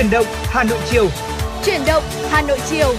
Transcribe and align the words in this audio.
Chuyển 0.00 0.10
động 0.10 0.26
Hà 0.28 0.64
Nội 0.64 0.78
chiều. 0.90 1.08
Chuyển 1.64 1.80
động 1.86 2.02
Hà 2.30 2.42
Nội 2.42 2.58
chiều. 2.66 2.94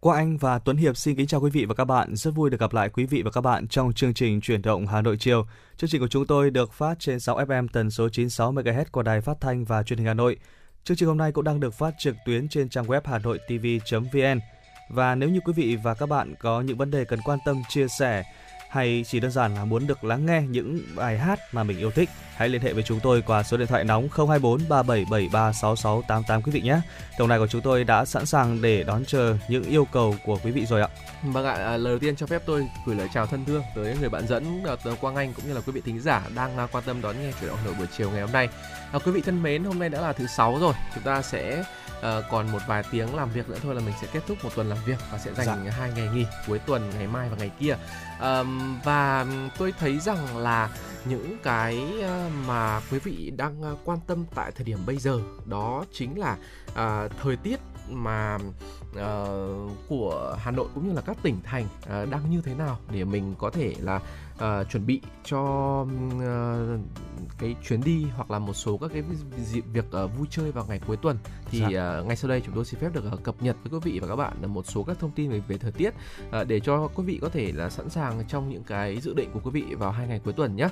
Qua 0.00 0.16
Anh 0.16 0.36
và 0.36 0.58
Tuấn 0.58 0.76
Hiệp 0.76 0.96
xin 0.96 1.16
kính 1.16 1.26
chào 1.26 1.40
quý 1.40 1.50
vị 1.50 1.64
và 1.64 1.74
các 1.74 1.84
bạn. 1.84 2.16
Rất 2.16 2.30
vui 2.30 2.50
được 2.50 2.60
gặp 2.60 2.72
lại 2.72 2.88
quý 2.88 3.06
vị 3.06 3.22
và 3.22 3.30
các 3.30 3.40
bạn 3.40 3.68
trong 3.68 3.92
chương 3.92 4.14
trình 4.14 4.40
Chuyển 4.40 4.62
động 4.62 4.86
Hà 4.86 5.02
Nội 5.02 5.16
chiều. 5.20 5.46
Chương 5.76 5.90
trình 5.90 6.00
của 6.00 6.08
chúng 6.08 6.26
tôi 6.26 6.50
được 6.50 6.72
phát 6.72 6.94
trên 6.98 7.20
6 7.20 7.38
FM 7.38 7.68
tần 7.72 7.90
số 7.90 8.08
96 8.08 8.52
MHz 8.52 8.84
của 8.92 9.02
Đài 9.02 9.20
Phát 9.20 9.36
thanh 9.40 9.64
và 9.64 9.82
Truyền 9.82 9.98
hình 9.98 10.06
Hà 10.06 10.14
Nội. 10.14 10.36
Chương 10.84 10.96
trình 10.96 11.08
hôm 11.08 11.18
nay 11.18 11.32
cũng 11.32 11.44
đang 11.44 11.60
được 11.60 11.74
phát 11.74 11.94
trực 11.98 12.16
tuyến 12.26 12.48
trên 12.48 12.68
trang 12.68 12.86
web 12.86 13.00
hanoitv.vn. 13.04 14.40
Và 14.88 15.14
nếu 15.14 15.28
như 15.28 15.40
quý 15.40 15.52
vị 15.52 15.76
và 15.76 15.94
các 15.94 16.08
bạn 16.08 16.34
có 16.38 16.60
những 16.60 16.76
vấn 16.76 16.90
đề 16.90 17.04
cần 17.04 17.20
quan 17.24 17.38
tâm 17.44 17.62
chia 17.68 17.88
sẻ 17.88 18.24
hay 18.68 19.04
chỉ 19.06 19.20
đơn 19.20 19.30
giản 19.30 19.54
là 19.54 19.64
muốn 19.64 19.86
được 19.86 20.04
lắng 20.04 20.26
nghe 20.26 20.42
những 20.42 20.80
bài 20.96 21.18
hát 21.18 21.38
mà 21.52 21.62
mình 21.62 21.78
yêu 21.78 21.90
thích, 21.90 22.10
hãy 22.36 22.48
liên 22.48 22.62
hệ 22.62 22.72
với 22.72 22.82
chúng 22.82 23.00
tôi 23.00 23.22
qua 23.26 23.42
số 23.42 23.56
điện 23.56 23.66
thoại 23.66 23.84
nóng 23.84 24.08
024 24.16 24.68
3773 24.68 25.52
6688 25.52 26.42
quý 26.42 26.52
vị 26.52 26.60
nhé. 26.60 26.80
Tổng 27.18 27.28
đài 27.28 27.38
của 27.38 27.46
chúng 27.46 27.60
tôi 27.60 27.84
đã 27.84 28.04
sẵn 28.04 28.26
sàng 28.26 28.62
để 28.62 28.82
đón 28.82 29.04
chờ 29.04 29.36
những 29.48 29.64
yêu 29.64 29.84
cầu 29.92 30.14
của 30.24 30.38
quý 30.44 30.50
vị 30.50 30.66
rồi 30.66 30.80
ạ. 30.80 30.88
Vâng 31.22 31.44
ạ, 31.44 31.52
à, 31.52 31.76
lời 31.76 31.92
đầu 31.92 31.98
tiên 31.98 32.16
cho 32.16 32.26
phép 32.26 32.42
tôi 32.46 32.66
gửi 32.86 32.96
lời 32.96 33.08
chào 33.14 33.26
thân 33.26 33.44
thương 33.44 33.62
tới 33.74 33.96
người 34.00 34.08
bạn 34.08 34.28
dẫn 34.28 34.62
Quang 35.00 35.16
Anh 35.16 35.32
cũng 35.32 35.46
như 35.46 35.54
là 35.54 35.60
quý 35.66 35.72
vị 35.72 35.80
thính 35.84 36.00
giả 36.00 36.22
đang 36.34 36.68
quan 36.72 36.84
tâm 36.86 37.02
đón 37.02 37.16
nghe 37.22 37.32
chuyển 37.40 37.48
động 37.48 37.58
nổi 37.64 37.66
Nội 37.66 37.74
buổi 37.78 37.86
chiều 37.96 38.10
ngày 38.10 38.20
hôm 38.20 38.32
nay. 38.32 38.48
À, 38.92 38.98
quý 39.04 39.12
vị 39.12 39.20
thân 39.20 39.42
mến, 39.42 39.64
hôm 39.64 39.78
nay 39.78 39.88
đã 39.88 40.00
là 40.00 40.12
thứ 40.12 40.26
sáu 40.26 40.58
rồi, 40.60 40.74
chúng 40.94 41.04
ta 41.04 41.22
sẽ 41.22 41.64
uh, 41.98 42.24
còn 42.30 42.52
một 42.52 42.58
vài 42.66 42.82
tiếng 42.90 43.14
làm 43.14 43.30
việc 43.30 43.48
nữa 43.48 43.58
thôi 43.62 43.74
là 43.74 43.80
mình 43.80 43.94
sẽ 44.00 44.08
kết 44.12 44.20
thúc 44.28 44.38
một 44.44 44.50
tuần 44.54 44.68
làm 44.68 44.78
việc 44.86 44.98
và 45.12 45.18
sẽ 45.18 45.34
dành 45.34 45.62
dạ. 45.64 45.70
hai 45.70 45.92
ngày 45.96 46.08
nghỉ 46.14 46.26
cuối 46.46 46.58
tuần 46.58 46.90
ngày 46.98 47.06
mai 47.06 47.28
và 47.28 47.36
ngày 47.36 47.50
kia. 47.58 47.76
Um, 48.20 48.80
và 48.84 49.26
tôi 49.58 49.72
thấy 49.78 49.98
rằng 49.98 50.36
là 50.36 50.70
những 51.04 51.36
cái 51.42 51.80
mà 52.46 52.80
quý 52.90 52.98
vị 52.98 53.32
đang 53.36 53.76
quan 53.84 53.98
tâm 54.06 54.24
tại 54.34 54.52
thời 54.52 54.64
điểm 54.64 54.78
bây 54.86 54.96
giờ 54.96 55.20
đó 55.44 55.84
chính 55.92 56.18
là 56.18 56.36
uh, 56.70 57.12
thời 57.22 57.36
tiết 57.36 57.60
mà 57.90 58.38
uh, 58.90 59.70
của 59.88 60.36
Hà 60.38 60.50
Nội 60.50 60.68
cũng 60.74 60.88
như 60.88 60.94
là 60.94 61.00
các 61.00 61.16
tỉnh 61.22 61.40
thành 61.44 61.64
uh, 61.64 62.10
đang 62.10 62.30
như 62.30 62.42
thế 62.44 62.54
nào 62.54 62.78
để 62.90 63.04
mình 63.04 63.34
có 63.38 63.50
thể 63.50 63.74
là 63.78 64.00
uh, 64.36 64.70
chuẩn 64.70 64.86
bị 64.86 65.00
cho 65.24 65.40
uh, 65.80 66.80
cái 67.38 67.56
chuyến 67.68 67.80
đi 67.84 68.06
hoặc 68.16 68.30
là 68.30 68.38
một 68.38 68.52
số 68.52 68.78
các 68.78 68.90
cái 68.92 69.02
việc 69.72 69.84
uh, 70.04 70.18
vui 70.18 70.26
chơi 70.30 70.52
vào 70.52 70.66
ngày 70.68 70.80
cuối 70.86 70.96
tuần 70.96 71.18
thì 71.50 71.62
dạ. 71.72 71.98
uh, 72.00 72.06
ngay 72.06 72.16
sau 72.16 72.28
đây 72.28 72.42
chúng 72.46 72.54
tôi 72.54 72.64
xin 72.64 72.80
phép 72.80 72.88
được 72.92 73.04
uh, 73.14 73.22
cập 73.22 73.34
nhật 73.40 73.56
với 73.64 73.72
quý 73.72 73.92
vị 73.92 73.98
và 74.00 74.08
các 74.08 74.16
bạn 74.16 74.54
một 74.54 74.66
số 74.66 74.82
các 74.82 74.98
thông 74.98 75.10
tin 75.10 75.30
về 75.30 75.40
về 75.48 75.58
thời 75.58 75.72
tiết 75.72 75.94
uh, 76.28 76.48
để 76.48 76.60
cho 76.60 76.88
quý 76.94 77.04
vị 77.04 77.18
có 77.22 77.28
thể 77.28 77.52
là 77.52 77.70
sẵn 77.70 77.90
sàng 77.90 78.24
trong 78.28 78.48
những 78.48 78.64
cái 78.64 79.00
dự 79.00 79.14
định 79.14 79.30
của 79.32 79.40
quý 79.44 79.50
vị 79.50 79.74
vào 79.74 79.90
hai 79.90 80.06
ngày 80.06 80.20
cuối 80.24 80.32
tuần 80.32 80.56
nhé. 80.56 80.68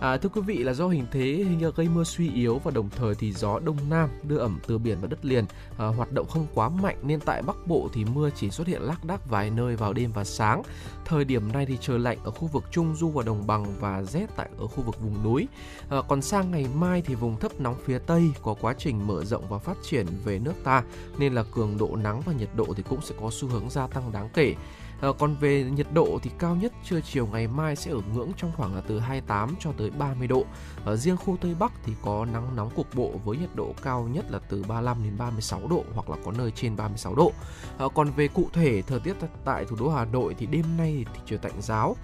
À, 0.00 0.16
thưa 0.16 0.28
quý 0.28 0.40
vị 0.40 0.58
là 0.58 0.72
do 0.72 0.88
hình 0.88 1.06
thế 1.10 1.20
hình 1.20 1.70
gây 1.76 1.88
mưa 1.88 2.04
suy 2.04 2.30
yếu 2.30 2.58
và 2.58 2.70
đồng 2.70 2.88
thời 2.90 3.14
thì 3.14 3.32
gió 3.32 3.58
đông 3.58 3.76
nam 3.90 4.08
đưa 4.22 4.38
ẩm 4.38 4.58
từ 4.66 4.78
biển 4.78 4.98
và 5.00 5.08
đất 5.08 5.24
liền 5.24 5.44
à, 5.78 5.86
hoạt 5.86 6.12
động 6.12 6.26
không 6.28 6.46
quá 6.54 6.68
mạnh 6.68 6.96
nên 7.02 7.20
tại 7.20 7.42
Bắc 7.42 7.56
Bộ 7.66 7.88
thì 7.94 8.04
mưa 8.04 8.30
chỉ 8.36 8.50
xuất 8.50 8.66
hiện 8.66 8.82
lác 8.82 9.04
đác 9.04 9.30
vài 9.30 9.50
nơi 9.50 9.76
vào 9.76 9.92
đêm 9.92 10.12
và 10.12 10.24
sáng. 10.24 10.62
Thời 11.04 11.24
điểm 11.24 11.52
này 11.52 11.66
thì 11.66 11.78
trời 11.80 11.98
lạnh 11.98 12.18
ở 12.24 12.30
khu 12.30 12.48
vực 12.48 12.64
Trung 12.70 12.96
Du 12.96 13.08
và 13.08 13.22
Đồng 13.22 13.46
Bằng 13.46 13.66
và 13.80 14.02
rét 14.02 14.26
tại 14.36 14.48
ở 14.58 14.66
khu 14.66 14.82
vực 14.82 15.00
vùng 15.00 15.24
núi. 15.24 15.48
À, 15.90 15.98
còn 16.08 16.22
sang 16.22 16.50
ngày 16.50 16.66
mai 16.74 17.02
thì 17.02 17.14
vùng 17.14 17.36
thấp 17.36 17.60
nóng 17.60 17.76
phía 17.84 17.98
Tây 17.98 18.30
có 18.42 18.54
quá 18.60 18.74
trình 18.78 19.06
mở 19.06 19.24
rộng 19.24 19.48
và 19.48 19.58
phát 19.58 19.76
triển 19.82 20.06
về 20.24 20.38
nước 20.38 20.54
ta 20.64 20.82
nên 21.18 21.34
là 21.34 21.42
cường 21.42 21.78
độ 21.78 21.96
nắng 21.96 22.20
và 22.20 22.32
nhiệt 22.32 22.48
độ 22.56 22.66
thì 22.76 22.82
cũng 22.88 23.00
sẽ 23.02 23.14
có 23.20 23.30
xu 23.32 23.48
hướng 23.48 23.70
gia 23.70 23.86
tăng 23.86 24.12
đáng 24.12 24.28
kể. 24.34 24.54
À, 25.00 25.08
còn 25.18 25.36
về 25.36 25.64
nhiệt 25.64 25.86
độ 25.92 26.18
thì 26.22 26.30
cao 26.38 26.56
nhất 26.56 26.72
trưa 26.84 27.00
chiều 27.00 27.26
ngày 27.26 27.48
mai 27.48 27.76
sẽ 27.76 27.90
ở 27.90 28.00
ngưỡng 28.14 28.32
trong 28.36 28.52
khoảng 28.56 28.74
là 28.74 28.80
từ 28.80 28.98
28 28.98 29.54
cho 29.60 29.72
tới 29.78 29.90
30 29.90 30.28
độ. 30.28 30.44
Ở 30.84 30.96
riêng 30.96 31.16
khu 31.16 31.36
Tây 31.40 31.54
Bắc 31.58 31.72
thì 31.84 31.92
có 32.02 32.26
nắng 32.32 32.56
nóng 32.56 32.70
cục 32.70 32.94
bộ 32.94 33.12
với 33.24 33.36
nhiệt 33.36 33.50
độ 33.54 33.74
cao 33.82 34.08
nhất 34.12 34.30
là 34.30 34.38
từ 34.38 34.64
35 34.68 35.02
đến 35.02 35.18
36 35.18 35.60
độ 35.70 35.84
hoặc 35.94 36.10
là 36.10 36.16
có 36.24 36.32
nơi 36.32 36.50
trên 36.50 36.76
36 36.76 37.14
độ. 37.14 37.32
À, 37.78 37.86
còn 37.94 38.10
về 38.10 38.28
cụ 38.28 38.48
thể 38.52 38.82
thời 38.82 39.00
tiết 39.00 39.16
tại 39.44 39.64
thủ 39.64 39.76
đô 39.80 39.88
Hà 39.90 40.04
Nội 40.04 40.34
thì 40.38 40.46
đêm 40.46 40.64
nay 40.78 41.04
thì 41.14 41.20
trời 41.26 41.38
tạnh 41.38 41.60
giáo 41.60 41.96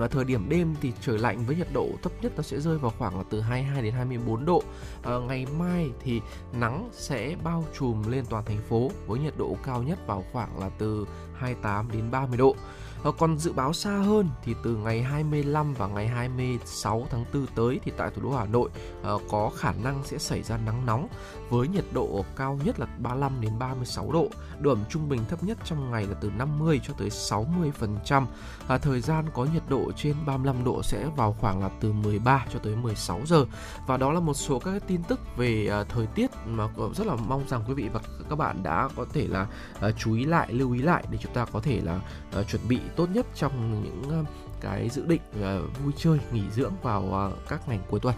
là 0.00 0.08
thời 0.08 0.24
điểm 0.24 0.48
đêm 0.48 0.74
thì 0.80 0.92
trời 1.00 1.18
lạnh 1.18 1.44
với 1.46 1.56
nhiệt 1.56 1.68
độ 1.72 1.88
thấp 2.02 2.12
nhất 2.22 2.32
nó 2.36 2.42
sẽ 2.42 2.60
rơi 2.60 2.78
vào 2.78 2.92
khoảng 2.98 3.18
là 3.18 3.24
từ 3.30 3.40
22 3.40 3.82
đến 3.82 3.94
24 3.94 4.44
độ. 4.44 4.62
À, 5.02 5.12
ngày 5.28 5.46
mai 5.58 5.90
thì 6.00 6.20
nắng 6.52 6.88
sẽ 6.92 7.36
bao 7.44 7.64
trùm 7.78 8.02
lên 8.10 8.24
toàn 8.30 8.44
thành 8.44 8.60
phố 8.68 8.90
với 9.06 9.18
nhiệt 9.18 9.34
độ 9.36 9.56
cao 9.64 9.82
nhất 9.82 9.98
vào 10.06 10.24
khoảng 10.32 10.60
là 10.60 10.70
từ 10.78 11.06
28 11.34 11.88
đến 11.92 12.10
30 12.10 12.38
độ. 12.38 12.56
À, 13.04 13.10
còn 13.18 13.38
dự 13.38 13.52
báo 13.52 13.72
xa 13.72 13.90
hơn 13.90 14.28
thì 14.44 14.54
từ 14.64 14.76
ngày 14.76 15.02
25 15.02 15.74
và 15.74 15.86
ngày 15.86 16.08
26 16.08 17.06
tháng 17.10 17.24
4 17.34 17.46
tới 17.54 17.80
thì 17.84 17.92
tại 17.96 18.10
thủ 18.14 18.22
đô 18.22 18.30
Hà 18.30 18.44
Nội 18.44 18.70
à, 19.02 19.10
có 19.30 19.50
khả 19.56 19.72
năng 19.72 20.04
sẽ 20.04 20.18
xảy 20.18 20.42
ra 20.42 20.58
nắng 20.66 20.86
nóng 20.86 21.08
với 21.50 21.68
nhiệt 21.68 21.84
độ 21.92 22.24
cao 22.36 22.58
nhất 22.64 22.80
là 22.80 22.86
35 22.98 23.40
đến 23.40 23.58
36 23.58 24.12
độ, 24.12 24.28
độ 24.60 24.70
ẩm 24.70 24.84
trung 24.88 25.08
bình 25.08 25.20
thấp 25.28 25.42
nhất 25.42 25.58
trong 25.64 25.90
ngày 25.90 26.06
là 26.06 26.14
từ 26.20 26.30
50 26.38 26.80
cho 26.86 26.94
tới 26.98 27.08
60%. 27.08 28.26
À, 28.68 28.78
thời 28.78 29.00
gian 29.00 29.24
có 29.34 29.46
nhiệt 29.54 29.62
độ 29.68 29.92
trên 29.96 30.16
35 30.26 30.64
độ 30.64 30.82
sẽ 30.82 31.06
vào 31.16 31.36
khoảng 31.40 31.62
là 31.62 31.70
từ 31.80 31.92
13 31.92 32.46
cho 32.52 32.58
tới 32.58 32.76
16 32.76 33.20
giờ. 33.26 33.44
Và 33.86 33.96
đó 33.96 34.12
là 34.12 34.20
một 34.20 34.34
số 34.34 34.58
các 34.58 34.82
tin 34.86 35.02
tức 35.02 35.20
về 35.36 35.66
à, 35.70 35.84
thời 35.84 36.06
tiết 36.06 36.30
mà 36.46 36.68
rất 36.94 37.06
là 37.06 37.16
mong 37.16 37.48
rằng 37.48 37.64
quý 37.68 37.74
vị 37.74 37.88
và 37.92 38.00
các 38.30 38.36
bạn 38.36 38.62
đã 38.62 38.88
có 38.96 39.06
thể 39.12 39.26
là 39.26 39.46
à, 39.80 39.90
chú 39.90 40.14
ý 40.14 40.24
lại, 40.24 40.52
lưu 40.52 40.72
ý 40.72 40.82
lại 40.82 41.04
để 41.10 41.18
chúng 41.20 41.34
ta 41.34 41.44
có 41.44 41.60
thể 41.60 41.80
là 41.84 42.00
à, 42.32 42.42
chuẩn 42.42 42.68
bị 42.68 42.78
tốt 42.96 43.08
nhất 43.12 43.26
trong 43.34 43.82
những 43.84 44.02
à, 44.10 44.30
cái 44.60 44.88
dự 44.88 45.06
định 45.06 45.20
à, 45.42 45.58
vui 45.84 45.92
chơi, 45.96 46.18
nghỉ 46.32 46.42
dưỡng 46.50 46.72
vào 46.82 47.14
à, 47.14 47.24
các 47.48 47.68
ngày 47.68 47.80
cuối 47.90 48.00
tuần. 48.00 48.14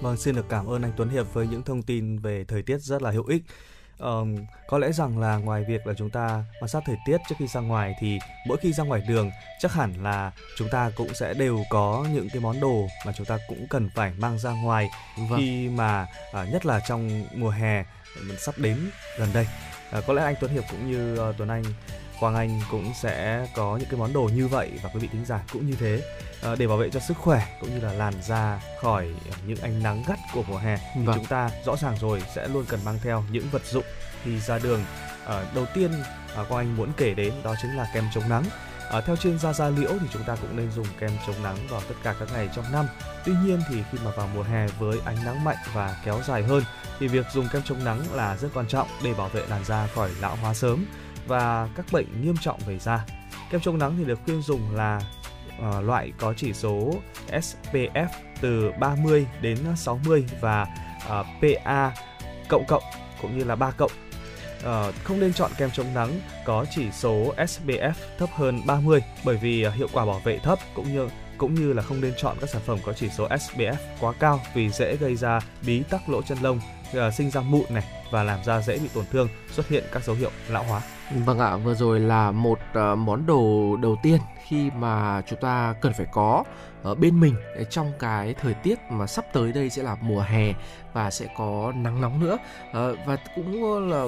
Vâng, 0.00 0.16
xin 0.16 0.34
được 0.34 0.46
cảm 0.48 0.66
ơn 0.66 0.82
anh 0.82 0.92
Tuấn 0.96 1.08
Hiệp 1.08 1.34
với 1.34 1.46
những 1.46 1.62
thông 1.62 1.82
tin 1.82 2.18
về 2.18 2.44
thời 2.44 2.62
tiết 2.62 2.78
rất 2.78 3.02
là 3.02 3.10
hữu 3.10 3.26
ích. 3.26 3.42
Um, 3.98 4.36
có 4.68 4.78
lẽ 4.78 4.92
rằng 4.92 5.18
là 5.18 5.36
ngoài 5.36 5.64
việc 5.68 5.86
là 5.86 5.94
chúng 5.94 6.10
ta 6.10 6.44
quan 6.60 6.68
sát 6.68 6.82
thời 6.86 6.96
tiết 7.06 7.16
trước 7.28 7.34
khi 7.38 7.46
ra 7.46 7.60
ngoài 7.60 7.94
thì 8.00 8.18
mỗi 8.46 8.58
khi 8.58 8.72
ra 8.72 8.84
ngoài 8.84 9.02
đường 9.08 9.30
chắc 9.60 9.72
hẳn 9.72 9.94
là 10.02 10.32
chúng 10.56 10.68
ta 10.68 10.90
cũng 10.96 11.14
sẽ 11.14 11.34
đều 11.34 11.60
có 11.70 12.06
những 12.12 12.28
cái 12.32 12.40
món 12.40 12.60
đồ 12.60 12.86
mà 13.06 13.12
chúng 13.16 13.26
ta 13.26 13.38
cũng 13.48 13.66
cần 13.70 13.90
phải 13.94 14.12
mang 14.18 14.38
ra 14.38 14.50
ngoài 14.50 14.88
vâng. 15.30 15.40
khi 15.40 15.68
mà 15.68 16.06
uh, 16.42 16.48
nhất 16.52 16.66
là 16.66 16.80
trong 16.88 17.24
mùa 17.34 17.50
hè 17.50 17.84
mình 18.26 18.38
sắp 18.38 18.54
đến 18.58 18.76
gần 19.18 19.28
đây. 19.34 19.46
Uh, 19.98 20.04
có 20.06 20.12
lẽ 20.12 20.22
anh 20.22 20.34
Tuấn 20.40 20.52
Hiệp 20.52 20.64
cũng 20.70 20.90
như 20.90 21.28
uh, 21.30 21.34
Tuấn 21.38 21.48
Anh 21.48 21.64
Quang 22.20 22.34
Anh 22.34 22.60
cũng 22.70 22.92
sẽ 22.94 23.46
có 23.54 23.76
những 23.76 23.88
cái 23.90 24.00
món 24.00 24.12
đồ 24.12 24.30
như 24.34 24.48
vậy 24.48 24.70
và 24.82 24.90
quý 24.94 25.00
vị 25.00 25.08
thính 25.12 25.24
giả 25.24 25.40
cũng 25.52 25.66
như 25.66 25.76
thế 25.80 26.02
à, 26.42 26.54
để 26.58 26.66
bảo 26.66 26.76
vệ 26.76 26.90
cho 26.90 27.00
sức 27.00 27.16
khỏe 27.16 27.58
cũng 27.60 27.70
như 27.70 27.80
là 27.80 27.92
làn 27.92 28.14
da 28.22 28.60
khỏi 28.80 29.08
những 29.46 29.58
ánh 29.58 29.82
nắng 29.82 30.02
gắt 30.08 30.18
của 30.34 30.42
mùa 30.48 30.58
hè 30.58 30.78
thì 30.94 31.04
vâng. 31.04 31.16
chúng 31.16 31.26
ta 31.26 31.50
rõ 31.66 31.76
ràng 31.76 31.96
rồi 32.00 32.22
sẽ 32.34 32.48
luôn 32.48 32.64
cần 32.68 32.80
mang 32.84 32.98
theo 33.02 33.24
những 33.30 33.48
vật 33.52 33.64
dụng 33.64 33.84
khi 34.24 34.38
ra 34.38 34.58
đường 34.58 34.84
à, 35.26 35.44
đầu 35.54 35.66
tiên 35.74 35.90
Quang 36.34 36.66
Anh 36.66 36.76
muốn 36.76 36.92
kể 36.96 37.14
đến 37.14 37.32
đó 37.44 37.54
chính 37.62 37.76
là 37.76 37.90
kem 37.94 38.04
chống 38.14 38.28
nắng 38.28 38.44
À, 38.90 39.00
theo 39.00 39.16
chuyên 39.16 39.38
gia 39.38 39.52
da 39.52 39.68
liễu 39.68 39.90
thì 40.00 40.06
chúng 40.12 40.24
ta 40.24 40.36
cũng 40.36 40.56
nên 40.56 40.70
dùng 40.70 40.86
kem 40.98 41.10
chống 41.26 41.42
nắng 41.42 41.56
vào 41.70 41.80
tất 41.88 41.94
cả 42.02 42.14
các 42.18 42.28
ngày 42.32 42.48
trong 42.56 42.64
năm. 42.72 42.86
Tuy 43.24 43.32
nhiên 43.44 43.60
thì 43.68 43.82
khi 43.92 43.98
mà 44.04 44.10
vào 44.10 44.28
mùa 44.34 44.42
hè 44.42 44.66
với 44.78 44.98
ánh 45.04 45.24
nắng 45.24 45.44
mạnh 45.44 45.56
và 45.74 45.96
kéo 46.04 46.20
dài 46.26 46.42
hơn 46.42 46.62
thì 46.98 47.08
việc 47.08 47.26
dùng 47.32 47.48
kem 47.52 47.62
chống 47.62 47.84
nắng 47.84 48.00
là 48.12 48.36
rất 48.36 48.48
quan 48.54 48.66
trọng 48.68 48.88
để 49.04 49.14
bảo 49.14 49.28
vệ 49.28 49.46
làn 49.46 49.64
da 49.64 49.88
khỏi 49.94 50.10
lão 50.20 50.36
hóa 50.36 50.54
sớm 50.54 50.84
và 51.26 51.68
các 51.76 51.86
bệnh 51.92 52.06
nghiêm 52.22 52.36
trọng 52.40 52.60
về 52.66 52.78
da. 52.78 53.04
Kem 53.50 53.60
chống 53.60 53.78
nắng 53.78 53.94
thì 53.98 54.04
được 54.04 54.18
khuyên 54.24 54.42
dùng 54.42 54.74
là 54.74 55.00
uh, 55.58 55.84
loại 55.84 56.12
có 56.18 56.34
chỉ 56.36 56.52
số 56.52 56.94
SPF 57.28 58.08
từ 58.40 58.72
30 58.80 59.26
đến 59.40 59.58
60 59.76 60.24
và 60.40 60.66
ờ, 61.08 61.20
uh, 61.20 61.26
PA 61.42 61.94
cộng 62.48 62.64
cộng 62.66 62.82
cũng 63.22 63.38
như 63.38 63.44
là 63.44 63.56
3 63.56 63.70
cộng. 63.70 63.90
Uh, 64.58 64.94
không 65.04 65.20
nên 65.20 65.32
chọn 65.32 65.50
kem 65.58 65.70
chống 65.70 65.94
nắng 65.94 66.20
có 66.44 66.64
chỉ 66.74 66.90
số 66.92 67.34
SPF 67.36 67.92
thấp 68.18 68.28
hơn 68.32 68.60
30 68.66 69.02
bởi 69.24 69.36
vì 69.36 69.66
uh, 69.66 69.74
hiệu 69.74 69.88
quả 69.92 70.04
bảo 70.04 70.20
vệ 70.24 70.38
thấp 70.38 70.58
cũng 70.74 70.92
như 70.92 71.08
cũng 71.38 71.54
như 71.54 71.72
là 71.72 71.82
không 71.82 72.00
nên 72.00 72.14
chọn 72.16 72.36
các 72.40 72.50
sản 72.50 72.62
phẩm 72.66 72.78
có 72.84 72.92
chỉ 72.92 73.08
số 73.08 73.28
SPF 73.28 73.74
quá 74.00 74.12
cao 74.18 74.40
vì 74.54 74.70
dễ 74.70 74.96
gây 74.96 75.16
ra 75.16 75.40
bí 75.66 75.82
tắc 75.90 76.08
lỗ 76.08 76.22
chân 76.22 76.38
lông, 76.42 76.60
uh, 76.90 77.14
sinh 77.14 77.30
ra 77.30 77.40
mụn 77.40 77.64
này 77.70 77.84
và 78.10 78.22
làm 78.22 78.44
da 78.44 78.60
dễ 78.60 78.78
bị 78.78 78.88
tổn 78.94 79.04
thương, 79.12 79.28
xuất 79.50 79.68
hiện 79.68 79.84
các 79.92 80.04
dấu 80.04 80.16
hiệu 80.16 80.30
lão 80.48 80.64
hóa. 80.64 80.80
Vâng 81.24 81.38
ạ, 81.38 81.56
vừa 81.56 81.74
rồi 81.74 82.00
là 82.00 82.30
một 82.30 82.58
ờ, 82.72 82.96
món 82.96 83.26
đồ 83.26 83.76
đầu 83.82 83.96
tiên 84.02 84.18
khi 84.46 84.70
mà 84.70 85.22
chúng 85.26 85.40
ta 85.40 85.74
cần 85.80 85.92
phải 85.92 86.06
có 86.12 86.44
ở 86.82 86.94
bên 86.94 87.20
mình 87.20 87.34
trong 87.70 87.92
cái 87.98 88.34
thời 88.34 88.54
tiết 88.54 88.78
mà 88.90 89.06
sắp 89.06 89.24
tới 89.32 89.52
đây 89.52 89.70
sẽ 89.70 89.82
là 89.82 89.96
mùa 90.00 90.20
hè 90.20 90.52
và 90.96 91.10
sẽ 91.10 91.26
có 91.36 91.72
nắng 91.76 92.00
nóng 92.00 92.20
nữa. 92.20 92.38
À, 92.72 92.80
và 93.06 93.16
cũng 93.34 93.74
ờ, 93.74 93.80
là 93.80 94.00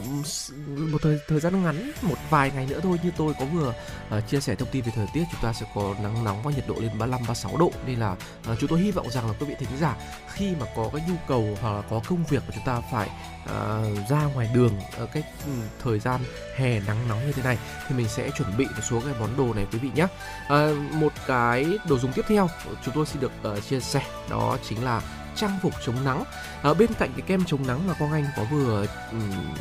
ừ, 0.66 0.88
một 0.92 0.98
thời 1.02 1.18
thời 1.28 1.40
gian 1.40 1.64
ngắn 1.64 1.90
một 2.02 2.16
vài 2.30 2.50
ngày 2.54 2.66
nữa 2.66 2.80
thôi 2.82 2.98
như 3.02 3.10
tôi 3.16 3.34
có 3.38 3.44
vừa 3.44 3.74
uh, 4.18 4.28
chia 4.28 4.40
sẻ 4.40 4.54
thông 4.54 4.68
tin 4.72 4.84
về 4.84 4.92
thời 4.94 5.06
tiết. 5.12 5.24
Chúng 5.32 5.40
ta 5.42 5.52
sẽ 5.52 5.66
có 5.74 5.94
nắng 6.02 6.24
nóng 6.24 6.42
và 6.42 6.50
nhiệt 6.50 6.64
độ 6.68 6.74
lên 6.74 6.90
35 6.98 7.20
36 7.20 7.56
độ. 7.56 7.72
Nên 7.86 7.98
là 7.98 8.12
uh, 8.52 8.58
chúng 8.58 8.70
tôi 8.70 8.80
hy 8.80 8.90
vọng 8.90 9.10
rằng 9.10 9.26
là 9.26 9.32
quý 9.40 9.46
vị 9.46 9.54
thính 9.58 9.78
giả 9.80 9.96
khi 10.28 10.54
mà 10.60 10.66
có 10.76 10.90
cái 10.92 11.02
nhu 11.08 11.14
cầu 11.28 11.56
hoặc 11.60 11.72
là 11.72 11.82
có 11.90 12.00
công 12.08 12.24
việc 12.24 12.42
mà 12.46 12.54
chúng 12.54 12.64
ta 12.64 12.80
phải 12.92 13.08
uh, 13.44 14.08
ra 14.08 14.24
ngoài 14.34 14.50
đường 14.54 14.72
ở 14.96 15.06
cái 15.06 15.22
ừ, 15.46 15.52
thời 15.82 15.98
gian 15.98 16.20
hè 16.56 16.80
nắng 16.80 17.08
nóng 17.08 17.26
như 17.26 17.32
thế 17.32 17.42
này 17.42 17.58
thì 17.88 17.96
mình 17.96 18.08
sẽ 18.08 18.30
chuẩn 18.30 18.56
bị 18.56 18.64
một 18.64 18.82
số 18.90 19.00
cái 19.00 19.14
món 19.20 19.36
đồ 19.36 19.54
này 19.54 19.66
quý 19.72 19.78
vị 19.78 19.90
nhé 19.94 20.06
uh, 20.44 20.92
một 20.92 21.12
cái 21.26 21.78
đồ 21.88 21.98
dùng 21.98 22.12
tiếp 22.12 22.24
theo 22.28 22.48
chúng 22.84 22.94
tôi 22.94 23.06
xin 23.06 23.20
được 23.20 23.32
uh, 23.52 23.64
chia 23.68 23.80
sẻ 23.80 24.02
đó 24.30 24.58
chính 24.68 24.84
là 24.84 25.02
trang 25.38 25.58
phục 25.62 25.74
chống 25.86 26.04
nắng. 26.04 26.24
Ở 26.62 26.74
bên 26.74 26.90
cạnh 26.98 27.12
cái 27.16 27.22
kem 27.26 27.44
chống 27.44 27.66
nắng 27.66 27.86
mà 27.86 27.94
quang 27.94 28.12
anh 28.12 28.24
có 28.36 28.44
vừa 28.50 28.86
um, 29.12 29.54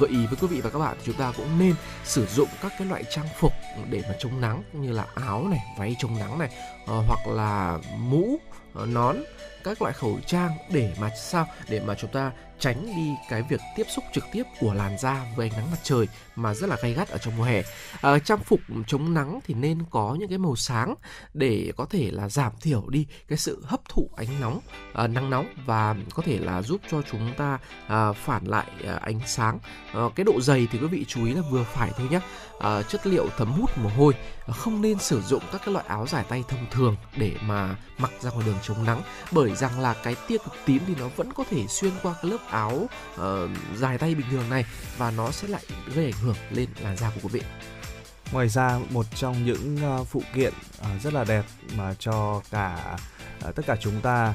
gợi 0.00 0.10
ý 0.10 0.26
với 0.26 0.36
quý 0.40 0.46
vị 0.46 0.60
và 0.60 0.70
các 0.70 0.78
bạn 0.78 0.96
chúng 1.04 1.14
ta 1.14 1.32
cũng 1.36 1.58
nên 1.58 1.74
sử 2.04 2.26
dụng 2.26 2.48
các 2.62 2.72
cái 2.78 2.86
loại 2.88 3.04
trang 3.10 3.28
phục 3.38 3.52
để 3.90 4.02
mà 4.08 4.14
chống 4.18 4.40
nắng 4.40 4.62
như 4.72 4.92
là 4.92 5.06
áo 5.14 5.46
này 5.50 5.60
váy 5.78 5.96
chống 5.98 6.18
nắng 6.18 6.38
này 6.38 6.48
uh, 6.82 6.88
hoặc 6.88 7.26
là 7.26 7.78
mũ 7.98 8.38
uh, 8.82 8.88
nón 8.88 9.16
các 9.64 9.82
loại 9.82 9.94
khẩu 9.94 10.18
trang 10.26 10.50
để 10.70 10.92
mà 11.00 11.10
sao 11.16 11.46
để 11.68 11.80
mà 11.86 11.94
chúng 11.94 12.10
ta 12.10 12.32
tránh 12.60 12.86
đi 12.96 13.14
cái 13.28 13.42
việc 13.42 13.60
tiếp 13.76 13.86
xúc 13.88 14.04
trực 14.12 14.24
tiếp 14.32 14.42
của 14.60 14.74
làn 14.74 14.98
da 14.98 15.26
với 15.36 15.48
ánh 15.48 15.58
nắng 15.58 15.70
mặt 15.70 15.78
trời 15.82 16.08
mà 16.36 16.54
rất 16.54 16.70
là 16.70 16.76
gay 16.82 16.92
gắt 16.92 17.08
ở 17.08 17.18
trong 17.18 17.36
mùa 17.36 17.44
hè. 17.44 17.62
À, 18.00 18.18
trang 18.18 18.38
phục 18.38 18.60
chống 18.86 19.14
nắng 19.14 19.40
thì 19.46 19.54
nên 19.54 19.78
có 19.90 20.16
những 20.20 20.28
cái 20.28 20.38
màu 20.38 20.56
sáng 20.56 20.94
để 21.34 21.72
có 21.76 21.86
thể 21.90 22.10
là 22.10 22.28
giảm 22.28 22.52
thiểu 22.60 22.84
đi 22.88 23.06
cái 23.28 23.38
sự 23.38 23.62
hấp 23.64 23.80
thụ 23.88 24.10
ánh 24.16 24.40
nóng, 24.40 24.60
à, 24.92 25.06
nắng 25.06 25.30
nóng 25.30 25.46
và 25.66 25.96
có 26.14 26.22
thể 26.26 26.38
là 26.38 26.62
giúp 26.62 26.80
cho 26.90 27.02
chúng 27.10 27.32
ta 27.36 27.58
à, 27.86 28.12
phản 28.12 28.44
lại 28.44 28.66
à, 28.86 28.98
ánh 29.02 29.20
sáng. 29.26 29.58
À, 29.94 30.00
cái 30.16 30.24
độ 30.24 30.40
dày 30.40 30.68
thì 30.72 30.78
quý 30.78 30.86
vị 30.86 31.04
chú 31.08 31.24
ý 31.24 31.34
là 31.34 31.42
vừa 31.50 31.64
phải 31.64 31.90
thôi 31.98 32.08
nhé. 32.10 32.20
À, 32.60 32.82
chất 32.82 33.06
liệu 33.06 33.28
thấm 33.36 33.52
hút 33.52 33.78
mồ 33.78 33.90
hôi, 33.90 34.14
à, 34.46 34.52
không 34.52 34.82
nên 34.82 34.98
sử 34.98 35.22
dụng 35.22 35.42
các 35.52 35.60
cái 35.64 35.74
loại 35.74 35.84
áo 35.88 36.06
dài 36.06 36.24
tay 36.28 36.44
thông 36.48 36.66
thường 36.70 36.96
để 37.16 37.36
mà 37.42 37.76
mặc 37.98 38.10
ra 38.20 38.30
ngoài 38.30 38.46
đường 38.46 38.58
chống 38.62 38.84
nắng 38.84 39.02
bởi 39.32 39.54
rằng 39.54 39.80
là 39.80 39.94
cái 40.02 40.16
tia 40.28 40.38
cực 40.38 40.54
tím 40.64 40.82
thì 40.86 40.94
nó 40.98 41.08
vẫn 41.16 41.32
có 41.32 41.44
thể 41.50 41.66
xuyên 41.66 41.92
qua 42.02 42.14
cái 42.22 42.30
lớp 42.30 42.38
áo 42.50 42.88
uh, 43.14 43.20
dài 43.76 43.98
tay 43.98 44.14
bình 44.14 44.26
thường 44.30 44.50
này 44.50 44.64
và 44.98 45.10
nó 45.10 45.30
sẽ 45.30 45.48
lại 45.48 45.62
gây 45.94 46.04
ảnh 46.04 46.22
hưởng 46.22 46.36
lên 46.50 46.68
làn 46.80 46.96
da 46.96 47.10
của 47.10 47.20
quý 47.22 47.28
vị. 47.32 47.42
Ngoài 48.32 48.48
ra 48.48 48.78
một 48.90 49.06
trong 49.14 49.44
những 49.44 49.78
uh, 50.00 50.06
phụ 50.06 50.22
kiện 50.34 50.52
uh, 50.80 51.02
rất 51.02 51.14
là 51.14 51.24
đẹp 51.24 51.44
mà 51.76 51.94
cho 51.98 52.42
cả 52.50 52.98
tất 53.40 53.62
cả 53.66 53.76
chúng 53.80 54.00
ta 54.00 54.34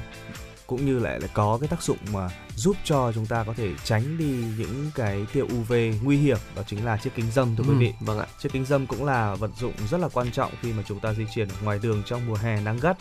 cũng 0.66 0.86
như 0.86 0.98
lại 0.98 1.20
là 1.20 1.28
có 1.34 1.58
cái 1.60 1.68
tác 1.68 1.82
dụng 1.82 1.98
mà 2.12 2.28
giúp 2.56 2.76
cho 2.84 3.12
chúng 3.12 3.26
ta 3.26 3.44
có 3.44 3.54
thể 3.54 3.70
tránh 3.84 4.18
đi 4.18 4.44
những 4.58 4.90
cái 4.94 5.26
tia 5.32 5.42
UV 5.42 5.72
nguy 6.02 6.16
hiểm 6.16 6.38
đó 6.56 6.62
chính 6.66 6.84
là 6.84 6.96
chiếc 6.96 7.10
kính 7.14 7.30
dâm 7.30 7.56
thưa 7.56 7.64
ừ, 7.66 7.70
quý 7.70 7.76
vị. 7.78 7.92
Vâng 8.00 8.18
ạ. 8.18 8.26
Chiếc 8.38 8.52
kính 8.52 8.64
dâm 8.64 8.86
cũng 8.86 9.04
là 9.04 9.34
vật 9.34 9.50
dụng 9.60 9.72
rất 9.90 10.00
là 10.00 10.08
quan 10.08 10.30
trọng 10.30 10.52
khi 10.62 10.72
mà 10.72 10.82
chúng 10.88 11.00
ta 11.00 11.12
di 11.12 11.24
chuyển 11.34 11.48
ngoài 11.62 11.78
đường 11.82 12.02
trong 12.06 12.26
mùa 12.26 12.34
hè 12.34 12.60
nắng 12.60 12.78
gắt 12.82 12.96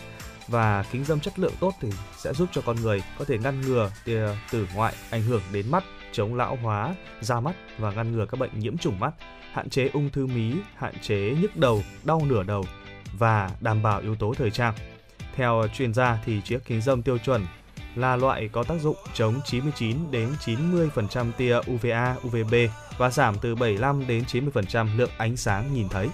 và 0.47 0.83
kính 0.91 1.05
dâm 1.05 1.19
chất 1.19 1.39
lượng 1.39 1.53
tốt 1.59 1.73
thì 1.81 1.89
sẽ 2.17 2.33
giúp 2.33 2.49
cho 2.51 2.61
con 2.65 2.75
người 2.75 3.03
có 3.19 3.25
thể 3.25 3.37
ngăn 3.37 3.61
ngừa 3.61 3.91
tia 4.05 4.27
tử 4.51 4.67
ngoại 4.75 4.93
ảnh 5.09 5.21
hưởng 5.21 5.41
đến 5.51 5.71
mắt, 5.71 5.83
chống 6.11 6.35
lão 6.35 6.57
hóa 6.61 6.95
da 7.21 7.39
mắt 7.39 7.55
và 7.77 7.91
ngăn 7.91 8.11
ngừa 8.11 8.25
các 8.25 8.39
bệnh 8.39 8.59
nhiễm 8.59 8.77
trùng 8.77 8.99
mắt, 8.99 9.11
hạn 9.51 9.69
chế 9.69 9.89
ung 9.93 10.09
thư 10.09 10.25
mí, 10.25 10.53
hạn 10.75 10.93
chế 11.01 11.35
nhức 11.41 11.57
đầu, 11.57 11.83
đau 12.03 12.21
nửa 12.25 12.43
đầu 12.43 12.65
và 13.17 13.51
đảm 13.59 13.83
bảo 13.83 13.99
yếu 13.99 14.15
tố 14.15 14.33
thời 14.37 14.51
trang. 14.51 14.73
Theo 15.35 15.63
chuyên 15.75 15.93
gia 15.93 16.19
thì 16.25 16.41
chiếc 16.41 16.59
kính 16.65 16.81
dâm 16.81 17.01
tiêu 17.01 17.17
chuẩn 17.17 17.45
là 17.95 18.15
loại 18.15 18.49
có 18.51 18.63
tác 18.63 18.81
dụng 18.81 18.95
chống 19.13 19.41
99 19.45 20.11
đến 20.11 20.29
90% 20.45 21.31
tia 21.31 21.57
UVA, 21.73 22.15
UVB 22.27 22.55
và 22.97 23.09
giảm 23.09 23.35
từ 23.41 23.55
75 23.55 24.07
đến 24.07 24.23
90% 24.27 24.97
lượng 24.97 25.09
ánh 25.17 25.37
sáng 25.37 25.73
nhìn 25.73 25.89
thấy. 25.89 26.09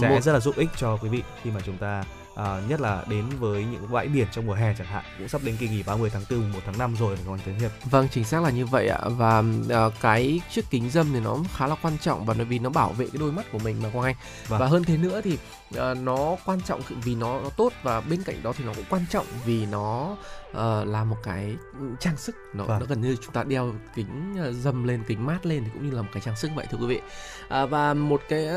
Sẽ 0.00 0.08
một... 0.08 0.20
rất 0.22 0.32
là 0.32 0.40
giúp 0.40 0.56
ích 0.56 0.68
cho 0.76 0.96
quý 0.96 1.08
vị 1.08 1.22
khi 1.42 1.50
mà 1.50 1.60
chúng 1.64 1.76
ta 1.76 2.04
à, 2.36 2.60
nhất 2.68 2.80
là 2.80 3.04
đến 3.08 3.24
với 3.38 3.64
những 3.64 3.92
bãi 3.92 4.08
biển 4.08 4.26
trong 4.32 4.46
mùa 4.46 4.54
hè 4.54 4.74
chẳng 4.78 4.86
hạn 4.86 5.04
cũng 5.18 5.28
sắp 5.28 5.40
đến 5.44 5.56
kỳ 5.56 5.68
nghỉ 5.68 5.82
30 5.82 6.10
tháng 6.12 6.22
4 6.30 6.52
1 6.52 6.58
tháng 6.66 6.78
5 6.78 6.96
rồi 6.96 7.16
phải 7.16 7.24
không 7.24 7.34
anh 7.34 7.40
Tiến 7.44 7.58
Hiệp? 7.58 7.70
Vâng 7.84 8.08
chính 8.10 8.24
xác 8.24 8.42
là 8.42 8.50
như 8.50 8.66
vậy 8.66 8.88
ạ. 8.88 8.98
Và 9.08 9.42
à, 9.70 9.84
cái 10.00 10.40
chiếc 10.50 10.64
kính 10.70 10.90
dâm 10.90 11.12
thì 11.12 11.20
nó 11.20 11.38
khá 11.56 11.66
là 11.66 11.76
quan 11.82 11.98
trọng 11.98 12.24
và 12.24 12.34
vì 12.34 12.58
nó 12.58 12.70
bảo 12.70 12.92
vệ 12.92 13.06
cái 13.06 13.18
đôi 13.20 13.32
mắt 13.32 13.52
của 13.52 13.58
mình 13.58 13.82
mà 13.82 13.90
Quang 13.92 14.04
Anh. 14.04 14.16
Vâng. 14.48 14.60
và 14.60 14.66
hơn 14.66 14.84
thế 14.84 14.96
nữa 14.96 15.20
thì 15.24 15.38
à, 15.76 15.94
nó 15.94 16.36
quan 16.44 16.60
trọng 16.60 16.80
vì 17.04 17.14
nó, 17.14 17.40
nó 17.40 17.48
tốt 17.56 17.72
và 17.82 18.00
bên 18.00 18.22
cạnh 18.22 18.42
đó 18.42 18.52
thì 18.58 18.64
nó 18.64 18.72
cũng 18.74 18.84
quan 18.90 19.04
trọng 19.10 19.26
vì 19.44 19.66
nó 19.66 20.16
uh, 20.56 20.88
là 20.88 21.04
một 21.04 21.16
cái 21.22 21.56
trang 22.00 22.16
sức 22.16 22.36
nó, 22.52 22.64
vâng. 22.64 22.80
nó 22.80 22.86
gần 22.86 23.00
như 23.00 23.16
chúng 23.16 23.32
ta 23.32 23.44
đeo 23.44 23.74
kính 23.94 24.36
uh, 24.48 24.54
dâm 24.54 24.84
lên 24.84 25.02
kính 25.06 25.26
mát 25.26 25.46
lên 25.46 25.64
thì 25.64 25.70
cũng 25.74 25.90
như 25.90 25.96
là 25.96 26.02
một 26.02 26.08
cái 26.12 26.22
trang 26.26 26.36
sức 26.36 26.50
vậy 26.54 26.66
thưa 26.70 26.78
quý 26.78 26.86
vị 26.86 27.00
à, 27.48 27.66
và 27.66 27.94
một 27.94 28.22
cái 28.28 28.48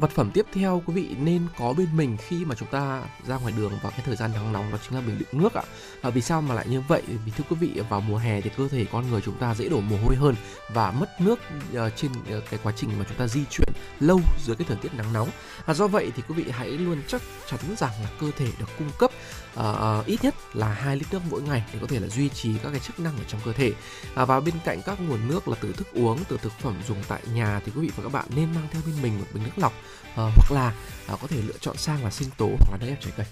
vật 0.00 0.10
phẩm 0.10 0.30
tiếp 0.34 0.46
theo 0.52 0.82
quý 0.86 0.94
vị 0.94 1.16
nên 1.20 1.46
có 1.58 1.72
bên 1.72 1.88
mình 1.96 2.16
khi 2.16 2.44
mà 2.44 2.54
chúng 2.54 2.68
ta 2.68 3.02
ra 3.26 3.36
ngoài 3.36 3.54
đường 3.56 3.72
vào 3.82 3.90
cái 3.90 4.00
thời 4.04 4.16
gian 4.16 4.32
nắng 4.32 4.52
nóng 4.52 4.72
đó 4.72 4.78
chính 4.82 4.98
là 4.98 5.04
bình 5.06 5.18
đựng 5.18 5.42
nước 5.42 5.54
ạ. 5.54 5.62
À, 6.04 6.10
vì 6.10 6.20
sao 6.20 6.42
mà 6.42 6.54
lại 6.54 6.66
như 6.68 6.80
vậy? 6.80 7.02
Vì 7.24 7.32
thưa 7.36 7.44
quý 7.50 7.56
vị 7.60 7.80
vào 7.88 8.00
mùa 8.00 8.16
hè 8.16 8.40
thì 8.40 8.50
cơ 8.56 8.68
thể 8.68 8.86
con 8.92 9.10
người 9.10 9.20
chúng 9.20 9.38
ta 9.38 9.54
dễ 9.54 9.68
đổ 9.68 9.80
mồ 9.80 9.96
hôi 10.04 10.16
hơn 10.16 10.34
và 10.68 10.90
mất 10.90 11.20
nước 11.20 11.38
uh, 11.72 11.92
trên 11.96 12.10
uh, 12.12 12.44
cái 12.50 12.60
quá 12.62 12.72
trình 12.76 12.90
mà 12.98 13.04
chúng 13.08 13.18
ta 13.18 13.26
di 13.26 13.44
chuyển 13.50 13.68
lâu 14.00 14.20
dưới 14.44 14.56
cái 14.56 14.66
thời 14.68 14.76
tiết 14.76 14.94
nắng 14.94 15.12
nóng. 15.12 15.28
À, 15.66 15.74
do 15.74 15.86
vậy 15.86 16.12
thì 16.16 16.22
quý 16.28 16.34
vị 16.34 16.50
hãy 16.50 16.68
luôn 16.68 17.02
chắc 17.08 17.22
chắn 17.50 17.60
rằng 17.76 17.90
là 18.02 18.08
cơ 18.20 18.30
thể 18.36 18.46
được 18.58 18.68
cung 18.78 18.90
cấp 18.98 19.10
uh, 19.60 20.06
ít 20.06 20.24
nhất 20.24 20.34
là 20.54 20.68
2 20.68 20.96
lít 20.96 21.12
nước 21.12 21.20
mỗi 21.30 21.42
ngày 21.42 21.64
để 21.72 21.78
có 21.80 21.86
thể 21.86 22.00
là 22.00 22.08
duy 22.08 22.28
trì 22.28 22.58
các 22.62 22.70
cái 22.70 22.80
chức 22.80 23.00
năng 23.00 23.16
ở 23.16 23.24
trong 23.28 23.40
cơ 23.44 23.52
thể. 23.52 23.72
À, 24.14 24.24
và 24.24 24.40
bên 24.40 24.54
cạnh 24.64 24.82
các 24.82 25.00
nguồn 25.00 25.28
nước 25.28 25.48
là 25.48 25.56
từ 25.60 25.72
thức 25.72 25.88
uống, 25.94 26.18
từ 26.28 26.38
thực 26.42 26.52
phẩm 26.52 26.74
dùng 26.88 26.98
tại 27.08 27.22
nhà 27.34 27.60
thì 27.64 27.72
quý 27.76 27.80
vị 27.80 27.90
và 27.96 28.02
các 28.02 28.12
bạn 28.12 28.24
nên 28.36 28.54
mang 28.54 28.68
theo 28.70 28.82
bên 28.86 28.94
mình 29.02 29.18
một 29.18 29.26
bình 29.34 29.42
nước 29.42 29.52
lọc 29.56 29.72
uh, 30.10 30.16
hoặc 30.16 30.52
là 30.52 30.74
uh, 31.12 31.20
có 31.20 31.26
thể 31.26 31.42
lựa 31.42 31.58
chọn 31.60 31.76
sang 31.76 32.04
là 32.04 32.10
sinh 32.10 32.28
tố 32.36 32.46
hoặc 32.46 32.70
là 32.70 32.78
nước 32.80 32.86
ép 32.88 33.00
trái 33.00 33.12
cây. 33.16 33.26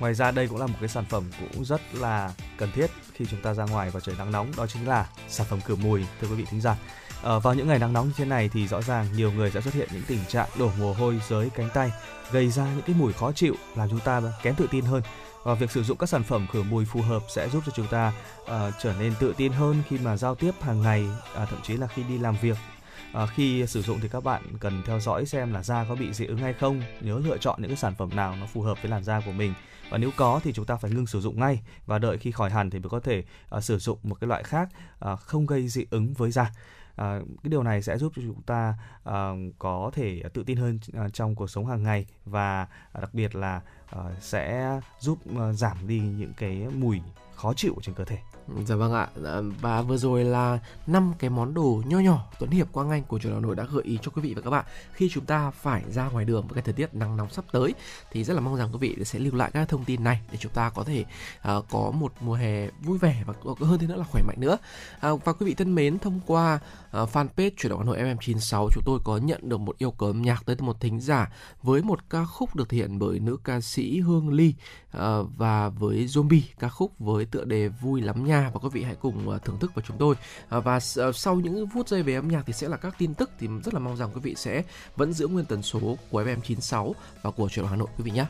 Ngoài 0.00 0.14
ra 0.14 0.30
đây 0.30 0.48
cũng 0.48 0.58
là 0.58 0.66
một 0.66 0.76
cái 0.80 0.88
sản 0.88 1.04
phẩm 1.04 1.24
cũng 1.40 1.64
rất 1.64 1.80
là 1.94 2.32
cần 2.58 2.70
thiết 2.74 2.86
khi 3.12 3.26
chúng 3.30 3.40
ta 3.40 3.54
ra 3.54 3.64
ngoài 3.64 3.90
vào 3.90 4.00
trời 4.00 4.14
nắng 4.18 4.32
nóng 4.32 4.52
đó 4.56 4.66
chính 4.66 4.88
là 4.88 5.06
sản 5.28 5.46
phẩm 5.50 5.60
khử 5.60 5.76
mùi 5.76 6.04
thưa 6.20 6.28
quý 6.28 6.34
vị 6.34 6.44
thính 6.50 6.60
giả. 6.60 6.76
À, 7.22 7.38
vào 7.38 7.54
những 7.54 7.68
ngày 7.68 7.78
nắng 7.78 7.92
nóng 7.92 8.06
như 8.06 8.12
thế 8.16 8.24
này 8.24 8.50
thì 8.52 8.66
rõ 8.66 8.82
ràng 8.82 9.06
nhiều 9.16 9.32
người 9.32 9.50
sẽ 9.50 9.60
xuất 9.60 9.74
hiện 9.74 9.88
những 9.92 10.02
tình 10.08 10.24
trạng 10.28 10.48
đổ 10.58 10.70
mồ 10.78 10.92
hôi 10.92 11.20
dưới 11.28 11.50
cánh 11.50 11.68
tay 11.74 11.92
gây 12.32 12.50
ra 12.50 12.64
những 12.64 12.82
cái 12.86 12.96
mùi 12.98 13.12
khó 13.12 13.32
chịu 13.32 13.54
làm 13.76 13.90
chúng 13.90 14.00
ta 14.00 14.22
kém 14.42 14.54
tự 14.54 14.68
tin 14.70 14.84
hơn 14.84 15.02
và 15.42 15.54
việc 15.54 15.70
sử 15.70 15.82
dụng 15.82 15.98
các 15.98 16.08
sản 16.08 16.22
phẩm 16.22 16.46
khử 16.52 16.62
mùi 16.62 16.84
phù 16.84 17.00
hợp 17.00 17.22
sẽ 17.28 17.48
giúp 17.48 17.62
cho 17.66 17.72
chúng 17.76 17.86
ta 17.86 18.12
uh, 18.42 18.50
trở 18.82 18.94
nên 19.00 19.14
tự 19.20 19.34
tin 19.36 19.52
hơn 19.52 19.82
khi 19.88 19.98
mà 19.98 20.16
giao 20.16 20.34
tiếp 20.34 20.50
hàng 20.60 20.82
ngày 20.82 21.06
uh, 21.42 21.48
thậm 21.48 21.58
chí 21.62 21.76
là 21.76 21.86
khi 21.86 22.02
đi 22.02 22.18
làm 22.18 22.36
việc 22.42 22.56
à, 23.14 23.26
khi 23.26 23.66
sử 23.66 23.82
dụng 23.82 23.98
thì 24.00 24.08
các 24.08 24.24
bạn 24.24 24.42
cần 24.60 24.82
theo 24.86 25.00
dõi 25.00 25.26
xem 25.26 25.52
là 25.52 25.62
da 25.62 25.86
có 25.88 25.94
bị 25.94 26.12
dị 26.12 26.26
ứng 26.26 26.38
hay 26.38 26.52
không 26.52 26.82
nhớ 27.00 27.20
lựa 27.24 27.38
chọn 27.38 27.62
những 27.62 27.70
cái 27.70 27.76
sản 27.76 27.94
phẩm 27.94 28.16
nào 28.16 28.36
nó 28.40 28.46
phù 28.46 28.62
hợp 28.62 28.82
với 28.82 28.90
làn 28.90 29.04
da 29.04 29.20
của 29.26 29.32
mình 29.32 29.54
và 29.90 29.98
nếu 29.98 30.10
có 30.16 30.40
thì 30.44 30.52
chúng 30.52 30.64
ta 30.64 30.76
phải 30.76 30.90
ngưng 30.90 31.06
sử 31.06 31.20
dụng 31.20 31.40
ngay 31.40 31.60
và 31.86 31.98
đợi 31.98 32.18
khi 32.18 32.30
khỏi 32.30 32.50
hẳn 32.50 32.70
thì 32.70 32.78
mới 32.78 32.90
có 32.90 33.00
thể 33.00 33.24
à, 33.50 33.60
sử 33.60 33.78
dụng 33.78 33.98
một 34.02 34.14
cái 34.20 34.28
loại 34.28 34.42
khác 34.42 34.68
à, 35.00 35.16
không 35.16 35.46
gây 35.46 35.68
dị 35.68 35.86
ứng 35.90 36.14
với 36.14 36.30
da 36.30 36.50
À, 36.96 37.18
cái 37.42 37.50
điều 37.50 37.62
này 37.62 37.82
sẽ 37.82 37.98
giúp 37.98 38.12
cho 38.16 38.22
chúng 38.26 38.42
ta 38.42 38.74
à, 39.04 39.30
có 39.58 39.90
thể 39.94 40.22
tự 40.34 40.42
tin 40.44 40.56
hơn 40.56 40.78
à, 40.92 41.08
trong 41.08 41.34
cuộc 41.34 41.50
sống 41.50 41.66
hàng 41.66 41.82
ngày 41.82 42.06
và 42.24 42.66
à, 42.92 43.00
đặc 43.00 43.14
biệt 43.14 43.34
là 43.34 43.60
à, 43.90 44.00
sẽ 44.20 44.80
giúp 45.00 45.18
à, 45.38 45.52
giảm 45.52 45.76
đi 45.86 46.00
những 46.00 46.32
cái 46.36 46.66
mùi 46.74 47.00
khó 47.34 47.54
chịu 47.54 47.74
trên 47.82 47.94
cơ 47.94 48.04
thể. 48.04 48.18
Dạ 48.66 48.76
vâng 48.76 48.92
ạ. 48.92 49.08
Dạ, 49.22 49.40
và 49.60 49.82
vừa 49.82 49.96
rồi 49.96 50.24
là 50.24 50.58
năm 50.86 51.12
cái 51.18 51.30
món 51.30 51.54
đồ 51.54 51.82
nho 51.86 51.98
nhỏ 51.98 52.26
Tuấn 52.38 52.50
Hiệp 52.50 52.72
Quang 52.72 52.90
Anh 52.90 53.02
của 53.02 53.18
trường 53.18 53.34
Hà 53.34 53.40
Nội 53.40 53.56
đã 53.56 53.64
gợi 53.72 53.82
ý 53.82 53.98
cho 54.02 54.10
quý 54.10 54.22
vị 54.22 54.34
và 54.34 54.42
các 54.42 54.50
bạn 54.50 54.64
khi 54.92 55.08
chúng 55.12 55.24
ta 55.24 55.50
phải 55.50 55.82
ra 55.90 56.08
ngoài 56.08 56.24
đường 56.24 56.46
với 56.46 56.54
cái 56.54 56.62
thời 56.62 56.74
tiết 56.74 56.94
nắng 56.94 57.16
nóng 57.16 57.30
sắp 57.30 57.44
tới 57.52 57.74
thì 58.12 58.24
rất 58.24 58.34
là 58.34 58.40
mong 58.40 58.56
rằng 58.56 58.68
quý 58.72 58.78
vị 58.78 59.04
sẽ 59.04 59.18
lưu 59.18 59.34
lại 59.34 59.50
các 59.54 59.68
thông 59.68 59.84
tin 59.84 60.04
này 60.04 60.20
để 60.32 60.38
chúng 60.40 60.52
ta 60.52 60.70
có 60.70 60.84
thể 60.84 61.04
uh, 61.48 61.64
có 61.70 61.90
một 61.90 62.12
mùa 62.20 62.34
hè 62.34 62.68
vui 62.70 62.98
vẻ 62.98 63.22
và 63.26 63.34
hơn 63.60 63.78
thế 63.78 63.86
nữa 63.86 63.96
là 63.96 64.04
khỏe 64.04 64.22
mạnh 64.26 64.40
nữa. 64.40 64.58
Uh, 65.10 65.24
và 65.24 65.32
quý 65.32 65.46
vị 65.46 65.54
thân 65.54 65.74
mến, 65.74 65.98
thông 65.98 66.20
qua 66.26 66.58
uh, 67.02 67.08
fanpage 67.12 67.50
chuyển 67.56 67.70
động 67.70 67.78
Hà 67.78 67.84
Nội 67.84 67.98
FM96 67.98 68.68
chúng 68.72 68.82
tôi 68.86 68.98
có 69.04 69.16
nhận 69.16 69.48
được 69.48 69.60
một 69.60 69.78
yêu 69.78 69.90
cầu 69.90 70.08
âm 70.08 70.22
nhạc 70.22 70.46
tới 70.46 70.56
từ 70.56 70.64
một 70.64 70.80
thính 70.80 71.00
giả 71.00 71.32
với 71.62 71.82
một 71.82 72.10
ca 72.10 72.24
khúc 72.24 72.56
được 72.56 72.68
thể 72.68 72.76
hiện 72.78 72.98
bởi 72.98 73.18
nữ 73.18 73.36
ca 73.44 73.60
sĩ 73.60 74.00
Hương 74.00 74.32
Ly 74.32 74.54
uh, 74.96 75.02
và 75.36 75.68
với 75.68 76.06
Zombie 76.06 76.42
ca 76.58 76.68
khúc 76.68 76.92
với 76.98 77.24
tựa 77.24 77.44
đề 77.44 77.68
vui 77.68 78.00
lắm 78.00 78.26
nha 78.26 78.50
và 78.54 78.60
quý 78.62 78.68
vị 78.72 78.82
hãy 78.82 78.94
cùng 78.94 79.28
uh, 79.28 79.44
thưởng 79.44 79.58
thức 79.58 79.70
với 79.74 79.84
chúng 79.88 79.96
tôi 79.98 80.14
uh, 80.58 80.64
và 80.64 80.76
uh, 80.76 81.16
sau 81.16 81.34
những 81.34 81.68
phút 81.74 81.88
giây 81.88 82.02
về 82.02 82.14
âm 82.14 82.28
nhạc 82.28 82.42
thì 82.46 82.52
sẽ 82.52 82.68
là 82.68 82.76
các 82.76 82.94
tin 82.98 83.14
tức 83.14 83.30
thì 83.38 83.48
rất 83.64 83.74
là 83.74 83.80
mong 83.80 83.96
rằng 83.96 84.10
quý 84.14 84.20
vị 84.22 84.34
sẽ 84.36 84.62
vẫn 84.96 85.12
giữ 85.12 85.26
nguyên 85.26 85.44
tần 85.44 85.62
số 85.62 85.96
của 86.10 86.22
FM96 86.22 86.92
và 87.22 87.30
của 87.30 87.48
chuyển 87.48 87.62
động 87.62 87.70
Hà 87.70 87.76
Nội 87.76 87.88
quý 87.98 88.04
vị 88.04 88.10
nhé. 88.10 88.26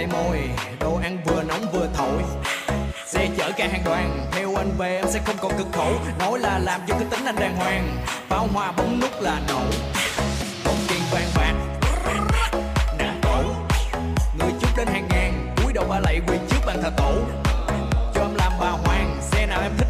Đầy 0.00 0.06
môi. 0.06 0.40
Đồ 0.80 0.98
ăn 1.02 1.18
vừa 1.24 1.42
nóng 1.42 1.66
vừa 1.72 1.88
thổi. 1.94 2.22
Xe 3.06 3.28
chở 3.38 3.50
cả 3.56 3.68
hàng 3.72 3.82
đoàn 3.84 4.26
theo 4.32 4.54
anh 4.56 4.70
về 4.78 4.96
em 4.96 5.04
sẽ 5.08 5.20
không 5.24 5.36
còn 5.40 5.52
cực 5.58 5.66
khổ. 5.72 5.92
Nói 6.18 6.38
là 6.38 6.58
làm 6.58 6.80
cho 6.88 6.94
cái 6.94 7.08
tính 7.10 7.24
anh 7.24 7.36
đàng 7.36 7.56
hoàng. 7.56 7.96
Pháo 8.28 8.48
hoa 8.54 8.72
bấm 8.72 9.00
nút 9.00 9.22
là 9.22 9.40
nổ. 9.48 9.60
Bóng 10.64 10.76
tiền 10.88 11.00
vàng 11.12 11.30
bạc. 11.36 11.54
Nạn 12.98 13.20
tổ. 13.22 13.42
Người 14.38 14.52
chút 14.60 14.68
đến 14.76 14.86
hàng 14.86 15.08
ngàn, 15.08 15.54
cúi 15.62 15.72
đầu 15.72 15.84
ba 15.88 16.00
lạy 16.00 16.20
quỳ 16.26 16.36
trước 16.50 16.60
bàn 16.66 16.82
thờ 16.82 16.90
tổ. 16.96 17.12
Cho 18.14 18.20
em 18.20 18.34
làm 18.34 18.52
bà 18.60 18.70
hoàng, 18.70 19.18
xe 19.20 19.46
nào 19.46 19.60
em 19.62 19.72
thích 19.78 19.88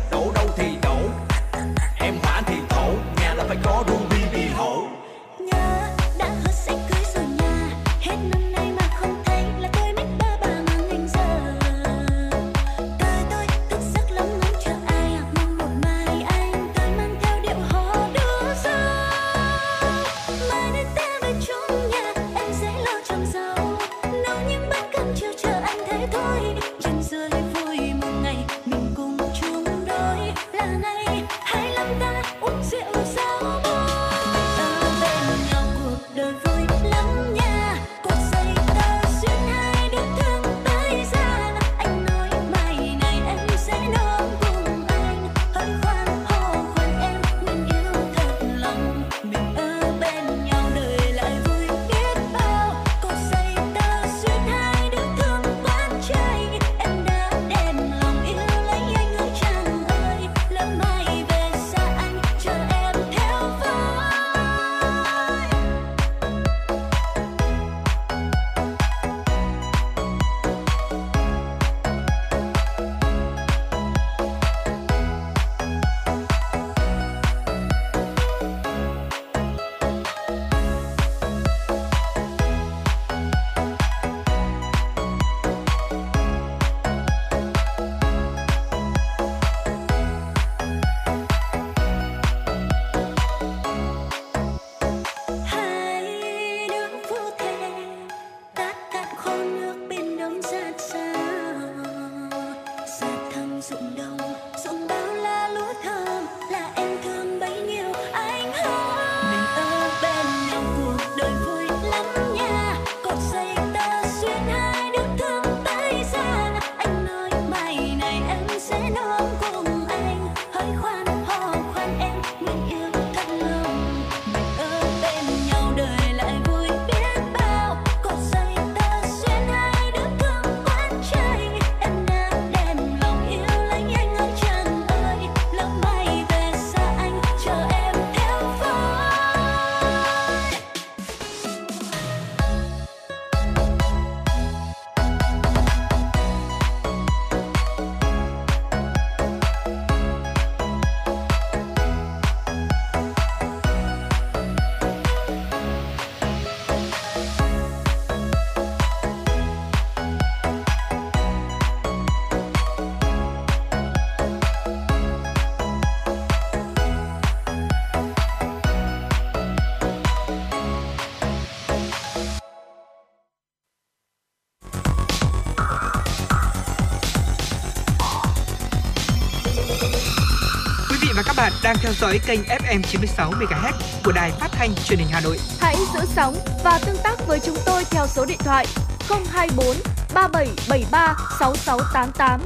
đang 181.62 181.76
theo 181.80 181.92
dõi 181.92 182.20
kênh 182.26 182.40
FM 182.40 182.82
96 182.82 183.30
MHz 183.30 183.72
của 184.04 184.12
đài 184.12 184.30
phát 184.30 184.48
thanh 184.52 184.74
truyền 184.74 184.98
hình 184.98 185.08
Hà 185.10 185.20
Nội. 185.20 185.38
Hãy 185.60 185.76
giữ 185.94 186.00
sóng 186.06 186.34
và 186.64 186.80
tương 186.86 186.96
tác 187.04 187.26
với 187.26 187.40
chúng 187.40 187.56
tôi 187.66 187.84
theo 187.90 188.06
số 188.06 188.26
điện 188.26 188.38
thoại 188.38 188.66
024 189.08 189.76
3773 190.14 191.14
6688. 191.38 192.40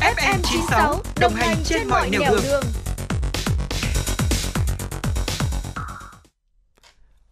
FM 0.00 0.40
96 0.42 1.00
đồng 1.20 1.34
hành 1.34 1.56
trên 1.64 1.88
mọi 1.88 2.10
nẻo 2.10 2.20
đường. 2.42 2.62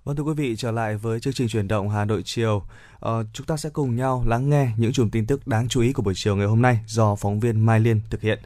Vâng 0.04 0.16
thưa 0.16 0.23
quý 0.23 0.35
vị, 0.37 0.57
trở 0.59 0.71
lại 0.71 0.97
với 0.97 1.21
chương 1.21 1.33
trình 1.33 1.49
chuyển 1.49 1.69
động 1.69 1.88
Hà 1.88 2.04
Nội 2.04 2.23
chiều. 2.25 2.62
Ờ, 3.00 3.25
chúng 3.33 3.47
ta 3.47 3.57
sẽ 3.57 3.71
cùng 3.71 3.97
nhau 3.97 4.25
lắng 4.26 4.50
nghe 4.50 4.69
những 4.76 4.93
chùm 4.93 5.11
tin 5.11 5.26
tức 5.26 5.47
đáng 5.47 5.69
chú 5.69 5.81
ý 5.81 5.93
của 5.93 6.02
buổi 6.02 6.14
chiều 6.16 6.37
ngày 6.37 6.47
hôm 6.47 6.62
nay 6.62 6.78
do 6.87 7.14
phóng 7.14 7.40
viên 7.40 7.61
Mai 7.66 7.81
Liên 7.81 8.00
thực 8.11 8.21
hiện. 8.21 8.38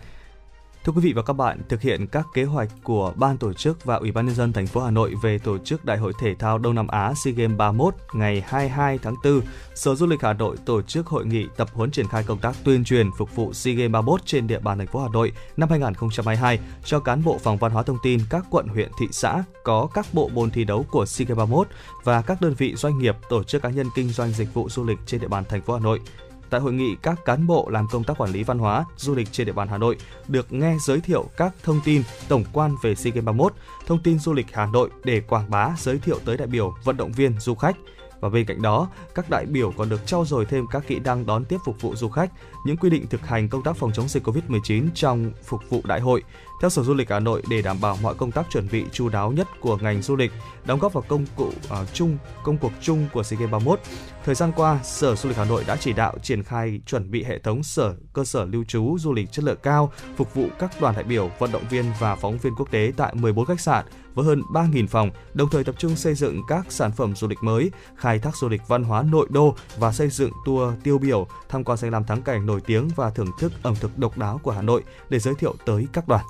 Thưa 0.84 0.92
quý 0.92 1.00
vị 1.00 1.12
và 1.12 1.22
các 1.22 1.32
bạn, 1.32 1.60
thực 1.68 1.80
hiện 1.80 2.06
các 2.06 2.26
kế 2.34 2.44
hoạch 2.44 2.68
của 2.82 3.12
ban 3.16 3.36
tổ 3.36 3.52
chức 3.52 3.84
và 3.84 3.96
Ủy 3.96 4.12
ban 4.12 4.26
nhân 4.26 4.34
dân 4.34 4.52
thành 4.52 4.66
phố 4.66 4.80
Hà 4.80 4.90
Nội 4.90 5.14
về 5.22 5.38
tổ 5.38 5.58
chức 5.58 5.84
Đại 5.84 5.98
hội 5.98 6.12
thể 6.20 6.34
thao 6.34 6.58
Đông 6.58 6.74
Nam 6.74 6.88
Á 6.88 7.14
SEA 7.14 7.34
Games 7.34 7.56
31 7.56 7.94
ngày 8.12 8.42
22 8.46 8.98
tháng 8.98 9.14
4, 9.24 9.40
Sở 9.74 9.94
Du 9.94 10.06
lịch 10.06 10.22
Hà 10.22 10.32
Nội 10.32 10.56
tổ 10.66 10.82
chức 10.82 11.06
hội 11.06 11.26
nghị 11.26 11.46
tập 11.56 11.68
huấn 11.72 11.90
triển 11.90 12.08
khai 12.08 12.24
công 12.26 12.38
tác 12.38 12.56
tuyên 12.64 12.84
truyền 12.84 13.10
phục 13.18 13.36
vụ 13.36 13.52
SEA 13.52 13.74
Games 13.74 13.92
31 13.92 14.26
trên 14.26 14.46
địa 14.46 14.58
bàn 14.58 14.78
thành 14.78 14.86
phố 14.86 15.00
Hà 15.00 15.08
Nội 15.12 15.32
năm 15.56 15.70
2022 15.70 16.58
cho 16.84 17.00
cán 17.00 17.24
bộ 17.24 17.38
phòng 17.38 17.56
văn 17.56 17.72
hóa 17.72 17.82
thông 17.82 17.98
tin 18.02 18.20
các 18.30 18.44
quận 18.50 18.66
huyện 18.66 18.90
thị 18.98 19.06
xã 19.10 19.42
có 19.64 19.88
các 19.94 20.06
bộ 20.12 20.28
môn 20.28 20.50
thi 20.50 20.64
đấu 20.64 20.86
của 20.90 21.06
SEA 21.06 21.26
Games 21.28 21.38
31 21.38 21.68
và 22.04 22.22
các 22.22 22.40
đơn 22.40 22.54
vị 22.58 22.74
doanh 22.74 22.98
nghiệp 22.98 23.16
tổ 23.28 23.42
chức 23.42 23.62
cá 23.62 23.70
nhân 23.70 23.86
kinh 23.94 24.08
doanh 24.08 24.30
dịch 24.30 24.54
vụ 24.54 24.68
du 24.68 24.84
lịch 24.84 24.98
trên 25.06 25.20
địa 25.20 25.28
bàn 25.28 25.44
thành 25.48 25.62
phố 25.62 25.74
Hà 25.74 25.80
Nội. 25.80 26.00
Tại 26.50 26.60
hội 26.60 26.72
nghị, 26.72 26.96
các 27.02 27.24
cán 27.24 27.46
bộ 27.46 27.68
làm 27.70 27.86
công 27.90 28.04
tác 28.04 28.18
quản 28.18 28.30
lý 28.30 28.42
văn 28.42 28.58
hóa, 28.58 28.84
du 28.96 29.14
lịch 29.14 29.32
trên 29.32 29.46
địa 29.46 29.52
bàn 29.52 29.68
Hà 29.68 29.78
Nội 29.78 29.96
được 30.28 30.52
nghe 30.52 30.76
giới 30.86 31.00
thiệu 31.00 31.30
các 31.36 31.54
thông 31.62 31.80
tin 31.84 32.02
tổng 32.28 32.44
quan 32.52 32.74
về 32.82 32.94
SEA 32.94 33.10
Games 33.10 33.24
31, 33.24 33.52
thông 33.86 34.02
tin 34.02 34.18
du 34.18 34.32
lịch 34.32 34.46
Hà 34.52 34.66
Nội 34.66 34.90
để 35.04 35.20
quảng 35.20 35.50
bá, 35.50 35.70
giới 35.78 35.98
thiệu 35.98 36.18
tới 36.24 36.36
đại 36.36 36.46
biểu, 36.46 36.74
vận 36.84 36.96
động 36.96 37.12
viên, 37.12 37.40
du 37.40 37.54
khách. 37.54 37.76
Và 38.20 38.28
bên 38.28 38.46
cạnh 38.46 38.62
đó, 38.62 38.88
các 39.14 39.30
đại 39.30 39.46
biểu 39.46 39.72
còn 39.76 39.88
được 39.88 40.06
trau 40.06 40.24
dồi 40.24 40.44
thêm 40.44 40.66
các 40.66 40.86
kỹ 40.86 40.98
năng 40.98 41.26
đón 41.26 41.44
tiếp 41.44 41.56
phục 41.64 41.80
vụ 41.80 41.94
du 41.96 42.08
khách, 42.08 42.30
những 42.66 42.76
quy 42.76 42.90
định 42.90 43.06
thực 43.06 43.26
hành 43.26 43.48
công 43.48 43.62
tác 43.62 43.76
phòng 43.76 43.92
chống 43.92 44.08
dịch 44.08 44.26
COVID-19 44.26 44.88
trong 44.94 45.32
phục 45.44 45.60
vụ 45.70 45.80
đại 45.84 46.00
hội, 46.00 46.22
theo 46.60 46.70
Sở 46.70 46.82
Du 46.82 46.94
lịch 46.94 47.10
Hà 47.10 47.20
Nội 47.20 47.42
để 47.50 47.62
đảm 47.62 47.80
bảo 47.80 47.98
mọi 48.02 48.14
công 48.14 48.30
tác 48.30 48.46
chuẩn 48.50 48.68
bị 48.72 48.84
chu 48.92 49.08
đáo 49.08 49.32
nhất 49.32 49.48
của 49.60 49.76
ngành 49.76 50.02
du 50.02 50.16
lịch, 50.16 50.32
đóng 50.64 50.78
góp 50.78 50.92
vào 50.92 51.04
công 51.08 51.24
cụ 51.36 51.46
uh, 51.46 51.88
chung 51.92 52.18
công 52.42 52.58
cuộc 52.58 52.72
chung 52.80 53.06
của 53.12 53.22
SEA 53.22 53.40
Games 53.40 53.52
31. 53.52 53.80
Thời 54.24 54.34
gian 54.34 54.52
qua, 54.56 54.78
Sở 54.82 55.14
Du 55.14 55.28
lịch 55.28 55.38
Hà 55.38 55.44
Nội 55.44 55.64
đã 55.66 55.76
chỉ 55.76 55.92
đạo 55.92 56.14
triển 56.22 56.42
khai 56.42 56.80
chuẩn 56.86 57.10
bị 57.10 57.24
hệ 57.24 57.38
thống 57.38 57.62
sở 57.62 57.94
cơ 58.12 58.24
sở 58.24 58.44
lưu 58.44 58.64
trú 58.64 58.96
du 58.98 59.12
lịch 59.12 59.32
chất 59.32 59.44
lượng 59.44 59.58
cao, 59.62 59.92
phục 60.16 60.34
vụ 60.34 60.48
các 60.58 60.80
đoàn 60.80 60.94
đại 60.94 61.04
biểu, 61.04 61.30
vận 61.38 61.52
động 61.52 61.68
viên 61.70 61.84
và 61.98 62.16
phóng 62.16 62.38
viên 62.38 62.54
quốc 62.54 62.70
tế 62.70 62.92
tại 62.96 63.14
14 63.14 63.46
khách 63.46 63.60
sạn 63.60 63.84
với 64.14 64.24
hơn 64.24 64.42
3.000 64.52 64.86
phòng, 64.86 65.10
đồng 65.34 65.50
thời 65.50 65.64
tập 65.64 65.74
trung 65.78 65.96
xây 65.96 66.14
dựng 66.14 66.42
các 66.48 66.66
sản 66.68 66.92
phẩm 66.92 67.14
du 67.16 67.28
lịch 67.28 67.42
mới, 67.42 67.70
khai 67.96 68.18
thác 68.18 68.36
du 68.36 68.48
lịch 68.48 68.62
văn 68.68 68.84
hóa 68.84 69.02
nội 69.02 69.26
đô 69.30 69.54
và 69.78 69.92
xây 69.92 70.08
dựng 70.08 70.30
tour 70.46 70.74
tiêu 70.82 70.98
biểu, 70.98 71.26
tham 71.48 71.64
quan 71.64 71.78
danh 71.78 71.90
lam 71.90 72.04
thắng 72.04 72.22
cảnh 72.22 72.46
nổi 72.46 72.60
tiếng 72.66 72.88
và 72.96 73.10
thưởng 73.10 73.30
thức 73.38 73.52
ẩm 73.62 73.74
thực 73.80 73.98
độc 73.98 74.18
đáo 74.18 74.40
của 74.42 74.50
Hà 74.50 74.62
Nội 74.62 74.82
để 75.08 75.18
giới 75.18 75.34
thiệu 75.34 75.54
tới 75.66 75.86
các 75.92 76.08
đoàn. 76.08 76.24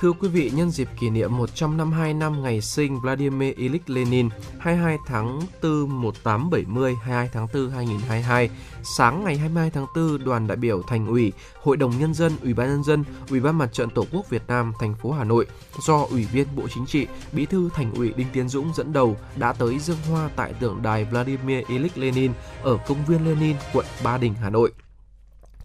Thưa 0.00 0.12
quý 0.12 0.28
vị, 0.28 0.50
nhân 0.54 0.70
dịp 0.70 0.88
kỷ 1.00 1.10
niệm 1.10 1.36
152 1.36 2.14
năm 2.14 2.42
ngày 2.42 2.60
sinh 2.60 3.00
Vladimir 3.00 3.56
Ilyich 3.56 3.90
Lenin 3.90 4.28
22 4.58 4.96
tháng 5.06 5.40
4 5.62 6.02
1870 6.02 6.94
22 6.94 7.28
tháng 7.32 7.46
4 7.54 7.70
2022, 7.70 8.50
sáng 8.82 9.24
ngày 9.24 9.36
22 9.36 9.70
tháng 9.70 9.86
4, 9.96 10.24
đoàn 10.24 10.46
đại 10.46 10.56
biểu 10.56 10.82
Thành 10.82 11.06
ủy, 11.06 11.32
Hội 11.62 11.76
đồng 11.76 11.98
nhân 11.98 12.14
dân, 12.14 12.32
Ủy 12.42 12.54
ban 12.54 12.68
nhân 12.68 12.84
dân, 12.84 13.04
Ủy 13.30 13.40
ban 13.40 13.58
Mặt 13.58 13.72
trận 13.72 13.90
Tổ 13.90 14.04
quốc 14.12 14.30
Việt 14.30 14.42
Nam 14.48 14.72
thành 14.80 14.94
phố 14.94 15.12
Hà 15.12 15.24
Nội 15.24 15.46
do 15.86 16.06
Ủy 16.10 16.24
viên 16.24 16.46
Bộ 16.56 16.62
Chính 16.74 16.86
trị, 16.86 17.06
Bí 17.32 17.46
thư 17.46 17.68
Thành 17.74 17.94
ủy 17.94 18.12
Đinh 18.16 18.28
Tiến 18.32 18.48
Dũng 18.48 18.72
dẫn 18.74 18.92
đầu 18.92 19.16
đã 19.36 19.52
tới 19.52 19.78
dâng 19.78 19.98
hoa 20.10 20.30
tại 20.36 20.52
tượng 20.52 20.82
đài 20.82 21.04
Vladimir 21.04 21.66
Ilyich 21.68 21.98
Lenin 21.98 22.32
ở 22.62 22.78
công 22.88 23.04
viên 23.04 23.24
Lenin, 23.24 23.56
quận 23.72 23.86
Ba 24.04 24.18
Đình, 24.18 24.34
Hà 24.34 24.50
Nội 24.50 24.72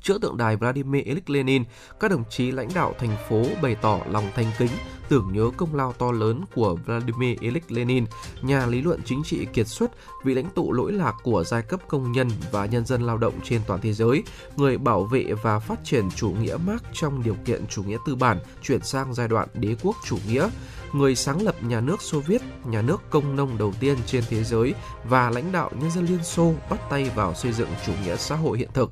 chữa 0.03 0.17
tượng 0.17 0.37
đài 0.37 0.55
Vladimir 0.55 1.05
Ilyich 1.05 1.29
Lenin, 1.29 1.63
các 1.99 2.11
đồng 2.11 2.23
chí 2.29 2.51
lãnh 2.51 2.69
đạo 2.75 2.93
thành 2.99 3.15
phố 3.29 3.45
bày 3.61 3.75
tỏ 3.75 3.99
lòng 4.11 4.25
thành 4.35 4.51
kính, 4.57 4.71
tưởng 5.09 5.29
nhớ 5.33 5.49
công 5.57 5.75
lao 5.75 5.93
to 5.93 6.11
lớn 6.11 6.41
của 6.55 6.75
Vladimir 6.85 7.39
Ilyich 7.39 7.71
Lenin, 7.71 8.05
nhà 8.41 8.65
lý 8.65 8.81
luận 8.81 8.99
chính 9.05 9.23
trị 9.23 9.47
kiệt 9.53 9.67
xuất, 9.67 9.91
vị 10.23 10.33
lãnh 10.33 10.49
tụ 10.49 10.71
lỗi 10.71 10.91
lạc 10.91 11.13
của 11.23 11.43
giai 11.43 11.61
cấp 11.61 11.79
công 11.87 12.11
nhân 12.11 12.29
và 12.51 12.65
nhân 12.65 12.85
dân 12.85 13.01
lao 13.01 13.17
động 13.17 13.33
trên 13.43 13.61
toàn 13.67 13.81
thế 13.81 13.93
giới, 13.93 14.23
người 14.55 14.77
bảo 14.77 15.03
vệ 15.03 15.23
và 15.43 15.59
phát 15.59 15.79
triển 15.83 16.11
chủ 16.15 16.29
nghĩa 16.29 16.57
Marx 16.65 16.81
trong 16.93 17.23
điều 17.23 17.35
kiện 17.45 17.67
chủ 17.67 17.83
nghĩa 17.83 17.97
tư 18.05 18.15
bản 18.15 18.39
chuyển 18.61 18.81
sang 18.81 19.13
giai 19.13 19.27
đoạn 19.27 19.47
đế 19.53 19.75
quốc 19.83 19.95
chủ 20.05 20.17
nghĩa, 20.27 20.49
người 20.93 21.15
sáng 21.15 21.41
lập 21.41 21.55
nhà 21.63 21.81
nước 21.81 22.01
Xô 22.01 22.19
Viết, 22.19 22.41
nhà 22.65 22.81
nước 22.81 23.01
công 23.09 23.35
nông 23.35 23.57
đầu 23.57 23.73
tiên 23.79 23.97
trên 24.05 24.23
thế 24.29 24.43
giới 24.43 24.73
và 25.03 25.29
lãnh 25.29 25.51
đạo 25.51 25.71
nhân 25.79 25.91
dân 25.91 26.05
Liên 26.05 26.23
Xô 26.23 26.53
bắt 26.69 26.79
tay 26.89 27.11
vào 27.15 27.33
xây 27.33 27.51
dựng 27.51 27.69
chủ 27.85 27.91
nghĩa 28.03 28.15
xã 28.15 28.35
hội 28.35 28.57
hiện 28.57 28.69
thực 28.73 28.91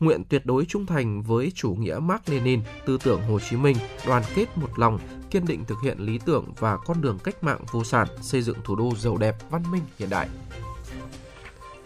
nguyện 0.00 0.22
tuyệt 0.28 0.46
đối 0.46 0.64
trung 0.64 0.86
thành 0.86 1.22
với 1.22 1.52
chủ 1.54 1.74
nghĩa 1.74 1.98
Mark 2.02 2.28
Lenin, 2.28 2.60
tư 2.86 2.98
tưởng 3.04 3.22
Hồ 3.22 3.40
Chí 3.40 3.56
Minh, 3.56 3.76
đoàn 4.06 4.22
kết 4.34 4.58
một 4.58 4.78
lòng, 4.78 4.98
kiên 5.30 5.46
định 5.46 5.64
thực 5.64 5.78
hiện 5.84 5.98
lý 5.98 6.18
tưởng 6.18 6.44
và 6.58 6.76
con 6.76 7.00
đường 7.00 7.18
cách 7.24 7.44
mạng 7.44 7.60
vô 7.72 7.84
sản, 7.84 8.08
xây 8.20 8.42
dựng 8.42 8.56
thủ 8.64 8.76
đô 8.76 8.92
giàu 8.96 9.16
đẹp, 9.16 9.36
văn 9.50 9.62
minh, 9.70 9.82
hiện 9.98 10.10
đại. 10.10 10.28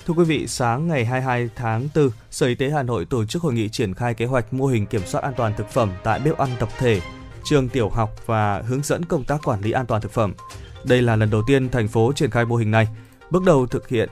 Thưa 0.06 0.14
quý 0.14 0.24
vị, 0.24 0.46
sáng 0.46 0.88
ngày 0.88 1.04
22 1.04 1.50
tháng 1.56 1.88
4, 1.94 2.10
Sở 2.30 2.46
Y 2.46 2.54
tế 2.54 2.70
Hà 2.70 2.82
Nội 2.82 3.04
tổ 3.04 3.24
chức 3.24 3.42
hội 3.42 3.54
nghị 3.54 3.68
triển 3.68 3.94
khai 3.94 4.14
kế 4.14 4.26
hoạch 4.26 4.52
mô 4.52 4.66
hình 4.66 4.86
kiểm 4.86 5.02
soát 5.06 5.20
an 5.20 5.32
toàn 5.36 5.52
thực 5.56 5.68
phẩm 5.68 5.90
tại 6.04 6.20
bếp 6.20 6.38
ăn 6.38 6.48
tập 6.60 6.68
thể, 6.78 7.00
trường 7.44 7.68
tiểu 7.68 7.88
học 7.88 8.10
và 8.26 8.62
hướng 8.66 8.82
dẫn 8.82 9.04
công 9.04 9.24
tác 9.24 9.40
quản 9.44 9.60
lý 9.60 9.70
an 9.70 9.86
toàn 9.86 10.02
thực 10.02 10.12
phẩm. 10.12 10.34
Đây 10.84 11.02
là 11.02 11.16
lần 11.16 11.30
đầu 11.30 11.42
tiên 11.46 11.68
thành 11.68 11.88
phố 11.88 12.12
triển 12.12 12.30
khai 12.30 12.44
mô 12.44 12.56
hình 12.56 12.70
này. 12.70 12.88
Bước 13.30 13.44
đầu 13.44 13.66
thực 13.66 13.88
hiện 13.88 14.08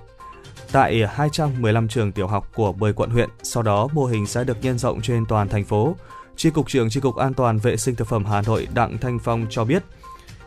tại 0.72 1.06
215 1.08 1.88
trường 1.88 2.12
tiểu 2.12 2.26
học 2.26 2.50
của 2.54 2.72
10 2.72 2.92
quận 2.92 3.10
huyện. 3.10 3.28
Sau 3.42 3.62
đó, 3.62 3.88
mô 3.92 4.04
hình 4.04 4.26
sẽ 4.26 4.44
được 4.44 4.56
nhân 4.62 4.78
rộng 4.78 5.02
trên 5.02 5.26
toàn 5.26 5.48
thành 5.48 5.64
phố. 5.64 5.96
Tri 6.36 6.50
cục 6.50 6.68
trưởng 6.68 6.90
Tri 6.90 7.00
cục 7.00 7.16
An 7.16 7.34
toàn 7.34 7.58
vệ 7.58 7.76
sinh 7.76 7.94
thực 7.94 8.08
phẩm 8.08 8.24
Hà 8.24 8.42
Nội 8.42 8.68
Đặng 8.74 8.98
Thanh 8.98 9.18
Phong 9.18 9.46
cho 9.50 9.64
biết, 9.64 9.82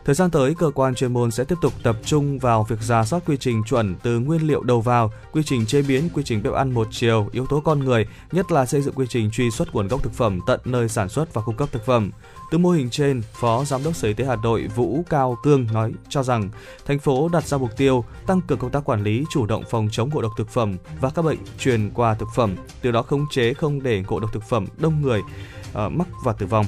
Thời 0.04 0.14
gian 0.14 0.30
tới, 0.30 0.54
cơ 0.54 0.70
quan 0.74 0.94
chuyên 0.94 1.12
môn 1.12 1.30
sẽ 1.30 1.44
tiếp 1.44 1.54
tục 1.62 1.72
tập 1.82 1.96
trung 2.04 2.38
vào 2.38 2.64
việc 2.64 2.80
ra 2.80 3.04
soát 3.04 3.22
quy 3.26 3.36
trình 3.36 3.62
chuẩn 3.64 3.96
từ 4.02 4.18
nguyên 4.18 4.46
liệu 4.46 4.62
đầu 4.62 4.80
vào, 4.80 5.12
quy 5.32 5.42
trình 5.42 5.66
chế 5.66 5.82
biến, 5.82 6.08
quy 6.14 6.22
trình 6.22 6.42
bếp 6.42 6.52
ăn 6.52 6.74
một 6.74 6.88
chiều, 6.90 7.28
yếu 7.32 7.46
tố 7.46 7.60
con 7.60 7.80
người, 7.80 8.06
nhất 8.32 8.52
là 8.52 8.66
xây 8.66 8.82
dựng 8.82 8.94
quy 8.94 9.06
trình 9.08 9.30
truy 9.30 9.50
xuất 9.50 9.74
nguồn 9.74 9.88
gốc 9.88 10.02
thực 10.02 10.12
phẩm 10.12 10.40
tận 10.46 10.60
nơi 10.64 10.88
sản 10.88 11.08
xuất 11.08 11.34
và 11.34 11.42
cung 11.42 11.56
cấp 11.56 11.68
thực 11.72 11.86
phẩm. 11.86 12.10
Từ 12.54 12.58
mô 12.58 12.70
hình 12.70 12.90
trên, 12.90 13.22
Phó 13.32 13.64
Giám 13.64 13.84
đốc 13.84 13.96
Sở 13.96 14.08
Y 14.08 14.14
tế 14.14 14.24
Hà 14.24 14.36
Nội 14.36 14.66
Vũ 14.74 15.04
Cao 15.10 15.36
Cương 15.42 15.66
nói 15.72 15.92
cho 16.08 16.22
rằng 16.22 16.50
thành 16.86 16.98
phố 16.98 17.28
đặt 17.28 17.46
ra 17.46 17.58
mục 17.58 17.76
tiêu 17.76 18.04
tăng 18.26 18.40
cường 18.40 18.58
công 18.58 18.70
tác 18.70 18.84
quản 18.84 19.02
lý, 19.02 19.24
chủ 19.30 19.46
động 19.46 19.62
phòng 19.70 19.88
chống 19.92 20.10
ngộ 20.12 20.22
độc 20.22 20.32
thực 20.38 20.48
phẩm 20.48 20.76
và 21.00 21.10
các 21.10 21.22
bệnh 21.22 21.38
truyền 21.58 21.90
qua 21.94 22.14
thực 22.14 22.28
phẩm, 22.34 22.56
từ 22.82 22.90
đó 22.90 23.02
khống 23.02 23.26
chế 23.30 23.54
không 23.54 23.82
để 23.82 24.02
ngộ 24.08 24.20
độc 24.20 24.32
thực 24.32 24.42
phẩm 24.42 24.66
đông 24.76 25.02
người 25.02 25.20
uh, 25.20 25.92
mắc 25.92 26.08
và 26.24 26.32
tử 26.32 26.46
vong. 26.46 26.66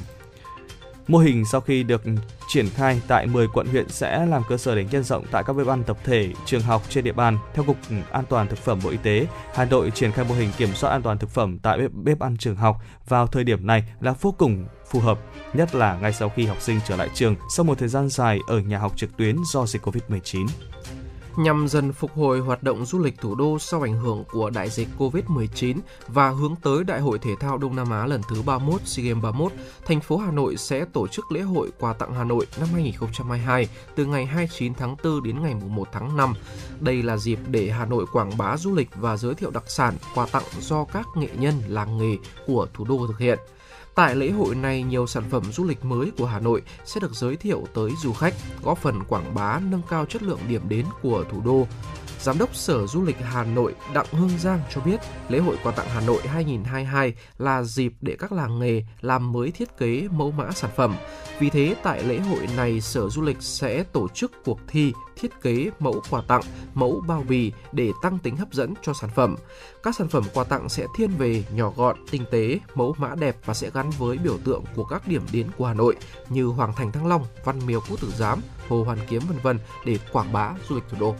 Mô 1.07 1.17
hình 1.17 1.45
sau 1.51 1.61
khi 1.61 1.83
được 1.83 2.01
triển 2.47 2.69
khai 2.69 3.01
tại 3.07 3.27
10 3.27 3.47
quận 3.53 3.67
huyện 3.67 3.89
sẽ 3.89 4.25
làm 4.25 4.43
cơ 4.49 4.57
sở 4.57 4.75
để 4.75 4.85
nhân 4.91 5.03
rộng 5.03 5.25
tại 5.31 5.43
các 5.47 5.53
bếp 5.53 5.67
ăn 5.67 5.83
tập 5.83 5.97
thể, 6.03 6.33
trường 6.45 6.61
học 6.61 6.81
trên 6.89 7.03
địa 7.03 7.13
bàn. 7.13 7.37
Theo 7.53 7.63
Cục 7.63 7.77
An 8.11 8.23
toàn 8.29 8.47
Thực 8.47 8.59
phẩm 8.59 8.79
Bộ 8.83 8.89
Y 8.89 8.97
tế, 8.97 9.27
Hà 9.53 9.65
Nội 9.65 9.91
triển 9.91 10.11
khai 10.11 10.25
mô 10.29 10.35
hình 10.35 10.49
kiểm 10.57 10.73
soát 10.73 10.89
an 10.89 11.01
toàn 11.01 11.17
thực 11.17 11.29
phẩm 11.29 11.59
tại 11.59 11.77
bếp, 11.77 11.91
bếp 11.93 12.19
ăn 12.19 12.37
trường 12.37 12.55
học 12.55 12.77
vào 13.07 13.27
thời 13.27 13.43
điểm 13.43 13.67
này 13.67 13.83
là 13.99 14.13
vô 14.21 14.35
cùng 14.37 14.65
phù 14.89 14.99
hợp, 14.99 15.19
nhất 15.53 15.75
là 15.75 15.97
ngay 16.01 16.13
sau 16.13 16.29
khi 16.29 16.45
học 16.45 16.61
sinh 16.61 16.79
trở 16.87 16.95
lại 16.95 17.09
trường 17.13 17.35
sau 17.55 17.63
một 17.63 17.79
thời 17.79 17.89
gian 17.89 18.09
dài 18.09 18.39
ở 18.47 18.59
nhà 18.59 18.77
học 18.77 18.93
trực 18.95 19.17
tuyến 19.17 19.35
do 19.53 19.65
dịch 19.65 19.81
Covid-19 19.85 20.47
nhằm 21.37 21.67
dần 21.67 21.93
phục 21.93 22.11
hồi 22.15 22.39
hoạt 22.39 22.63
động 22.63 22.85
du 22.85 22.99
lịch 22.99 23.17
thủ 23.21 23.35
đô 23.35 23.59
sau 23.59 23.81
ảnh 23.81 23.93
hưởng 23.93 24.23
của 24.31 24.49
đại 24.49 24.69
dịch 24.69 24.87
Covid-19 24.97 25.77
và 26.07 26.29
hướng 26.29 26.55
tới 26.55 26.83
Đại 26.83 26.99
hội 26.99 27.19
Thể 27.19 27.35
thao 27.39 27.57
Đông 27.57 27.75
Nam 27.75 27.91
Á 27.91 28.05
lần 28.05 28.21
thứ 28.29 28.41
31 28.41 28.81
SEA 28.85 29.05
Games 29.05 29.23
31, 29.23 29.51
thành 29.85 30.01
phố 30.01 30.17
Hà 30.17 30.31
Nội 30.31 30.57
sẽ 30.57 30.85
tổ 30.93 31.07
chức 31.07 31.31
lễ 31.31 31.41
hội 31.41 31.71
quà 31.79 31.93
tặng 31.93 32.13
Hà 32.13 32.23
Nội 32.23 32.47
năm 32.59 32.69
2022 32.73 33.67
từ 33.95 34.05
ngày 34.05 34.25
29 34.25 34.73
tháng 34.73 34.95
4 35.03 35.23
đến 35.23 35.41
ngày 35.41 35.53
1 35.53 35.87
tháng 35.91 36.17
5. 36.17 36.33
Đây 36.79 37.03
là 37.03 37.17
dịp 37.17 37.39
để 37.47 37.69
Hà 37.69 37.85
Nội 37.85 38.05
quảng 38.13 38.37
bá 38.37 38.57
du 38.57 38.75
lịch 38.75 38.89
và 38.95 39.17
giới 39.17 39.35
thiệu 39.35 39.51
đặc 39.51 39.63
sản 39.67 39.93
quà 40.15 40.25
tặng 40.31 40.43
do 40.59 40.83
các 40.93 41.05
nghệ 41.15 41.29
nhân 41.39 41.53
làng 41.67 41.97
nghề 41.97 42.17
của 42.47 42.67
thủ 42.73 42.85
đô 42.85 43.07
thực 43.07 43.19
hiện. 43.19 43.39
Tại 43.97 44.15
lễ 44.15 44.29
hội 44.29 44.55
này, 44.55 44.83
nhiều 44.83 45.07
sản 45.07 45.23
phẩm 45.29 45.43
du 45.51 45.63
lịch 45.63 45.85
mới 45.85 46.11
của 46.17 46.25
Hà 46.25 46.39
Nội 46.39 46.61
sẽ 46.85 46.99
được 46.99 47.13
giới 47.13 47.35
thiệu 47.35 47.67
tới 47.73 47.91
du 48.03 48.13
khách, 48.13 48.33
góp 48.63 48.77
phần 48.77 49.03
quảng 49.07 49.35
bá 49.35 49.59
nâng 49.59 49.81
cao 49.89 50.05
chất 50.05 50.23
lượng 50.23 50.39
điểm 50.47 50.61
đến 50.69 50.85
của 51.01 51.23
thủ 51.31 51.41
đô. 51.45 51.67
Giám 52.19 52.37
đốc 52.37 52.55
Sở 52.55 52.87
Du 52.87 53.01
lịch 53.01 53.17
Hà 53.19 53.43
Nội 53.43 53.75
Đặng 53.93 54.05
Hương 54.11 54.39
Giang 54.39 54.61
cho 54.69 54.81
biết, 54.81 54.99
lễ 55.29 55.39
hội 55.39 55.57
quà 55.63 55.71
tặng 55.71 55.87
Hà 55.89 56.01
Nội 56.01 56.21
2022 56.27 57.13
là 57.37 57.63
dịp 57.63 57.93
để 58.01 58.15
các 58.19 58.31
làng 58.31 58.59
nghề 58.59 58.83
làm 59.01 59.31
mới 59.31 59.51
thiết 59.51 59.77
kế 59.77 60.07
mẫu 60.11 60.31
mã 60.31 60.51
sản 60.51 60.71
phẩm. 60.75 60.95
Vì 61.39 61.49
thế, 61.49 61.75
tại 61.83 62.03
lễ 62.03 62.19
hội 62.19 62.47
này, 62.57 62.81
Sở 62.81 63.09
Du 63.09 63.21
lịch 63.21 63.37
sẽ 63.39 63.83
tổ 63.83 64.07
chức 64.07 64.31
cuộc 64.45 64.59
thi 64.67 64.93
thiết 65.19 65.41
kế 65.41 65.69
mẫu 65.79 66.01
quà 66.09 66.21
tặng, 66.27 66.41
mẫu 66.73 67.03
bao 67.07 67.25
bì 67.29 67.51
để 67.71 67.91
tăng 68.03 68.19
tính 68.19 68.37
hấp 68.37 68.53
dẫn 68.53 68.73
cho 68.81 68.93
sản 68.93 69.09
phẩm. 69.15 69.35
Các 69.83 69.95
sản 69.95 70.07
phẩm 70.07 70.23
quà 70.33 70.43
tặng 70.43 70.69
sẽ 70.69 70.85
thiên 70.95 71.11
về 71.17 71.43
nhỏ 71.53 71.71
gọn, 71.75 71.95
tinh 72.11 72.23
tế, 72.31 72.59
mẫu 72.75 72.95
mã 72.97 73.15
đẹp 73.15 73.35
và 73.45 73.53
sẽ 73.53 73.69
gắn 73.73 73.89
với 73.89 74.17
biểu 74.17 74.37
tượng 74.43 74.63
của 74.75 74.83
các 74.83 75.07
điểm 75.07 75.21
đến 75.31 75.47
của 75.57 75.65
Hà 75.65 75.73
Nội 75.73 75.95
như 76.29 76.45
Hoàng 76.45 76.73
Thành 76.75 76.91
Thăng 76.91 77.07
Long, 77.07 77.25
Văn 77.45 77.59
Miếu 77.65 77.79
Quốc 77.89 78.01
Tử 78.01 78.11
Giám, 78.17 78.41
Hồ 78.69 78.83
Hoàn 78.83 78.99
Kiếm 79.09 79.21
vân 79.27 79.37
vân 79.43 79.59
để 79.85 79.99
quảng 80.11 80.33
bá 80.33 80.53
du 80.69 80.75
lịch 80.75 80.83
thủ 80.89 80.97
đô. 80.99 81.15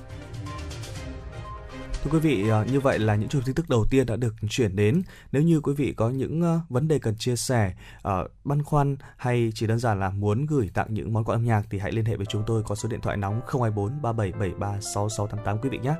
Thưa 2.03 2.11
quý 2.11 2.19
vị, 2.19 2.49
ờ, 2.49 2.65
như 2.71 2.79
vậy 2.79 2.99
là 2.99 3.15
những 3.15 3.29
chùm 3.29 3.41
tin 3.45 3.55
tức 3.55 3.69
đầu 3.69 3.85
tiên 3.89 4.05
đã 4.05 4.15
được 4.15 4.35
chuyển 4.49 4.75
đến. 4.75 5.01
Nếu 5.31 5.41
như 5.41 5.61
quý 5.61 5.73
vị 5.73 5.93
có 5.97 6.09
những 6.09 6.41
ờ, 6.41 6.59
vấn 6.69 6.87
đề 6.87 6.99
cần 6.99 7.15
chia 7.17 7.35
sẻ, 7.35 7.73
ờ, 8.01 8.27
băn 8.43 8.63
khoăn 8.63 8.97
hay 9.17 9.51
chỉ 9.55 9.67
đơn 9.67 9.79
giản 9.79 9.99
là 9.99 10.09
muốn 10.09 10.45
gửi 10.45 10.69
tặng 10.73 10.87
những 10.89 11.13
món 11.13 11.23
quà 11.23 11.35
âm 11.35 11.45
nhạc 11.45 11.63
thì 11.69 11.79
hãy 11.79 11.91
liên 11.91 12.05
hệ 12.05 12.15
với 12.15 12.25
chúng 12.25 12.43
tôi 12.47 12.63
có 12.63 12.75
số 12.75 12.89
điện 12.89 13.01
thoại 13.01 13.17
nóng 13.17 13.41
024 13.47 14.01
3773 14.01 14.81
6688 14.81 15.57
quý 15.61 15.69
vị 15.69 15.77
nhé. 15.77 15.93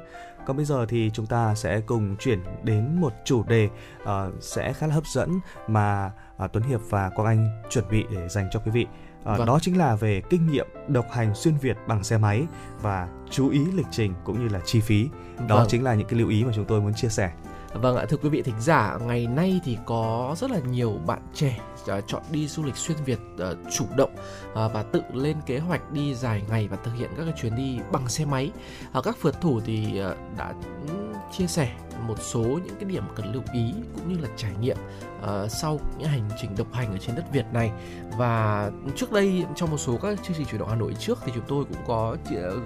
Còn 0.45 0.57
bây 0.57 0.65
giờ 0.65 0.85
thì 0.89 1.11
chúng 1.13 1.25
ta 1.25 1.55
sẽ 1.55 1.81
cùng 1.81 2.15
chuyển 2.19 2.39
đến 2.63 3.01
một 3.01 3.13
chủ 3.25 3.43
đề 3.43 3.69
uh, 4.03 4.09
sẽ 4.41 4.73
khá 4.73 4.87
là 4.87 4.93
hấp 4.93 5.07
dẫn 5.07 5.39
mà 5.67 6.11
uh, 6.43 6.51
Tuấn 6.53 6.63
Hiệp 6.63 6.81
và 6.89 7.09
Quang 7.09 7.27
Anh 7.27 7.61
chuẩn 7.69 7.89
bị 7.89 8.03
để 8.11 8.27
dành 8.29 8.49
cho 8.51 8.59
quý 8.59 8.71
vị. 8.71 8.85
À, 9.23 9.37
vâng. 9.37 9.47
Đó 9.47 9.59
chính 9.61 9.77
là 9.77 9.95
về 9.95 10.21
kinh 10.29 10.47
nghiệm 10.47 10.67
độc 10.87 11.05
hành 11.11 11.35
xuyên 11.35 11.57
Việt 11.57 11.77
bằng 11.87 12.03
xe 12.03 12.17
máy 12.17 12.43
và 12.81 13.07
chú 13.29 13.49
ý 13.49 13.59
lịch 13.73 13.87
trình 13.91 14.13
cũng 14.23 14.39
như 14.39 14.53
là 14.53 14.59
chi 14.65 14.79
phí. 14.79 15.09
Đó 15.47 15.57
vâng. 15.57 15.67
chính 15.69 15.83
là 15.83 15.93
những 15.93 16.07
cái 16.07 16.19
lưu 16.19 16.29
ý 16.29 16.43
mà 16.43 16.51
chúng 16.55 16.65
tôi 16.65 16.81
muốn 16.81 16.93
chia 16.93 17.09
sẻ. 17.09 17.31
Vâng 17.73 17.97
ạ, 17.97 18.05
thưa 18.09 18.17
quý 18.17 18.29
vị 18.29 18.41
thính 18.41 18.59
giả, 18.59 18.97
ngày 19.01 19.27
nay 19.27 19.61
thì 19.63 19.77
có 19.85 20.35
rất 20.37 20.51
là 20.51 20.59
nhiều 20.59 20.99
bạn 21.05 21.21
trẻ 21.33 21.59
uh, 21.97 22.03
chọn 22.07 22.21
đi 22.31 22.47
du 22.47 22.63
lịch 22.63 22.75
xuyên 22.75 22.97
Việt 23.05 23.19
uh, 23.35 23.57
chủ 23.71 23.85
động 23.97 24.15
uh, 24.49 24.55
và 24.55 24.83
tự 24.91 25.01
lên 25.13 25.37
kế 25.45 25.59
hoạch 25.59 25.91
đi 25.91 26.15
dài 26.15 26.43
ngày 26.49 26.67
và 26.67 26.77
thực 26.83 26.91
hiện 26.95 27.09
các 27.17 27.23
cái 27.23 27.33
chuyến 27.41 27.55
đi 27.55 27.79
bằng 27.91 28.09
xe 28.09 28.25
máy. 28.25 28.51
Các 29.03 29.17
phượt 29.21 29.41
thủ 29.41 29.61
thì 29.65 30.01
đã 30.37 30.53
chia 31.37 31.47
sẻ 31.47 31.75
một 32.01 32.21
số 32.21 32.41
những 32.41 32.75
cái 32.79 32.89
điểm 32.89 33.03
cần 33.15 33.33
lưu 33.33 33.43
ý 33.53 33.73
cũng 33.95 34.13
như 34.13 34.19
là 34.21 34.29
trải 34.37 34.51
nghiệm 34.61 34.77
uh, 35.23 35.51
sau 35.51 35.79
những 35.97 36.07
hành 36.07 36.29
trình 36.41 36.55
độc 36.57 36.73
hành 36.73 36.91
ở 36.91 36.97
trên 36.97 37.15
đất 37.15 37.31
Việt 37.31 37.45
này 37.53 37.71
và 38.17 38.71
trước 38.95 39.11
đây 39.11 39.45
trong 39.55 39.71
một 39.71 39.77
số 39.77 39.97
các 40.01 40.19
chương 40.23 40.37
trình 40.37 40.45
chuyển 40.45 40.59
động 40.59 40.69
Hà 40.69 40.75
Nội 40.75 40.93
trước 40.99 41.19
thì 41.25 41.31
chúng 41.35 41.43
tôi 41.47 41.65
cũng 41.65 41.83
có 41.87 42.15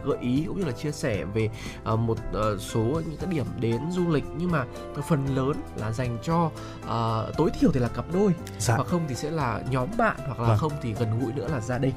gợi 0.04 0.18
ý 0.22 0.44
cũng 0.48 0.60
như 0.60 0.66
là 0.66 0.72
chia 0.72 0.92
sẻ 0.92 1.24
về 1.24 1.50
uh, 1.94 2.00
một 2.00 2.18
uh, 2.30 2.62
số 2.62 2.82
những 2.82 3.18
cái 3.20 3.32
điểm 3.32 3.46
đến 3.60 3.82
du 3.92 4.10
lịch 4.10 4.26
nhưng 4.38 4.52
mà 4.52 4.66
phần 5.08 5.36
lớn 5.36 5.54
là 5.76 5.92
dành 5.92 6.18
cho 6.24 6.46
uh, 6.84 7.38
tối 7.38 7.50
thiểu 7.60 7.72
thì 7.72 7.80
là 7.80 7.88
cặp 7.88 8.06
đôi 8.14 8.34
Dạ. 8.60 8.76
hoặc 8.76 8.88
không 8.88 9.02
thì 9.08 9.16
sẽ 9.16 9.32
là 9.32 9.62
nhóm 9.70 9.90
bạn 9.98 10.16
hoặc 10.26 10.40
là 10.40 10.48
Vâng. 10.48 10.58
không 10.58 10.72
thì 10.82 10.94
gần 10.94 11.20
gũi 11.20 11.34
nữa 11.34 11.48
là 11.52 11.60
gia 11.60 11.78
đình 11.78 11.94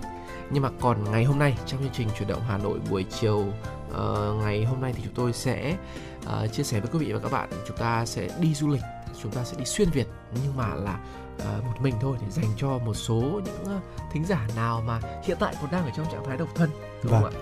nhưng 0.51 0.63
mà 0.63 0.71
còn 0.81 1.05
ngày 1.13 1.25
hôm 1.25 1.39
nay 1.39 1.59
trong 1.67 1.81
chương 1.81 1.93
trình 1.93 2.09
chuyển 2.19 2.29
động 2.29 2.41
Hà 2.49 2.59
Nội 2.59 2.79
buổi 2.91 3.05
chiều 3.05 3.45
ờ, 3.93 4.35
ngày 4.43 4.65
hôm 4.65 4.81
nay 4.81 4.93
thì 4.97 5.03
chúng 5.05 5.15
tôi 5.15 5.33
sẽ 5.33 5.77
ờ, 6.25 6.47
chia 6.49 6.63
sẻ 6.63 6.81
với 6.81 6.91
quý 6.93 7.07
vị 7.07 7.13
và 7.13 7.19
các 7.19 7.33
bạn 7.33 7.49
chúng 7.67 7.77
ta 7.77 8.07
sẽ 8.07 8.29
đi 8.41 8.55
du 8.55 8.69
lịch 8.69 8.83
chúng 9.23 9.33
ta 9.33 9.45
sẽ 9.45 9.57
đi 9.59 9.65
xuyên 9.65 9.91
Việt 9.91 10.07
nhưng 10.45 10.57
mà 10.57 10.75
là 10.75 10.99
ờ, 11.39 11.61
một 11.67 11.75
mình 11.81 11.95
thôi 12.01 12.17
để 12.23 12.31
dành 12.31 12.51
cho 12.57 12.79
một 12.79 12.95
số 12.95 13.21
những 13.45 13.65
ờ, 13.65 13.81
thính 14.13 14.25
giả 14.25 14.47
nào 14.57 14.83
mà 14.87 15.01
hiện 15.25 15.37
tại 15.41 15.55
còn 15.61 15.71
đang 15.71 15.85
ở 15.85 15.91
trong 15.97 16.07
trạng 16.13 16.25
thái 16.25 16.37
độc 16.37 16.49
thân 16.55 16.71
đúng 17.03 17.13
không 17.13 17.23
Vâng. 17.23 17.35
ạ? 17.35 17.41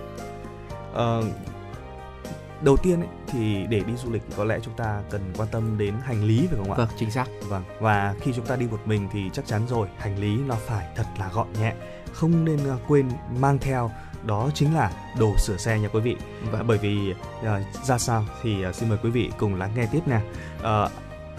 Ờ, 0.93 1.23
đầu 2.61 2.77
tiên 2.77 2.99
ấy, 2.99 3.07
thì 3.27 3.65
để 3.69 3.79
đi 3.79 3.93
du 3.95 4.11
lịch 4.11 4.21
có 4.37 4.43
lẽ 4.43 4.59
chúng 4.61 4.73
ta 4.73 5.01
cần 5.09 5.21
quan 5.37 5.49
tâm 5.51 5.77
đến 5.77 5.95
hành 6.03 6.23
lý 6.23 6.47
phải 6.47 6.57
không 6.57 6.71
ạ? 6.71 6.75
Vâng, 6.77 6.87
chính 6.97 7.11
xác. 7.11 7.25
Vâng. 7.47 7.63
Và 7.79 8.15
khi 8.21 8.31
chúng 8.35 8.45
ta 8.45 8.55
đi 8.55 8.67
một 8.67 8.79
mình 8.85 9.07
thì 9.11 9.29
chắc 9.33 9.45
chắn 9.45 9.61
rồi 9.69 9.87
hành 9.97 10.19
lý 10.19 10.37
nó 10.37 10.55
phải 10.55 10.87
thật 10.95 11.05
là 11.19 11.29
gọn 11.33 11.47
nhẹ, 11.59 11.73
không 12.13 12.45
nên 12.45 12.59
quên 12.87 13.09
mang 13.39 13.57
theo 13.59 13.91
đó 14.25 14.49
chính 14.53 14.75
là 14.75 14.91
đồ 15.19 15.37
sửa 15.37 15.57
xe 15.57 15.79
nha 15.79 15.87
quý 15.93 15.99
vị. 15.99 16.15
Vâng. 16.51 16.67
Bởi 16.67 16.77
vì 16.77 17.13
ờ, 17.43 17.61
ra 17.83 17.97
sao 17.97 18.25
thì 18.41 18.63
ờ, 18.63 18.71
xin 18.71 18.89
mời 18.89 18.97
quý 19.03 19.09
vị 19.09 19.31
cùng 19.37 19.55
lắng 19.55 19.71
nghe 19.75 19.85
tiếp 19.91 20.01
nè. 20.05 20.21
Ờ, 20.61 20.89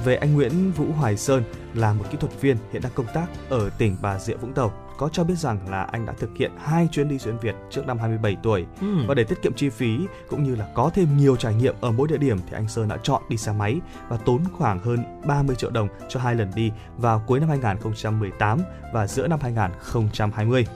về 0.05 0.17
anh 0.17 0.35
Nguyễn 0.35 0.73
Vũ 0.73 0.87
Hoài 0.99 1.17
Sơn 1.17 1.43
là 1.75 1.93
một 1.93 2.05
kỹ 2.11 2.19
thuật 2.21 2.41
viên 2.41 2.57
hiện 2.73 2.83
đang 2.83 2.93
công 2.95 3.07
tác 3.15 3.27
ở 3.49 3.71
tỉnh 3.79 3.97
Bà 4.03 4.19
Rịa 4.19 4.35
Vũng 4.35 4.53
Tàu 4.53 4.73
có 4.99 5.09
cho 5.09 5.25
biết 5.25 5.39
rằng 5.39 5.59
là 5.71 5.83
anh 5.83 6.07
đã 6.07 6.13
thực 6.13 6.31
hiện 6.37 6.53
hai 6.59 6.89
chuyến 6.93 7.09
đi 7.09 7.19
xuyên 7.19 7.39
Việt 7.39 7.55
trước 7.71 7.87
năm 7.87 7.99
27 7.99 8.37
tuổi 8.43 8.67
Ừm. 8.81 9.07
và 9.07 9.15
để 9.15 9.25
tiết 9.25 9.43
kiệm 9.43 9.55
chi 9.55 9.69
phí 9.69 9.99
cũng 10.31 10.45
như 10.45 10.55
là 10.55 10.69
có 10.75 10.91
thêm 10.95 11.17
nhiều 11.17 11.37
trải 11.37 11.55
nghiệm 11.55 11.75
ở 11.81 11.91
mỗi 11.91 12.09
địa 12.09 12.17
điểm 12.17 12.39
thì 12.47 12.53
anh 12.53 12.69
Sơn 12.69 12.89
đã 12.89 12.97
chọn 13.03 13.23
đi 13.29 13.37
xe 13.37 13.53
máy 13.53 13.81
và 14.09 14.17
tốn 14.17 14.45
khoảng 14.53 14.79
hơn 14.79 15.05
30 15.27 15.57
triệu 15.57 15.71
đồng 15.71 15.89
cho 16.09 16.21
hai 16.21 16.35
lần 16.35 16.51
đi 16.55 16.73
vào 16.97 17.23
cuối 17.27 17.41
năm 17.41 17.49
2018 17.49 18.59
và 18.93 19.07
giữa 19.07 19.27
năm 19.27 19.39
2020. 19.43 20.67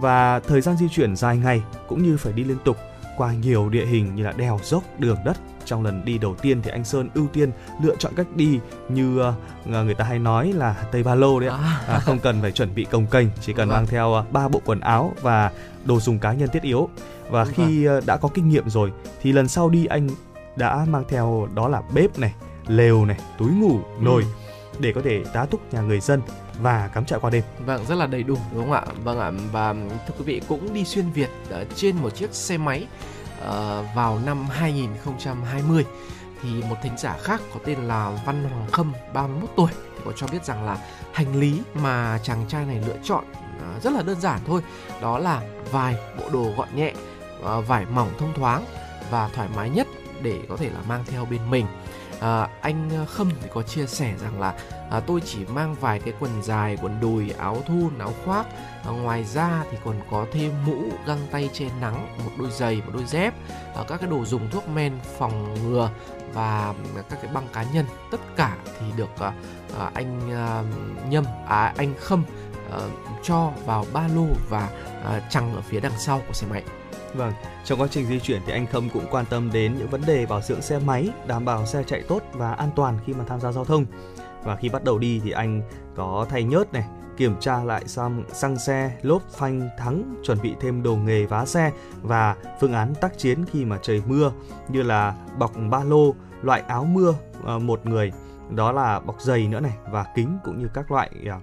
Và 0.00 0.40
thời 0.40 0.60
gian 0.60 0.76
di 0.76 0.88
chuyển 0.88 1.16
dài 1.16 1.36
ngày 1.36 1.62
cũng 1.88 2.02
như 2.02 2.16
phải 2.16 2.32
đi 2.32 2.44
liên 2.44 2.58
tục 2.64 2.76
qua 3.16 3.32
nhiều 3.32 3.68
địa 3.68 3.86
hình 3.86 4.14
như 4.14 4.22
là 4.22 4.32
đèo 4.32 4.58
dốc, 4.62 4.82
đường 4.98 5.18
đất. 5.24 5.36
Trong 5.64 5.84
lần 5.84 6.04
đi 6.04 6.18
đầu 6.18 6.34
tiên 6.34 6.62
thì 6.62 6.70
anh 6.70 6.84
Sơn 6.84 7.08
ưu 7.14 7.26
tiên 7.26 7.50
lựa 7.82 7.96
chọn 7.98 8.12
cách 8.16 8.26
đi 8.34 8.60
như 8.88 9.18
ờ, 9.18 9.34
người 9.84 9.94
ta 9.94 10.04
hay 10.04 10.18
nói 10.18 10.52
là 10.52 10.74
Tây 10.92 11.02
Ba 11.02 11.14
Lô 11.14 11.40
đấy 11.40 11.48
ạ. 11.48 11.56
À. 11.56 11.80
À, 11.88 11.98
không 11.98 12.18
cần 12.18 12.42
phải 12.42 12.52
chuẩn 12.52 12.74
bị 12.74 12.84
cồng 12.84 13.06
kềnh, 13.06 13.28
chỉ 13.40 13.52
cần 13.52 13.68
Vâng. 13.68 13.76
mang 13.76 13.86
theo 13.86 14.12
ờ, 14.12 14.24
ba 14.30 14.48
bộ 14.48 14.60
quần 14.64 14.80
áo 14.80 15.12
và 15.22 15.50
đồ 15.84 16.00
dùng 16.00 16.18
cá 16.18 16.32
nhân 16.32 16.48
thiết 16.52 16.62
yếu. 16.62 16.88
Và 17.30 17.44
khi 17.44 17.84
ờ, 17.84 18.00
đã 18.06 18.16
có 18.16 18.28
kinh 18.34 18.48
nghiệm 18.48 18.70
rồi 18.70 18.92
thì 19.22 19.32
lần 19.32 19.48
sau 19.48 19.68
đi 19.68 19.86
anh 19.86 20.08
đã 20.56 20.86
mang 20.88 21.04
theo 21.08 21.48
đó 21.54 21.68
là 21.68 21.82
bếp 21.94 22.18
này, 22.18 22.34
lều 22.66 23.04
này, 23.04 23.18
túi 23.38 23.50
ngủ, 23.50 23.80
nồi 24.00 24.24
để 24.78 24.92
có 24.92 25.00
thể 25.04 25.24
tá 25.32 25.44
túc 25.44 25.74
nhà 25.74 25.80
người 25.80 26.00
dân 26.00 26.20
và 26.62 26.88
cắm 26.94 27.04
trại 27.04 27.18
qua 27.20 27.30
đêm. 27.30 27.42
Vâng, 27.58 27.84
rất 27.84 27.94
là 27.94 28.06
đầy 28.06 28.22
đủ 28.22 28.36
đúng 28.52 28.62
không 28.62 28.72
ạ? 28.72 28.84
Vâng 29.04 29.20
ạ, 29.20 29.30
và 29.52 29.72
thưa 30.06 30.14
quý 30.18 30.24
vị 30.24 30.40
cũng 30.48 30.74
đi 30.74 30.84
xuyên 30.84 31.10
Việt 31.10 31.30
ờ, 31.50 31.64
trên 31.74 31.96
một 31.96 32.10
chiếc 32.10 32.34
xe 32.34 32.58
máy 32.58 32.86
uh, 33.38 33.46
vào 33.94 34.20
năm 34.26 34.46
2020 34.50 35.84
thì 36.42 36.62
một 36.68 36.76
thính 36.82 36.98
giả 36.98 37.16
khác 37.22 37.40
có 37.54 37.60
tên 37.64 37.78
là 37.78 38.20
Văn 38.26 38.44
Hoàng 38.44 38.70
Khâm 38.72 38.92
31 39.12 39.50
tuổi 39.56 39.70
thì 39.94 40.00
có 40.04 40.12
cho 40.16 40.26
biết 40.32 40.44
rằng 40.44 40.64
là 40.64 40.78
hành 41.12 41.40
lý 41.40 41.62
mà 41.74 42.18
chàng 42.22 42.44
trai 42.48 42.64
này 42.64 42.82
lựa 42.86 42.98
chọn 43.04 43.24
ờ, 43.60 43.80
rất 43.82 43.92
là 43.92 44.02
đơn 44.02 44.20
giản 44.20 44.40
thôi, 44.46 44.62
đó 45.02 45.18
là 45.18 45.42
vài 45.70 45.96
bộ 46.18 46.24
đồ 46.32 46.52
gọn 46.56 46.68
nhẹ, 46.74 46.94
vải 47.66 47.86
mỏng 47.86 48.10
thông 48.18 48.34
thoáng 48.34 48.64
và 49.10 49.28
thoải 49.28 49.48
mái 49.56 49.70
nhất 49.70 49.86
để 50.22 50.40
có 50.48 50.56
thể 50.56 50.70
là 50.70 50.80
mang 50.88 51.04
theo 51.06 51.24
bên 51.24 51.50
mình. 51.50 51.66
À, 52.20 52.48
anh 52.60 52.90
ờ, 52.90 53.04
Khâm 53.04 53.30
thì 53.42 53.48
có 53.54 53.62
chia 53.62 53.86
sẻ 53.86 54.14
rằng 54.22 54.40
là 54.40 54.54
à, 54.90 55.00
tôi 55.00 55.20
chỉ 55.20 55.38
mang 55.44 55.74
vài 55.80 55.98
cái 55.98 56.14
quần 56.20 56.42
dài, 56.42 56.78
quần 56.82 57.00
đùi, 57.00 57.30
áo 57.30 57.62
thun, 57.66 57.98
áo 57.98 58.12
khoác. 58.24 58.46
À, 58.84 58.90
ngoài 58.90 59.24
ra 59.24 59.64
thì 59.70 59.78
còn 59.84 59.96
có 60.10 60.26
thêm 60.32 60.52
mũ, 60.66 60.82
găng 61.06 61.26
tay 61.30 61.50
che 61.52 61.66
nắng, 61.80 62.16
một 62.24 62.30
đôi 62.38 62.50
giày, 62.50 62.76
một 62.76 62.92
đôi 62.94 63.04
dép, 63.04 63.34
à, 63.76 63.84
các 63.88 64.00
cái 64.00 64.10
đồ 64.10 64.24
dùng 64.24 64.50
thuốc 64.50 64.68
men 64.68 64.92
phòng 65.18 65.54
ngừa 65.54 65.90
và 66.32 66.74
các 67.08 67.18
cái 67.22 67.32
băng 67.32 67.48
cá 67.52 67.62
nhân. 67.62 67.86
Tất 68.10 68.20
cả 68.36 68.56
thì 68.80 68.86
được 68.96 69.20
à, 69.20 69.32
à, 69.78 69.90
anh 69.94 70.32
à, 70.32 70.62
Nhâm, 71.08 71.24
à, 71.48 71.72
anh 71.76 71.94
Khâm 72.00 72.24
à, 72.72 72.78
cho 73.22 73.50
vào 73.64 73.84
ba 73.92 74.08
lô 74.14 74.26
và 74.48 74.68
à, 75.04 75.20
chằng 75.30 75.54
ở 75.54 75.60
phía 75.60 75.80
đằng 75.80 75.98
sau 75.98 76.22
của 76.26 76.32
xe 76.32 76.46
máy. 76.50 76.62
Vâng, 77.14 77.32
trong 77.64 77.80
quá 77.80 77.88
trình 77.90 78.06
di 78.06 78.20
chuyển 78.20 78.42
thì 78.46 78.52
anh 78.52 78.66
Khâm 78.66 78.88
cũng 78.90 79.06
quan 79.10 79.24
tâm 79.26 79.50
đến 79.52 79.74
những 79.78 79.88
vấn 79.88 80.02
đề 80.06 80.26
bảo 80.26 80.40
dưỡng 80.40 80.62
xe 80.62 80.78
máy, 80.78 81.08
đảm 81.26 81.44
bảo 81.44 81.66
xe 81.66 81.82
chạy 81.82 82.02
tốt 82.08 82.22
và 82.32 82.52
an 82.52 82.70
toàn 82.76 82.98
khi 83.06 83.12
mà 83.12 83.24
tham 83.28 83.40
gia 83.40 83.52
giao 83.52 83.64
thông. 83.64 83.86
Và 84.44 84.56
khi 84.56 84.68
bắt 84.68 84.84
đầu 84.84 84.98
đi 84.98 85.20
thì 85.24 85.30
anh 85.30 85.62
có 85.96 86.26
thay 86.30 86.44
nhớt 86.44 86.72
này, 86.72 86.84
kiểm 87.16 87.34
tra 87.40 87.64
lại 87.64 87.88
xăng, 87.88 88.24
xăng 88.32 88.58
xe, 88.58 88.90
lốp 89.02 89.22
phanh 89.30 89.68
thắng, 89.78 90.14
chuẩn 90.24 90.38
bị 90.42 90.54
thêm 90.60 90.82
đồ 90.82 90.96
nghề 90.96 91.26
vá 91.26 91.44
xe 91.44 91.72
và 92.02 92.36
phương 92.60 92.72
án 92.72 92.94
tác 92.94 93.18
chiến 93.18 93.44
khi 93.44 93.64
mà 93.64 93.78
trời 93.82 94.02
mưa 94.06 94.32
như 94.68 94.82
là 94.82 95.14
bọc 95.38 95.52
ba 95.70 95.84
lô, 95.84 96.14
loại 96.42 96.62
áo 96.68 96.84
mưa 96.84 97.14
ờ, 97.44 97.58
một 97.58 97.86
người, 97.86 98.12
đó 98.50 98.72
là 98.72 99.00
bọc 99.00 99.20
giày 99.20 99.48
nữa 99.48 99.60
này 99.60 99.74
và 99.90 100.06
kính 100.14 100.38
cũng 100.44 100.58
như 100.58 100.68
các 100.74 100.90
loại 100.90 101.10
ờ, 101.26 101.36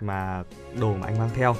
mà 0.00 0.42
đồ 0.80 0.94
mà 0.94 1.06
anh 1.06 1.18
mang 1.18 1.30
theo. 1.34 1.56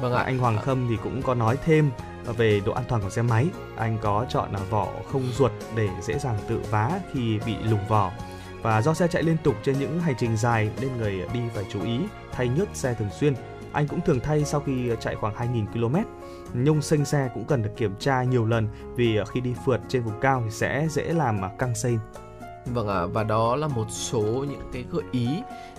Vâng 0.00 0.12
Và 0.12 0.18
ạ. 0.18 0.24
anh 0.24 0.38
Hoàng 0.38 0.58
Khâm 0.58 0.86
thì 0.90 0.96
cũng 1.02 1.22
có 1.22 1.34
nói 1.34 1.58
thêm 1.64 1.90
về 2.32 2.60
độ 2.66 2.72
an 2.72 2.84
toàn 2.88 3.02
của 3.02 3.10
xe 3.10 3.22
máy. 3.22 3.46
Anh 3.76 3.98
có 4.02 4.26
chọn 4.28 4.52
là 4.52 4.60
vỏ 4.70 4.88
không 5.12 5.22
ruột 5.38 5.52
để 5.76 5.88
dễ 6.02 6.18
dàng 6.18 6.38
tự 6.48 6.60
vá 6.70 6.90
khi 7.12 7.38
bị 7.46 7.56
lủng 7.70 7.88
vỏ. 7.88 8.12
Và 8.62 8.82
do 8.82 8.94
xe 8.94 9.08
chạy 9.08 9.22
liên 9.22 9.36
tục 9.44 9.54
trên 9.62 9.78
những 9.78 10.00
hành 10.00 10.14
trình 10.18 10.36
dài 10.36 10.70
nên 10.80 10.96
người 10.96 11.22
đi 11.32 11.40
phải 11.54 11.64
chú 11.72 11.82
ý 11.82 11.98
thay 12.32 12.48
nhớt 12.48 12.68
xe 12.74 12.94
thường 12.94 13.10
xuyên. 13.20 13.34
Anh 13.72 13.88
cũng 13.88 14.00
thường 14.00 14.20
thay 14.20 14.44
sau 14.44 14.60
khi 14.60 14.90
chạy 15.00 15.14
khoảng 15.14 15.34
2.000 15.34 15.66
km. 15.66 15.96
Nhông 16.64 16.82
xanh 16.82 17.04
xe 17.04 17.28
cũng 17.34 17.44
cần 17.44 17.62
được 17.62 17.70
kiểm 17.76 17.94
tra 17.98 18.22
nhiều 18.22 18.46
lần 18.46 18.68
vì 18.94 19.18
khi 19.32 19.40
đi 19.40 19.54
phượt 19.66 19.80
trên 19.88 20.02
vùng 20.02 20.20
cao 20.20 20.42
thì 20.44 20.50
sẽ 20.50 20.86
dễ 20.90 21.12
làm 21.12 21.40
căng 21.58 21.74
xanh 21.74 21.98
Vâng 22.66 22.88
ạ, 22.88 23.06
và 23.06 23.22
đó 23.22 23.56
là 23.56 23.68
một 23.68 23.86
số 23.90 24.22
những 24.22 24.70
cái 24.72 24.84
gợi 24.90 25.02
ý, 25.12 25.28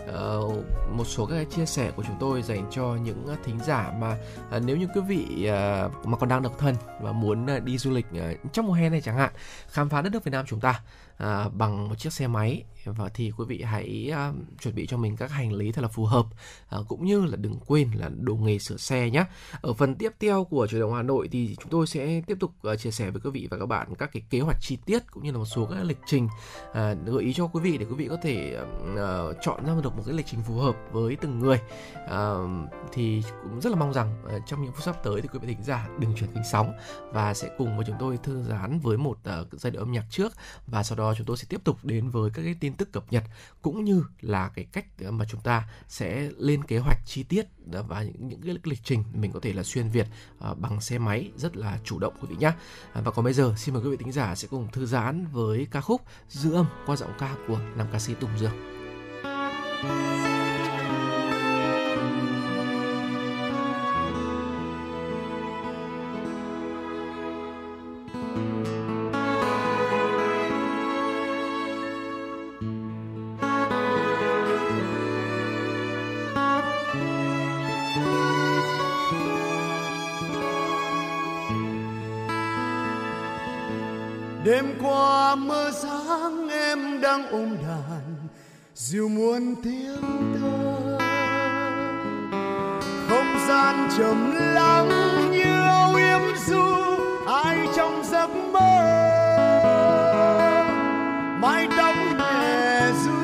uh, 0.09 0.65
một 0.91 1.05
số 1.05 1.25
các 1.25 1.35
cái 1.35 1.45
chia 1.45 1.65
sẻ 1.65 1.91
của 1.95 2.03
chúng 2.07 2.15
tôi 2.19 2.41
dành 2.41 2.67
cho 2.71 2.97
những 3.03 3.23
ờ, 3.27 3.35
thính 3.43 3.59
giả 3.65 3.91
mà 3.99 4.17
uh, 4.57 4.63
nếu 4.65 4.77
như 4.77 4.87
quý 4.95 5.01
vị 5.01 5.25
uh, 5.29 6.05
mà 6.05 6.17
còn 6.19 6.29
đang 6.29 6.41
độc 6.41 6.57
thân 6.59 6.75
và 7.01 7.11
muốn 7.11 7.45
uh, 7.57 7.63
đi 7.63 7.77
du 7.77 7.91
lịch 7.91 8.05
uh, 8.11 8.53
trong 8.53 8.67
mùa 8.67 8.73
hè 8.73 8.89
này 8.89 9.01
chẳng 9.01 9.17
hạn, 9.17 9.31
khám 9.67 9.89
phá 9.89 10.01
đất 10.01 10.13
nước 10.13 10.23
Việt 10.23 10.31
Nam 10.31 10.45
chúng 10.47 10.59
ta 10.59 10.81
à, 11.17 11.49
bằng 11.49 11.89
một 11.89 11.95
chiếc 11.95 12.13
xe 12.13 12.27
máy 12.27 12.63
và 12.85 13.09
thì 13.09 13.31
quý 13.37 13.45
vị 13.47 13.61
hãy 13.61 14.09
à, 14.13 14.33
chuẩn 14.61 14.75
bị 14.75 14.87
cho 14.87 14.97
mình 14.97 15.17
các 15.17 15.31
hành 15.31 15.53
lý 15.53 15.71
thật 15.71 15.81
là 15.81 15.87
phù 15.87 16.05
hợp 16.05 16.25
à, 16.69 16.77
cũng 16.87 17.05
như 17.05 17.25
là 17.25 17.35
đừng 17.35 17.59
quên 17.65 17.91
là 17.91 18.09
đồ 18.19 18.35
nghề 18.35 18.59
sửa 18.59 18.77
xe 18.77 19.09
nhé. 19.09 19.25
Ở 19.61 19.73
phần 19.73 19.95
tiếp 19.95 20.13
theo 20.19 20.43
của 20.43 20.67
chủ 20.67 20.79
động 20.79 20.93
Hà 20.93 21.01
Nội 21.01 21.29
thì 21.31 21.55
chúng 21.55 21.69
tôi 21.69 21.87
sẽ 21.87 22.21
tiếp 22.27 22.37
tục 22.39 22.51
à, 22.63 22.75
chia 22.75 22.91
sẻ 22.91 23.11
với 23.11 23.21
quý 23.23 23.31
vị 23.31 23.47
và 23.51 23.57
các 23.57 23.65
bạn 23.65 23.95
các 23.95 24.09
cái 24.13 24.23
kế 24.29 24.39
hoạch 24.39 24.57
chi 24.61 24.77
tiết 24.85 25.11
cũng 25.11 25.23
như 25.23 25.31
là 25.31 25.37
một 25.37 25.45
số 25.45 25.65
các 25.65 25.83
lịch 25.83 25.99
trình 26.05 26.27
à, 26.73 26.93
gợi 27.05 27.23
ý 27.23 27.33
cho 27.33 27.47
quý 27.47 27.61
vị 27.61 27.77
để 27.77 27.85
quý 27.85 27.95
vị 27.95 28.07
có 28.07 28.17
thể 28.21 28.57
à, 28.97 29.17
chọn 29.41 29.65
ra 29.65 29.73
được 29.83 29.95
một 29.95 30.03
cái 30.05 30.15
lịch 30.15 30.25
trình 30.25 30.39
phù 30.47 30.55
hợp 30.55 30.75
với 30.91 31.15
từng 31.15 31.39
người. 31.39 31.59
À, 32.09 32.33
thì 32.93 33.23
cũng 33.43 33.61
rất 33.61 33.69
là 33.69 33.75
mong 33.75 33.93
rằng 33.93 34.23
à, 34.29 34.37
trong 34.47 34.63
những 34.63 34.71
phút 34.71 34.83
sắp 34.83 35.03
tới 35.03 35.21
thì 35.21 35.27
quý 35.33 35.39
vị 35.39 35.47
thính 35.47 35.63
giả 35.63 35.87
đừng 35.99 36.15
chuyển 36.15 36.31
kênh 36.31 36.43
sóng 36.51 36.73
và 37.11 37.33
sẽ 37.33 37.49
cùng 37.57 37.77
với 37.77 37.85
chúng 37.87 37.95
tôi 37.99 38.17
thư 38.23 38.43
giãn 38.43 38.79
với 38.79 38.97
một 38.97 39.17
à, 39.23 39.37
giai 39.51 39.71
đoạn 39.71 39.85
âm 39.85 39.91
nhạc 39.91 40.05
trước 40.09 40.33
và 40.67 40.83
sau 40.83 40.97
đó 40.97 41.06
chúng 41.15 41.25
tôi 41.25 41.37
sẽ 41.37 41.45
tiếp 41.49 41.63
tục 41.63 41.77
đến 41.83 42.09
với 42.09 42.29
các 42.33 42.41
cái 42.43 42.55
tin 42.59 42.73
tức 42.73 42.91
cập 42.91 43.03
nhật 43.11 43.23
cũng 43.61 43.83
như 43.83 44.03
là 44.21 44.49
cái 44.49 44.65
cách 44.71 44.85
mà 45.09 45.25
chúng 45.25 45.41
ta 45.41 45.67
sẽ 45.87 46.29
lên 46.37 46.63
kế 46.63 46.77
hoạch 46.77 46.97
chi 47.05 47.23
tiết 47.23 47.45
và 47.65 48.03
những 48.03 48.27
những 48.27 48.41
cái 48.41 48.55
lịch 48.63 48.83
trình 48.83 49.03
mình 49.13 49.31
có 49.31 49.39
thể 49.39 49.53
là 49.53 49.63
xuyên 49.63 49.89
việt 49.89 50.07
à, 50.39 50.53
bằng 50.53 50.81
xe 50.81 50.97
máy 50.97 51.31
rất 51.37 51.57
là 51.57 51.79
chủ 51.83 51.99
động 51.99 52.13
quý 52.21 52.27
vị 52.29 52.35
nhé 52.39 52.51
à, 52.93 53.01
và 53.01 53.11
còn 53.11 53.25
bây 53.25 53.33
giờ, 53.33 53.53
xin 53.57 53.73
mời 53.73 53.83
quý 53.83 53.89
vị 53.89 53.97
thính 53.97 54.11
giả 54.11 54.35
sẽ 54.35 54.47
cùng 54.47 54.67
thư 54.71 54.85
giãn 54.85 55.25
với 55.31 55.67
ca 55.71 55.81
khúc 55.81 56.01
dư 56.29 56.53
âm 56.53 56.65
qua 56.85 56.95
giọng 56.95 57.13
ca 57.19 57.35
của 57.47 57.59
nam 57.75 57.87
ca 57.91 57.99
sĩ 57.99 58.13
Tùng 58.13 58.37
Dương. 58.39 58.77
Đêm 84.47 84.65
qua 84.81 85.35
mưa 85.35 85.71
sáng 85.71 86.49
em 86.49 87.01
đang 87.01 87.27
ôm 87.31 87.49
đàn 87.67 88.15
dịu 88.75 89.09
muôn 89.09 89.55
tiếng 89.63 90.35
thơ. 90.41 90.97
Không 93.09 93.39
gian 93.47 93.89
trầm 93.97 94.31
lắng 94.35 94.89
như 95.31 95.61
âu 95.67 95.95
yếm 95.95 96.35
du 96.47 96.63
ai 97.27 97.67
trong 97.75 98.03
giấc 98.11 98.29
mơ? 98.51 98.77
Mái 101.41 101.67
tóc 101.77 101.95
nhẹ 102.17 102.91
du 103.05 103.19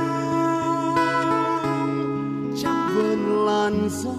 trong 2.63 2.87
vườn 2.95 3.45
làn 3.45 3.89
gió. 3.89 4.11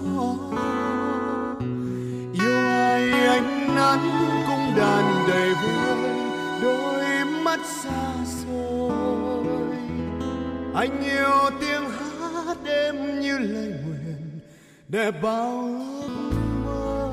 Yêu 2.43 2.67
ai 2.67 3.27
ánh 3.27 3.75
nắng 3.75 4.09
cung 4.47 4.75
đàn 4.77 5.24
mắt 7.57 7.65
xa 7.65 8.13
xôi. 8.25 9.77
Anh 10.75 11.03
yêu 11.03 11.49
tiếng 11.59 11.89
hát 11.89 12.57
đêm 12.63 13.19
như 13.19 13.37
lời 13.37 13.73
nguyện 13.85 14.39
để 14.87 15.11
bao 15.11 15.69
ước 16.01 16.09
mơ. 16.65 17.11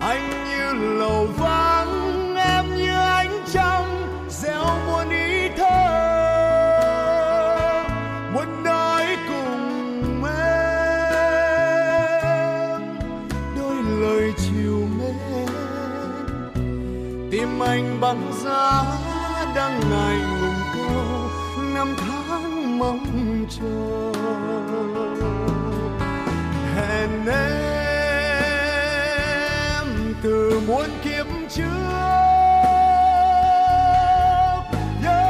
Anh 0.00 0.44
như 0.44 0.72
lầu 0.98 1.26
vắng, 1.26 2.34
em 2.36 2.76
như 2.76 2.94
ánh 2.94 3.40
trăng, 3.52 4.06
gieo 4.30 4.78
muôn 4.86 5.10
ý 5.10 5.48
thơ 5.56 5.87
anh 17.78 18.00
băng 18.00 18.32
giá 18.44 18.84
đang 19.54 19.80
ngày 19.90 20.18
ngùng 20.18 20.54
câu 20.74 21.30
năm 21.74 21.96
tháng 21.98 22.78
mong 22.78 23.06
chờ. 23.50 24.12
Hẹn 26.74 27.26
em 29.76 30.14
từ 30.22 30.60
muôn 30.66 30.86
kiếp 31.04 31.26
trước. 31.50 31.64
Nhớ 35.02 35.22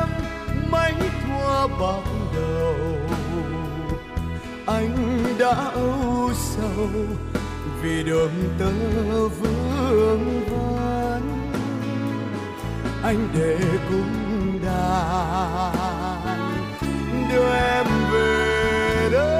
em, 0.00 0.08
mấy 0.70 0.92
thua 1.26 1.68
bạc 1.68 2.04
đầu. 2.34 2.74
Anh 4.66 4.96
đã 5.38 5.54
âu 5.74 6.30
sầu 6.34 6.88
vì 7.82 8.02
đường 8.02 8.32
tơ 8.58 8.72
vương 9.28 9.63
vấn 10.50 11.22
anh 13.02 13.28
để 13.34 13.58
cung 13.88 14.60
đàn 14.64 15.74
đưa 17.32 17.54
em 17.54 17.86
về 18.12 19.08
đâu. 19.12 19.34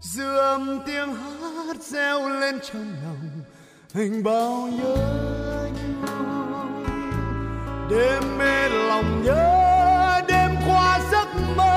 Dư 0.00 0.36
âm 0.36 0.80
tiếng 0.86 1.14
hát 1.14 1.76
reo 1.80 2.28
lên 2.28 2.58
trong 2.72 2.94
lòng 3.04 3.30
anh 3.94 4.22
bao 4.24 4.68
nhớ 4.72 4.96
nhung 5.72 6.16
đêm 7.90 8.38
mê 8.38 8.68
lòng 8.68 9.22
nhớ, 9.24 10.22
đêm 10.28 10.50
qua 10.66 11.00
giấc 11.10 11.28
mơ. 11.56 11.75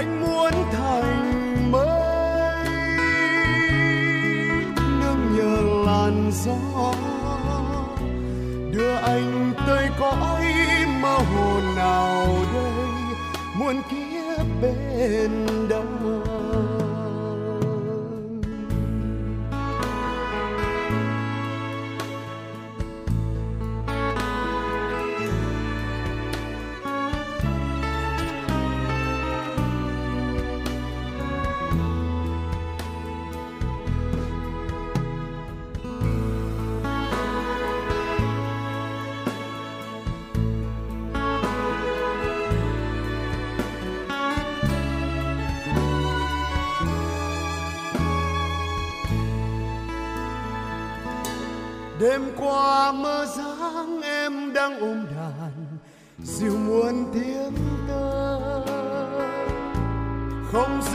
Anh 0.00 0.20
muốn 0.20 0.52
thành 0.72 1.72
mây 1.72 2.64
nương 5.00 5.36
nhờ 5.36 5.56
làn 5.86 6.30
gió, 6.32 6.92
đưa 8.72 8.94
anh 8.94 9.52
tới 9.66 9.88
cõi 9.98 10.44
mơ 11.02 11.18
hồ 11.18 11.60
nào 11.76 12.26
đây? 12.54 12.72
Muôn 13.54 13.82
kiếp 13.90 14.46
bên 14.62 15.46
đâu 15.68 15.99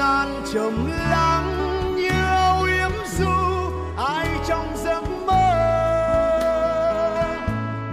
không 0.06 0.44
trầm 0.54 0.88
lắng 0.88 1.96
như 1.96 2.10
âu 2.30 2.63
yếm 2.63 2.91
du, 3.18 3.34
ai 3.98 4.28
trong 4.48 4.78
giấc 4.84 5.04
mơ? 5.26 5.48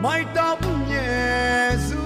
Mái 0.03 0.25
tóc 0.35 0.59
nhẹ 0.89 1.71
du 1.89 1.97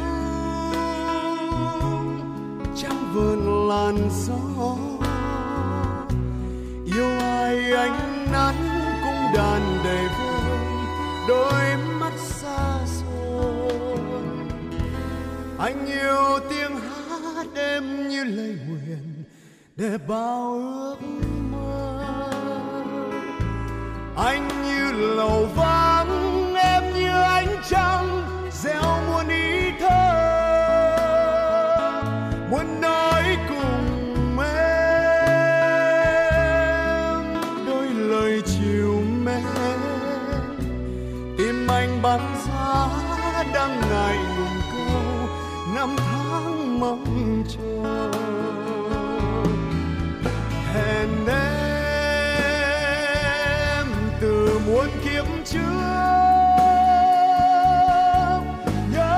trong 2.83 3.14
vườn 3.14 3.69
làn 3.69 4.11
gió. 4.11 4.77
Yêu 6.95 7.19
ai 7.21 7.73
ánh 7.73 8.27
nắng 8.33 8.69
cũng 9.05 9.33
đàn 9.35 9.79
đầy 9.85 10.09
vơi 10.19 10.59
đôi 11.29 11.77
mắt 12.01 12.12
xa 12.16 12.79
xôi. 12.87 14.01
Anh 15.59 15.87
yêu 15.87 16.38
tiếng 16.51 16.77
hát 16.77 17.47
đêm 17.55 18.09
như 18.09 18.25
lời 18.25 18.59
để 19.76 19.98
bao 20.08 20.52
ước 20.52 20.96
mơ. 21.50 22.04
Anh 24.16 24.48
như 24.64 24.92
lầu 24.92 25.46
vắng, 25.56 26.54
em 26.54 26.94
như 26.94 27.10
ánh 27.10 27.56
trăng, 27.68 28.22
gieo 28.52 29.00
muôn 29.06 29.28
ý 29.28 29.70
thơ. 29.80 30.12
Muốn 32.50 32.80
nói 32.80 33.22
cùng 33.48 34.38
em, 34.38 35.34
đôi 37.66 37.86
lời 37.86 38.42
chiều 38.46 39.02
mến. 39.24 39.44
Tim 41.38 41.66
anh 41.68 42.02
bắn 42.02 42.20
ra 42.46 42.88
đang 43.54 43.80
ngày 43.90 44.16
ngùng 44.16 44.60
câu, 44.72 45.02
năm 45.74 45.96
tháng 45.96 46.80
mong 46.80 47.44
chờ. 47.48 47.75
Muôn 54.66 54.88
kiếp 55.05 55.24
trước. 55.44 55.61
Nhớ 58.92 59.16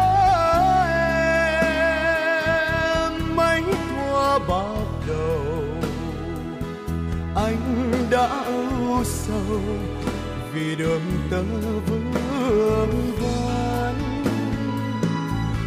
em 3.04 3.37
mấy 3.37 3.62
thua 3.62 4.38
bạc 4.38 4.88
đầu. 5.08 5.64
Anh 7.34 7.92
đã 8.11 8.26
âu 8.26 9.04
sầu 9.04 9.61
vì 10.52 10.74
đường 10.76 11.02
tơ 11.30 11.42
vương 11.87 12.12
vấn 12.12 13.94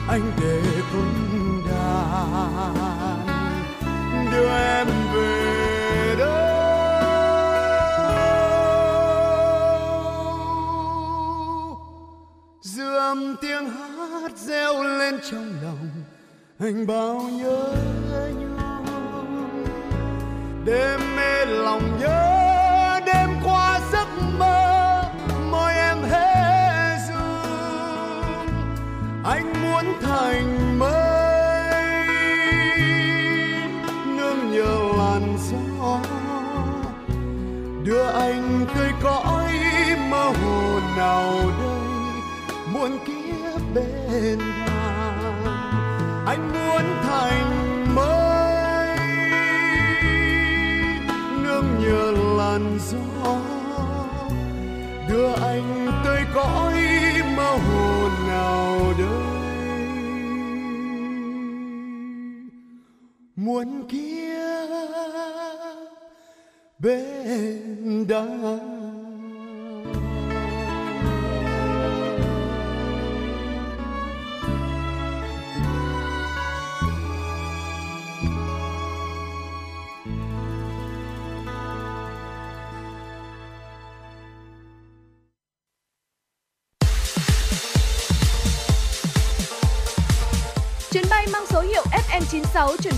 anh 0.08 0.32
để 0.42 0.62
cung 0.92 1.62
đàn 1.70 3.26
đưa 4.32 4.48
em 4.48 4.88
về. 5.14 5.61
Lên 15.12 15.20
trong 15.32 15.54
lòng 15.64 15.90
anh 16.60 16.88
bao 16.88 17.30
nhớ 17.32 17.76
nhung 18.40 19.66
đêm 20.66 21.00
mê 21.16 21.46
lòng 21.46 22.00
nhớ 22.00 22.41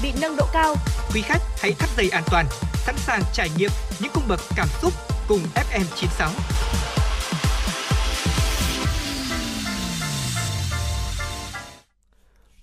bị 0.03 0.11
nâng 0.21 0.35
độ 0.37 0.45
cao. 0.53 0.75
Quý 1.13 1.21
khách 1.21 1.41
hãy 1.59 1.71
thắt 1.71 1.89
dây 1.97 2.09
an 2.09 2.23
toàn, 2.31 2.45
sẵn 2.75 2.95
sàng 2.97 3.21
trải 3.33 3.49
nghiệm 3.57 3.71
những 4.01 4.11
cung 4.13 4.23
bậc 4.27 4.39
cảm 4.55 4.67
xúc 4.81 4.93
cùng 5.27 5.39
FM96. 5.55 6.29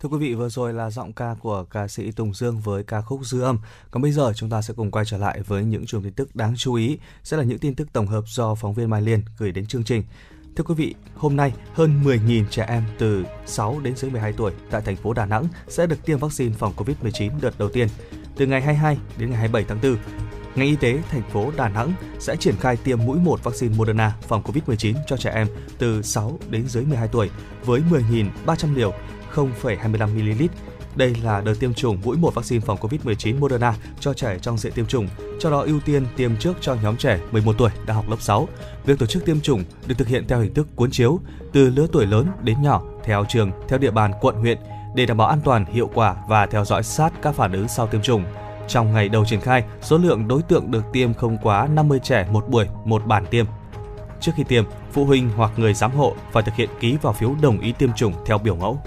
Thưa 0.00 0.08
quý 0.08 0.18
vị, 0.18 0.34
vừa 0.34 0.48
rồi 0.48 0.72
là 0.72 0.90
giọng 0.90 1.12
ca 1.12 1.34
của 1.40 1.64
ca 1.64 1.88
sĩ 1.88 2.12
Tùng 2.12 2.34
Dương 2.34 2.60
với 2.60 2.82
ca 2.84 3.00
khúc 3.00 3.20
Dư 3.22 3.40
âm. 3.40 3.58
Còn 3.90 4.02
bây 4.02 4.12
giờ 4.12 4.32
chúng 4.36 4.50
ta 4.50 4.62
sẽ 4.62 4.74
cùng 4.76 4.90
quay 4.90 5.04
trở 5.04 5.18
lại 5.18 5.40
với 5.46 5.64
những 5.64 5.86
chùm 5.86 6.02
tin 6.02 6.12
tức 6.12 6.36
đáng 6.36 6.54
chú 6.56 6.74
ý, 6.74 6.98
sẽ 7.24 7.36
là 7.36 7.42
những 7.42 7.58
tin 7.58 7.74
tức 7.74 7.88
tổng 7.92 8.06
hợp 8.06 8.24
do 8.26 8.54
phóng 8.54 8.74
viên 8.74 8.90
Mai 8.90 9.02
Liên 9.02 9.22
gửi 9.38 9.52
đến 9.52 9.66
chương 9.66 9.84
trình. 9.84 10.02
Thưa 10.56 10.64
quý 10.64 10.74
vị, 10.74 10.94
hôm 11.14 11.36
nay 11.36 11.52
hơn 11.72 12.00
10.000 12.04 12.44
trẻ 12.50 12.64
em 12.68 12.82
từ 12.98 13.24
6 13.46 13.80
đến 13.82 13.96
dưới 13.96 14.10
12 14.10 14.32
tuổi 14.32 14.52
tại 14.70 14.82
thành 14.82 14.96
phố 14.96 15.12
Đà 15.12 15.26
Nẵng 15.26 15.44
sẽ 15.68 15.86
được 15.86 16.04
tiêm 16.04 16.18
vaccine 16.18 16.54
phòng 16.58 16.72
COVID-19 16.76 17.30
đợt 17.40 17.58
đầu 17.58 17.68
tiên. 17.68 17.88
Từ 18.36 18.46
ngày 18.46 18.62
22 18.62 18.96
đến 19.18 19.30
ngày 19.30 19.38
27 19.38 19.64
tháng 19.68 19.78
4, 19.82 19.96
ngành 20.54 20.66
y 20.66 20.76
tế 20.76 20.98
thành 21.10 21.22
phố 21.22 21.52
Đà 21.56 21.68
Nẵng 21.68 21.92
sẽ 22.18 22.36
triển 22.36 22.56
khai 22.56 22.76
tiêm 22.76 22.98
mũi 23.06 23.18
1 23.18 23.44
vaccine 23.44 23.74
Moderna 23.76 24.14
phòng 24.28 24.42
COVID-19 24.42 24.94
cho 25.06 25.16
trẻ 25.16 25.30
em 25.34 25.46
từ 25.78 26.02
6 26.02 26.38
đến 26.50 26.68
dưới 26.68 26.84
12 26.84 27.08
tuổi 27.08 27.30
với 27.64 27.82
10.300 27.90 28.74
liều 28.74 28.92
0,25ml. 29.34 30.48
Đây 30.96 31.14
là 31.22 31.40
đợt 31.40 31.54
tiêm 31.60 31.74
chủng 31.74 31.98
mũi 32.04 32.16
một 32.16 32.34
vaccine 32.34 32.60
phòng 32.60 32.78
COVID-19 32.80 33.38
Moderna 33.38 33.74
cho 34.00 34.14
trẻ 34.14 34.38
trong 34.42 34.58
diện 34.58 34.72
tiêm 34.72 34.86
chủng, 34.86 35.08
cho 35.38 35.50
đó 35.50 35.60
ưu 35.60 35.80
tiên 35.80 36.06
tiêm 36.16 36.36
trước 36.36 36.56
cho 36.60 36.76
nhóm 36.82 36.96
trẻ 36.96 37.20
11 37.32 37.54
tuổi 37.58 37.70
đang 37.86 37.96
học 37.96 38.10
lớp 38.10 38.16
6. 38.20 38.48
Việc 38.84 38.98
tổ 38.98 39.06
chức 39.06 39.24
tiêm 39.24 39.40
chủng 39.40 39.64
được 39.86 39.94
thực 39.98 40.08
hiện 40.08 40.24
theo 40.28 40.40
hình 40.40 40.54
thức 40.54 40.66
cuốn 40.76 40.90
chiếu 40.90 41.20
từ 41.52 41.70
lứa 41.70 41.86
tuổi 41.92 42.06
lớn 42.06 42.26
đến 42.42 42.62
nhỏ 42.62 42.82
theo 43.04 43.24
trường, 43.28 43.50
theo 43.68 43.78
địa 43.78 43.90
bàn 43.90 44.12
quận 44.20 44.36
huyện 44.36 44.58
để 44.94 45.06
đảm 45.06 45.16
bảo 45.16 45.28
an 45.28 45.40
toàn, 45.44 45.64
hiệu 45.64 45.90
quả 45.94 46.16
và 46.28 46.46
theo 46.46 46.64
dõi 46.64 46.82
sát 46.82 47.12
các 47.22 47.34
phản 47.34 47.52
ứng 47.52 47.68
sau 47.68 47.86
tiêm 47.86 48.02
chủng. 48.02 48.24
Trong 48.68 48.92
ngày 48.92 49.08
đầu 49.08 49.24
triển 49.24 49.40
khai, 49.40 49.64
số 49.82 49.98
lượng 49.98 50.28
đối 50.28 50.42
tượng 50.42 50.70
được 50.70 50.84
tiêm 50.92 51.14
không 51.14 51.38
quá 51.42 51.68
50 51.74 52.00
trẻ 52.02 52.28
một 52.32 52.48
buổi, 52.48 52.66
một 52.84 53.06
bản 53.06 53.26
tiêm. 53.30 53.46
Trước 54.20 54.32
khi 54.36 54.44
tiêm, 54.44 54.64
phụ 54.92 55.04
huynh 55.04 55.30
hoặc 55.36 55.52
người 55.56 55.74
giám 55.74 55.92
hộ 55.92 56.14
phải 56.32 56.42
thực 56.42 56.54
hiện 56.54 56.68
ký 56.80 56.96
vào 57.02 57.12
phiếu 57.12 57.34
đồng 57.42 57.60
ý 57.60 57.72
tiêm 57.72 57.92
chủng 57.92 58.12
theo 58.26 58.38
biểu 58.38 58.56
mẫu. 58.56 58.82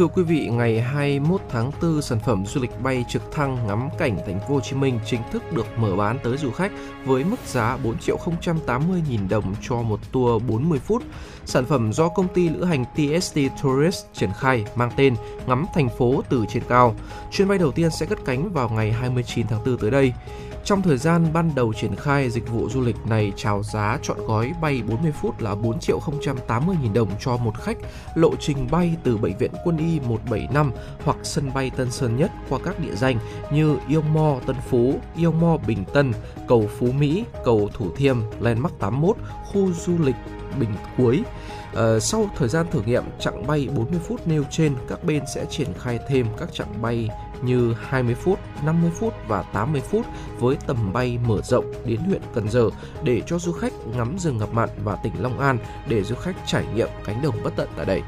Thưa 0.00 0.06
quý 0.06 0.22
vị, 0.22 0.48
ngày 0.52 0.80
21 0.80 1.40
tháng 1.50 1.70
4, 1.82 2.02
sản 2.02 2.18
phẩm 2.26 2.46
du 2.46 2.60
lịch 2.60 2.80
bay 2.82 3.04
trực 3.08 3.22
thăng 3.32 3.66
ngắm 3.66 3.88
cảnh 3.98 4.16
thành 4.26 4.40
phố 4.40 4.54
Hồ 4.54 4.60
Chí 4.60 4.76
Minh 4.76 5.00
chính 5.06 5.20
thức 5.32 5.52
được 5.52 5.66
mở 5.78 5.96
bán 5.96 6.18
tới 6.22 6.36
du 6.36 6.50
khách 6.50 6.72
với 7.04 7.24
mức 7.24 7.36
giá 7.46 7.76
4 7.76 7.98
triệu 7.98 8.18
080 8.66 9.02
000 9.16 9.28
đồng 9.28 9.54
cho 9.62 9.82
một 9.82 10.00
tour 10.12 10.42
40 10.48 10.78
phút. 10.78 11.02
Sản 11.44 11.64
phẩm 11.64 11.92
do 11.92 12.08
công 12.08 12.28
ty 12.34 12.48
lữ 12.48 12.64
hành 12.64 12.84
TST 12.84 13.38
Tourist 13.62 14.04
triển 14.12 14.30
khai 14.38 14.64
mang 14.74 14.90
tên 14.96 15.14
Ngắm 15.46 15.66
thành 15.74 15.88
phố 15.98 16.22
từ 16.28 16.44
trên 16.48 16.62
cao. 16.68 16.94
Chuyến 17.32 17.48
bay 17.48 17.58
đầu 17.58 17.72
tiên 17.72 17.90
sẽ 17.90 18.06
cất 18.06 18.18
cánh 18.24 18.52
vào 18.52 18.68
ngày 18.68 18.92
29 18.92 19.46
tháng 19.46 19.64
4 19.66 19.76
tới 19.76 19.90
đây. 19.90 20.12
Trong 20.64 20.82
thời 20.82 20.96
gian 20.96 21.32
ban 21.32 21.50
đầu 21.54 21.72
triển 21.72 21.96
khai, 21.96 22.30
dịch 22.30 22.48
vụ 22.48 22.68
du 22.68 22.80
lịch 22.80 22.96
này 23.06 23.32
chào 23.36 23.62
giá 23.62 23.98
chọn 24.02 24.26
gói 24.26 24.52
bay 24.60 24.82
40 24.88 25.12
phút 25.12 25.40
là 25.40 25.54
4 25.54 25.80
triệu 25.80 26.00
080 26.46 26.76
nghìn 26.82 26.92
đồng 26.92 27.08
cho 27.20 27.36
một 27.36 27.54
khách, 27.58 27.76
lộ 28.14 28.30
trình 28.40 28.68
bay 28.70 28.96
từ 29.04 29.16
Bệnh 29.16 29.38
viện 29.38 29.50
Quân 29.64 29.76
y 29.76 30.00
175 30.00 30.72
hoặc 31.04 31.16
sân 31.22 31.50
bay 31.54 31.70
Tân 31.76 31.90
Sơn 31.90 32.16
Nhất 32.16 32.30
qua 32.48 32.58
các 32.64 32.80
địa 32.80 32.94
danh 32.94 33.18
như 33.52 33.76
Yêu 33.88 34.02
Mo 34.02 34.36
Tân 34.46 34.56
Phú, 34.68 34.94
Yêu 35.16 35.32
Mo 35.32 35.56
Bình 35.66 35.84
Tân, 35.94 36.12
cầu 36.48 36.68
Phú 36.78 36.86
Mỹ, 36.92 37.24
cầu 37.44 37.70
Thủ 37.74 37.90
Thiêm, 37.96 38.16
Landmark 38.40 38.78
81, 38.78 39.16
khu 39.52 39.72
du 39.72 39.98
lịch 39.98 40.16
Bình 40.60 40.74
Cuối. 40.96 41.22
Ờ, 41.74 42.00
sau 42.00 42.30
thời 42.36 42.48
gian 42.48 42.66
thử 42.70 42.82
nghiệm 42.82 43.04
chặng 43.18 43.46
bay 43.46 43.68
40 43.76 44.00
phút 44.08 44.26
nêu 44.26 44.44
trên, 44.50 44.74
các 44.88 45.04
bên 45.04 45.22
sẽ 45.34 45.44
triển 45.50 45.68
khai 45.78 45.98
thêm 46.08 46.26
các 46.38 46.48
chặng 46.52 46.82
bay 46.82 47.08
như 47.42 47.74
20 47.80 48.14
phút, 48.14 48.38
50 48.64 48.90
phút 48.98 49.14
và 49.28 49.42
80 49.42 49.80
phút 49.80 50.06
với 50.38 50.56
tầm 50.66 50.92
bay 50.92 51.18
mở 51.26 51.40
rộng 51.42 51.72
đến 51.84 52.00
huyện 52.00 52.22
Cần 52.34 52.48
Giờ 52.48 52.70
để 53.02 53.22
cho 53.26 53.38
du 53.38 53.52
khách 53.52 53.72
ngắm 53.96 54.18
rừng 54.18 54.38
ngập 54.38 54.52
mặn 54.52 54.68
và 54.84 54.96
tỉnh 55.02 55.12
Long 55.18 55.38
An 55.38 55.58
để 55.88 56.02
du 56.02 56.14
khách 56.14 56.36
trải 56.46 56.64
nghiệm 56.74 56.88
cánh 57.04 57.22
đồng 57.22 57.42
bất 57.44 57.52
tận 57.56 57.68
tại 57.76 57.86
đây. 57.86 58.02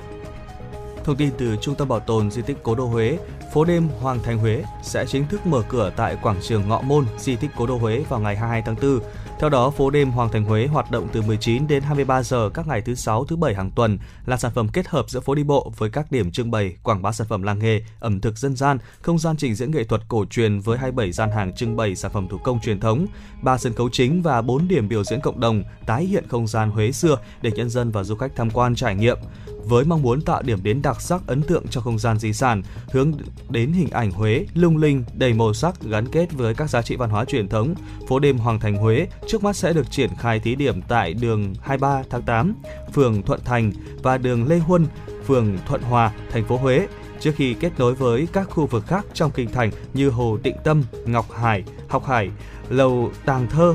Thông 1.05 1.17
tin 1.17 1.31
từ 1.39 1.57
Trung 1.57 1.75
tâm 1.75 1.89
Bảo 1.89 2.01
tồn 2.01 2.31
Di 2.31 2.43
tích 2.43 2.57
Cố 2.63 2.75
đô 2.75 2.87
Huế, 2.87 3.19
phố 3.53 3.65
đêm 3.65 3.89
Hoàng 4.01 4.19
Thành 4.23 4.39
Huế 4.39 4.65
sẽ 4.83 5.07
chính 5.07 5.29
thức 5.29 5.47
mở 5.47 5.63
cửa 5.69 5.93
tại 5.97 6.17
quảng 6.23 6.41
trường 6.43 6.69
Ngọ 6.69 6.81
Môn, 6.81 7.07
Di 7.19 7.37
tích 7.37 7.51
Cố 7.57 7.67
đô 7.67 7.77
Huế 7.77 8.05
vào 8.09 8.21
ngày 8.21 8.37
22 8.37 8.63
tháng 8.63 8.77
4. 8.83 9.01
Theo 9.43 9.51
đó, 9.51 9.71
phố 9.71 9.91
đêm 9.91 10.11
Hoàng 10.11 10.29
Thành 10.29 10.45
Huế 10.45 10.67
hoạt 10.67 10.91
động 10.91 11.09
từ 11.13 11.23
19 11.23 11.67
đến 11.69 11.83
23 11.83 12.23
giờ 12.23 12.51
các 12.55 12.67
ngày 12.67 12.81
thứ 12.81 12.95
sáu, 12.95 13.25
thứ 13.25 13.37
bảy 13.37 13.55
hàng 13.55 13.71
tuần 13.71 13.99
là 14.27 14.37
sản 14.37 14.53
phẩm 14.55 14.69
kết 14.69 14.89
hợp 14.89 15.11
giữa 15.11 15.21
phố 15.21 15.35
đi 15.35 15.45
bộ 15.45 15.73
với 15.79 15.91
các 15.91 16.13
điểm 16.13 16.31
trưng 16.31 16.51
bày, 16.51 16.77
quảng 16.83 17.03
bá 17.03 17.13
sản 17.13 17.27
phẩm 17.27 17.43
làng 17.43 17.59
nghề, 17.59 17.83
ẩm 18.01 18.21
thực 18.21 18.39
dân 18.39 18.57
gian, 18.57 18.79
không 19.01 19.19
gian 19.19 19.37
trình 19.37 19.55
diễn 19.55 19.71
nghệ 19.71 19.85
thuật 19.85 20.01
cổ 20.09 20.25
truyền 20.25 20.61
với 20.61 20.79
27 20.79 21.13
gian 21.13 21.31
hàng 21.31 21.55
trưng 21.55 21.77
bày 21.77 21.97
sản 21.97 22.11
phẩm 22.13 22.29
thủ 22.29 22.39
công 22.39 22.61
truyền 22.61 22.81
thống, 22.81 23.07
ba 23.43 23.59
sân 23.59 23.73
khấu 23.73 23.89
chính 23.93 24.23
và 24.23 24.43
bốn 24.43 24.69
điểm 24.69 24.89
biểu 24.89 25.05
diễn 25.05 25.21
cộng 25.21 25.41
đồng 25.41 25.63
tái 25.87 26.05
hiện 26.05 26.29
không 26.29 26.47
gian 26.47 26.71
Huế 26.71 26.93
xưa 26.93 27.19
để 27.43 27.51
nhân 27.51 27.71
dân 27.71 27.91
và 27.91 28.05
du 28.05 28.15
khách 28.15 28.37
tham 28.37 28.51
quan 28.51 28.75
trải 28.75 28.95
nghiệm 28.95 29.19
với 29.65 29.85
mong 29.85 30.03
muốn 30.03 30.21
tạo 30.21 30.43
điểm 30.43 30.59
đến 30.63 30.83
đặc 30.83 31.01
sắc 31.01 31.23
ấn 31.27 31.43
tượng 31.43 31.65
cho 31.71 31.81
không 31.81 31.99
gian 31.99 32.19
di 32.19 32.33
sản, 32.33 32.63
hướng 32.93 33.13
đến 33.49 33.73
hình 33.73 33.91
ảnh 33.91 34.11
Huế 34.11 34.47
lung 34.55 34.77
linh, 34.77 35.05
đầy 35.15 35.33
màu 35.33 35.55
sắc 35.55 35.83
gắn 35.83 36.09
kết 36.09 36.33
với 36.33 36.55
các 36.55 36.71
giá 36.71 36.83
trị 36.83 36.97
văn 36.97 37.11
hóa 37.11 37.25
truyền 37.25 37.49
thống. 37.49 37.75
Phố 38.09 38.19
đêm 38.19 38.39
Hoàng 38.39 38.61
Thành 38.61 38.77
Huế 38.77 39.07
trước 39.27 39.45
mắt 39.45 39.57
sẽ 39.57 39.73
được 39.73 39.91
triển 39.91 40.11
khai 40.19 40.41
thí 40.41 40.55
điểm 40.55 40.83
tại 40.83 41.15
đường 41.15 41.55
23 41.63 42.03
tháng 42.11 42.23
8, 42.23 42.55
phường 42.95 43.23
Thuận 43.23 43.41
Thành 43.45 43.73
và 44.03 44.19
đường 44.19 44.49
Lê 44.49 44.59
Huân, 44.59 44.87
phường 45.27 45.59
Thuận 45.67 45.83
Hòa, 45.83 46.13
thành 46.31 46.45
phố 46.45 46.57
Huế 46.57 46.87
trước 47.21 47.33
khi 47.37 47.55
kết 47.55 47.73
nối 47.79 47.95
với 47.95 48.29
các 48.33 48.51
khu 48.51 48.67
vực 48.67 48.87
khác 48.87 49.07
trong 49.15 49.31
kinh 49.31 49.53
thành 49.53 49.71
như 49.95 50.11
Hồ 50.11 50.39
Định 50.43 50.57
Tâm, 50.65 50.83
Ngọc 51.07 51.33
Hải, 51.33 51.65
Học 51.89 52.07
Hải, 52.07 52.31
Lầu 52.69 53.11
Tàng 53.25 53.49
Thơ, 53.49 53.75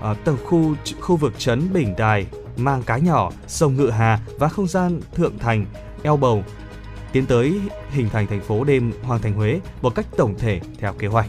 ở 0.00 0.14
tầng 0.24 0.36
khu 0.44 0.74
khu 1.00 1.16
vực 1.16 1.38
trấn 1.38 1.72
Bình 1.72 1.94
Đài, 1.98 2.26
mang 2.56 2.82
cái 2.86 3.00
nhỏ, 3.00 3.30
sông 3.46 3.76
Ngự 3.76 3.90
Hà 3.90 4.20
và 4.38 4.48
không 4.48 4.66
gian 4.66 5.00
Thượng 5.14 5.38
Thành, 5.38 5.66
eo 6.02 6.16
bầu 6.16 6.44
tiến 7.12 7.26
tới 7.26 7.60
hình 7.90 8.08
thành 8.08 8.26
thành 8.26 8.40
phố 8.40 8.64
đêm 8.64 8.92
Hoàng 9.02 9.22
Thành 9.22 9.32
Huế 9.32 9.60
một 9.82 9.94
cách 9.94 10.06
tổng 10.16 10.34
thể 10.38 10.60
theo 10.78 10.92
kế 10.92 11.06
hoạch. 11.06 11.28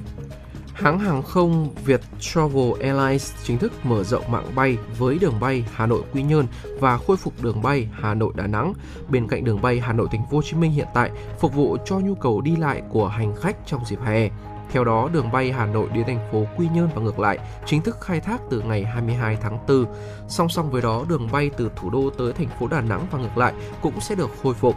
Hãng 0.74 1.00
hàng 1.00 1.24
không 1.24 1.74
Việt 1.86 2.02
Travel 2.20 2.72
Airlines 2.82 3.32
chính 3.44 3.58
thức 3.58 3.74
mở 3.84 4.04
rộng 4.04 4.32
mạng 4.32 4.52
bay 4.56 4.78
với 4.98 5.18
đường 5.18 5.40
bay 5.40 5.66
Hà 5.74 5.86
Nội 5.86 6.02
Quy 6.14 6.24
Nhơn 6.24 6.48
và 6.80 6.98
khôi 6.98 7.18
phục 7.18 7.34
đường 7.42 7.62
bay 7.62 7.88
Hà 7.92 8.14
Nội 8.14 8.34
Đà 8.36 8.48
Nẵng 8.48 8.74
bên 9.10 9.28
cạnh 9.28 9.44
đường 9.44 9.62
bay 9.62 9.80
Hà 9.80 9.94
Nội 9.94 10.08
Thành 10.12 10.26
phố 10.32 10.38
Hồ 10.38 10.42
Chí 10.42 10.58
Minh 10.58 10.72
hiện 10.72 10.88
tại 10.94 11.12
phục 11.40 11.54
vụ 11.54 11.78
cho 11.86 12.00
nhu 12.00 12.16
cầu 12.16 12.42
đi 12.42 12.56
lại 12.56 12.82
của 12.90 13.08
hành 13.08 13.36
khách 13.36 13.58
trong 13.66 13.86
dịp 13.86 14.00
hè. 14.06 14.30
Theo 14.78 14.84
đó, 14.84 15.10
đường 15.14 15.32
bay 15.32 15.52
Hà 15.52 15.66
Nội 15.66 15.90
đến 15.94 16.06
thành 16.08 16.28
phố 16.32 16.48
Quy 16.58 16.68
Nhơn 16.74 16.90
và 16.96 17.02
ngược 17.02 17.20
lại 17.20 17.40
chính 17.66 17.82
thức 17.82 18.02
khai 18.02 18.20
thác 18.20 18.42
từ 18.50 18.62
ngày 18.62 18.84
22 18.84 19.38
tháng 19.42 19.58
4. 19.68 19.86
Song 20.28 20.50
song 20.50 20.72
với 20.72 20.82
đó, 20.82 21.06
đường 21.10 21.30
bay 21.32 21.50
từ 21.58 21.72
thủ 21.76 21.90
đô 21.90 22.10
tới 22.18 22.34
thành 22.34 22.48
phố 22.60 22.68
Đà 22.68 22.82
Nẵng 22.82 23.08
và 23.12 23.20
ngược 23.20 23.38
lại 23.38 23.54
cũng 23.82 24.02
sẽ 24.02 24.16
được 24.16 24.30
khôi 24.44 24.54
phục. 24.54 24.76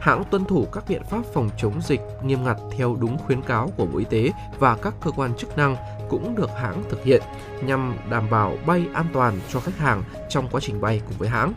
Hãng 0.00 0.24
tuân 0.30 0.44
thủ 0.44 0.66
các 0.72 0.84
biện 0.88 1.02
pháp 1.04 1.22
phòng 1.34 1.50
chống 1.58 1.80
dịch 1.82 2.00
nghiêm 2.22 2.44
ngặt 2.44 2.56
theo 2.76 2.96
đúng 3.00 3.18
khuyến 3.18 3.42
cáo 3.42 3.70
của 3.76 3.86
Bộ 3.86 3.98
Y 3.98 4.04
tế 4.04 4.32
và 4.58 4.76
các 4.76 4.94
cơ 5.00 5.10
quan 5.10 5.34
chức 5.36 5.56
năng 5.56 5.76
cũng 6.08 6.36
được 6.36 6.50
hãng 6.56 6.82
thực 6.90 7.04
hiện 7.04 7.22
nhằm 7.64 7.96
đảm 8.10 8.30
bảo 8.30 8.56
bay 8.66 8.84
an 8.92 9.06
toàn 9.12 9.38
cho 9.48 9.60
khách 9.60 9.78
hàng 9.78 10.02
trong 10.28 10.48
quá 10.50 10.60
trình 10.60 10.80
bay 10.80 11.00
cùng 11.08 11.18
với 11.18 11.28
hãng. 11.28 11.52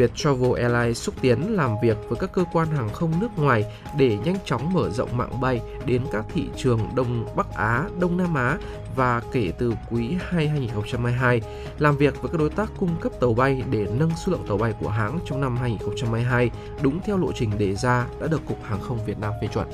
Viettravel 0.00 0.54
Airlines 0.54 0.98
xúc 0.98 1.14
tiến 1.20 1.54
làm 1.56 1.70
việc 1.82 1.96
với 2.08 2.18
các 2.20 2.32
cơ 2.32 2.44
quan 2.52 2.68
hàng 2.70 2.88
không 2.92 3.20
nước 3.20 3.38
ngoài 3.38 3.64
để 3.96 4.18
nhanh 4.24 4.36
chóng 4.44 4.72
mở 4.72 4.90
rộng 4.90 5.16
mạng 5.16 5.40
bay 5.40 5.60
đến 5.86 6.02
các 6.12 6.24
thị 6.34 6.44
trường 6.56 6.80
Đông 6.94 7.26
Bắc 7.36 7.54
Á, 7.54 7.88
Đông 8.00 8.16
Nam 8.16 8.34
Á 8.34 8.58
và 8.96 9.22
kể 9.32 9.52
từ 9.58 9.74
quý 9.90 10.16
2 10.20 10.48
2022 10.48 11.40
làm 11.78 11.96
việc 11.96 12.22
với 12.22 12.30
các 12.32 12.38
đối 12.38 12.50
tác 12.50 12.70
cung 12.78 12.96
cấp 13.00 13.12
tàu 13.20 13.34
bay 13.34 13.62
để 13.70 13.86
nâng 13.98 14.10
số 14.16 14.32
lượng 14.32 14.44
tàu 14.48 14.58
bay 14.58 14.74
của 14.80 14.88
hãng 14.88 15.18
trong 15.26 15.40
năm 15.40 15.56
2022 15.56 16.50
đúng 16.82 17.00
theo 17.04 17.18
lộ 17.18 17.32
trình 17.32 17.58
đề 17.58 17.74
ra 17.74 18.06
đã 18.20 18.26
được 18.26 18.40
Cục 18.46 18.64
Hàng 18.64 18.80
không 18.80 19.04
Việt 19.04 19.18
Nam 19.18 19.32
phê 19.40 19.48
chuẩn. 19.54 19.68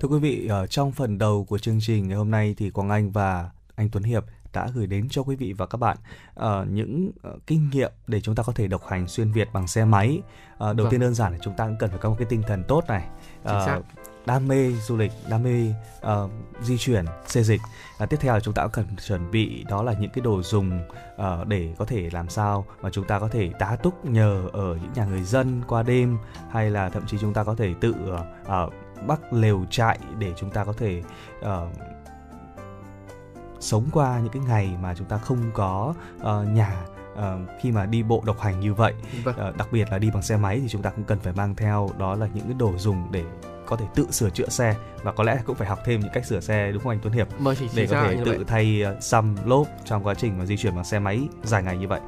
Thưa 0.00 0.08
quý 0.08 0.18
vị, 0.18 0.46
ở 0.46 0.66
trong 0.66 0.92
phần 0.92 1.18
đầu 1.18 1.44
của 1.44 1.58
chương 1.58 1.78
trình 1.80 2.08
ngày 2.08 2.16
hôm 2.16 2.30
nay 2.30 2.54
thì 2.58 2.70
Quang 2.70 2.90
Anh 2.90 3.10
và 3.10 3.50
anh 3.74 3.88
Tuấn 3.90 4.02
Hiệp 4.02 4.24
đã 4.58 4.68
gửi 4.74 4.86
đến 4.86 5.08
cho 5.10 5.22
quý 5.22 5.36
vị 5.36 5.52
và 5.52 5.66
các 5.66 5.78
bạn 5.78 5.96
uh, 6.40 6.68
những 6.68 7.10
uh, 7.28 7.46
kinh 7.46 7.70
nghiệm 7.72 7.92
để 8.06 8.20
chúng 8.20 8.34
ta 8.34 8.42
có 8.42 8.52
thể 8.52 8.68
độc 8.68 8.86
hành 8.88 9.08
xuyên 9.08 9.32
Việt 9.32 9.48
bằng 9.52 9.66
xe 9.68 9.84
máy. 9.84 10.22
Uh, 10.54 10.58
đầu 10.58 10.74
Vâng. 10.76 10.90
tiên 10.90 11.00
đơn 11.00 11.14
giản 11.14 11.32
là 11.32 11.38
chúng 11.42 11.54
ta 11.56 11.66
cũng 11.66 11.76
cần 11.78 11.90
phải 11.90 11.98
có 11.98 12.08
một 12.08 12.16
cái 12.18 12.26
tinh 12.30 12.42
thần 12.46 12.64
tốt 12.68 12.84
này. 12.88 13.08
Xác. 13.44 13.80
đam 14.26 14.48
mê 14.48 14.72
du 14.72 14.96
lịch, 14.96 15.12
đam 15.30 15.42
mê 15.42 15.74
uh, 16.00 16.30
di 16.62 16.78
chuyển, 16.78 17.04
xê 17.26 17.42
dịch. 17.42 17.60
À, 17.98 18.06
tiếp 18.06 18.16
theo 18.20 18.34
là 18.34 18.40
chúng 18.40 18.54
ta 18.54 18.62
cũng 18.62 18.72
cần 18.72 18.86
chuẩn 19.06 19.30
bị 19.30 19.64
đó 19.68 19.82
là 19.82 19.92
những 20.00 20.10
cái 20.10 20.22
đồ 20.22 20.42
dùng 20.42 20.80
uh, 21.14 21.46
để 21.46 21.74
có 21.78 21.84
thể 21.84 22.10
làm 22.12 22.28
sao 22.28 22.66
mà 22.82 22.90
chúng 22.90 23.04
ta 23.04 23.18
có 23.18 23.28
thể 23.28 23.50
tá 23.58 23.76
túc 23.82 24.04
nhờ 24.04 24.48
ở 24.52 24.78
những 24.82 24.92
nhà 24.94 25.04
người 25.04 25.22
dân 25.22 25.62
qua 25.68 25.82
đêm 25.82 26.18
hay 26.50 26.70
là 26.70 26.88
thậm 26.88 27.06
chí 27.06 27.18
chúng 27.20 27.34
ta 27.34 27.44
có 27.44 27.54
thể 27.54 27.74
tự 27.80 27.90
uh, 27.90 28.20
uh, 28.42 28.72
bắt 29.06 29.32
lều 29.32 29.64
trại 29.70 29.98
để 30.18 30.32
chúng 30.36 30.50
ta 30.50 30.64
có 30.64 30.72
thể 30.72 31.02
uh, 31.40 31.46
sống 33.60 33.84
qua 33.92 34.20
những 34.20 34.32
cái 34.32 34.42
ngày 34.48 34.70
mà 34.82 34.94
chúng 34.94 35.06
ta 35.06 35.18
không 35.18 35.38
có 35.54 35.94
uh, 36.16 36.48
nhà 36.52 36.84
uh, 37.12 37.20
khi 37.60 37.72
mà 37.72 37.86
đi 37.86 38.02
bộ 38.02 38.22
độc 38.26 38.40
hành 38.40 38.60
như 38.60 38.74
vậy 38.74 38.94
Vâng. 39.24 39.36
Ờ, 39.36 39.52
đặc 39.58 39.68
biệt 39.72 39.88
là 39.90 39.98
đi 39.98 40.10
bằng 40.10 40.22
xe 40.22 40.36
máy 40.36 40.60
thì 40.60 40.68
chúng 40.68 40.82
ta 40.82 40.90
cũng 40.90 41.04
cần 41.04 41.18
phải 41.18 41.32
mang 41.32 41.54
theo 41.54 41.90
đó 41.98 42.14
là 42.14 42.28
những 42.34 42.44
cái 42.44 42.54
đồ 42.54 42.72
dùng 42.78 43.08
để 43.10 43.24
có 43.66 43.76
thể 43.76 43.84
tự 43.94 44.06
sửa 44.10 44.30
chữa 44.30 44.48
xe 44.48 44.74
và 45.02 45.12
có 45.12 45.24
lẽ 45.24 45.38
cũng 45.46 45.56
phải 45.56 45.68
học 45.68 45.78
thêm 45.84 46.00
những 46.00 46.10
cách 46.12 46.26
sửa 46.26 46.40
xe 46.40 46.72
đúng 46.72 46.82
không 46.82 46.92
anh 46.92 46.98
Tuấn 47.02 47.12
Hiệp 47.12 47.28
chị 47.54 47.68
để 47.74 47.86
có 47.86 48.02
thể 48.02 48.16
tự 48.16 48.32
vậy. 48.32 48.44
thay 48.46 48.82
uh, 48.96 49.02
xăm 49.02 49.36
lốp 49.44 49.66
trong 49.84 50.06
quá 50.06 50.14
trình 50.14 50.38
mà 50.38 50.44
di 50.44 50.56
chuyển 50.56 50.74
bằng 50.74 50.84
xe 50.84 50.98
máy 50.98 51.28
dài 51.44 51.62
ngày 51.62 51.78
như 51.78 51.88
vậy. 51.88 52.00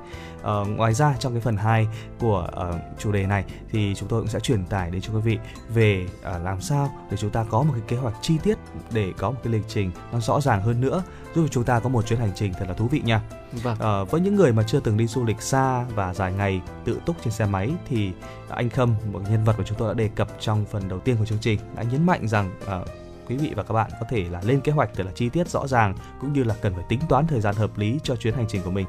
Ờ, 0.43 0.65
ngoài 0.65 0.95
ra 0.95 1.15
trong 1.19 1.33
cái 1.33 1.41
phần 1.41 1.57
2 1.57 1.89
của 2.19 2.49
ờ, 2.53 2.81
chủ 2.99 3.13
đề 3.13 3.27
này 3.27 3.45
thì 3.71 3.95
chúng 3.95 4.09
tôi 4.09 4.21
cũng 4.21 4.29
sẽ 4.29 4.41
truyền 4.41 4.65
tải 4.65 4.91
đến 4.91 5.01
cho 5.01 5.13
quý 5.13 5.21
vị 5.21 5.39
về 5.75 6.07
ờ, 6.23 6.39
làm 6.39 6.61
sao 6.61 6.93
để 7.11 7.17
chúng 7.17 7.31
ta 7.31 7.45
có 7.51 7.63
một 7.63 7.73
cái 7.73 7.83
kế 7.89 7.97
hoạch 7.97 8.15
chi 8.23 8.39
tiết 8.43 8.59
để 8.93 9.13
có 9.19 9.31
một 9.31 9.37
cái 9.45 9.53
lịch 9.53 9.65
trình 9.69 9.91
nó 10.13 10.21
rõ 10.21 10.41
ràng 10.41 10.63
hơn 10.63 10.81
nữa 10.81 11.03
giúp 11.35 11.47
chúng 11.51 11.65
ta 11.65 11.81
có 11.81 11.89
một 11.89 12.07
chuyến 12.07 12.19
hành 12.19 12.33
trình 12.35 12.53
thật 12.59 12.65
là 12.69 12.75
thú 12.75 12.89
vị 12.89 13.01
nha. 13.05 13.23
Vâng. 13.53 13.77
Ờ, 13.79 14.05
với 14.05 14.21
những 14.21 14.37
người 14.37 14.53
mà 14.53 14.63
chưa 14.63 14.81
từng 14.81 14.97
đi 14.97 15.07
du 15.07 15.25
lịch 15.25 15.43
xa 15.43 15.85
và 15.85 16.15
dài 16.15 16.33
ngày 16.33 16.61
tự 16.85 17.01
túc 17.07 17.17
trên 17.23 17.33
xe 17.33 17.47
máy 17.47 17.71
thì 17.89 18.13
anh 18.49 18.71
Khâm, 18.71 18.95
một 19.13 19.21
nhân 19.31 19.45
vật 19.45 19.57
của 19.57 19.63
chúng 19.63 19.79
tôi 19.79 19.89
đã 19.89 19.95
đề 19.95 20.09
cập 20.15 20.29
trong 20.41 20.65
phần 20.71 20.89
đầu 20.89 20.99
tiên 20.99 21.17
của 21.17 21.25
chương 21.25 21.39
trình 21.41 21.61
đã 21.77 21.83
nhấn 21.83 22.07
mạnh 22.07 22.29
rằng 22.29 22.51
ờ, 22.67 22.85
quý 23.29 23.37
vị 23.37 23.53
và 23.57 23.63
các 23.63 23.75
bạn 23.75 23.91
có 24.01 24.07
thể 24.11 24.25
là 24.31 24.41
lên 24.45 24.61
kế 24.61 24.73
hoạch 24.73 24.91
thật 24.95 25.07
là 25.07 25.13
chi 25.15 25.29
tiết 25.29 25.49
rõ 25.49 25.67
ràng 25.67 25.95
cũng 26.21 26.33
như 26.33 26.45
là 26.45 26.55
cần 26.63 26.75
phải 26.75 26.85
tính 26.89 27.01
toán 27.09 27.27
thời 27.27 27.41
gian 27.41 27.55
hợp 27.55 27.79
lý 27.79 28.01
cho 28.03 28.17
chuyến 28.17 28.35
hành 28.35 28.47
trình 28.49 28.63
của 28.63 28.71
mình. 28.71 28.87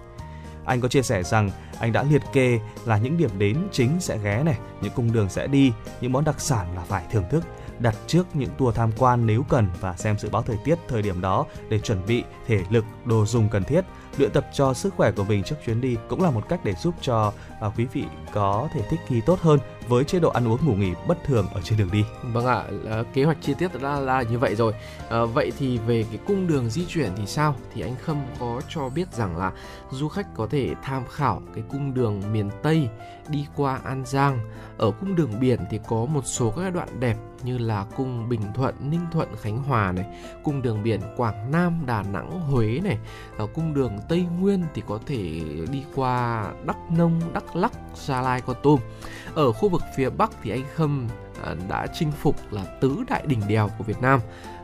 Anh 0.65 0.81
có 0.81 0.87
chia 0.87 1.01
sẻ 1.01 1.23
rằng 1.23 1.49
anh 1.79 1.91
đã 1.91 2.03
liệt 2.03 2.21
kê 2.33 2.59
là 2.85 2.97
những 2.97 3.17
điểm 3.17 3.29
đến 3.37 3.57
chính 3.71 3.99
sẽ 3.99 4.17
ghé 4.23 4.43
này, 4.43 4.57
những 4.81 4.93
cung 4.95 5.13
đường 5.13 5.29
sẽ 5.29 5.47
đi, 5.47 5.71
những 6.01 6.11
món 6.11 6.25
đặc 6.25 6.41
sản 6.41 6.75
là 6.75 6.81
phải 6.87 7.03
thưởng 7.11 7.25
thức, 7.31 7.43
đặt 7.81 7.95
trước 8.07 8.27
những 8.33 8.49
tour 8.57 8.75
tham 8.75 8.91
quan 8.97 9.25
nếu 9.27 9.43
cần 9.49 9.67
và 9.79 9.93
xem 9.93 10.17
dự 10.17 10.29
báo 10.29 10.43
thời 10.43 10.57
tiết 10.63 10.75
thời 10.87 11.01
điểm 11.01 11.21
đó 11.21 11.45
để 11.69 11.79
chuẩn 11.79 12.05
bị 12.05 12.23
thể 12.47 12.63
lực, 12.69 12.85
đồ 13.05 13.25
dùng 13.25 13.49
cần 13.49 13.63
thiết, 13.63 13.85
luyện 14.17 14.31
tập 14.31 14.47
cho 14.53 14.73
sức 14.73 14.93
khỏe 14.97 15.11
của 15.11 15.23
mình 15.23 15.43
trước 15.43 15.55
chuyến 15.65 15.81
đi 15.81 15.97
cũng 16.09 16.21
là 16.21 16.31
một 16.31 16.49
cách 16.49 16.59
để 16.63 16.73
giúp 16.73 16.95
cho 17.01 17.33
à, 17.61 17.69
quý 17.77 17.85
vị 17.93 18.05
có 18.33 18.69
thể 18.73 18.81
thích 18.89 18.99
nghi 19.09 19.21
tốt 19.25 19.39
hơn 19.41 19.59
với 19.87 20.03
chế 20.03 20.19
độ 20.19 20.29
ăn 20.29 20.47
uống 20.47 20.65
ngủ 20.65 20.73
nghỉ 20.73 20.93
bất 21.07 21.23
thường 21.25 21.47
ở 21.53 21.61
trên 21.61 21.77
đường 21.77 21.89
đi. 21.91 22.05
Vâng 22.23 22.45
ạ, 22.45 22.63
à, 22.89 23.03
kế 23.13 23.23
hoạch 23.23 23.37
chi 23.41 23.53
tiết 23.59 23.81
đã 23.81 23.99
là 23.99 24.21
như 24.21 24.39
vậy 24.39 24.55
rồi. 24.55 24.73
À, 25.09 25.25
vậy 25.25 25.51
thì 25.59 25.77
về 25.77 26.05
cái 26.09 26.19
cung 26.27 26.47
đường 26.47 26.69
di 26.69 26.85
chuyển 26.85 27.09
thì 27.15 27.25
sao? 27.25 27.55
Thì 27.73 27.81
anh 27.81 27.95
Khâm 28.01 28.17
có 28.39 28.61
cho 28.69 28.89
biết 28.89 29.13
rằng 29.13 29.37
là 29.37 29.51
du 29.91 30.07
khách 30.07 30.27
có 30.35 30.47
thể 30.51 30.75
tham 30.83 31.03
khảo 31.11 31.41
cái 31.55 31.63
cung 31.71 31.93
đường 31.93 32.21
miền 32.31 32.49
Tây 32.63 32.89
đi 33.27 33.45
qua 33.55 33.79
An 33.83 34.03
Giang. 34.05 34.39
Ở 34.77 34.91
cung 34.99 35.15
đường 35.15 35.39
biển 35.39 35.59
thì 35.69 35.79
có 35.87 36.05
một 36.05 36.21
số 36.25 36.53
các 36.57 36.73
đoạn 36.73 36.99
đẹp 36.99 37.15
như 37.43 37.57
là 37.57 37.85
cung 37.95 38.29
Bình 38.29 38.41
Thuận, 38.53 38.75
Ninh 38.89 39.05
Thuận, 39.11 39.29
Khánh 39.41 39.57
Hòa 39.57 39.91
này, 39.91 40.05
cung 40.43 40.61
đường 40.61 40.83
biển 40.83 41.01
Quảng 41.17 41.51
Nam, 41.51 41.83
Đà 41.85 42.03
Nẵng, 42.03 42.39
Huế 42.39 42.79
này, 42.83 42.97
ở 43.37 43.47
cung 43.47 43.73
đường 43.73 43.97
Tây 44.09 44.25
Nguyên 44.39 44.63
thì 44.73 44.81
có 44.87 44.99
thể 45.05 45.41
đi 45.71 45.83
qua 45.95 46.45
Đắk 46.65 46.77
Nông, 46.91 47.21
Đắk 47.33 47.55
Lắk, 47.55 47.71
Gia 47.95 48.21
Lai, 48.21 48.41
Con 48.41 48.55
Tum. 48.63 48.79
Ở 49.35 49.51
khu 49.51 49.69
vực 49.69 49.81
phía 49.95 50.09
Bắc 50.09 50.31
thì 50.41 50.51
anh 50.51 50.63
Khâm 50.75 51.07
ờ, 51.41 51.55
đã 51.69 51.87
chinh 51.93 52.11
phục 52.11 52.35
là 52.51 52.65
tứ 52.81 53.03
đại 53.09 53.23
đỉnh 53.27 53.41
đèo 53.47 53.69
của 53.77 53.83
Việt 53.83 54.01
Nam 54.01 54.19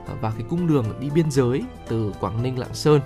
ờ, 0.07 0.13
và 0.21 0.32
cái 0.32 0.43
cung 0.49 0.67
đường 0.67 0.86
đi 0.99 1.09
biên 1.09 1.32
giới 1.32 1.63
từ 1.88 2.13
Quảng 2.19 2.43
Ninh 2.43 2.59
Lạng 2.59 2.73
Sơn 2.73 3.01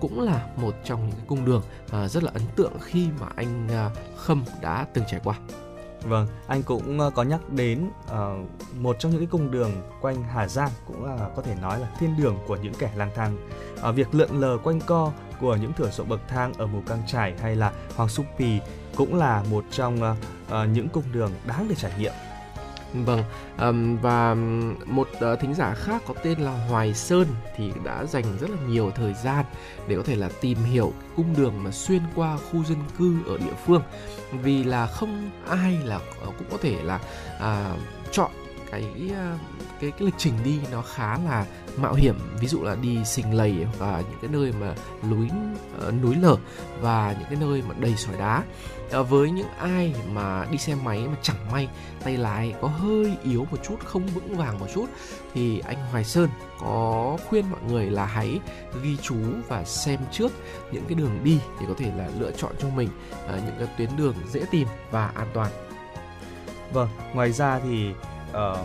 cũng 0.00 0.20
là 0.20 0.46
một 0.56 0.74
trong 0.84 1.00
những 1.00 1.16
cái 1.16 1.24
cung 1.26 1.44
đường 1.44 1.62
rất 2.08 2.22
là 2.22 2.30
ấn 2.34 2.42
tượng 2.56 2.72
khi 2.80 3.08
mà 3.20 3.26
anh 3.36 3.68
Khâm 4.16 4.44
đã 4.62 4.86
từng 4.94 5.04
trải 5.10 5.20
qua. 5.24 5.38
Vâng, 6.08 6.26
anh 6.46 6.62
cũng 6.62 7.00
ờ, 7.00 7.10
có 7.10 7.22
nhắc 7.22 7.40
đến 7.50 7.90
uh, 8.04 8.76
một 8.76 8.96
trong 8.98 9.12
những 9.12 9.20
cái 9.20 9.28
cung 9.30 9.50
đường 9.50 9.72
quanh 10.00 10.22
Hà 10.22 10.48
Giang 10.48 10.70
cũng 10.86 11.04
là 11.04 11.28
có 11.36 11.42
thể 11.42 11.54
nói 11.62 11.80
là 11.80 11.88
thiên 11.98 12.16
đường 12.16 12.38
của 12.46 12.56
những 12.56 12.74
kẻ 12.78 12.90
lang 12.96 13.10
thang. 13.14 13.36
Uh, 13.88 13.94
việc 13.94 14.14
lượn 14.14 14.40
lờ 14.40 14.58
quanh 14.62 14.80
co 14.80 15.12
của 15.40 15.56
những 15.56 15.72
thửa 15.72 15.90
ruộng 15.90 16.08
bậc 16.08 16.20
thang 16.28 16.52
ở 16.58 16.66
mù 16.66 16.80
căng 16.86 17.02
trải 17.06 17.34
hay 17.40 17.56
là 17.56 17.72
Hoàng 17.96 18.08
Su 18.08 18.24
Pì 18.38 18.60
cũng 18.96 19.14
là 19.14 19.44
một 19.50 19.64
trong 19.70 19.96
uh, 19.96 20.16
uh, 20.62 20.68
những 20.72 20.88
cung 20.88 21.04
đường 21.12 21.30
đáng 21.46 21.66
để 21.68 21.74
trải 21.74 21.92
nghiệm. 21.98 22.12
Vâng, 22.94 23.22
và 24.02 24.36
một 24.86 25.08
ờ, 25.20 25.36
thính 25.36 25.54
giả 25.54 25.74
khác 25.74 26.02
có 26.06 26.14
tên 26.22 26.38
là 26.38 26.50
Hoài 26.68 26.94
Sơn 26.94 27.26
thì 27.56 27.72
đã 27.84 28.04
dành 28.04 28.24
rất 28.40 28.50
là 28.50 28.56
nhiều 28.68 28.90
thời 28.90 29.14
gian 29.14 29.44
để 29.88 29.96
có 29.96 30.02
thể 30.02 30.16
là 30.16 30.30
tìm 30.40 30.58
hiểu 30.58 30.92
cung 31.16 31.36
đường 31.36 31.62
mà 31.62 31.70
xuyên 31.70 32.02
qua 32.14 32.36
khu 32.36 32.64
dân 32.64 32.78
cư 32.98 33.16
ở 33.26 33.38
địa 33.38 33.54
phương. 33.66 33.82
Vì 34.32 34.64
là 34.64 34.86
không 34.86 35.30
ai 35.48 35.78
là 35.84 36.00
ờ, 36.20 36.26
cũng 36.26 36.46
có 36.50 36.56
thể 36.62 36.82
là 36.82 37.00
à, 37.40 37.76
chọn 38.12 38.30
cái 38.70 38.84
ờ, 39.16 39.36
cái 39.80 39.90
cái 39.90 40.00
lịch 40.00 40.14
trình 40.18 40.34
đi 40.44 40.60
nó 40.72 40.82
khá 40.82 41.18
là 41.18 41.46
mạo 41.76 41.94
hiểm. 41.94 42.14
Ví 42.40 42.48
dụ 42.48 42.62
là 42.62 42.74
đi 42.74 43.04
sình 43.04 43.34
lầy 43.34 43.66
và 43.78 44.02
những 44.10 44.18
cái 44.22 44.30
nơi 44.32 44.52
mà 44.60 44.74
núi 45.10 45.28
uh, 45.88 45.94
núi 46.02 46.16
lở 46.22 46.36
và 46.80 47.14
những 47.18 47.28
cái 47.28 47.38
nơi 47.40 47.62
mà 47.68 47.74
đầy 47.78 47.96
sỏi 47.96 48.14
đá. 48.18 48.42
Ờ, 48.90 49.02
với 49.02 49.30
những 49.30 49.48
ai 49.58 49.94
mà 50.12 50.46
đi 50.50 50.58
xe 50.58 50.74
máy 50.74 51.08
mà 51.08 51.16
chẳng 51.22 51.52
may 51.52 51.68
tay 52.04 52.16
lái 52.16 52.54
có 52.60 52.68
hơi 52.68 53.16
yếu 53.22 53.46
một 53.50 53.56
chút 53.68 53.76
không 53.84 54.06
vững 54.06 54.36
vàng 54.36 54.58
một 54.58 54.66
chút 54.74 54.86
thì 55.34 55.58
anh 55.58 55.76
Hoài 55.90 56.04
Sơn 56.04 56.28
có 56.60 57.16
khuyên 57.28 57.50
mọi 57.50 57.60
người 57.68 57.90
là 57.90 58.06
hãy 58.06 58.40
ghi 58.82 58.96
chú 59.02 59.16
và 59.48 59.64
xem 59.64 60.00
trước 60.12 60.32
những 60.72 60.84
cái 60.88 60.94
đường 60.94 61.20
đi 61.24 61.40
để 61.60 61.66
có 61.68 61.74
thể 61.78 61.92
là 61.96 62.08
lựa 62.18 62.30
chọn 62.32 62.52
cho 62.58 62.68
mình 62.68 62.88
ờ, 63.26 63.40
những 63.46 63.54
cái 63.58 63.68
tuyến 63.78 63.96
đường 63.96 64.14
dễ 64.30 64.44
tìm 64.50 64.68
và 64.90 65.06
an 65.06 65.26
toàn. 65.34 65.52
Vâng, 66.72 66.88
ngoài 67.14 67.32
ra 67.32 67.58
thì 67.58 67.90
uh, 68.30 68.58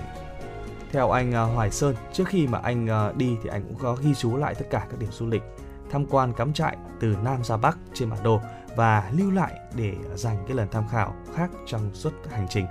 theo 0.92 1.12
anh 1.12 1.30
uh, 1.30 1.56
Hoài 1.56 1.72
Sơn, 1.72 1.96
trước 2.14 2.28
khi 2.28 2.48
mà 2.48 2.60
anh 2.64 3.10
uh, 3.10 3.18
đi 3.18 3.38
thì 3.44 3.50
anh 3.50 3.64
cũng 3.64 3.78
có 3.80 3.96
ghi 3.96 4.14
chú 4.14 4.38
lại 4.38 4.56
tất 4.56 4.66
cả 4.70 4.88
các 4.90 5.00
điểm 5.00 5.12
du 5.12 5.28
lịch, 5.28 5.44
tham 5.92 6.06
quan 6.06 6.34
cắm 6.34 6.54
trại 6.54 6.78
từ 7.00 7.16
Nam 7.24 7.44
ra 7.44 7.58
Bắc 7.58 7.78
trên 7.94 8.10
bản 8.10 8.24
đồ 8.24 8.42
và 8.76 9.12
lưu 9.14 9.32
lại 9.32 9.60
để 9.76 9.94
dành 10.16 10.44
cái 10.48 10.58
lần 10.58 10.68
tham 10.72 10.88
khảo 10.88 11.16
khác 11.36 11.50
trong 11.68 11.92
suốt 11.94 12.12
hành 12.32 12.48
trình. 12.50 12.66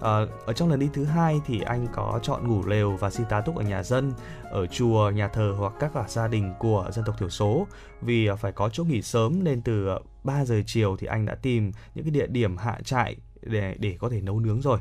Ờ, 0.00 0.28
ở 0.46 0.52
trong 0.52 0.68
lần 0.68 0.80
đi 0.80 0.88
thứ 0.92 1.04
hai 1.04 1.40
thì 1.46 1.60
anh 1.60 1.86
có 1.92 2.20
chọn 2.22 2.48
ngủ 2.48 2.66
lều 2.66 2.96
và 2.96 3.10
xin 3.10 3.26
tá 3.26 3.40
túc 3.40 3.56
ở 3.56 3.62
nhà 3.62 3.82
dân, 3.82 4.12
ở 4.50 4.66
chùa, 4.66 5.10
nhà 5.10 5.28
thờ 5.28 5.54
hoặc 5.58 5.72
các 5.80 5.90
cả 5.94 6.04
gia 6.08 6.28
đình 6.28 6.54
của 6.58 6.90
dân 6.92 7.04
tộc 7.04 7.18
thiểu 7.18 7.28
số 7.28 7.66
vì 8.00 8.26
ờ, 8.26 8.36
phải 8.36 8.52
có 8.52 8.68
chỗ 8.68 8.84
nghỉ 8.84 9.02
sớm 9.02 9.44
nên 9.44 9.62
từ 9.62 9.86
ờ, 9.86 10.00
3 10.24 10.44
giờ 10.44 10.62
chiều 10.66 10.96
thì 10.96 11.06
anh 11.06 11.26
đã 11.26 11.34
tìm 11.34 11.72
những 11.94 12.04
cái 12.04 12.10
địa 12.10 12.26
điểm 12.26 12.56
hạ 12.56 12.78
trại 12.84 13.16
để 13.42 13.76
để 13.78 13.96
có 14.00 14.08
thể 14.08 14.20
nấu 14.20 14.40
nướng 14.40 14.60
rồi. 14.60 14.78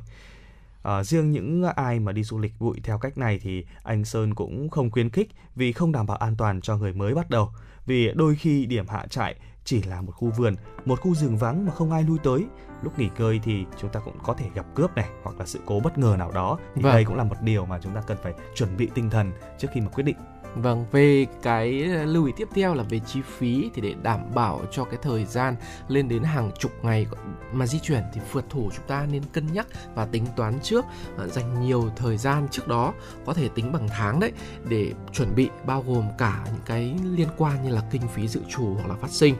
À, 0.84 1.04
riêng 1.04 1.32
những 1.32 1.64
ai 1.76 2.00
mà 2.00 2.12
đi 2.12 2.24
du 2.24 2.40
lịch 2.40 2.54
bụi 2.60 2.80
theo 2.84 3.00
cách 3.00 3.18
này 3.18 3.40
thì 3.40 3.66
anh 3.84 4.06
Sơn 4.06 4.36
cũng 4.36 4.70
không 4.70 4.92
khuyến 4.92 5.10
khích 5.10 5.30
vì 5.56 5.72
không 5.72 5.92
đảm 5.92 6.06
bảo 6.06 6.18
an 6.18 6.36
toàn 6.38 6.62
cho 6.62 6.78
người 6.78 6.94
mới 6.94 7.14
bắt 7.14 7.30
đầu. 7.30 7.50
Vì 7.86 8.12
đôi 8.16 8.36
khi 8.36 8.66
điểm 8.66 8.88
hạ 8.88 9.06
trại 9.10 9.36
chỉ 9.64 9.82
là 9.84 10.02
một 10.02 10.12
khu 10.16 10.32
vườn, 10.38 10.56
một 10.86 11.02
khu 11.02 11.16
rừng 11.16 11.38
vắng 11.38 11.66
mà 11.66 11.72
không 11.72 11.92
ai 11.92 12.04
lui 12.04 12.18
tới. 12.24 12.46
Lúc 12.82 13.00
nghỉ 13.00 13.10
ngơi 13.18 13.40
thì 13.44 13.66
chúng 13.78 13.90
ta 13.90 14.00
cũng 14.00 14.18
có 14.24 14.34
thể 14.34 14.46
gặp 14.54 14.66
cướp 14.76 14.96
này 14.96 15.10
hoặc 15.24 15.40
là 15.40 15.46
sự 15.46 15.60
cố 15.66 15.80
bất 15.80 15.98
ngờ 15.98 16.16
nào 16.20 16.32
đó. 16.32 16.58
Thì 16.76 16.82
Vâng. 16.82 16.94
đây 16.94 17.06
cũng 17.06 17.16
là 17.16 17.24
một 17.24 17.36
điều 17.42 17.66
mà 17.66 17.80
chúng 17.82 17.94
ta 17.94 18.02
cần 18.02 18.18
phải 18.24 18.34
chuẩn 18.56 18.78
bị 18.78 18.90
tinh 18.94 19.10
thần 19.10 19.32
trước 19.58 19.68
khi 19.74 19.82
mà 19.82 19.88
quyết 19.88 20.04
định. 20.04 20.18
Vâng, 20.56 20.86
về 20.92 21.26
cái 21.42 21.72
lưu 21.84 22.26
ý 22.26 22.34
tiếp 22.38 22.48
theo 22.56 22.74
là 22.74 22.84
về 22.84 23.00
chi 23.00 23.22
phí 23.38 23.70
thì 23.74 23.82
để 23.82 23.96
đảm 24.04 24.20
bảo 24.36 24.62
cho 24.72 24.84
cái 24.84 25.00
thời 25.02 25.26
gian 25.26 25.56
lên 25.88 26.08
đến 26.08 26.24
hàng 26.24 26.52
chục 26.60 26.72
ngày 26.82 27.08
mà 27.54 27.68
di 27.68 27.80
chuyển 27.80 28.04
thì 28.14 28.22
phượt 28.32 28.46
thủ 28.50 28.70
chúng 28.76 28.86
ta 28.88 29.08
nên 29.12 29.24
cân 29.34 29.54
nhắc 29.54 29.68
và 29.96 30.06
tính 30.06 30.26
toán 30.36 30.60
trước, 30.64 30.86
à, 31.18 31.28
dành 31.28 31.62
nhiều 31.62 31.92
thời 31.96 32.18
gian 32.18 32.48
trước 32.52 32.68
đó, 32.68 32.94
có 33.26 33.34
thể 33.34 33.50
tính 33.56 33.72
bằng 33.72 33.88
tháng 33.90 34.20
đấy 34.20 34.32
để 34.70 34.94
chuẩn 35.14 35.36
bị 35.36 35.50
bao 35.66 35.84
gồm 35.88 36.06
cả 36.18 36.42
những 36.46 36.62
cái 36.66 36.96
liên 37.16 37.28
quan 37.38 37.64
như 37.64 37.70
là 37.70 37.82
kinh 37.92 38.08
phí 38.08 38.28
dự 38.28 38.42
trù 38.50 38.74
hoặc 38.74 38.88
là 38.88 38.96
phát 38.96 39.12
sinh 39.12 39.36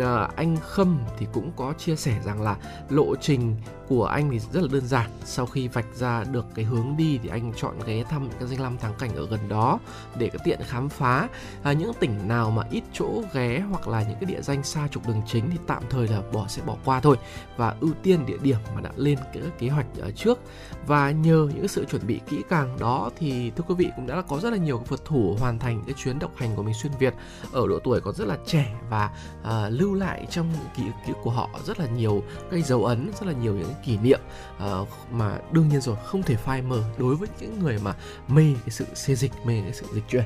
à, 0.00 0.28
anh 0.36 0.56
Khâm 0.56 0.98
thì 1.18 1.26
cũng 1.32 1.52
có 1.56 1.72
chia 1.78 1.96
sẻ 1.96 2.20
rằng 2.24 2.42
là 2.42 2.56
lộ 2.88 3.16
trình 3.16 3.56
của 3.88 4.04
anh 4.04 4.30
thì 4.30 4.38
rất 4.38 4.60
là 4.60 4.68
đơn 4.72 4.86
giản. 4.86 5.10
Sau 5.24 5.46
khi 5.46 5.68
vạch 5.68 5.86
ra 5.94 6.24
được 6.24 6.46
cái 6.54 6.64
hướng 6.64 6.96
đi 6.96 7.18
thì 7.22 7.28
anh 7.28 7.52
chọn 7.56 7.74
ghé 7.86 8.04
thăm 8.04 8.22
những 8.22 8.38
cái 8.38 8.48
danh 8.48 8.60
lam 8.60 8.78
thắng 8.78 8.94
cảnh 8.98 9.16
ở 9.16 9.26
gần 9.26 9.48
đó 9.48 9.78
để 10.18 10.30
có 10.32 10.38
tiện 10.44 10.60
khám 10.66 10.88
phá 10.88 11.28
à, 11.62 11.72
những 11.72 11.92
tỉnh 12.00 12.28
nào 12.28 12.50
mà 12.50 12.62
ít 12.70 12.82
chỗ 12.92 13.22
ghé 13.32 13.62
hoặc 13.70 13.88
là 13.88 14.02
những 14.02 14.18
cái 14.20 14.24
địa 14.24 14.42
danh 14.42 14.62
xa 14.62 14.88
trục 14.88 15.08
đường 15.08 15.22
chính 15.26 15.50
thì 15.50 15.58
tạm 15.66 15.82
thời 15.90 16.08
là 16.08 16.22
bỏ 16.32 16.46
sẽ 16.48 16.62
bỏ 16.66 16.76
qua 16.84 17.00
thôi 17.00 17.16
và 17.56 17.74
ưu 17.80 17.90
tiên 18.02 18.26
địa 18.26 18.36
điểm 18.42 18.56
mà 18.74 18.80
đã 18.80 18.90
lên 18.96 19.18
cái 19.34 19.42
kế 19.58 19.68
hoạch 19.68 19.86
ở 19.98 20.10
trước 20.10 20.38
và 20.86 21.10
nhờ 21.10 21.48
những 21.54 21.68
sự 21.68 21.84
chuẩn 21.84 22.06
bị 22.06 22.20
kỹ 22.28 22.42
càng 22.48 22.76
đó 22.78 23.10
thì 23.18 23.50
thưa 23.50 23.64
quý 23.68 23.74
vị 23.74 23.90
cũng 23.96 24.06
đã 24.06 24.22
có 24.28 24.38
rất 24.38 24.50
là 24.50 24.56
nhiều 24.56 24.82
phượt 24.86 25.04
thủ 25.04 25.36
hoàn 25.40 25.58
thành 25.58 25.82
cái 25.86 25.94
chuyến 25.98 26.18
độc 26.18 26.36
hành 26.36 26.56
của 26.56 26.62
mình 26.62 26.74
xuyên 26.74 26.92
Việt 26.98 27.14
ở 27.52 27.66
độ 27.68 27.78
tuổi 27.78 28.00
còn 28.00 28.14
rất 28.14 28.28
là 28.28 28.36
trẻ 28.46 28.74
và 28.90 29.10
à, 29.44 29.67
lưu 29.68 29.94
lại 29.94 30.26
trong 30.30 30.52
ký 30.76 30.82
ức 31.06 31.16
của 31.22 31.30
họ 31.30 31.50
rất 31.64 31.80
là 31.80 31.86
nhiều 31.86 32.22
cái 32.50 32.62
dấu 32.62 32.84
ấn 32.84 33.10
rất 33.20 33.26
là 33.26 33.32
nhiều 33.32 33.54
những 33.54 33.72
kỷ 33.84 33.96
niệm 33.96 34.20
à, 34.58 34.66
mà 35.10 35.38
đương 35.52 35.68
nhiên 35.68 35.80
rồi 35.80 35.96
không 36.04 36.22
thể 36.22 36.36
phai 36.36 36.62
mờ 36.62 36.82
đối 36.98 37.16
với 37.16 37.28
những 37.40 37.58
người 37.58 37.78
mà 37.84 37.94
mê 38.28 38.54
cái 38.60 38.70
sự 38.70 38.86
xê 38.94 39.14
dịch 39.14 39.32
mê 39.44 39.60
cái 39.62 39.72
sự 39.72 39.86
dịch 39.94 40.04
chuyển. 40.08 40.24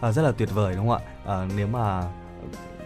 À, 0.00 0.12
rất 0.12 0.22
là 0.22 0.32
tuyệt 0.32 0.48
vời 0.54 0.74
đúng 0.76 0.88
không 0.88 0.98
ạ? 1.04 1.12
À, 1.24 1.48
nếu 1.56 1.66
mà 1.66 2.02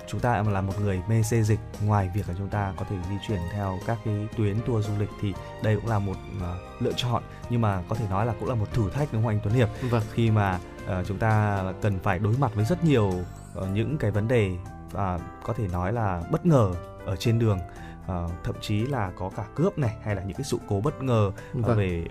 chúng 0.09 0.21
ta 0.21 0.43
là 0.43 0.61
một 0.61 0.81
người 0.81 1.03
mê 1.09 1.23
xê 1.23 1.43
dịch 1.43 1.61
ngoài 1.85 2.11
việc 2.15 2.29
là 2.29 2.35
chúng 2.39 2.49
ta 2.49 2.73
có 2.77 2.85
thể 2.91 2.97
di 3.09 3.15
chuyển 3.29 3.41
theo 3.53 3.79
các 3.87 3.99
cái 4.05 4.29
tuyến 4.37 4.61
tour 4.67 4.87
du 4.87 4.93
lịch 4.99 5.09
thì 5.21 5.35
đây 5.63 5.77
cũng 5.77 5.87
là 5.87 5.99
một 5.99 6.17
uh, 6.37 6.83
lựa 6.83 6.93
chọn. 6.97 7.23
Nhưng 7.51 7.61
mà 7.61 7.83
có 7.89 7.97
thể 7.97 8.05
nói 8.11 8.27
là 8.27 8.35
cũng 8.41 8.49
là 8.49 8.55
một 8.55 8.73
thử 8.73 8.91
thách 8.91 9.13
đúng 9.13 9.23
không 9.23 9.31
anh 9.31 9.41
Tuấn 9.45 9.55
Hiệp? 9.55 9.69
Vâng. 9.91 10.03
khi 10.13 10.31
mà 10.31 10.59
uh, 10.85 11.07
chúng 11.07 11.19
ta 11.19 11.63
cần 11.83 11.99
phải 11.99 12.19
đối 12.19 12.37
mặt 12.39 12.55
với 12.55 12.65
rất 12.65 12.85
nhiều 12.85 13.13
uh, 13.59 13.69
những 13.73 13.99
cái 13.99 14.11
vấn 14.11 14.29
đề 14.29 14.57
và 14.91 15.19
có 15.43 15.53
thể 15.53 15.69
nói 15.69 15.93
là 15.93 16.23
bất 16.31 16.47
ngờ 16.47 16.73
ở 17.07 17.17
trên 17.17 17.39
đường 17.39 17.59
uh, 18.03 18.31
thậm 18.45 18.55
chí 18.61 18.87
là 18.87 19.13
có 19.17 19.31
cả 19.37 19.45
cướp 19.55 19.79
này 19.79 19.97
hay 20.03 20.15
là 20.15 20.23
những 20.23 20.37
cái 20.37 20.45
sự 20.45 20.59
cố 20.69 20.81
bất 20.81 21.03
ngờ 21.03 21.33
vâng. 21.53 21.79
về 21.79 22.05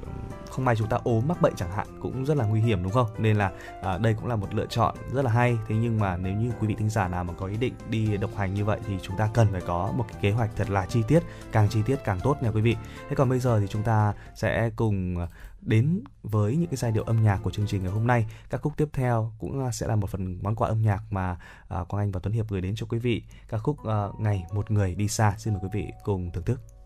không 0.58 0.66
may 0.66 0.76
chúng 0.76 0.88
ta 0.88 0.98
ốm 1.04 1.28
mắc 1.28 1.42
bệnh 1.42 1.54
chẳng 1.56 1.72
hạn 1.72 1.88
cũng 2.02 2.26
rất 2.26 2.38
là 2.38 2.46
nguy 2.46 2.62
hiểm 2.62 2.84
đúng 2.84 2.92
không? 2.92 3.08
Nên 3.18 3.38
là 3.38 3.52
à, 3.82 3.98
đây 3.98 4.14
cũng 4.14 4.28
là 4.28 4.36
một 4.36 4.54
lựa 4.54 4.66
chọn 4.66 4.96
rất 5.14 5.26
là 5.26 5.32
hay. 5.32 5.58
Thế 5.68 5.76
nhưng 5.76 6.00
mà 6.00 6.18
nếu 6.18 6.34
như 6.34 6.52
quý 6.60 6.68
vị 6.68 6.76
thính 6.78 6.90
giả 6.90 7.08
nào 7.08 7.24
mà 7.24 7.34
có 7.34 7.46
ý 7.46 7.58
định 7.58 7.74
đi 7.90 8.18
độc 8.18 8.32
hành 8.36 8.54
như 8.54 8.66
vậy 8.66 8.80
thì 8.88 8.98
chúng 9.02 9.18
ta 9.18 9.30
cần 9.34 9.48
phải 9.52 9.62
có 9.62 9.92
một 9.98 10.06
cái 10.12 10.22
kế 10.22 10.32
hoạch 10.32 10.50
thật 10.56 10.70
là 10.70 10.86
chi 10.86 11.04
tiết 11.08 11.24
càng 11.52 11.70
chi 11.70 11.80
tiết 11.86 11.96
càng 12.04 12.20
tốt 12.24 12.38
nha 12.42 12.52
quý 12.52 12.62
vị. 12.62 12.76
Thế 13.10 13.16
còn 13.16 13.30
bây 13.30 13.40
giờ 13.40 13.60
thì 13.60 13.68
chúng 13.68 13.84
ta 13.84 14.14
sẽ 14.36 14.70
cùng 14.76 15.28
đến 15.62 16.04
với 16.24 16.56
những 16.56 16.70
cái 16.70 16.78
giai 16.78 16.92
điệu 16.92 17.04
âm 17.04 17.24
nhạc 17.24 17.40
của 17.44 17.52
chương 17.52 17.68
trình 17.68 17.84
ngày 17.84 17.92
hôm 17.92 18.08
nay. 18.08 18.26
Các 18.50 18.62
khúc 18.62 18.78
tiếp 18.78 18.90
theo 18.94 19.34
cũng 19.40 19.72
sẽ 19.72 19.88
là 19.88 19.96
một 19.96 20.10
phần 20.10 20.40
món 20.44 20.56
quà 20.56 20.68
âm 20.68 20.82
nhạc 20.82 21.04
mà 21.12 21.38
à, 21.68 21.84
quang 21.84 22.04
anh 22.04 22.12
và 22.12 22.20
tuấn 22.24 22.34
hiệp 22.34 22.50
gửi 22.50 22.62
đến 22.62 22.74
cho 22.76 22.86
quý 22.90 23.00
vị. 23.00 23.24
Ca 23.50 23.58
khúc 23.58 23.86
à, 23.86 24.08
ngày 24.20 24.44
một 24.54 24.72
người 24.72 24.96
đi 24.96 25.08
xa. 25.08 25.34
Xin 25.38 25.54
mời 25.54 25.62
quý 25.64 25.70
vị 25.74 25.92
cùng 26.04 26.32
thưởng 26.32 26.44
thức. 26.44 26.77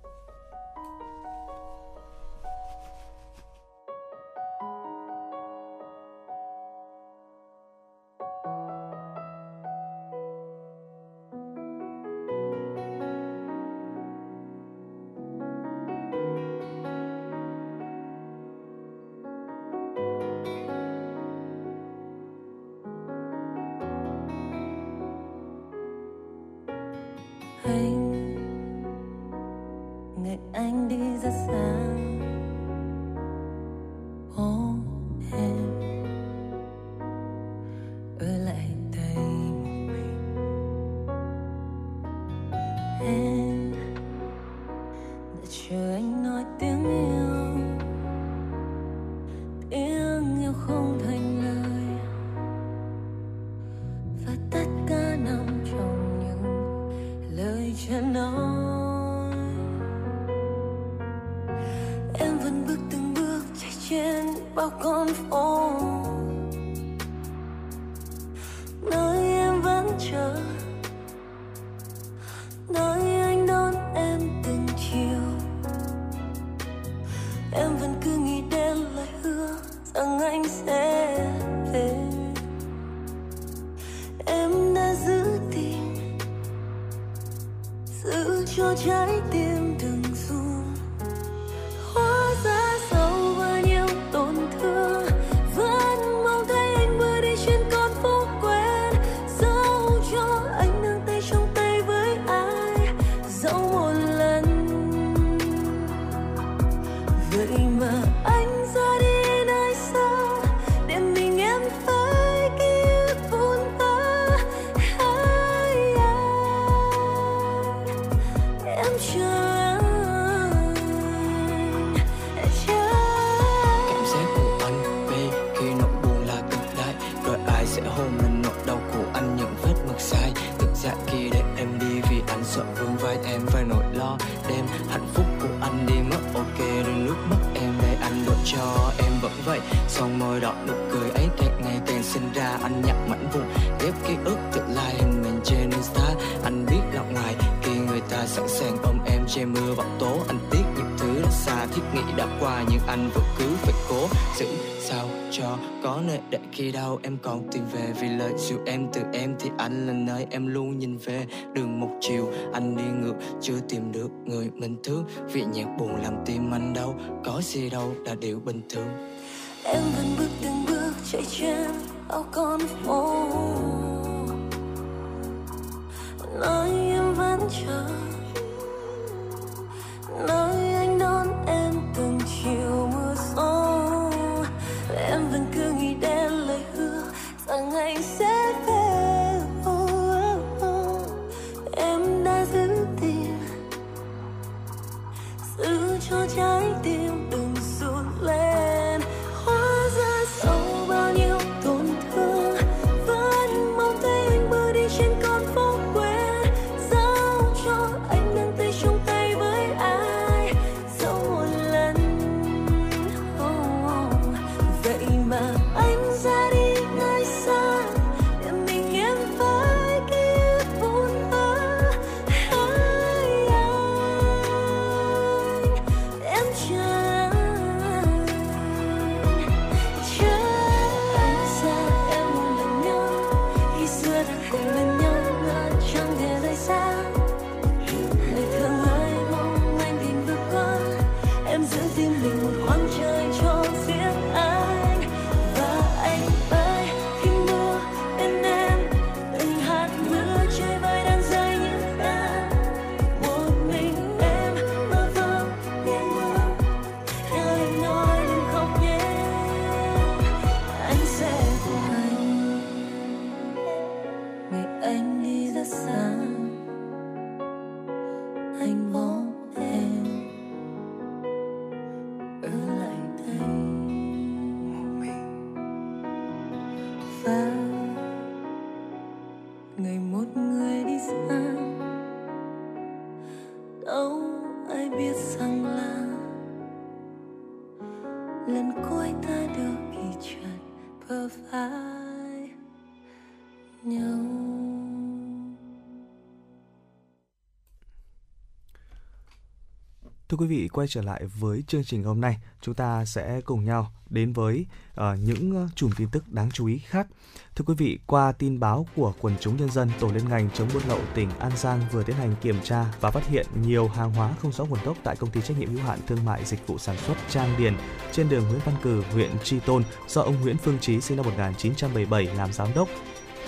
Quý 300.42 300.48
vị, 300.48 300.68
quay 300.68 300.88
trở 300.88 301.02
lại 301.02 301.24
với 301.39 301.64
chương 301.68 301.84
trình 301.84 302.04
hôm 302.04 302.22
nay, 302.22 302.38
chúng 302.62 302.76
ta 302.76 303.06
sẽ 303.06 303.42
cùng 303.46 303.66
nhau 303.66 303.92
đến 304.10 304.34
với 304.34 304.66
uh, 304.92 305.04
những 305.20 305.56
ờ, 305.56 305.68
chùm 305.76 305.92
tin 305.98 306.10
tức 306.10 306.28
đáng 306.28 306.52
chú 306.52 306.66
ý 306.66 306.78
khác. 306.78 307.08
Thưa 307.56 307.66
quý 307.66 307.74
vị, 307.78 308.00
qua 308.06 308.32
tin 308.32 308.60
báo 308.60 308.86
của 308.96 309.14
quần 309.22 309.36
chúng 309.39 309.58
nhân 309.58 309.72
dân, 309.72 309.89
Tổ 310.00 310.12
liên 310.12 310.30
ngành 310.30 310.50
chống 310.54 310.68
buôn 310.74 310.84
lậu 310.88 311.00
tỉnh 311.16 311.30
An 311.39 311.52
Giang 311.56 311.82
vừa 311.92 312.04
tiến 312.04 312.16
hành 312.16 312.36
kiểm 312.42 312.56
tra 312.64 312.86
và 313.02 313.12
phát 313.12 313.28
hiện 313.28 313.46
nhiều 313.62 313.88
hàng 313.88 314.14
hóa 314.14 314.34
không 314.42 314.52
rõ 314.52 314.66
nguồn 314.66 314.80
gốc 314.86 314.98
tại 315.04 315.16
công 315.16 315.30
ty 315.30 315.42
trách 315.42 315.60
nhiệm 315.60 315.70
hữu 315.70 315.84
hạn 315.84 316.00
thương 316.08 316.26
mại 316.26 316.46
dịch 316.46 316.68
vụ 316.68 316.78
sản 316.78 316.98
xuất 316.98 317.18
Trang 317.30 317.56
Điền 317.58 317.76
trên 318.12 318.30
đường 318.30 318.44
Nguyễn 318.48 318.62
Văn 318.66 318.76
Cử, 318.82 319.04
huyện 319.14 319.32
Tri 319.44 319.60
Tôn 319.60 319.84
do 320.08 320.22
ông 320.22 320.42
Nguyễn 320.42 320.58
Phương 320.58 320.80
Trí 320.80 321.02
sinh 321.02 321.18
năm 321.18 321.26
1977 321.26 322.36
làm 322.36 322.54
giám 322.54 322.68
đốc. 322.76 322.88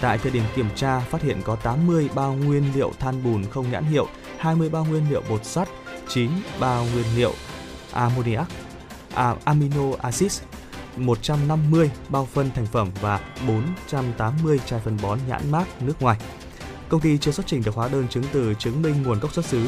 Tại 0.01 0.17
thời 0.17 0.31
điểm 0.31 0.43
kiểm 0.55 0.69
tra, 0.75 0.99
phát 0.99 1.21
hiện 1.21 1.41
có 1.43 1.55
80 1.55 2.09
bao 2.15 2.33
nguyên 2.33 2.63
liệu 2.75 2.91
than 2.99 3.23
bùn 3.23 3.45
không 3.45 3.71
nhãn 3.71 3.83
hiệu, 3.83 4.07
20 4.37 4.69
bao 4.69 4.85
nguyên 4.85 5.09
liệu 5.09 5.21
bột 5.29 5.45
sắt, 5.45 5.69
9 6.09 6.29
bao 6.59 6.85
nguyên 6.93 7.05
liệu 7.15 7.33
ammoniac, 7.93 8.47
à, 9.13 9.35
amino 9.45 9.91
acid, 10.01 10.41
150 10.97 11.91
bao 12.09 12.25
phân 12.25 12.51
thành 12.55 12.65
phẩm 12.65 12.91
và 13.01 13.19
480 13.47 14.59
chai 14.65 14.79
phân 14.79 14.97
bón 15.01 15.19
nhãn 15.27 15.51
mát 15.51 15.81
nước 15.81 16.01
ngoài. 16.01 16.17
Công 16.89 17.01
ty 17.01 17.17
chưa 17.17 17.31
xuất 17.31 17.47
trình 17.47 17.63
được 17.65 17.75
hóa 17.75 17.87
đơn 17.87 18.07
chứng 18.07 18.23
từ 18.33 18.53
chứng 18.53 18.81
minh 18.81 19.03
nguồn 19.03 19.19
gốc 19.19 19.33
xuất 19.33 19.45
xứ 19.45 19.67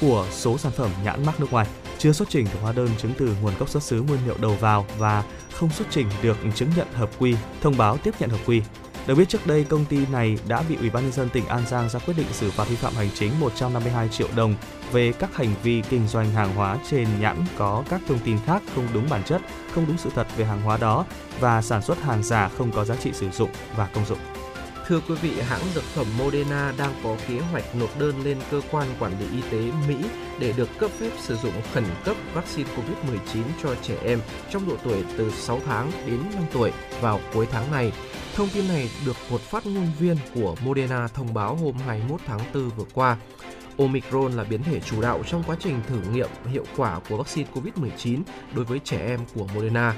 của 0.00 0.26
số 0.30 0.58
sản 0.58 0.72
phẩm 0.72 0.90
nhãn 1.04 1.26
mát 1.26 1.40
nước 1.40 1.52
ngoài, 1.52 1.66
chưa 1.98 2.12
xuất 2.12 2.28
trình 2.30 2.44
được 2.44 2.58
hóa 2.62 2.72
đơn 2.72 2.88
chứng 2.98 3.12
từ 3.18 3.36
nguồn 3.42 3.54
gốc 3.58 3.68
xuất 3.68 3.82
xứ 3.82 4.02
nguyên 4.02 4.20
liệu 4.26 4.36
đầu 4.38 4.56
vào 4.60 4.86
và 4.98 5.24
không 5.52 5.70
xuất 5.70 5.88
trình 5.90 6.06
được 6.22 6.36
chứng 6.54 6.70
nhận 6.76 6.86
hợp 6.92 7.10
quy, 7.18 7.34
thông 7.60 7.76
báo 7.76 7.96
tiếp 7.96 8.14
nhận 8.20 8.30
hợp 8.30 8.38
quy. 8.46 8.62
Được 9.10 9.16
biết 9.16 9.28
trước 9.28 9.46
đây 9.46 9.64
công 9.64 9.84
ty 9.84 10.06
này 10.06 10.38
đã 10.48 10.62
bị 10.68 10.76
Ủy 10.76 10.90
ban 10.90 11.02
nhân 11.02 11.12
dân 11.12 11.28
tỉnh 11.28 11.46
An 11.46 11.66
Giang 11.66 11.88
ra 11.88 11.98
quyết 11.98 12.14
định 12.16 12.26
xử 12.32 12.50
phạt 12.50 12.68
vi 12.68 12.76
phạm 12.76 12.94
hành 12.94 13.08
chính 13.14 13.40
152 13.40 14.08
triệu 14.08 14.28
đồng 14.36 14.54
về 14.92 15.12
các 15.12 15.36
hành 15.36 15.54
vi 15.62 15.82
kinh 15.90 16.08
doanh 16.08 16.30
hàng 16.30 16.54
hóa 16.54 16.78
trên 16.90 17.08
nhãn 17.20 17.36
có 17.58 17.84
các 17.90 18.00
thông 18.08 18.18
tin 18.18 18.38
khác 18.46 18.62
không 18.74 18.88
đúng 18.94 19.06
bản 19.10 19.22
chất, 19.22 19.40
không 19.74 19.86
đúng 19.86 19.98
sự 19.98 20.10
thật 20.14 20.26
về 20.36 20.44
hàng 20.44 20.62
hóa 20.62 20.76
đó 20.76 21.04
và 21.40 21.62
sản 21.62 21.82
xuất 21.82 22.02
hàng 22.02 22.22
giả 22.22 22.50
không 22.58 22.72
có 22.72 22.84
giá 22.84 22.96
trị 22.96 23.10
sử 23.12 23.30
dụng 23.30 23.50
và 23.76 23.88
công 23.94 24.06
dụng. 24.06 24.18
Thưa 24.90 25.00
quý 25.08 25.14
vị, 25.14 25.30
hãng 25.40 25.60
dược 25.74 25.84
phẩm 25.84 26.06
Moderna 26.18 26.72
đang 26.78 26.94
có 27.04 27.16
kế 27.28 27.38
hoạch 27.38 27.74
nộp 27.74 27.98
đơn 27.98 28.24
lên 28.24 28.38
cơ 28.50 28.60
quan 28.70 28.88
quản 28.98 29.12
lý 29.20 29.26
y 29.36 29.42
tế 29.50 29.72
Mỹ 29.88 29.96
để 30.38 30.52
được 30.56 30.68
cấp 30.78 30.90
phép 30.90 31.10
sử 31.18 31.36
dụng 31.36 31.52
khẩn 31.72 31.84
cấp 32.04 32.16
vaccine 32.34 32.70
COVID-19 32.70 33.42
cho 33.62 33.74
trẻ 33.82 33.96
em 34.04 34.20
trong 34.50 34.68
độ 34.68 34.76
tuổi 34.84 35.04
từ 35.16 35.30
6 35.30 35.60
tháng 35.66 35.92
đến 36.06 36.20
5 36.34 36.44
tuổi 36.52 36.72
vào 37.00 37.20
cuối 37.34 37.46
tháng 37.50 37.72
này. 37.72 37.92
Thông 38.34 38.48
tin 38.54 38.68
này 38.68 38.90
được 39.06 39.16
một 39.30 39.40
phát 39.40 39.66
ngôn 39.66 39.86
viên 39.98 40.16
của 40.34 40.56
Moderna 40.64 41.08
thông 41.08 41.34
báo 41.34 41.56
hôm 41.56 41.74
21 41.86 42.20
tháng 42.26 42.40
4 42.54 42.70
vừa 42.70 42.84
qua. 42.94 43.16
Omicron 43.78 44.32
là 44.32 44.44
biến 44.44 44.62
thể 44.62 44.80
chủ 44.80 45.02
đạo 45.02 45.22
trong 45.26 45.42
quá 45.46 45.56
trình 45.60 45.80
thử 45.88 46.00
nghiệm 46.12 46.28
hiệu 46.52 46.64
quả 46.76 47.00
của 47.08 47.16
vaccine 47.16 47.48
COVID-19 47.54 48.22
đối 48.54 48.64
với 48.64 48.78
trẻ 48.84 49.06
em 49.06 49.20
của 49.34 49.46
Moderna. 49.54 49.94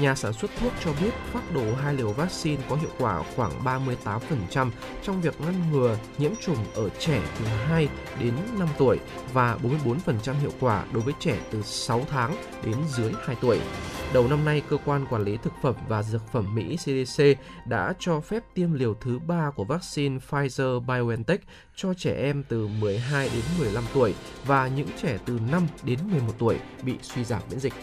Nhà 0.00 0.14
sản 0.14 0.32
xuất 0.32 0.50
thuốc 0.60 0.72
cho 0.84 0.92
biết 1.00 1.10
phát 1.32 1.52
đồ 1.54 1.74
hai 1.74 1.94
liều 1.94 2.12
vaccine 2.12 2.62
có 2.68 2.76
hiệu 2.76 2.90
quả 2.98 3.22
khoảng 3.36 3.64
38% 3.64 4.70
trong 5.02 5.20
việc 5.20 5.40
ngăn 5.40 5.72
ngừa 5.72 5.98
nhiễm 6.18 6.32
trùng 6.46 6.56
ở 6.74 6.88
trẻ 6.98 7.22
từ 7.38 7.44
2 7.44 7.88
đến 8.20 8.34
5 8.58 8.68
tuổi 8.78 8.98
và 9.32 9.58
44% 9.62 10.34
hiệu 10.34 10.52
quả 10.60 10.84
đối 10.92 11.02
với 11.02 11.14
trẻ 11.20 11.38
từ 11.50 11.62
6 11.62 12.06
tháng 12.10 12.36
đến 12.64 12.76
dưới 12.96 13.12
2 13.26 13.36
tuổi. 13.40 13.60
Đầu 14.12 14.28
năm 14.28 14.44
nay, 14.44 14.62
cơ 14.68 14.76
quan 14.84 15.06
quản 15.10 15.24
lý 15.24 15.36
thực 15.36 15.52
phẩm 15.62 15.74
và 15.88 16.02
dược 16.02 16.32
phẩm 16.32 16.54
Mỹ 16.54 16.76
CDC 16.76 17.24
đã 17.66 17.94
cho 17.98 18.20
phép 18.20 18.42
tiêm 18.54 18.72
liều 18.72 18.94
thứ 18.94 19.18
3 19.18 19.50
của 19.56 19.64
vaccine 19.64 20.18
Pfizer 20.30 20.80
BioNTech 20.80 21.40
cho 21.76 21.94
trẻ 21.94 22.14
em 22.22 22.44
từ 22.48 22.66
12 22.66 23.30
đến 23.34 23.44
15 23.58 23.84
tuổi 23.94 24.14
và 24.46 24.68
những 24.68 24.88
trẻ 25.02 25.18
từ 25.26 25.38
5 25.50 25.66
đến 25.82 25.98
11 26.10 26.32
tuổi 26.38 26.58
bị 26.82 26.94
suy 27.02 27.24
giảm 27.24 27.42
miễn 27.50 27.60
dịch. 27.60 27.74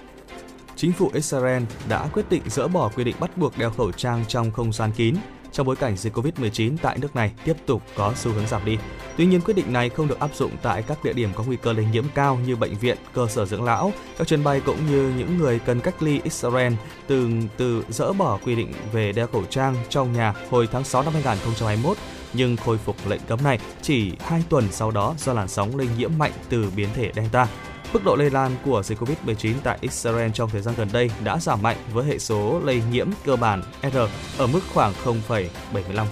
Chính 0.83 0.93
phủ 0.93 1.09
Israel 1.13 1.63
đã 1.89 2.07
quyết 2.13 2.29
định 2.29 2.41
dỡ 2.45 2.67
bỏ 2.67 2.91
quy 2.95 3.03
định 3.03 3.15
bắt 3.19 3.37
buộc 3.37 3.57
đeo 3.57 3.69
khẩu 3.69 3.91
trang 3.91 4.25
trong 4.27 4.51
không 4.51 4.73
gian 4.73 4.91
kín 4.91 5.15
trong 5.51 5.67
bối 5.67 5.75
cảnh 5.75 5.97
dịch 5.97 6.13
Covid-19 6.17 6.77
tại 6.81 6.97
nước 6.97 7.15
này 7.15 7.31
tiếp 7.45 7.53
tục 7.65 7.81
có 7.95 8.13
xu 8.15 8.31
hướng 8.31 8.47
giảm 8.47 8.65
đi. 8.65 8.77
Tuy 9.17 9.25
nhiên, 9.25 9.41
quyết 9.41 9.53
định 9.53 9.73
này 9.73 9.89
không 9.89 10.07
được 10.07 10.19
áp 10.19 10.35
dụng 10.35 10.51
tại 10.61 10.83
các 10.87 11.03
địa 11.03 11.13
điểm 11.13 11.29
có 11.35 11.43
nguy 11.43 11.55
cơ 11.55 11.73
lây 11.73 11.85
nhiễm 11.91 12.03
cao 12.15 12.39
như 12.45 12.55
bệnh 12.55 12.77
viện, 12.77 12.97
cơ 13.13 13.27
sở 13.27 13.45
dưỡng 13.45 13.63
lão, 13.63 13.91
các 14.17 14.27
chuyến 14.27 14.43
bay 14.43 14.61
cũng 14.65 14.77
như 14.91 15.13
những 15.17 15.37
người 15.37 15.59
cần 15.59 15.79
cách 15.79 16.03
ly 16.03 16.21
Israel 16.23 16.73
từ 17.07 17.29
từ 17.57 17.85
dỡ 17.89 18.13
bỏ 18.13 18.39
quy 18.45 18.55
định 18.55 18.73
về 18.91 19.11
đeo 19.11 19.27
khẩu 19.27 19.43
trang 19.49 19.75
trong 19.89 20.13
nhà 20.13 20.33
hồi 20.49 20.67
tháng 20.71 20.83
6 20.83 21.03
năm 21.03 21.13
2021 21.13 21.97
nhưng 22.33 22.57
khôi 22.57 22.77
phục 22.77 22.95
lệnh 23.07 23.21
cấm 23.27 23.43
này 23.43 23.59
chỉ 23.81 24.11
2 24.19 24.43
tuần 24.49 24.67
sau 24.71 24.91
đó 24.91 25.15
do 25.17 25.33
làn 25.33 25.47
sóng 25.47 25.77
lây 25.77 25.87
nhiễm 25.97 26.11
mạnh 26.17 26.31
từ 26.49 26.71
biến 26.75 26.89
thể 26.95 27.11
Delta. 27.15 27.47
Mức 27.93 28.03
độ 28.05 28.15
lây 28.15 28.29
lan 28.29 28.55
của 28.65 28.83
dịch 28.83 28.99
Covid-19 28.99 29.53
tại 29.63 29.77
Israel 29.81 30.31
trong 30.33 30.49
thời 30.49 30.61
gian 30.61 30.75
gần 30.77 30.87
đây 30.93 31.11
đã 31.23 31.39
giảm 31.39 31.61
mạnh 31.61 31.77
với 31.93 32.05
hệ 32.05 32.19
số 32.19 32.59
lây 32.63 32.81
nhiễm 32.91 33.07
cơ 33.25 33.35
bản 33.35 33.61
R 33.83 33.97
ở 34.37 34.47
mức 34.47 34.59
khoảng 34.73 34.93
0,75. 35.03 36.05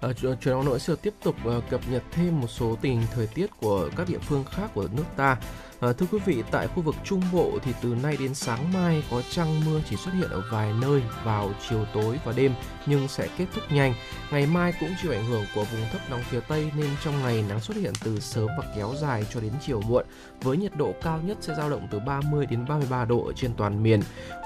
Ở 0.00 0.08
à, 0.08 0.10
à, 0.10 0.12
truyền 0.20 0.54
động 0.54 0.64
nội 0.64 0.80
sẽ 0.80 0.94
tiếp 1.02 1.14
tục 1.22 1.36
uh, 1.48 1.64
cập 1.70 1.80
nhật 1.90 2.02
thêm 2.12 2.40
một 2.40 2.46
số 2.46 2.76
tình 2.80 3.02
thời 3.14 3.26
tiết 3.26 3.46
của 3.60 3.90
các 3.96 4.08
địa 4.08 4.18
phương 4.18 4.44
khác 4.44 4.70
của 4.74 4.88
nước 4.96 5.04
ta. 5.16 5.36
À, 5.80 5.92
thưa 5.92 6.06
quý 6.12 6.18
vị, 6.24 6.42
tại 6.50 6.68
khu 6.68 6.82
vực 6.82 6.94
Trung 7.04 7.22
Bộ 7.32 7.52
thì 7.62 7.72
từ 7.82 7.94
nay 8.02 8.16
đến 8.20 8.34
sáng 8.34 8.72
mai 8.72 9.02
có 9.10 9.22
trăng 9.30 9.60
mưa 9.66 9.80
chỉ 9.90 9.96
xuất 9.96 10.14
hiện 10.14 10.30
ở 10.30 10.42
vài 10.52 10.72
nơi 10.80 11.02
vào 11.24 11.50
chiều 11.68 11.84
tối 11.94 12.18
và 12.24 12.32
đêm 12.36 12.52
nhưng 12.86 13.08
sẽ 13.08 13.28
kết 13.38 13.46
thúc 13.54 13.64
nhanh. 13.70 13.94
Ngày 14.30 14.46
mai 14.46 14.72
cũng 14.80 14.88
chịu 15.02 15.12
ảnh 15.12 15.26
hưởng 15.26 15.44
của 15.54 15.64
vùng 15.64 15.80
thấp 15.92 16.00
nóng 16.10 16.22
phía 16.22 16.40
Tây 16.40 16.70
nên 16.76 16.90
trong 17.04 17.22
ngày 17.22 17.44
nắng 17.48 17.60
xuất 17.60 17.76
hiện 17.76 17.92
từ 18.04 18.20
sớm 18.20 18.46
và 18.58 18.64
kéo 18.76 18.94
dài 19.00 19.24
cho 19.34 19.40
đến 19.40 19.52
chiều 19.66 19.80
muộn 19.80 20.06
với 20.42 20.56
nhiệt 20.56 20.76
độ 20.76 20.94
cao 21.02 21.20
nhất 21.24 21.38
sẽ 21.40 21.54
dao 21.54 21.70
động 21.70 21.88
từ 21.90 22.00
30 22.00 22.46
đến 22.46 22.64
33 22.68 23.04
độ 23.04 23.26
ở 23.26 23.32
trên 23.32 23.54
toàn 23.56 23.82
miền. 23.82 24.00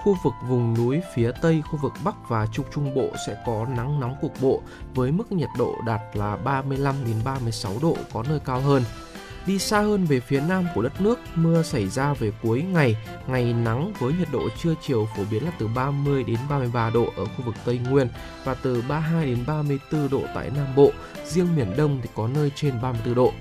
Khu 0.04 0.16
vực 0.24 0.34
vùng 0.48 0.74
núi 0.74 1.00
phía 1.14 1.30
Tây, 1.42 1.62
khu 1.70 1.78
vực 1.82 1.92
Bắc 2.04 2.14
và 2.28 2.46
Trung 2.52 2.66
Trung 2.74 2.94
Bộ 2.94 3.08
sẽ 3.26 3.42
có 3.46 3.66
nắng 3.76 4.00
nóng 4.00 4.16
cục 4.20 4.40
bộ 4.40 4.62
với 4.94 5.12
mức 5.12 5.32
nhiệt 5.32 5.50
độ 5.58 5.74
đạt 5.86 6.00
là 6.14 6.36
35 6.36 6.94
đến 7.04 7.16
36 7.24 7.72
độ 7.82 7.96
có 8.12 8.24
nơi 8.28 8.40
cao 8.44 8.60
hơn. 8.60 8.82
Đi 9.46 9.58
xa 9.58 9.80
hơn 9.80 10.04
về 10.04 10.20
phía 10.20 10.40
nam 10.40 10.66
của 10.74 10.82
đất 10.82 11.00
nước, 11.00 11.18
mưa 11.34 11.62
xảy 11.62 11.88
ra 11.88 12.14
về 12.14 12.32
cuối 12.42 12.62
ngày, 12.62 12.96
ngày 13.26 13.52
nắng 13.52 13.92
với 13.98 14.12
nhiệt 14.12 14.28
độ 14.32 14.48
trưa 14.62 14.74
chiều 14.82 15.08
phổ 15.16 15.22
biến 15.30 15.44
là 15.44 15.50
từ 15.58 15.68
30 15.68 16.24
đến 16.24 16.38
33 16.48 16.90
độ 16.90 17.04
ở 17.16 17.24
khu 17.24 17.44
vực 17.44 17.54
Tây 17.64 17.78
Nguyên 17.78 18.08
và 18.44 18.54
từ 18.54 18.82
32 18.88 19.26
đến 19.26 19.38
34 19.46 20.08
độ 20.10 20.22
tại 20.34 20.50
Nam 20.56 20.66
Bộ. 20.76 20.92
Riêng 21.26 21.56
miền 21.56 21.76
Đông 21.76 21.98
thì 22.02 22.08
có 22.14 22.28
nơi 22.28 22.52
trên 22.54 22.80
34 22.82 23.14
độ. 23.14 23.32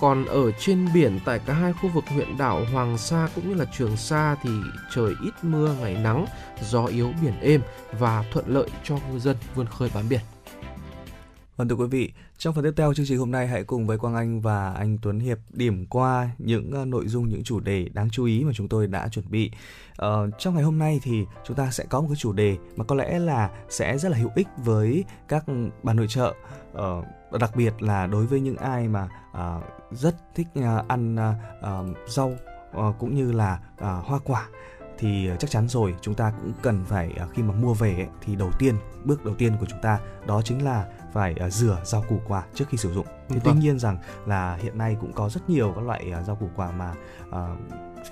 Còn 0.00 0.24
ở 0.24 0.50
trên 0.50 0.88
biển 0.94 1.20
tại 1.24 1.40
cả 1.46 1.54
hai 1.54 1.72
khu 1.72 1.88
vực 1.88 2.04
huyện 2.08 2.38
đảo 2.38 2.64
Hoàng 2.72 2.98
Sa 2.98 3.28
cũng 3.34 3.48
như 3.48 3.54
là 3.54 3.64
Trường 3.78 3.96
Sa 3.96 4.36
thì 4.42 4.50
trời 4.94 5.14
ít 5.24 5.32
mưa 5.42 5.74
ngày 5.80 5.94
nắng, 5.94 6.26
gió 6.62 6.84
yếu 6.84 7.12
biển 7.22 7.40
êm 7.40 7.60
và 7.98 8.24
thuận 8.32 8.44
lợi 8.48 8.68
cho 8.84 8.94
ngư 8.94 9.18
dân 9.18 9.36
vươn 9.54 9.66
khơi 9.66 9.90
bám 9.94 10.08
biển. 10.08 10.20
Vâng 11.56 11.68
thưa 11.68 11.74
quý 11.74 11.86
vị, 11.86 12.12
trong 12.38 12.54
phần 12.54 12.64
tiếp 12.64 12.72
theo 12.76 12.94
chương 12.94 13.06
trình 13.06 13.18
hôm 13.18 13.30
nay 13.30 13.46
hãy 13.46 13.64
cùng 13.64 13.86
với 13.86 13.98
Quang 13.98 14.14
Anh 14.14 14.40
và 14.40 14.72
anh 14.72 14.98
Tuấn 15.02 15.20
Hiệp 15.20 15.38
điểm 15.50 15.86
qua 15.86 16.30
những 16.38 16.70
ờ, 16.70 16.84
nội 16.84 17.08
dung 17.08 17.28
những 17.28 17.44
chủ 17.44 17.60
đề 17.60 17.88
đáng 17.92 18.10
chú 18.10 18.24
ý 18.24 18.44
mà 18.44 18.52
chúng 18.54 18.68
tôi 18.68 18.86
đã 18.86 19.08
chuẩn 19.08 19.30
bị. 19.30 19.50
Ờ, 19.96 20.30
trong 20.38 20.54
ngày 20.54 20.62
hôm 20.62 20.78
nay 20.78 21.00
thì 21.02 21.24
chúng 21.44 21.56
ta 21.56 21.70
sẽ 21.70 21.84
có 21.90 22.00
một 22.00 22.06
cái 22.08 22.16
chủ 22.16 22.32
đề 22.32 22.56
mà 22.76 22.84
có 22.84 22.94
lẽ 22.94 23.18
là 23.18 23.50
sẽ 23.68 23.98
rất 23.98 24.08
là 24.08 24.18
hữu 24.18 24.30
ích 24.34 24.48
với 24.64 25.04
các 25.28 25.44
bà 25.82 25.92
nội 25.92 26.06
trợ, 26.08 26.34
ờ, 26.72 27.02
đặc 27.40 27.56
biệt 27.56 27.82
là 27.82 28.06
đối 28.06 28.26
với 28.26 28.40
những 28.40 28.56
ai 28.56 28.88
mà 28.88 29.08
uh, 29.30 29.64
rất 29.90 30.16
thích 30.34 30.46
uh, 30.58 30.88
ăn 30.88 31.16
uh, 31.60 32.08
rau 32.08 32.36
ờ, 32.72 32.92
cũng 32.98 33.14
như 33.14 33.32
là 33.32 33.58
à, 33.78 34.00
hoa 34.04 34.18
quả 34.24 34.48
thì 34.98 35.30
chắc 35.38 35.50
chắn 35.50 35.68
rồi 35.68 35.94
chúng 36.00 36.14
ta 36.14 36.32
cũng 36.42 36.52
cần 36.62 36.84
phải 36.84 37.10
khi 37.32 37.42
mà 37.42 37.54
mua 37.54 37.74
về 37.74 37.94
ấy, 37.94 38.08
thì 38.20 38.36
đầu 38.36 38.50
tiên 38.58 38.74
bước 39.04 39.24
đầu 39.24 39.34
tiên 39.34 39.56
của 39.60 39.66
chúng 39.66 39.80
ta 39.82 39.98
đó 40.26 40.42
chính 40.42 40.64
là 40.64 40.86
phải 41.14 41.34
à, 41.40 41.50
rửa 41.50 41.80
rau 41.84 42.04
củ 42.08 42.20
quả 42.28 42.44
trước 42.54 42.64
khi 42.68 42.78
sử 42.78 42.92
dụng. 42.92 43.06
Thì 43.28 43.40
tuy 43.44 43.50
Vâng. 43.50 43.60
nhiên 43.60 43.78
rằng 43.78 43.98
là 44.26 44.54
hiện 44.62 44.78
nay 44.78 44.96
cũng 45.00 45.12
có 45.12 45.28
rất 45.28 45.50
nhiều 45.50 45.72
các 45.76 45.84
loại 45.84 46.10
à, 46.12 46.22
rau 46.22 46.36
củ 46.36 46.48
quả 46.56 46.70
mà 46.70 46.94
à, 47.32 47.48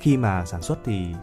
khi 0.00 0.16
mà 0.16 0.44
sản 0.44 0.62
xuất 0.62 0.78
thì 0.84 1.14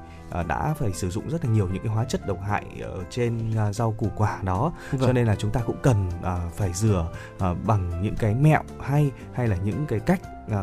đã 0.47 0.73
phải 0.77 0.93
sử 0.93 1.09
dụng 1.09 1.29
rất 1.29 1.45
là 1.45 1.51
nhiều 1.51 1.67
những 1.73 1.83
cái 1.83 1.93
hóa 1.93 2.05
chất 2.05 2.27
độc 2.27 2.41
hại 2.41 2.65
ở 2.81 3.03
trên 3.09 3.39
à, 3.57 3.73
rau 3.73 3.91
củ 3.91 4.07
quả 4.15 4.39
đó 4.43 4.71
Vâng. 4.91 5.01
cho 5.01 5.13
nên 5.13 5.27
là 5.27 5.35
chúng 5.35 5.51
ta 5.51 5.59
cũng 5.65 5.77
cần 5.81 6.09
à, 6.23 6.49
phải 6.55 6.73
rửa 6.73 7.07
bằng 7.65 8.01
những 8.01 8.15
cái 8.15 8.33
mẹo 8.35 8.61
hay 8.81 9.11
hay 9.33 9.47
là 9.47 9.55
những 9.55 9.85
cái 9.87 9.99
cách 9.99 10.21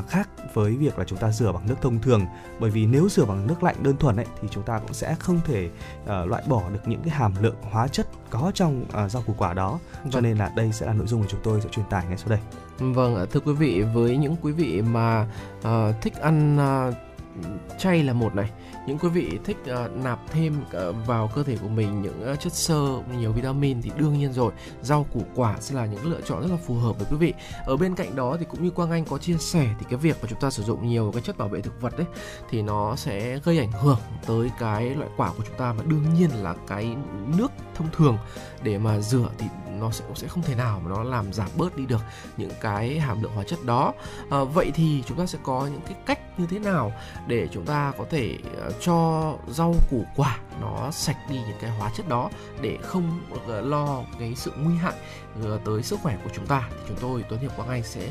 khác 0.09 0.29
với 0.55 0.77
việc 0.77 0.99
là 0.99 1.05
chúng 1.05 1.19
ta 1.19 1.31
rửa 1.31 1.53
bằng 1.53 1.69
nước 1.69 1.75
thông 1.83 1.99
thường 1.99 2.27
bởi 2.61 2.71
vì 2.71 2.87
nếu 2.87 3.09
rửa 3.09 3.25
bằng 3.25 3.47
nước 3.47 3.63
lạnh 3.63 3.77
đơn 3.83 3.97
thuần 3.97 4.17
ấy 4.17 4.27
thì 4.43 4.49
chúng 4.51 4.63
ta 4.63 4.79
cũng 4.79 4.93
sẽ 4.95 5.15
không 5.15 5.41
thể 5.45 5.71
à, 6.07 6.25
loại 6.25 6.43
bỏ 6.49 6.63
được 6.73 6.81
những 6.87 7.01
cái 7.03 7.11
hàm 7.11 7.33
lượng 7.41 7.57
hóa 7.71 7.89
chất 7.89 8.07
có 8.31 8.51
trong 8.55 8.85
à, 8.93 9.09
rau 9.09 9.23
củ 9.27 9.35
quả 9.39 9.55
đó 9.55 9.79
cho 10.05 10.11
Vâng. 10.11 10.23
nên 10.23 10.37
là 10.39 10.53
đây 10.57 10.73
sẽ 10.73 10.87
là 10.87 10.93
nội 10.93 11.07
dung 11.07 11.21
mà 11.21 11.27
chúng 11.31 11.41
tôi 11.43 11.61
sẽ 11.61 11.69
truyền 11.69 11.87
tải 11.91 12.05
ngay 12.09 12.19
sau 12.19 12.29
đây 12.29 12.39
Vâng, 12.79 13.27
thưa 13.33 13.41
quý 13.41 13.53
vị, 13.53 13.83
với 13.95 14.17
những 14.17 14.37
quý 14.43 14.53
vị 14.53 14.83
mà 14.83 15.27
ờ, 15.63 15.93
thích 16.03 16.15
ăn 16.17 16.59
ờ, 16.59 16.93
chay 17.79 18.03
là 18.03 18.13
một 18.13 18.35
này, 18.35 18.51
những 18.87 18.99
quý 18.99 19.09
vị 19.09 19.39
thích 19.45 19.57
uh, 19.63 20.05
nạp 20.05 20.19
thêm 20.31 20.61
uh, 20.63 21.07
vào 21.07 21.31
cơ 21.35 21.43
thể 21.43 21.57
của 21.63 21.69
mình 21.69 22.03
những 22.03 22.33
uh, 22.33 22.41
chất 22.41 22.53
xơ, 22.53 23.03
nhiều 23.19 23.33
vitamin 23.33 23.83
thì 23.83 23.91
đương 23.97 24.19
nhiên 24.19 24.33
rồi, 24.33 24.53
rau 24.83 25.07
củ 25.13 25.23
quả 25.35 25.57
sẽ 25.61 25.75
là 25.75 25.87
những 25.87 26.11
lựa 26.11 26.21
chọn 26.21 26.41
rất 26.43 26.49
là 26.51 26.57
phù 26.67 26.75
hợp 26.75 26.99
với 26.99 27.07
quý 27.11 27.17
vị. 27.17 27.35
Ở 27.67 27.77
bên 27.77 27.95
cạnh 27.95 28.17
đó 28.17 28.37
thì 28.41 28.47
cũng 28.51 28.65
như 28.65 28.71
Quang 28.71 28.91
Anh 28.91 29.05
có 29.05 29.19
chia 29.19 29.37
sẻ 29.39 29.69
thì 29.79 29.87
cái 29.91 29.99
việc 29.99 30.17
mà 30.23 30.29
chúng 30.31 30.41
ta 30.41 30.51
sử 30.51 30.63
dụng 30.63 30.89
nhiều 30.89 31.11
cái 31.13 31.23
chất 31.23 31.39
bảo 31.39 31.49
vệ 31.49 31.61
thực 31.61 31.81
vật 31.81 31.99
đấy 31.99 32.07
thì 32.51 32.63
nó 32.63 32.97
sẽ 32.97 33.41
gây 33.45 33.59
ảnh 33.59 33.73
hưởng 33.73 33.99
tới 34.27 34.51
cái 34.59 34.95
loại 34.95 35.11
quả 35.17 35.33
của 35.37 35.43
chúng 35.47 35.57
ta 35.57 35.73
và 35.73 35.85
đương 35.87 36.05
nhiên 36.15 36.31
là 36.31 36.55
cái 36.67 36.97
nước 37.39 37.53
thông 37.75 37.89
thường 37.97 38.19
để 38.63 38.79
mà 38.79 39.01
rửa 39.01 39.29
thì 39.39 39.47
nó 39.81 39.91
sẽ 39.91 40.05
cũng 40.07 40.17
sẽ 40.17 40.29
không 40.29 40.43
thể 40.43 40.55
nào 40.55 40.81
mà 40.85 40.91
nó 40.91 41.03
làm 41.03 41.33
giảm 41.33 41.49
bớt 41.57 41.77
đi 41.77 41.87
được 41.87 42.01
những 42.37 42.51
cái 42.61 42.99
hàm 42.99 43.23
lượng 43.23 43.33
hóa 43.35 43.45
chất 43.45 43.65
đó. 43.65 43.93
À, 44.31 44.45
vậy 44.45 44.73
thì 44.75 45.03
chúng 45.07 45.19
ta 45.19 45.27
sẽ 45.27 45.39
có 45.43 45.69
những 45.73 45.81
cái 45.87 45.95
cách 46.07 46.41
như 46.41 46.47
thế 46.47 46.59
nào 46.59 46.93
để 47.27 47.49
chúng 47.53 47.65
ta 47.65 47.93
có 47.99 48.05
thể 48.11 48.39
ờ, 48.59 48.73
cho 48.81 49.33
rau 49.49 49.75
củ 49.91 50.05
quả 50.17 50.39
nó 50.61 50.91
sạch 50.91 51.17
đi 51.29 51.35
những 51.35 51.59
cái 51.61 51.71
hóa 51.71 51.91
chất 51.97 52.09
đó 52.09 52.31
để 52.61 52.79
không 52.83 53.21
ờ, 53.47 53.61
lo 53.61 54.03
cái 54.19 54.35
sự 54.37 54.53
nguy 54.57 54.77
hại 54.77 54.95
tới 55.65 55.83
sức 55.83 56.01
khỏe 56.03 56.17
của 56.25 56.31
chúng 56.35 56.47
ta? 56.47 56.69
Thì 56.71 56.83
chúng 56.89 56.97
tôi 57.01 57.25
Tuấn 57.29 57.41
Hiệp 57.41 57.57
Quang 57.57 57.69
Anh 57.69 57.83
sẽ 57.83 58.11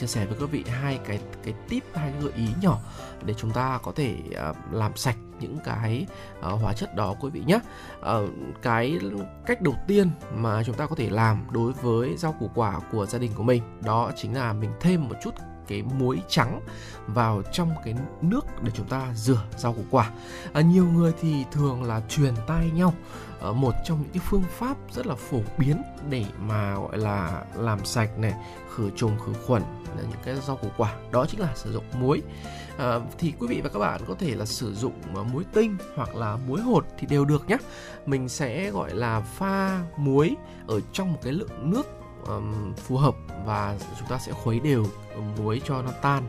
chia 0.00 0.06
sẻ 0.06 0.26
với 0.26 0.36
các 0.40 0.50
vị 0.50 0.64
hai 0.68 0.98
cái 1.06 1.18
cái 1.44 1.54
tip 1.68 1.84
hai 1.94 2.12
cái 2.12 2.22
gợi 2.22 2.32
ý 2.36 2.46
nhỏ 2.62 2.78
để 3.24 3.34
chúng 3.34 3.50
ta 3.50 3.78
có 3.82 3.92
thể 3.96 4.16
ờ, 4.34 4.54
làm 4.70 4.96
sạch 4.96 5.16
những 5.40 5.58
cái 5.64 6.06
ờ, 6.40 6.52
hóa 6.52 6.72
chất 6.72 6.96
đó 6.96 7.14
quý 7.20 7.30
vị 7.30 7.42
nhé. 7.46 7.58
Ờ, 8.00 8.26
cái 8.62 8.98
cách 9.46 9.62
đầu 9.62 9.74
tiên 9.86 10.10
mà 10.34 10.62
chúng 10.64 10.74
ta 10.74 10.86
có 10.86 10.96
thể 10.96 11.10
làm 11.10 11.46
đối 11.50 11.72
với 11.72 12.16
rau 12.16 12.34
củ 12.40 12.50
quả 12.54 12.80
của 12.92 13.06
gia 13.06 13.18
đình 13.18 13.32
của 13.34 13.42
mình 13.42 13.62
đó 13.80 14.10
chính 14.16 14.34
là 14.34 14.52
mình 14.52 14.70
thêm 14.80 15.08
một 15.08 15.14
chút 15.22 15.34
cái 15.68 15.82
muối 15.82 16.22
trắng 16.28 16.60
vào 17.06 17.42
trong 17.52 17.70
cái 17.84 17.94
nước 18.22 18.46
để 18.62 18.70
chúng 18.74 18.86
ta 18.86 19.12
rửa 19.14 19.42
rau 19.56 19.72
củ 19.72 19.82
quả. 19.90 20.10
À, 20.52 20.60
nhiều 20.60 20.86
người 20.86 21.12
thì 21.20 21.44
thường 21.52 21.82
là 21.82 22.02
truyền 22.08 22.34
tai 22.46 22.70
nhau 22.74 22.94
à, 23.42 23.50
một 23.52 23.74
trong 23.84 24.02
những 24.02 24.10
cái 24.12 24.22
phương 24.24 24.44
pháp 24.58 24.76
rất 24.90 25.06
là 25.06 25.14
phổ 25.14 25.40
biến 25.58 25.82
để 26.10 26.24
mà 26.38 26.74
gọi 26.74 26.98
là 26.98 27.44
làm 27.54 27.84
sạch 27.84 28.18
này 28.18 28.34
khử 28.74 28.90
trùng 28.96 29.18
khử 29.18 29.32
khuẩn 29.46 29.62
là 29.96 30.02
những 30.02 30.20
cái 30.24 30.36
rau 30.46 30.56
củ 30.56 30.68
quả. 30.76 30.94
Đó 31.12 31.26
chính 31.26 31.40
là 31.40 31.48
sử 31.54 31.72
dụng 31.72 31.84
muối 32.00 32.22
à, 32.78 33.00
thì 33.18 33.32
quý 33.38 33.46
vị 33.46 33.60
và 33.60 33.68
các 33.68 33.78
bạn 33.78 34.00
có 34.08 34.14
thể 34.18 34.34
là 34.34 34.44
sử 34.44 34.74
dụng 34.74 34.92
ờ, 35.14 35.22
muối 35.22 35.44
tinh 35.52 35.76
hoặc 35.96 36.14
là 36.14 36.36
muối 36.36 36.60
hột 36.60 36.86
thì 36.98 37.06
đều 37.06 37.24
được 37.24 37.48
nhé 37.48 37.56
mình 38.06 38.28
sẽ 38.28 38.70
gọi 38.70 38.94
là 38.94 39.20
pha 39.20 39.80
muối 39.96 40.36
ở 40.66 40.80
trong 40.92 41.12
một 41.12 41.18
cái 41.22 41.32
lượng 41.32 41.70
nước 41.70 41.86
um, 42.26 42.74
phù 42.74 42.96
hợp 42.96 43.14
và 43.46 43.76
chúng 43.98 44.08
ta 44.08 44.18
sẽ 44.18 44.32
khuấy 44.32 44.60
đều 44.60 44.86
muối 45.38 45.60
cho 45.64 45.82
nó 45.82 45.90
tan 46.02 46.22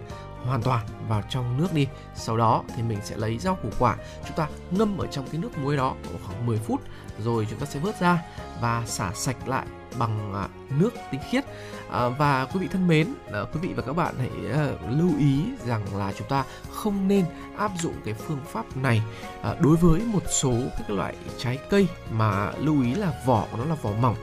hoàn 0.43 0.61
toàn 0.61 0.85
vào 1.07 1.21
trong 1.29 1.57
nước 1.57 1.73
đi. 1.73 1.87
Sau 2.15 2.37
đó 2.37 2.63
thì 2.75 2.83
mình 2.83 2.99
sẽ 3.03 3.17
lấy 3.17 3.37
rau 3.37 3.57
củ 3.63 3.69
quả 3.79 3.97
chúng 4.27 4.37
ta 4.37 4.47
ngâm 4.71 4.97
ở 4.97 5.07
trong 5.07 5.27
cái 5.31 5.41
nước 5.41 5.57
muối 5.57 5.77
đó 5.77 5.95
khoảng 6.25 6.45
10 6.45 6.57
phút 6.57 6.81
rồi 7.19 7.47
chúng 7.49 7.59
ta 7.59 7.65
sẽ 7.65 7.79
vớt 7.79 7.99
ra 7.99 8.21
và 8.61 8.83
xả 8.85 9.11
sạch 9.13 9.47
lại 9.47 9.65
bằng 9.99 10.33
à, 10.33 10.47
nước 10.79 10.93
tinh 11.11 11.21
khiết. 11.29 11.45
À, 11.91 12.07
và 12.07 12.45
quý 12.45 12.59
vị 12.59 12.67
thân 12.67 12.87
mến 12.87 13.07
à, 13.33 13.39
quý 13.53 13.59
vị 13.59 13.73
và 13.73 13.83
các 13.83 13.93
bạn 13.93 14.15
hãy 14.17 14.29
à, 14.53 14.67
lưu 14.89 15.17
ý 15.19 15.43
rằng 15.65 15.81
là 15.95 16.13
chúng 16.17 16.27
ta 16.27 16.43
không 16.71 17.07
nên 17.07 17.25
áp 17.57 17.71
dụng 17.79 17.93
cái 18.05 18.13
phương 18.13 18.39
pháp 18.51 18.77
này 18.77 19.01
à, 19.41 19.55
đối 19.59 19.75
với 19.75 20.01
một 20.01 20.23
số 20.27 20.53
các 20.77 20.89
loại 20.89 21.15
trái 21.37 21.59
cây 21.69 21.87
mà 22.11 22.51
lưu 22.51 22.81
ý 22.81 22.93
là 22.93 23.13
vỏ 23.25 23.47
của 23.51 23.57
nó 23.57 23.65
là 23.65 23.75
vỏ 23.75 23.91
mỏng. 23.91 24.15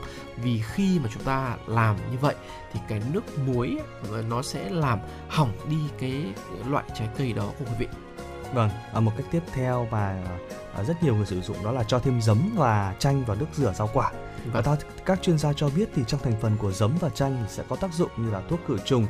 Vì 0.43 0.61
khi 0.61 0.99
mà 0.99 1.09
chúng 1.13 1.23
ta 1.23 1.57
làm 1.67 1.95
như 2.11 2.17
vậy 2.21 2.35
thì 2.73 2.79
cái 2.87 3.01
nước 3.13 3.23
muối 3.47 3.77
à, 4.13 4.21
nó 4.29 4.41
sẽ 4.41 4.69
làm 4.69 4.99
hỏng 5.29 5.51
đi 5.69 5.77
cái 5.99 6.23
loại 6.69 6.83
trái 6.95 7.07
cây 7.17 7.33
đó 7.33 7.45
của 7.59 7.65
quý 7.65 7.75
vị. 7.79 7.87
Vâng, 8.53 8.69
à, 8.93 8.99
một 8.99 9.11
cách 9.17 9.25
tiếp 9.31 9.43
theo 9.53 9.87
mà 9.91 10.23
à, 10.75 10.83
rất 10.83 11.03
nhiều 11.03 11.15
người 11.15 11.25
sử 11.25 11.41
dụng 11.41 11.63
đó 11.63 11.71
là 11.71 11.83
cho 11.83 11.99
thêm 11.99 12.21
giấm 12.21 12.37
và 12.55 12.95
chanh 12.99 13.25
vào 13.25 13.37
nước 13.39 13.45
rửa 13.53 13.73
rau 13.73 13.89
quả. 13.93 14.11
Và 14.51 14.61
theo 14.61 14.75
các 15.05 15.21
chuyên 15.21 15.37
gia 15.37 15.53
cho 15.53 15.69
biết 15.75 15.89
thì 15.95 16.03
trong 16.07 16.19
thành 16.23 16.35
phần 16.41 16.57
của 16.57 16.71
giấm 16.71 16.91
và 16.99 17.09
chanh 17.09 17.45
sẽ 17.49 17.63
có 17.69 17.75
tác 17.75 17.93
dụng 17.93 18.09
như 18.17 18.31
là 18.31 18.41
thuốc 18.49 18.59
khử 18.67 18.77
trùng 18.85 19.07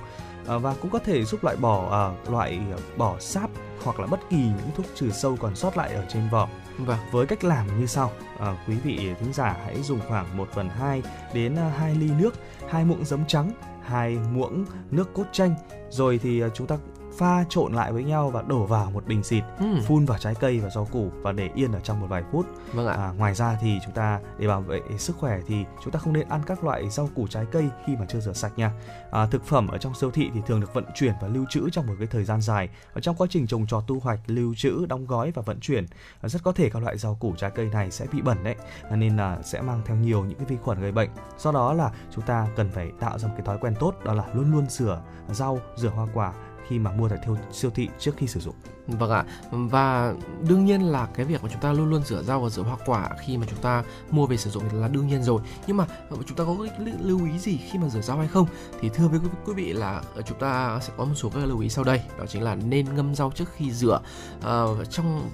à, 0.48 0.58
và 0.58 0.76
cũng 0.82 0.92
có 0.92 1.00
thể 1.00 1.26
giúp 1.26 1.44
loại 1.44 1.56
bỏ 1.56 1.90
à, 1.92 2.32
loại 2.32 2.60
à, 2.72 2.78
bỏ 2.98 3.20
sáp 3.20 3.50
hoặc 3.84 4.00
là 4.00 4.08
bất 4.08 4.20
kỳ 4.30 4.38
những 4.38 4.72
thuốc 4.76 4.86
trừ 4.96 5.12
sâu 5.12 5.38
còn 5.40 5.56
sót 5.56 5.78
lại 5.78 5.94
ở 5.94 6.06
trên 6.10 6.30
vỏ. 6.32 6.50
Vâng. 6.78 7.00
Với 7.12 7.26
cách 7.26 7.44
làm 7.44 7.80
như 7.80 7.86
sau, 7.86 8.12
à, 8.40 8.56
quý 8.68 8.76
vị 8.76 8.98
thính 9.20 9.34
giả 9.34 9.58
hãy 9.66 9.84
dùng 9.84 10.00
khoảng 10.08 10.38
1 10.38 10.48
phần 10.54 10.70
2 10.70 11.04
đến 11.34 11.56
à, 11.56 11.74
2 11.78 11.96
ly 11.96 12.10
nước, 12.20 12.36
hai 12.70 12.86
muỗng 12.86 13.06
giấm 13.06 13.26
trắng, 13.28 13.52
hai 13.84 14.18
muỗng 14.34 14.66
nước 14.92 15.14
cốt 15.14 15.26
chanh, 15.32 15.56
rồi 15.90 16.20
thì 16.24 16.42
à, 16.42 16.48
chúng 16.54 16.68
ta 16.68 16.78
pha 17.22 17.46
trộn 17.50 17.74
lại 17.74 17.92
với 17.92 18.04
nhau 18.04 18.30
và 18.30 18.42
đổ 18.42 18.66
vào 18.66 18.92
một 18.92 19.06
bình 19.08 19.24
xịt 19.24 19.44
Ừm. 19.60 19.82
phun 19.82 20.06
vào 20.06 20.18
trái 20.18 20.36
cây 20.36 20.60
và 20.60 20.70
rau 20.70 20.86
củ 20.86 21.12
và 21.22 21.32
để 21.32 21.50
yên 21.56 21.72
ở 21.72 21.80
trong 21.80 22.00
một 22.00 22.08
vài 22.10 22.24
phút. 22.32 22.46
Vâng 22.74 22.88
ạ. 22.88 22.94
À, 22.94 23.14
ngoài 23.18 23.34
ra 23.34 23.58
thì 23.62 23.80
chúng 23.86 23.94
ta 23.94 24.20
để 24.38 24.48
bảo 24.48 24.62
vệ 24.62 24.82
sức 24.98 25.18
khỏe 25.18 25.40
thì 25.48 25.66
chúng 25.84 25.94
ta 25.94 26.00
không 26.00 26.14
nên 26.14 26.30
ăn 26.30 26.42
các 26.48 26.64
loại 26.64 26.90
rau 26.90 27.10
củ 27.16 27.28
trái 27.28 27.46
cây 27.52 27.70
khi 27.86 27.96
mà 27.96 28.06
chưa 28.06 28.20
rửa 28.20 28.34
sạch 28.34 28.52
nha. 28.56 28.72
À, 29.12 29.26
thực 29.26 29.46
phẩm 29.46 29.68
ở 29.68 29.78
trong 29.78 29.94
siêu 29.94 30.12
thị 30.12 30.30
thì 30.34 30.42
thường 30.48 30.62
được 30.62 30.74
vận 30.74 30.86
chuyển 30.96 31.14
và 31.22 31.28
lưu 31.28 31.46
trữ 31.50 31.70
trong 31.70 31.88
một 31.88 31.94
cái 32.00 32.08
thời 32.08 32.24
gian 32.24 32.42
dài. 32.42 32.70
Ở 32.94 33.02
trong 33.02 33.16
quá 33.16 33.28
trình 33.30 33.48
trồng 33.48 33.68
trọt 33.68 33.84
thu 33.88 34.00
hoạch, 34.04 34.20
lưu 34.28 34.56
trữ, 34.56 34.86
đóng 34.86 35.06
gói 35.06 35.32
và 35.32 35.42
vận 35.42 35.60
chuyển 35.60 35.86
à, 36.22 36.30
rất 36.30 36.44
có 36.44 36.52
thể 36.52 36.70
các 36.70 36.84
loại 36.84 36.98
rau 36.98 37.16
củ 37.16 37.36
trái 37.38 37.52
cây 37.56 37.70
này 37.74 37.92
sẽ 37.92 38.06
bị 38.12 38.22
bẩn 38.22 38.44
đấy, 38.44 38.56
à, 38.90 38.96
nên 38.96 39.18
là 39.18 39.42
sẽ 39.44 39.62
mang 39.62 39.82
theo 39.86 39.96
nhiều 39.96 40.26
những 40.26 40.38
cái 40.38 40.46
vi 40.46 40.58
khuẩn 40.58 40.82
gây 40.82 40.92
bệnh. 40.92 41.10
Do 41.38 41.52
đó 41.52 41.74
là 41.74 41.92
chúng 42.12 42.26
ta 42.26 42.48
cần 42.56 42.70
phải 42.70 42.92
tạo 43.00 43.20
ra 43.20 43.28
một 43.28 43.34
cái 43.38 43.46
thói 43.46 43.58
quen 43.58 43.74
tốt 43.80 43.96
đó 44.06 44.14
là 44.14 44.24
luôn 44.34 44.52
luôn 44.52 44.66
rửa 44.70 45.02
rau, 45.32 45.60
rửa 45.76 45.90
hoa 45.90 46.08
quả 46.14 46.34
khi 46.72 46.80
mà 46.80 46.92
mua 46.92 47.10
tại 47.10 47.20
thiêu- 47.26 47.38
siêu 47.52 47.72
thị 47.72 47.90
trước 48.00 48.12
khi 48.18 48.28
sử 48.28 48.40
dụng. 48.40 48.56
Vâng 48.88 49.12
ạ. 49.12 49.26
Và 49.52 50.14
đương 50.48 50.66
nhiên 50.66 50.82
là 50.82 51.08
cái 51.14 51.26
việc 51.26 51.44
mà 51.44 51.50
chúng 51.52 51.62
ta 51.62 51.74
luôn 51.74 51.90
luôn 51.90 52.04
rửa 52.06 52.24
rau 52.24 52.42
và 52.42 52.50
rửa 52.50 52.64
hoa 52.64 52.78
quả 52.86 53.10
khi 53.26 53.38
mà 53.38 53.46
chúng 53.50 53.60
ta 53.60 53.84
mua 54.12 54.26
về 54.26 54.38
sử 54.38 54.50
dụng 54.50 54.64
là 54.74 54.88
đương 54.88 55.08
nhiên 55.08 55.24
rồi. 55.24 55.42
Nhưng 55.68 55.78
mà 55.78 55.86
ờ, 56.10 56.18
chúng 56.28 56.38
ta 56.38 56.44
có 56.44 56.56
lưu- 57.04 57.26
ý 57.26 57.40
gì 57.40 57.58
khi 57.72 57.80
mà 57.80 57.90
rửa 57.90 58.02
rau 58.02 58.18
hay 58.18 58.28
không? 58.28 58.48
Thì 58.82 58.90
thưa 58.90 59.08
với 59.08 59.20
quý- 59.46 59.54
vị 59.54 59.74
là 59.74 60.02
ờ, 60.16 60.22
chúng 60.22 60.40
ta 60.40 60.80
sẽ 60.82 60.94
có 60.98 61.06
một 61.06 61.14
số 61.16 61.30
các 61.30 61.46
lưu 61.46 61.60
ý 61.60 61.70
sau 61.70 61.84
đây. 61.84 62.02
Đó 62.20 62.26
chính 62.28 62.44
là 62.44 62.56
nên 62.56 62.96
ngâm 62.96 63.16
rau 63.16 63.32
trước 63.36 63.50
khi 63.56 63.72
rửa 63.72 64.00
Ờ, 64.42 64.86
trong 64.90 65.30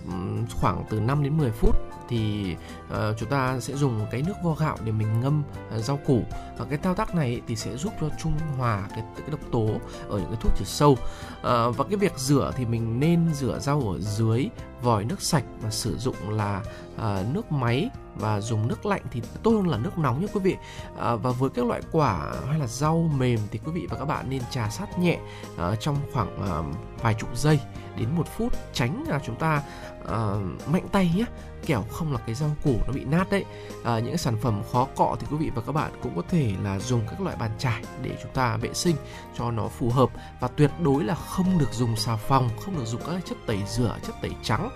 khoảng 0.62 0.84
từ 0.90 1.00
5 1.00 1.24
đến 1.24 1.38
10 1.38 1.52
phút 1.52 1.76
thì 2.10 2.56
uh, 2.94 3.18
chúng 3.20 3.30
ta 3.30 3.60
sẽ 3.60 3.74
dùng 3.76 4.08
cái 4.12 4.22
nước 4.22 4.34
vo 4.44 4.54
gạo 4.54 4.78
để 4.86 4.92
mình 4.92 5.22
ngâm 5.22 5.44
uh, 5.78 5.84
rau 5.84 5.98
củ. 5.98 6.24
Và 6.58 6.66
cái 6.66 6.78
thao 6.78 6.96
tác 6.96 7.16
này 7.16 7.42
thì 7.48 7.56
sẽ 7.56 7.78
giúp 7.78 7.94
cho 8.02 8.10
trung 8.20 8.34
hòa 8.58 8.84
cái, 8.90 9.04
cái 9.18 9.30
độc 9.30 9.40
tố 9.52 9.68
ở 10.10 10.20
những 10.20 10.28
cái 10.30 10.38
thuốc 10.42 10.52
trừ 10.58 10.66
sâu. 10.66 10.98
Ờ, 11.42 11.72
và 11.72 11.84
cái 11.84 11.96
việc 11.96 12.18
rửa 12.18 12.52
thì 12.56 12.66
mình 12.66 13.00
nên 13.00 13.34
rửa 13.34 13.60
rau 13.60 13.94
ở 13.94 14.00
dưới 14.00 14.50
vòi 14.82 15.06
nước 15.06 15.22
sạch 15.22 15.44
và 15.62 15.70
sử 15.70 15.98
dụng 15.98 16.30
là 16.30 16.64
à, 16.98 17.24
nước 17.34 17.52
máy 17.52 17.90
và 18.16 18.42
dùng 18.42 18.68
nước 18.68 18.86
lạnh 18.86 19.02
thì 19.12 19.22
tốt 19.44 19.52
hơn 19.52 19.68
là 19.68 19.78
nước 19.78 19.98
nóng 19.98 20.22
nhé 20.22 20.28
quý 20.34 20.40
vị. 20.40 20.56
À, 21.00 21.16
và 21.16 21.32
với 21.32 21.50
các 21.50 21.66
loại 21.66 21.82
quả 21.92 22.34
hay 22.50 22.60
là 22.60 22.68
rau 22.68 23.10
mềm 23.18 23.40
thì 23.52 23.60
quý 23.66 23.72
vị 23.72 23.88
và 23.90 23.98
các 23.98 24.06
bạn 24.06 24.30
nên 24.30 24.42
trà 24.52 24.70
sát 24.70 25.00
nhẹ 25.00 25.20
à, 25.58 25.76
trong 25.76 25.98
khoảng 26.14 26.38
à, 26.50 26.64
vài 27.02 27.14
chục 27.14 27.38
giây 27.38 27.60
đến 27.98 28.10
một 28.16 28.28
phút 28.38 28.54
tránh 28.74 29.04
là 29.08 29.20
chúng 29.26 29.36
ta 29.36 29.62
à, 30.08 30.34
mạnh 30.72 30.88
tay 30.92 31.12
nhé 31.16 31.26
kẻo 31.68 31.84
không 31.92 32.14
là 32.14 32.20
cái 32.26 32.36
rau 32.36 32.56
củ 32.64 32.80
nó 32.88 32.94
bị 32.94 33.06
nát 33.06 33.30
đấy. 33.30 33.46
À, 33.84 34.00
những 34.00 34.18
sản 34.18 34.38
phẩm 34.42 34.62
khó 34.72 34.88
cọ 34.96 35.18
thì 35.20 35.28
quý 35.32 35.38
vị 35.38 35.52
và 35.56 35.62
các 35.66 35.72
bạn 35.72 35.92
cũng 36.04 36.16
có 36.16 36.22
thể 36.30 36.54
là 36.64 36.80
dùng 36.80 37.02
các 37.10 37.22
loại 37.22 37.36
bàn 37.36 37.52
chải 37.60 37.84
để 38.02 38.18
chúng 38.24 38.32
ta 38.34 38.58
vệ 38.58 38.74
sinh 38.74 38.96
cho 39.38 39.52
nó 39.52 39.68
phù 39.68 39.90
hợp 39.90 40.10
và 40.40 40.48
tuyệt 40.48 40.72
đối 40.80 41.04
là 41.04 41.16
không 41.16 41.58
được 41.58 41.74
dùng 41.74 41.96
xà 41.96 42.16
phòng 42.16 42.50
không 42.60 42.78
được 42.78 42.86
dùng 42.86 43.02
các 43.08 43.26
chất 43.26 43.38
tẩy 43.46 43.60
rửa 43.68 43.98
chất 44.08 44.16
tẩy 44.22 44.32
trắng. 44.44 44.70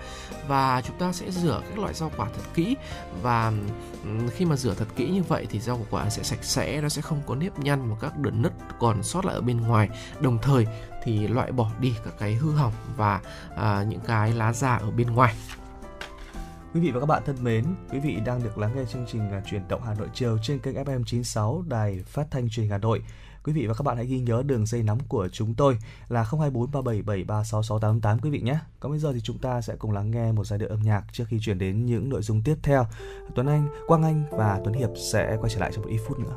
Và 0.48 0.80
chúng 0.80 0.98
ta 0.98 1.12
sẽ 1.12 1.30
rửa 1.30 1.62
các 1.68 1.78
loại 1.78 1.94
rau 1.94 2.10
quả 2.16 2.26
thật 2.26 2.42
kỹ 2.54 2.76
và 3.22 3.52
khi 4.34 4.44
mà 4.44 4.56
rửa 4.56 4.74
thật 4.74 4.88
kỹ 4.96 5.10
như 5.10 5.22
vậy 5.22 5.46
thì 5.50 5.60
rau 5.60 5.86
quả 5.90 6.10
sẽ 6.10 6.22
sạch 6.22 6.44
sẽ 6.44 6.80
nó 6.80 6.88
sẽ 6.88 7.02
không 7.02 7.22
có 7.26 7.34
nếp 7.34 7.58
nhăn 7.58 7.90
và 7.90 7.96
các 8.00 8.18
đường 8.18 8.42
nứt 8.42 8.52
còn 8.78 9.02
sót 9.02 9.24
lại 9.24 9.34
ở 9.34 9.40
bên 9.40 9.60
ngoài. 9.60 9.88
Đồng 10.20 10.38
thời 10.38 10.66
thì 11.04 11.28
loại 11.28 11.52
bỏ 11.52 11.70
đi 11.80 11.94
các 12.04 12.14
cái 12.18 12.34
hư 12.34 12.52
hỏng 12.52 12.72
và 12.96 13.20
à, 13.56 13.84
những 13.88 14.00
cái 14.00 14.32
lá 14.32 14.52
già 14.52 14.76
ở 14.76 14.90
bên 14.90 15.10
ngoài. 15.10 15.34
Quý 16.74 16.80
vị 16.80 16.90
và 16.90 17.00
các 17.00 17.06
bạn 17.06 17.22
thân 17.26 17.36
mến, 17.42 17.64
quý 17.90 17.98
vị 17.98 18.16
đang 18.26 18.42
được 18.42 18.58
lắng 18.58 18.72
nghe 18.76 18.82
chương 18.92 19.04
trình 19.12 19.30
à, 19.30 19.42
truyền 19.46 19.68
động 19.68 19.82
Hà 19.82 19.94
Nội 19.94 20.08
chiều 20.14 20.38
trên 20.42 20.58
kênh 20.58 20.74
FM 20.74 21.04
96 21.04 21.64
Đài 21.68 22.02
Phát 22.06 22.26
thanh 22.30 22.48
Truyền 22.48 22.68
Hà 22.68 22.78
Nội. 22.78 23.02
Quý 23.44 23.52
vị 23.52 23.66
và 23.66 23.74
các 23.74 23.82
bạn 23.82 23.96
hãy 23.96 24.06
ghi 24.06 24.20
nhớ 24.20 24.42
đường 24.46 24.66
dây 24.66 24.82
nóng 24.82 24.98
của 25.08 25.28
chúng 25.28 25.54
tôi 25.54 25.78
là 26.08 26.22
024 26.22 26.70
3773 26.70 27.44
6688 27.44 28.18
quý 28.18 28.30
vị 28.30 28.40
nhé. 28.40 28.58
Còn 28.80 28.92
bây 28.92 28.98
giờ 28.98 29.12
thì 29.12 29.20
chúng 29.20 29.38
ta 29.38 29.60
sẽ 29.60 29.76
cùng 29.76 29.92
lắng 29.92 30.10
nghe 30.10 30.32
một 30.32 30.44
giai 30.44 30.58
điệu 30.58 30.68
âm 30.68 30.82
nhạc 30.82 31.04
trước 31.12 31.24
khi 31.28 31.38
chuyển 31.42 31.58
đến 31.58 31.86
những 31.86 32.08
nội 32.08 32.22
dung 32.22 32.42
tiếp 32.42 32.56
theo. 32.62 32.86
Tuấn 33.34 33.46
Anh, 33.46 33.68
Quang 33.86 34.02
Anh 34.02 34.24
và 34.30 34.60
Tuấn 34.64 34.74
Hiệp 34.74 34.90
sẽ 35.12 35.36
quay 35.40 35.50
trở 35.50 35.60
lại 35.60 35.70
trong 35.74 35.82
một 35.82 35.90
ít 35.90 36.00
phút 36.06 36.18
nữa. 36.18 36.36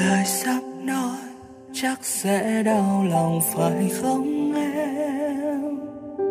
Lời 0.00 0.24
sắp 0.24 0.60
nói 0.82 1.18
chắc 1.72 1.98
sẽ 2.02 2.62
đau 2.62 3.04
lòng, 3.10 3.40
phải 3.54 3.90
không 4.02 4.54
em? 4.54 5.78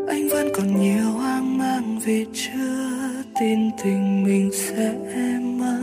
Anh 0.08 0.30
vẫn 0.30 0.48
còn 0.56 0.82
nhiều 0.82 1.12
hoang 1.12 1.58
mang 1.58 2.00
vì 2.00 2.26
chưa 2.34 3.24
tin 3.40 3.60
tình 3.84 4.24
mình 4.24 4.52
sẽ 4.54 4.94
mơ. 5.42 5.78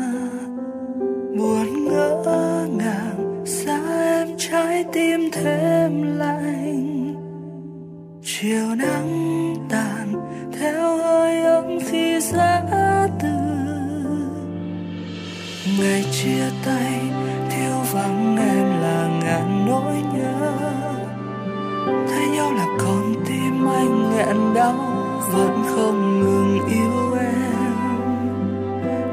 Buồn 1.38 1.84
ngỡ 1.84 2.66
ngàng, 2.76 3.44
xa 3.46 3.80
em 4.18 4.28
trái 4.38 4.84
tim 4.92 5.30
thêm 5.32 6.18
lạnh. 6.18 7.14
Chiều 8.24 8.74
nắng 8.74 9.54
tàn, 9.68 10.12
theo 10.60 10.96
hơi 10.96 11.40
ấm 11.40 11.78
khi 11.86 12.20
giá 12.20 12.62
từ 13.22 13.28
ngày 15.78 16.04
chia 16.12 16.50
tay 16.64 16.95
thấy 22.36 22.44
nhau 22.44 22.52
là 22.52 22.66
con 22.78 23.14
tim 23.26 23.66
anh 23.68 24.10
nghẹn 24.10 24.54
đau, 24.54 24.74
vẫn 25.32 25.64
không 25.68 26.20
ngừng 26.20 26.68
yêu 26.68 27.18
em. 27.20 27.76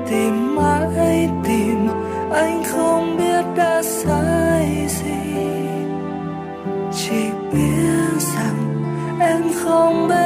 Tìm 0.09 0.55
mãi, 0.55 1.29
tìm, 1.43 1.87
anh 2.31 2.63
không 2.63 3.17
biết 3.17 3.45
đã 3.55 3.81
sai 3.83 4.87
gì. 4.87 5.35
Chỉ 6.91 7.29
biết 7.53 8.19
rằng 8.19 8.83
em 9.19 9.41
không 9.63 10.07
bên 10.07 10.22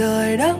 rời 0.00 0.36
đất. 0.36 0.59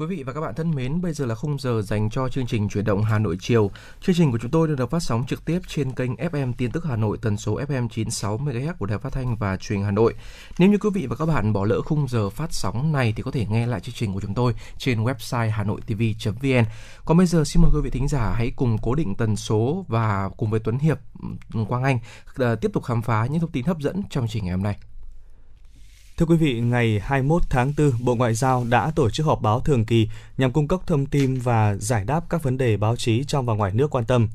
Quý 0.00 0.06
vị 0.06 0.22
và 0.22 0.32
các 0.32 0.40
bạn 0.40 0.54
thân 0.54 0.70
mến, 0.70 1.00
bây 1.00 1.12
giờ 1.12 1.26
là 1.26 1.34
khung 1.34 1.58
giờ 1.58 1.82
dành 1.82 2.10
cho 2.10 2.28
chương 2.28 2.46
trình 2.46 2.68
chuyển 2.68 2.84
động 2.84 3.02
Hà 3.02 3.18
Nội 3.18 3.36
chiều. 3.40 3.70
Chương 4.00 4.14
trình 4.14 4.32
của 4.32 4.38
chúng 4.38 4.50
tôi 4.50 4.68
được 4.68 4.90
phát 4.90 5.02
sóng 5.02 5.24
trực 5.26 5.44
tiếp 5.44 5.60
trên 5.66 5.92
kênh 5.92 6.14
FM 6.14 6.52
tin 6.58 6.70
tức 6.70 6.84
Hà 6.84 6.96
Nội 6.96 7.18
tần 7.22 7.36
số 7.36 7.60
FM 7.60 7.88
96 7.88 8.38
MHz 8.38 8.74
của 8.78 8.86
Đài 8.86 8.98
Phát 8.98 9.12
thanh 9.12 9.36
và 9.36 9.56
Truyền 9.56 9.82
Hà 9.82 9.90
Nội. 9.90 10.14
Nếu 10.58 10.70
như 10.70 10.78
quý 10.78 10.90
vị 10.94 11.06
và 11.06 11.16
các 11.16 11.26
bạn 11.26 11.52
bỏ 11.52 11.64
lỡ 11.64 11.80
khung 11.82 12.08
giờ 12.08 12.30
phát 12.30 12.52
sóng 12.52 12.92
này 12.92 13.12
thì 13.16 13.22
có 13.22 13.30
thể 13.30 13.46
nghe 13.50 13.66
lại 13.66 13.80
chương 13.80 13.94
trình 13.94 14.14
của 14.14 14.20
chúng 14.20 14.34
tôi 14.34 14.54
trên 14.78 15.04
website 15.04 15.50
hanoitv.vn. 15.50 16.64
Còn 17.04 17.16
bây 17.16 17.26
giờ 17.26 17.44
xin 17.44 17.62
mời 17.62 17.70
quý 17.74 17.80
vị 17.84 17.90
thính 17.90 18.08
giả 18.08 18.34
hãy 18.36 18.52
cùng 18.56 18.76
cố 18.82 18.94
định 18.94 19.14
tần 19.14 19.36
số 19.36 19.84
và 19.88 20.30
cùng 20.36 20.50
với 20.50 20.60
Tuấn 20.60 20.78
Hiệp, 20.78 20.98
ừ, 21.54 21.64
Quang 21.68 21.82
Anh 21.82 21.98
ờ, 22.34 22.54
tiếp 22.54 22.70
tục 22.72 22.84
khám 22.84 23.02
phá 23.02 23.26
những 23.26 23.40
thông 23.40 23.50
tin 23.50 23.64
hấp 23.64 23.80
dẫn 23.80 24.02
trong 24.10 24.24
chương 24.24 24.28
trình 24.28 24.44
ngày 24.44 24.54
hôm 24.54 24.62
nay. 24.62 24.76
Thưa 26.20 26.26
quý 26.26 26.36
vị, 26.36 26.60
ngày 26.60 27.00
21 27.04 27.42
tháng 27.50 27.72
4, 27.78 27.92
Bộ 28.00 28.14
Ngoại 28.14 28.34
giao 28.34 28.64
đã 28.70 28.92
tổ 28.96 29.10
chức 29.10 29.26
họp 29.26 29.42
báo 29.42 29.60
thường 29.60 29.84
kỳ 29.84 30.08
nhằm 30.38 30.52
cung 30.52 30.68
cấp 30.68 30.80
thông 30.86 31.06
tin 31.06 31.34
và 31.34 31.74
giải 31.74 32.04
đáp 32.04 32.24
các 32.30 32.42
vấn 32.42 32.58
đề 32.58 32.76
báo 32.76 32.96
chí 32.96 33.24
trong 33.24 33.46
và 33.46 33.54
ngoài 33.54 33.72
nước 33.74 33.90
quan 33.90 34.04
tâm. 34.04 34.28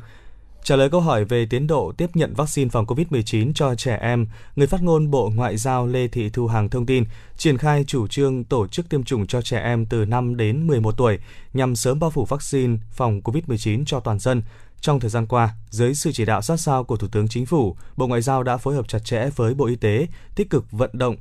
Trả 0.64 0.76
lời 0.76 0.90
câu 0.90 1.02
hỏi 1.02 1.26
về 1.26 1.48
tiến 1.50 1.68
độ 1.68 1.94
tiếp 1.98 2.10
nhận 2.14 2.34
vaccine 2.34 2.70
phòng 2.70 2.86
COVID-19 2.86 3.52
cho 3.56 3.76
trẻ 3.76 3.98
em, 4.02 4.28
người 4.56 4.68
phát 4.68 4.82
ngôn 4.82 5.12
Bộ 5.12 5.32
Ngoại 5.36 5.58
giao 5.58 5.88
Lê 5.88 6.08
Thị 6.08 6.30
Thu 6.30 6.48
Hằng 6.48 6.70
thông 6.70 6.86
tin 6.86 7.04
triển 7.38 7.58
khai 7.58 7.84
chủ 7.88 8.08
trương 8.08 8.44
tổ 8.44 8.68
chức 8.68 8.90
tiêm 8.90 9.04
chủng 9.04 9.28
cho 9.28 9.42
trẻ 9.42 9.60
em 9.60 9.86
từ 9.86 10.06
5 10.06 10.38
đến 10.38 10.68
11 10.68 10.98
tuổi 10.98 11.20
nhằm 11.54 11.76
sớm 11.76 12.00
bao 12.00 12.10
phủ 12.10 12.26
vaccine 12.26 12.78
phòng 12.92 13.22
COVID-19 13.22 13.84
cho 13.86 14.00
toàn 14.00 14.20
dân. 14.20 14.42
Trong 14.82 15.00
thời 15.00 15.10
gian 15.10 15.26
qua, 15.26 15.50
dưới 15.70 15.96
sự 15.96 16.12
chỉ 16.12 16.26
đạo 16.26 16.42
sát 16.42 16.58
sao 16.58 16.84
của 16.84 16.98
Thủ 16.98 17.08
tướng 17.12 17.28
Chính 17.28 17.46
phủ, 17.46 17.76
Bộ 17.98 18.08
Ngoại 18.08 18.22
giao 18.22 18.44
đã 18.44 18.58
phối 18.58 18.76
hợp 18.76 18.88
chặt 18.88 19.00
chẽ 19.00 19.30
với 19.36 19.54
Bộ 19.54 19.66
Y 19.66 19.76
tế, 19.76 20.08
tích 20.36 20.50
cực 20.50 20.72
vận 20.72 20.90
động 20.94 21.16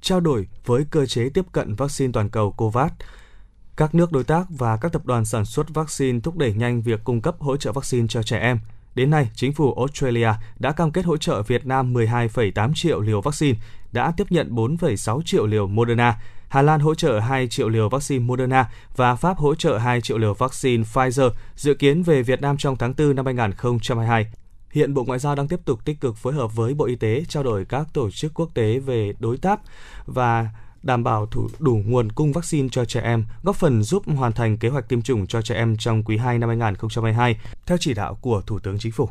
trao 0.00 0.20
đổi 0.20 0.48
với 0.66 0.84
cơ 0.90 1.06
chế 1.06 1.28
tiếp 1.28 1.44
cận 1.52 1.74
vaccine 1.74 2.12
toàn 2.12 2.28
cầu 2.28 2.52
COVAX. 2.52 2.90
Các 3.76 3.94
nước 3.94 4.12
đối 4.12 4.24
tác 4.24 4.46
và 4.48 4.76
các 4.76 4.92
tập 4.92 5.06
đoàn 5.06 5.24
sản 5.24 5.44
xuất 5.44 5.68
vaccine 5.68 6.20
thúc 6.20 6.36
đẩy 6.36 6.52
nhanh 6.52 6.82
việc 6.82 7.00
cung 7.04 7.20
cấp 7.20 7.36
hỗ 7.38 7.56
trợ 7.56 7.72
vaccine 7.72 8.06
cho 8.08 8.22
trẻ 8.22 8.38
em. 8.38 8.58
Đến 8.94 9.10
nay, 9.10 9.30
chính 9.34 9.52
phủ 9.52 9.74
Australia 9.74 10.28
đã 10.58 10.72
cam 10.72 10.90
kết 10.90 11.04
hỗ 11.04 11.16
trợ 11.16 11.42
Việt 11.42 11.66
Nam 11.66 11.94
12,8 11.94 12.72
triệu 12.74 13.00
liều 13.00 13.20
vaccine, 13.20 13.58
đã 13.92 14.12
tiếp 14.16 14.26
nhận 14.30 14.54
4,6 14.54 15.22
triệu 15.22 15.46
liều 15.46 15.66
Moderna. 15.66 16.20
Hà 16.48 16.62
Lan 16.62 16.80
hỗ 16.80 16.94
trợ 16.94 17.18
2 17.18 17.48
triệu 17.48 17.68
liều 17.68 17.88
vaccine 17.88 18.24
Moderna 18.24 18.70
và 18.96 19.16
Pháp 19.16 19.38
hỗ 19.38 19.54
trợ 19.54 19.78
2 19.78 20.00
triệu 20.00 20.18
liều 20.18 20.34
vaccine 20.34 20.84
Pfizer, 20.84 21.30
dự 21.56 21.74
kiến 21.74 22.02
về 22.02 22.22
Việt 22.22 22.40
Nam 22.40 22.56
trong 22.56 22.76
tháng 22.76 22.94
4 22.98 23.16
năm 23.16 23.24
2022. 23.24 24.26
Hiện 24.70 24.94
Bộ 24.94 25.04
Ngoại 25.04 25.18
giao 25.18 25.34
đang 25.34 25.48
tiếp 25.48 25.60
tục 25.64 25.84
tích 25.84 26.00
cực 26.00 26.16
phối 26.16 26.32
hợp 26.32 26.56
với 26.56 26.74
Bộ 26.74 26.84
Y 26.84 26.96
tế 26.96 27.24
trao 27.28 27.42
đổi 27.42 27.64
các 27.64 27.86
tổ 27.92 28.10
chức 28.10 28.34
quốc 28.34 28.50
tế 28.54 28.78
về 28.78 29.12
đối 29.18 29.36
tác 29.36 29.60
và 30.06 30.48
đảm 30.82 31.04
bảo 31.04 31.26
thủ 31.26 31.48
đủ 31.58 31.82
nguồn 31.86 32.12
cung 32.12 32.32
vaccine 32.32 32.68
cho 32.72 32.84
trẻ 32.84 33.00
em, 33.00 33.24
góp 33.42 33.56
phần 33.56 33.82
giúp 33.82 34.02
hoàn 34.06 34.32
thành 34.32 34.58
kế 34.58 34.68
hoạch 34.68 34.88
tiêm 34.88 35.02
chủng 35.02 35.26
cho 35.26 35.42
trẻ 35.42 35.54
em 35.54 35.76
trong 35.76 36.02
quý 36.02 36.16
2 36.16 36.38
năm 36.38 36.48
2022 36.48 37.36
theo 37.66 37.78
chỉ 37.80 37.94
đạo 37.94 38.18
của 38.20 38.42
Thủ 38.46 38.58
tướng 38.58 38.78
Chính 38.78 38.92
phủ. 38.92 39.08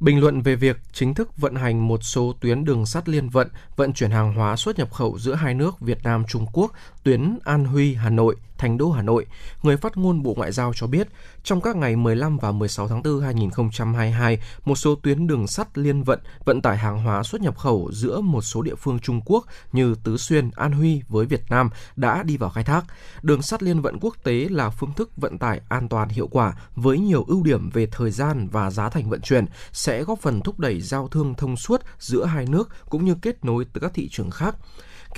Bình 0.00 0.20
luận 0.20 0.42
về 0.42 0.56
việc 0.56 0.76
chính 0.92 1.14
thức 1.14 1.36
vận 1.36 1.54
hành 1.54 1.88
một 1.88 2.00
số 2.02 2.34
tuyến 2.40 2.64
đường 2.64 2.86
sắt 2.86 3.08
liên 3.08 3.28
vận 3.28 3.48
vận 3.76 3.92
chuyển 3.92 4.10
hàng 4.10 4.34
hóa 4.34 4.56
xuất 4.56 4.78
nhập 4.78 4.92
khẩu 4.92 5.18
giữa 5.18 5.34
hai 5.34 5.54
nước 5.54 5.80
Việt 5.80 5.98
Nam 6.02 6.24
Trung 6.28 6.46
Quốc, 6.52 6.72
tuyến 7.08 7.38
An 7.44 7.64
Huy 7.64 7.94
Hà 7.94 8.10
Nội, 8.10 8.36
Thành 8.58 8.78
đô 8.78 8.90
Hà 8.90 9.02
Nội, 9.02 9.26
người 9.62 9.76
phát 9.76 9.96
ngôn 9.96 10.22
Bộ 10.22 10.34
Ngoại 10.34 10.52
giao 10.52 10.72
cho 10.74 10.86
biết, 10.86 11.08
trong 11.44 11.60
các 11.60 11.76
ngày 11.76 11.96
15 11.96 12.38
và 12.38 12.52
16 12.52 12.88
tháng 12.88 13.02
4 13.02 13.20
2022, 13.20 14.38
một 14.64 14.74
số 14.74 14.94
tuyến 14.94 15.26
đường 15.26 15.46
sắt 15.46 15.78
liên 15.78 16.02
vận 16.02 16.20
vận 16.44 16.62
tải 16.62 16.76
hàng 16.76 17.02
hóa 17.02 17.22
xuất 17.22 17.40
nhập 17.40 17.58
khẩu 17.58 17.90
giữa 17.92 18.20
một 18.20 18.42
số 18.42 18.62
địa 18.62 18.74
phương 18.74 18.98
Trung 18.98 19.20
Quốc 19.24 19.46
như 19.72 19.94
Tứ 20.04 20.16
Xuyên, 20.16 20.50
An 20.50 20.72
Huy 20.72 21.02
với 21.08 21.26
Việt 21.26 21.42
Nam 21.50 21.70
đã 21.96 22.22
đi 22.22 22.36
vào 22.36 22.50
khai 22.50 22.64
thác. 22.64 22.84
Đường 23.22 23.42
sắt 23.42 23.62
liên 23.62 23.80
vận 23.80 23.98
quốc 24.00 24.16
tế 24.22 24.46
là 24.50 24.70
phương 24.70 24.92
thức 24.92 25.10
vận 25.16 25.38
tải 25.38 25.60
an 25.68 25.88
toàn 25.88 26.08
hiệu 26.08 26.28
quả 26.28 26.54
với 26.74 26.98
nhiều 26.98 27.24
ưu 27.28 27.42
điểm 27.42 27.70
về 27.70 27.86
thời 27.86 28.10
gian 28.10 28.48
và 28.52 28.70
giá 28.70 28.88
thành 28.88 29.10
vận 29.10 29.20
chuyển, 29.20 29.44
sẽ 29.72 30.02
góp 30.02 30.18
phần 30.20 30.40
thúc 30.40 30.58
đẩy 30.58 30.80
giao 30.80 31.08
thương 31.08 31.34
thông 31.34 31.56
suốt 31.56 31.82
giữa 31.98 32.24
hai 32.24 32.46
nước 32.46 32.68
cũng 32.90 33.04
như 33.04 33.14
kết 33.22 33.44
nối 33.44 33.64
tới 33.64 33.80
các 33.80 33.94
thị 33.94 34.08
trường 34.08 34.30
khác 34.30 34.56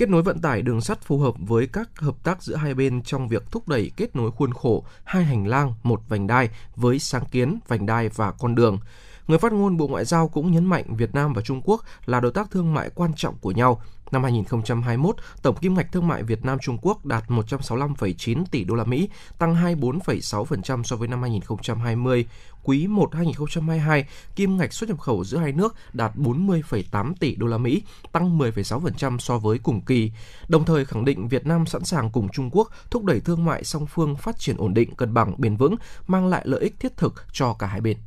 kết 0.01 0.09
nối 0.09 0.21
vận 0.21 0.39
tải 0.41 0.61
đường 0.61 0.81
sắt 0.81 1.01
phù 1.01 1.17
hợp 1.17 1.33
với 1.39 1.67
các 1.67 1.89
hợp 1.99 2.15
tác 2.23 2.43
giữa 2.43 2.55
hai 2.55 2.73
bên 2.73 3.01
trong 3.01 3.27
việc 3.27 3.51
thúc 3.51 3.67
đẩy 3.67 3.91
kết 3.97 4.15
nối 4.15 4.31
khuôn 4.31 4.53
khổ 4.53 4.85
hai 5.03 5.23
hành 5.23 5.47
lang 5.47 5.73
một 5.83 6.01
vành 6.09 6.27
đai 6.27 6.49
với 6.75 6.99
sáng 6.99 7.25
kiến 7.31 7.59
vành 7.67 7.85
đai 7.85 8.09
và 8.09 8.31
con 8.31 8.55
đường. 8.55 8.79
Người 9.27 9.37
phát 9.37 9.53
ngôn 9.53 9.77
Bộ 9.77 9.87
Ngoại 9.87 10.05
giao 10.05 10.27
cũng 10.27 10.51
nhấn 10.51 10.65
mạnh 10.65 10.95
Việt 10.95 11.15
Nam 11.15 11.33
và 11.33 11.41
Trung 11.41 11.61
Quốc 11.65 11.83
là 12.05 12.19
đối 12.19 12.31
tác 12.31 12.51
thương 12.51 12.73
mại 12.73 12.89
quan 12.95 13.11
trọng 13.15 13.35
của 13.41 13.51
nhau, 13.51 13.81
Năm 14.11 14.23
2021, 14.23 15.15
tổng 15.41 15.55
kim 15.55 15.73
ngạch 15.73 15.91
thương 15.91 16.07
mại 16.07 16.23
Việt 16.23 16.45
Nam 16.45 16.59
Trung 16.61 16.77
Quốc 16.81 17.05
đạt 17.05 17.23
165,9 17.27 18.43
tỷ 18.51 18.63
đô 18.63 18.75
la 18.75 18.83
Mỹ, 18.83 19.09
tăng 19.37 19.55
24,6% 19.55 20.83
so 20.83 20.95
với 20.95 21.07
năm 21.07 21.21
2020. 21.21 22.25
Quý 22.63 22.87
1 22.87 23.15
2022, 23.15 24.05
kim 24.35 24.57
ngạch 24.57 24.73
xuất 24.73 24.89
nhập 24.89 24.99
khẩu 24.99 25.23
giữa 25.23 25.37
hai 25.37 25.51
nước 25.51 25.75
đạt 25.93 26.15
40,8 26.15 27.13
tỷ 27.19 27.35
đô 27.35 27.47
la 27.47 27.57
Mỹ, 27.57 27.83
tăng 28.11 28.39
10,6% 28.39 29.17
so 29.17 29.37
với 29.37 29.59
cùng 29.59 29.81
kỳ. 29.81 30.11
Đồng 30.47 30.65
thời 30.65 30.85
khẳng 30.85 31.05
định 31.05 31.27
Việt 31.27 31.45
Nam 31.45 31.65
sẵn 31.65 31.83
sàng 31.83 32.09
cùng 32.09 32.29
Trung 32.29 32.49
Quốc 32.51 32.69
thúc 32.91 33.05
đẩy 33.05 33.19
thương 33.19 33.45
mại 33.45 33.63
song 33.63 33.85
phương 33.85 34.15
phát 34.15 34.39
triển 34.39 34.57
ổn 34.57 34.73
định, 34.73 34.95
cân 34.95 35.13
bằng, 35.13 35.33
bền 35.37 35.57
vững, 35.57 35.75
mang 36.07 36.27
lại 36.27 36.41
lợi 36.45 36.61
ích 36.61 36.79
thiết 36.79 36.97
thực 36.97 37.13
cho 37.31 37.53
cả 37.53 37.67
hai 37.67 37.81
bên. 37.81 37.97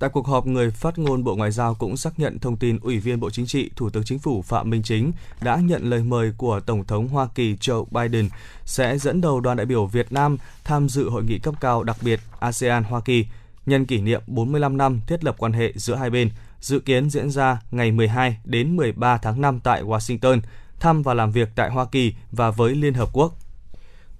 Tại 0.00 0.10
cuộc 0.10 0.26
họp, 0.26 0.46
người 0.46 0.70
phát 0.70 0.98
ngôn 0.98 1.24
Bộ 1.24 1.36
Ngoại 1.36 1.50
giao 1.50 1.74
cũng 1.74 1.96
xác 1.96 2.18
nhận 2.20 2.38
thông 2.38 2.56
tin 2.56 2.78
Ủy 2.82 2.98
viên 2.98 3.20
Bộ 3.20 3.30
Chính 3.30 3.46
trị, 3.46 3.70
Thủ 3.76 3.90
tướng 3.90 4.04
Chính 4.04 4.18
phủ 4.18 4.42
Phạm 4.42 4.70
Minh 4.70 4.82
Chính 4.82 5.12
đã 5.42 5.56
nhận 5.56 5.90
lời 5.90 6.02
mời 6.02 6.32
của 6.36 6.60
Tổng 6.60 6.84
thống 6.84 7.08
Hoa 7.08 7.28
Kỳ 7.34 7.54
Joe 7.54 7.84
Biden 7.90 8.28
sẽ 8.64 8.98
dẫn 8.98 9.20
đầu 9.20 9.40
đoàn 9.40 9.56
đại 9.56 9.66
biểu 9.66 9.86
Việt 9.86 10.12
Nam 10.12 10.36
tham 10.64 10.88
dự 10.88 11.10
hội 11.10 11.24
nghị 11.24 11.38
cấp 11.38 11.54
cao 11.60 11.82
đặc 11.82 11.96
biệt 12.02 12.20
ASEAN-Hoa 12.40 13.00
Kỳ 13.00 13.26
nhân 13.66 13.86
kỷ 13.86 14.00
niệm 14.00 14.22
45 14.26 14.76
năm 14.76 15.00
thiết 15.06 15.24
lập 15.24 15.34
quan 15.38 15.52
hệ 15.52 15.72
giữa 15.76 15.94
hai 15.94 16.10
bên, 16.10 16.30
dự 16.60 16.78
kiến 16.78 17.10
diễn 17.10 17.30
ra 17.30 17.60
ngày 17.70 17.92
12 17.92 18.36
đến 18.44 18.76
13 18.76 19.18
tháng 19.18 19.40
5 19.40 19.60
tại 19.60 19.82
Washington, 19.82 20.40
thăm 20.80 21.02
và 21.02 21.14
làm 21.14 21.32
việc 21.32 21.48
tại 21.54 21.70
Hoa 21.70 21.84
Kỳ 21.84 22.14
và 22.32 22.50
với 22.50 22.74
Liên 22.74 22.94
Hợp 22.94 23.08
Quốc. 23.12 23.39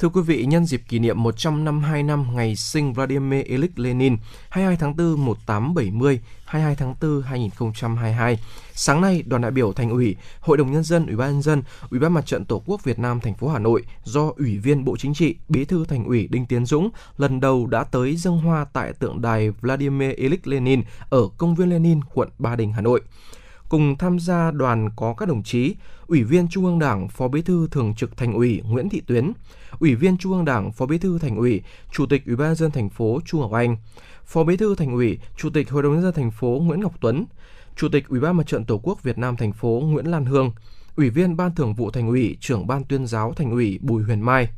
Thưa 0.00 0.08
quý 0.08 0.20
vị, 0.20 0.44
nhân 0.44 0.64
dịp 0.64 0.82
kỷ 0.88 0.98
niệm 0.98 1.22
152 1.22 2.02
năm 2.02 2.26
ngày 2.34 2.56
sinh 2.56 2.92
Vladimir 2.92 3.44
Ilyich 3.46 3.78
Lenin 3.78 4.16
22 4.48 4.76
tháng 4.76 4.96
4 4.96 5.26
1870, 5.26 6.20
22 6.44 6.76
tháng 6.76 6.94
4 7.00 7.22
2022, 7.22 8.38
sáng 8.72 9.00
nay 9.00 9.22
đoàn 9.26 9.42
đại 9.42 9.50
biểu 9.50 9.72
Thành 9.72 9.90
ủy, 9.90 10.16
Hội 10.40 10.56
đồng 10.56 10.72
nhân 10.72 10.84
dân, 10.84 11.06
Ủy 11.06 11.16
ban 11.16 11.30
nhân 11.32 11.42
dân, 11.42 11.62
Ủy 11.90 12.00
ban 12.00 12.12
Mặt 12.14 12.26
trận 12.26 12.44
Tổ 12.44 12.62
quốc 12.66 12.84
Việt 12.84 12.98
Nam 12.98 13.20
thành 13.20 13.34
phố 13.34 13.48
Hà 13.48 13.58
Nội 13.58 13.84
do 14.04 14.32
Ủy 14.36 14.58
viên 14.58 14.84
Bộ 14.84 14.96
Chính 14.96 15.14
trị, 15.14 15.36
Bí 15.48 15.64
thư 15.64 15.84
Thành 15.84 16.04
ủy 16.04 16.28
Đinh 16.30 16.46
Tiến 16.46 16.66
Dũng 16.66 16.90
lần 17.18 17.40
đầu 17.40 17.66
đã 17.66 17.84
tới 17.84 18.16
dâng 18.16 18.38
hoa 18.38 18.66
tại 18.72 18.92
tượng 18.92 19.20
đài 19.20 19.50
Vladimir 19.50 20.10
Ilyich 20.16 20.46
Lenin 20.46 20.82
ở 21.10 21.28
công 21.38 21.54
viên 21.54 21.70
Lenin, 21.70 22.00
quận 22.14 22.28
Ba 22.38 22.56
Đình, 22.56 22.72
Hà 22.72 22.80
Nội. 22.80 23.00
Cùng 23.70 23.96
tham 23.98 24.18
gia 24.18 24.50
đoàn 24.50 24.88
có 24.96 25.14
các 25.14 25.28
đồng 25.28 25.42
chí 25.42 25.74
Ủy 26.06 26.22
viên 26.22 26.48
Trung 26.48 26.64
ương 26.64 26.78
Đảng, 26.78 27.08
Phó 27.08 27.28
Bí 27.28 27.42
thư 27.42 27.68
Thường 27.70 27.94
trực 27.94 28.16
Thành 28.16 28.32
ủy 28.32 28.62
Nguyễn 28.68 28.88
Thị 28.88 29.02
Tuyến, 29.06 29.32
Ủy 29.78 29.94
viên 29.94 30.18
Trung 30.18 30.32
ương 30.32 30.44
Đảng, 30.44 30.72
Phó 30.72 30.86
Bí 30.86 30.98
thư 30.98 31.18
Thành 31.18 31.36
ủy, 31.36 31.62
Chủ 31.92 32.06
tịch 32.06 32.26
Ủy 32.26 32.36
ban 32.36 32.48
nhân 32.48 32.56
dân 32.56 32.70
thành 32.70 32.88
phố 32.88 33.20
Chu 33.24 33.38
Ngọc 33.38 33.52
Anh, 33.52 33.76
Phó 34.26 34.44
Bí 34.44 34.56
thư 34.56 34.74
Thành 34.74 34.92
ủy, 34.92 35.18
Chủ 35.36 35.50
tịch 35.50 35.70
Hội 35.70 35.82
đồng 35.82 35.92
nhân 35.92 36.02
dân 36.02 36.14
thành 36.14 36.30
phố 36.30 36.62
Nguyễn 36.62 36.80
Ngọc 36.80 36.94
Tuấn, 37.00 37.24
Chủ 37.76 37.88
tịch 37.88 38.08
Ủy 38.08 38.20
ban 38.20 38.36
Mặt 38.36 38.46
trận 38.46 38.64
Tổ 38.64 38.80
quốc 38.82 39.02
Việt 39.02 39.18
Nam 39.18 39.36
thành 39.36 39.52
phố 39.52 39.82
Nguyễn 39.84 40.06
Lan 40.06 40.24
Hương, 40.24 40.52
Ủy 40.96 41.10
viên 41.10 41.36
Ban 41.36 41.54
Thường 41.54 41.74
vụ 41.74 41.90
Thành 41.90 42.08
ủy, 42.08 42.36
Trưởng 42.40 42.66
ban 42.66 42.84
Tuyên 42.84 43.06
giáo 43.06 43.32
Thành 43.32 43.50
ủy 43.50 43.78
Bùi 43.82 44.02
Huyền 44.02 44.20
Mai, 44.20 44.48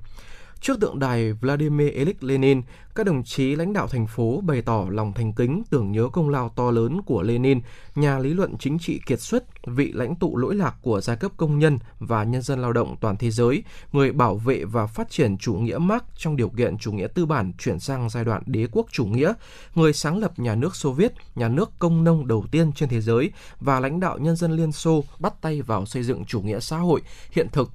Trước 0.62 0.80
tượng 0.80 0.98
đài 0.98 1.32
Vladimir 1.32 1.92
Ilyich 1.92 2.22
Lenin, 2.22 2.62
các 2.94 3.06
đồng 3.06 3.24
chí 3.24 3.56
lãnh 3.56 3.72
đạo 3.72 3.88
thành 3.88 4.06
phố 4.06 4.40
bày 4.40 4.62
tỏ 4.62 4.86
lòng 4.90 5.12
thành 5.12 5.32
kính 5.32 5.62
tưởng 5.70 5.92
nhớ 5.92 6.08
công 6.12 6.28
lao 6.28 6.48
to 6.56 6.70
lớn 6.70 7.00
của 7.02 7.22
Lenin, 7.22 7.60
nhà 7.94 8.18
lý 8.18 8.34
luận 8.34 8.54
chính 8.58 8.78
trị 8.78 9.00
kiệt 9.06 9.20
xuất, 9.20 9.44
vị 9.66 9.92
lãnh 9.92 10.14
tụ 10.16 10.36
lỗi 10.36 10.54
lạc 10.54 10.74
của 10.82 11.00
giai 11.00 11.16
cấp 11.16 11.32
công 11.36 11.58
nhân 11.58 11.78
và 11.98 12.24
nhân 12.24 12.42
dân 12.42 12.62
lao 12.62 12.72
động 12.72 12.96
toàn 13.00 13.16
thế 13.16 13.30
giới, 13.30 13.62
người 13.92 14.12
bảo 14.12 14.36
vệ 14.36 14.64
và 14.64 14.86
phát 14.86 15.10
triển 15.10 15.38
chủ 15.38 15.54
nghĩa 15.54 15.78
Marx 15.78 16.02
trong 16.16 16.36
điều 16.36 16.48
kiện 16.48 16.78
chủ 16.78 16.92
nghĩa 16.92 17.06
tư 17.06 17.26
bản 17.26 17.52
chuyển 17.58 17.80
sang 17.80 18.10
giai 18.10 18.24
đoạn 18.24 18.42
đế 18.46 18.66
quốc 18.72 18.86
chủ 18.92 19.04
nghĩa, 19.04 19.32
người 19.74 19.92
sáng 19.92 20.18
lập 20.18 20.38
nhà 20.38 20.54
nước 20.54 20.76
Xô 20.76 20.92
Viết, 20.92 21.12
nhà 21.34 21.48
nước 21.48 21.70
công 21.78 22.04
nông 22.04 22.26
đầu 22.26 22.44
tiên 22.50 22.72
trên 22.72 22.88
thế 22.88 23.00
giới 23.00 23.30
và 23.60 23.80
lãnh 23.80 24.00
đạo 24.00 24.18
nhân 24.18 24.36
dân 24.36 24.52
Liên 24.52 24.72
Xô 24.72 25.04
bắt 25.18 25.34
tay 25.40 25.62
vào 25.62 25.86
xây 25.86 26.02
dựng 26.02 26.24
chủ 26.24 26.40
nghĩa 26.40 26.60
xã 26.60 26.76
hội 26.76 27.02
hiện 27.30 27.48
thực 27.52 27.70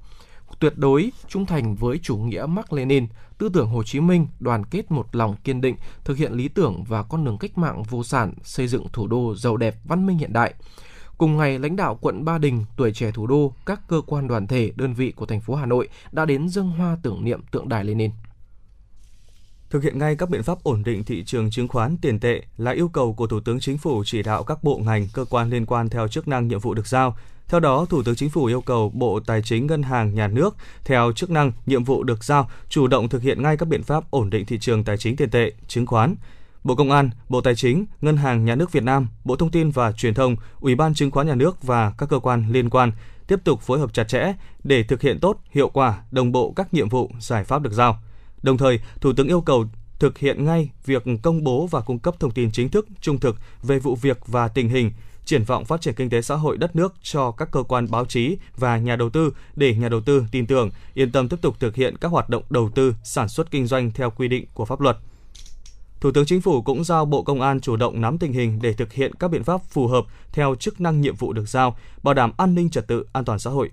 tuyệt 0.59 0.73
đối 0.75 1.11
trung 1.27 1.45
thành 1.45 1.75
với 1.75 1.99
chủ 2.03 2.17
nghĩa 2.17 2.45
Mark 2.45 2.73
Lenin, 2.73 3.07
tư 3.37 3.49
tưởng 3.53 3.69
Hồ 3.69 3.83
Chí 3.83 3.99
Minh, 3.99 4.27
đoàn 4.39 4.65
kết 4.65 4.91
một 4.91 5.15
lòng 5.15 5.35
kiên 5.43 5.61
định, 5.61 5.75
thực 6.03 6.17
hiện 6.17 6.33
lý 6.33 6.47
tưởng 6.47 6.83
và 6.83 7.03
con 7.03 7.25
đường 7.25 7.37
cách 7.37 7.57
mạng 7.57 7.83
vô 7.83 8.03
sản, 8.03 8.33
xây 8.43 8.67
dựng 8.67 8.87
thủ 8.93 9.07
đô 9.07 9.35
giàu 9.35 9.57
đẹp, 9.57 9.75
văn 9.83 10.05
minh 10.05 10.17
hiện 10.17 10.33
đại. 10.33 10.53
Cùng 11.17 11.37
ngày, 11.37 11.59
lãnh 11.59 11.75
đạo 11.75 11.97
quận 12.01 12.25
Ba 12.25 12.37
Đình, 12.37 12.65
tuổi 12.77 12.93
trẻ 12.93 13.11
thủ 13.11 13.27
đô, 13.27 13.53
các 13.65 13.81
cơ 13.87 14.01
quan 14.07 14.27
đoàn 14.27 14.47
thể, 14.47 14.71
đơn 14.75 14.93
vị 14.93 15.11
của 15.11 15.25
thành 15.25 15.41
phố 15.41 15.55
Hà 15.55 15.65
Nội 15.65 15.89
đã 16.11 16.25
đến 16.25 16.49
dâng 16.49 16.69
hoa 16.69 16.97
tưởng 17.03 17.23
niệm 17.23 17.41
tượng 17.51 17.69
đài 17.69 17.83
Lenin. 17.83 18.11
Thực 19.69 19.83
hiện 19.83 19.99
ngay 19.99 20.15
các 20.15 20.29
biện 20.29 20.43
pháp 20.43 20.63
ổn 20.63 20.83
định 20.83 21.03
thị 21.03 21.23
trường 21.23 21.49
chứng 21.49 21.67
khoán 21.67 21.97
tiền 21.97 22.19
tệ 22.19 22.41
là 22.57 22.71
yêu 22.71 22.87
cầu 22.87 23.13
của 23.13 23.27
Thủ 23.27 23.39
tướng 23.39 23.59
Chính 23.59 23.77
phủ 23.77 24.03
chỉ 24.05 24.23
đạo 24.23 24.43
các 24.43 24.63
bộ 24.63 24.77
ngành, 24.77 25.07
cơ 25.13 25.25
quan 25.29 25.49
liên 25.49 25.65
quan 25.65 25.89
theo 25.89 26.07
chức 26.07 26.27
năng 26.27 26.47
nhiệm 26.47 26.59
vụ 26.59 26.73
được 26.73 26.87
giao 26.87 27.15
theo 27.49 27.59
đó, 27.59 27.85
Thủ 27.89 28.03
tướng 28.03 28.15
Chính 28.15 28.29
phủ 28.29 28.45
yêu 28.45 28.61
cầu 28.61 28.91
Bộ 28.93 29.19
Tài 29.19 29.41
chính 29.41 29.67
Ngân 29.67 29.83
hàng 29.83 30.15
Nhà 30.15 30.27
nước 30.27 30.55
theo 30.85 31.11
chức 31.15 31.29
năng, 31.29 31.51
nhiệm 31.65 31.83
vụ 31.83 32.03
được 32.03 32.23
giao 32.23 32.49
chủ 32.69 32.87
động 32.87 33.09
thực 33.09 33.21
hiện 33.21 33.43
ngay 33.43 33.57
các 33.57 33.65
biện 33.65 33.83
pháp 33.83 34.03
ổn 34.11 34.29
định 34.29 34.45
thị 34.45 34.57
trường 34.59 34.83
tài 34.83 34.97
chính 34.97 35.15
tiền 35.15 35.29
tệ, 35.29 35.51
chứng 35.67 35.85
khoán. 35.85 36.15
Bộ 36.63 36.75
Công 36.75 36.91
an, 36.91 37.09
Bộ 37.29 37.41
Tài 37.41 37.55
chính, 37.55 37.85
Ngân 38.01 38.17
hàng 38.17 38.45
Nhà 38.45 38.55
nước 38.55 38.71
Việt 38.71 38.83
Nam, 38.83 39.07
Bộ 39.23 39.35
Thông 39.35 39.51
tin 39.51 39.71
và 39.71 39.91
Truyền 39.91 40.13
thông, 40.13 40.35
Ủy 40.59 40.75
ban 40.75 40.93
Chứng 40.93 41.11
khoán 41.11 41.27
Nhà 41.27 41.35
nước 41.35 41.63
và 41.63 41.93
các 41.97 42.09
cơ 42.09 42.19
quan 42.19 42.45
liên 42.51 42.69
quan 42.69 42.91
tiếp 43.27 43.39
tục 43.43 43.61
phối 43.61 43.79
hợp 43.79 43.93
chặt 43.93 44.03
chẽ 44.03 44.33
để 44.63 44.83
thực 44.83 45.01
hiện 45.01 45.19
tốt, 45.19 45.39
hiệu 45.51 45.69
quả, 45.69 45.97
đồng 46.11 46.31
bộ 46.31 46.53
các 46.55 46.73
nhiệm 46.73 46.89
vụ, 46.89 47.11
giải 47.19 47.43
pháp 47.43 47.61
được 47.61 47.73
giao. 47.73 47.99
Đồng 48.41 48.57
thời, 48.57 48.79
Thủ 49.01 49.13
tướng 49.13 49.27
yêu 49.27 49.41
cầu 49.41 49.65
thực 49.99 50.17
hiện 50.17 50.45
ngay 50.45 50.69
việc 50.85 51.03
công 51.23 51.43
bố 51.43 51.67
và 51.67 51.81
cung 51.81 51.99
cấp 51.99 52.15
thông 52.19 52.31
tin 52.31 52.51
chính 52.51 52.69
thức, 52.69 52.87
trung 53.01 53.19
thực 53.19 53.35
về 53.63 53.79
vụ 53.79 53.95
việc 53.95 54.27
và 54.27 54.47
tình 54.47 54.69
hình, 54.69 54.91
triển 55.27 55.43
vọng 55.43 55.65
phát 55.65 55.81
triển 55.81 55.93
kinh 55.93 56.09
tế 56.09 56.21
xã 56.21 56.35
hội 56.35 56.57
đất 56.57 56.75
nước 56.75 56.93
cho 57.01 57.31
các 57.31 57.51
cơ 57.51 57.63
quan 57.63 57.87
báo 57.91 58.05
chí 58.05 58.37
và 58.57 58.77
nhà 58.77 58.95
đầu 58.95 59.09
tư 59.09 59.33
để 59.55 59.75
nhà 59.75 59.89
đầu 59.89 60.01
tư 60.01 60.25
tin 60.31 60.47
tưởng, 60.47 60.69
yên 60.93 61.11
tâm 61.11 61.29
tiếp 61.29 61.37
tục 61.41 61.59
thực 61.59 61.75
hiện 61.75 61.97
các 61.97 62.11
hoạt 62.11 62.29
động 62.29 62.43
đầu 62.49 62.69
tư, 62.75 62.95
sản 63.03 63.29
xuất 63.29 63.51
kinh 63.51 63.67
doanh 63.67 63.91
theo 63.91 64.09
quy 64.09 64.27
định 64.27 64.45
của 64.53 64.65
pháp 64.65 64.81
luật. 64.81 64.97
Thủ 65.99 66.11
tướng 66.11 66.25
Chính 66.25 66.41
phủ 66.41 66.61
cũng 66.61 66.83
giao 66.83 67.05
Bộ 67.05 67.23
Công 67.23 67.41
an 67.41 67.59
chủ 67.59 67.75
động 67.75 68.01
nắm 68.01 68.17
tình 68.17 68.33
hình 68.33 68.59
để 68.61 68.73
thực 68.73 68.93
hiện 68.93 69.15
các 69.15 69.31
biện 69.31 69.43
pháp 69.43 69.61
phù 69.63 69.87
hợp 69.87 70.05
theo 70.31 70.55
chức 70.55 70.81
năng 70.81 71.01
nhiệm 71.01 71.15
vụ 71.15 71.33
được 71.33 71.49
giao, 71.49 71.77
bảo 72.03 72.13
đảm 72.13 72.31
an 72.37 72.55
ninh 72.55 72.69
trật 72.69 72.87
tự, 72.87 73.05
an 73.13 73.25
toàn 73.25 73.39
xã 73.39 73.49
hội. 73.49 73.71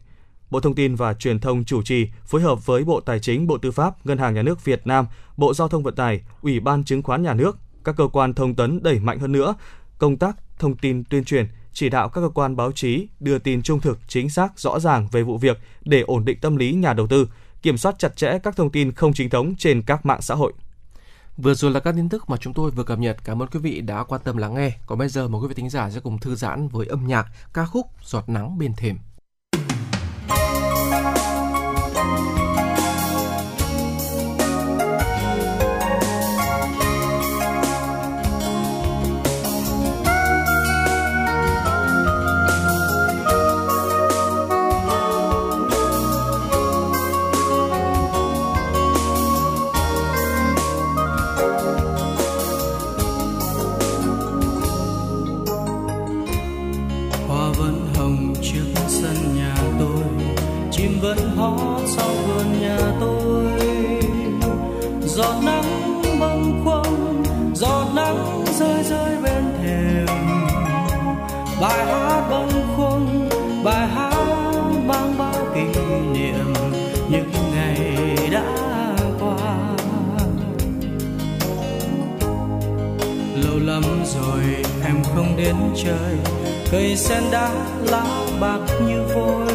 Bộ 0.50 0.60
Thông 0.60 0.74
tin 0.74 0.94
và 0.94 1.14
Truyền 1.14 1.40
thông 1.40 1.64
chủ 1.64 1.82
trì 1.82 2.08
phối 2.26 2.40
hợp 2.42 2.66
với 2.66 2.84
Bộ 2.84 3.00
Tài 3.00 3.20
chính, 3.20 3.46
Bộ 3.46 3.58
Tư 3.58 3.70
pháp, 3.70 4.06
Ngân 4.06 4.18
hàng 4.18 4.34
Nhà 4.34 4.42
nước 4.42 4.64
Việt 4.64 4.86
Nam, 4.86 5.06
Bộ 5.36 5.54
Giao 5.54 5.68
thông 5.68 5.82
Vận 5.82 5.94
tải, 5.94 6.20
Ủy 6.42 6.60
ban 6.60 6.84
Chứng 6.84 7.02
khoán 7.02 7.22
Nhà 7.22 7.34
nước, 7.34 7.58
các 7.84 7.96
cơ 7.96 8.08
quan 8.12 8.34
thông 8.34 8.54
tấn 8.54 8.82
đẩy 8.82 9.00
mạnh 9.00 9.18
hơn 9.18 9.32
nữa 9.32 9.54
công 9.98 10.16
tác 10.16 10.36
thông 10.58 10.76
tin 10.76 11.04
tuyên 11.04 11.24
truyền, 11.24 11.46
chỉ 11.72 11.88
đạo 11.88 12.08
các 12.08 12.20
cơ 12.20 12.28
quan 12.34 12.56
báo 12.56 12.72
chí 12.72 13.08
đưa 13.20 13.38
tin 13.38 13.62
trung 13.62 13.80
thực, 13.80 13.98
chính 14.08 14.30
xác, 14.30 14.58
rõ 14.58 14.80
ràng 14.80 15.08
về 15.12 15.22
vụ 15.22 15.38
việc 15.38 15.58
để 15.84 16.00
ổn 16.00 16.24
định 16.24 16.38
tâm 16.40 16.56
lý 16.56 16.72
nhà 16.72 16.92
đầu 16.92 17.06
tư, 17.06 17.28
kiểm 17.62 17.78
soát 17.78 17.94
chặt 17.98 18.16
chẽ 18.16 18.38
các 18.42 18.56
thông 18.56 18.70
tin 18.70 18.92
không 18.92 19.12
chính 19.12 19.30
thống 19.30 19.54
trên 19.58 19.82
các 19.82 20.06
mạng 20.06 20.22
xã 20.22 20.34
hội. 20.34 20.52
Vừa 21.36 21.54
rồi 21.54 21.70
là 21.70 21.80
các 21.80 21.94
tin 21.96 22.08
tức 22.08 22.30
mà 22.30 22.36
chúng 22.36 22.54
tôi 22.54 22.70
vừa 22.70 22.84
cập 22.84 22.98
nhật. 22.98 23.16
Cảm 23.24 23.42
ơn 23.42 23.48
quý 23.48 23.60
vị 23.60 23.80
đã 23.80 24.04
quan 24.04 24.20
tâm 24.24 24.36
lắng 24.36 24.54
nghe. 24.54 24.72
Còn 24.86 24.98
bây 24.98 25.08
giờ 25.08 25.28
mời 25.28 25.40
quý 25.40 25.48
vị 25.48 25.54
thính 25.54 25.70
giả 25.70 25.90
sẽ 25.90 26.00
cùng 26.00 26.18
thư 26.18 26.34
giãn 26.34 26.68
với 26.68 26.86
âm 26.86 27.06
nhạc 27.06 27.26
ca 27.52 27.66
khúc 27.66 27.86
Giọt 28.04 28.28
nắng 28.28 28.58
bên 28.58 28.74
thềm. 28.74 28.98
Rồi 84.14 84.42
em 84.84 85.02
không 85.02 85.36
đến 85.36 85.54
chơi. 85.84 86.18
Cây 86.70 86.96
sen 86.96 87.22
đã 87.32 87.50
lá 87.90 88.26
bạc 88.40 88.60
như 88.86 89.02
vôi 89.14 89.53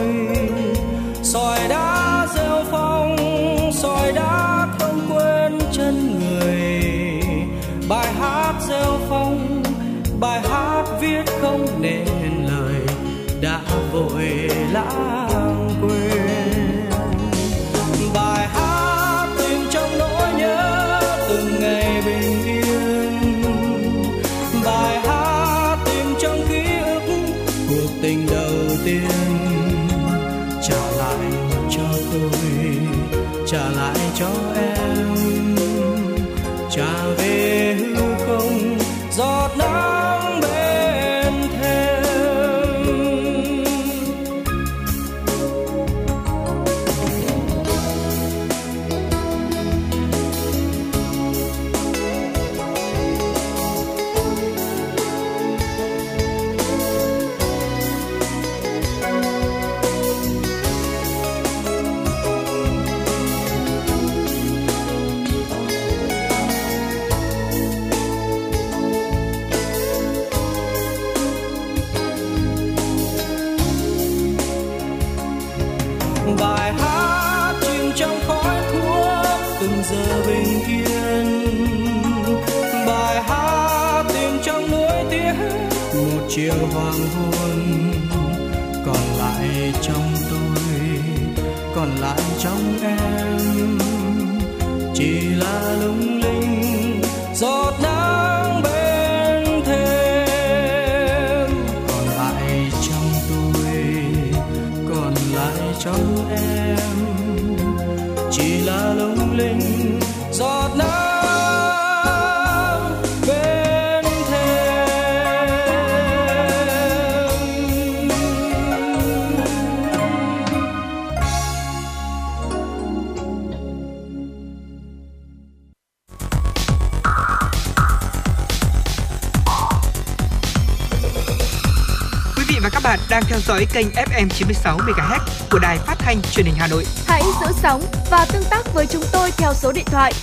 dõi 133.50 133.66
kênh 133.74 133.88
FM 133.88 134.30
96 134.30 134.78
MHz 134.78 135.20
của 135.52 135.60
đài 135.60 135.78
phát 135.78 135.96
thanh 136.00 136.22
truyền 136.22 136.46
hình 136.46 136.56
Hà 136.58 136.68
Nội. 136.68 136.84
Hãy 137.08 137.24
giữ 137.42 137.48
sóng 137.62 137.82
và 138.12 138.26
tương 138.34 138.44
tác 138.50 138.74
với 138.74 138.88
chúng 138.88 139.04
tôi 139.12 139.32
theo 139.38 139.54
số 139.54 139.72
điện 139.72 139.86
thoại 139.86 140.14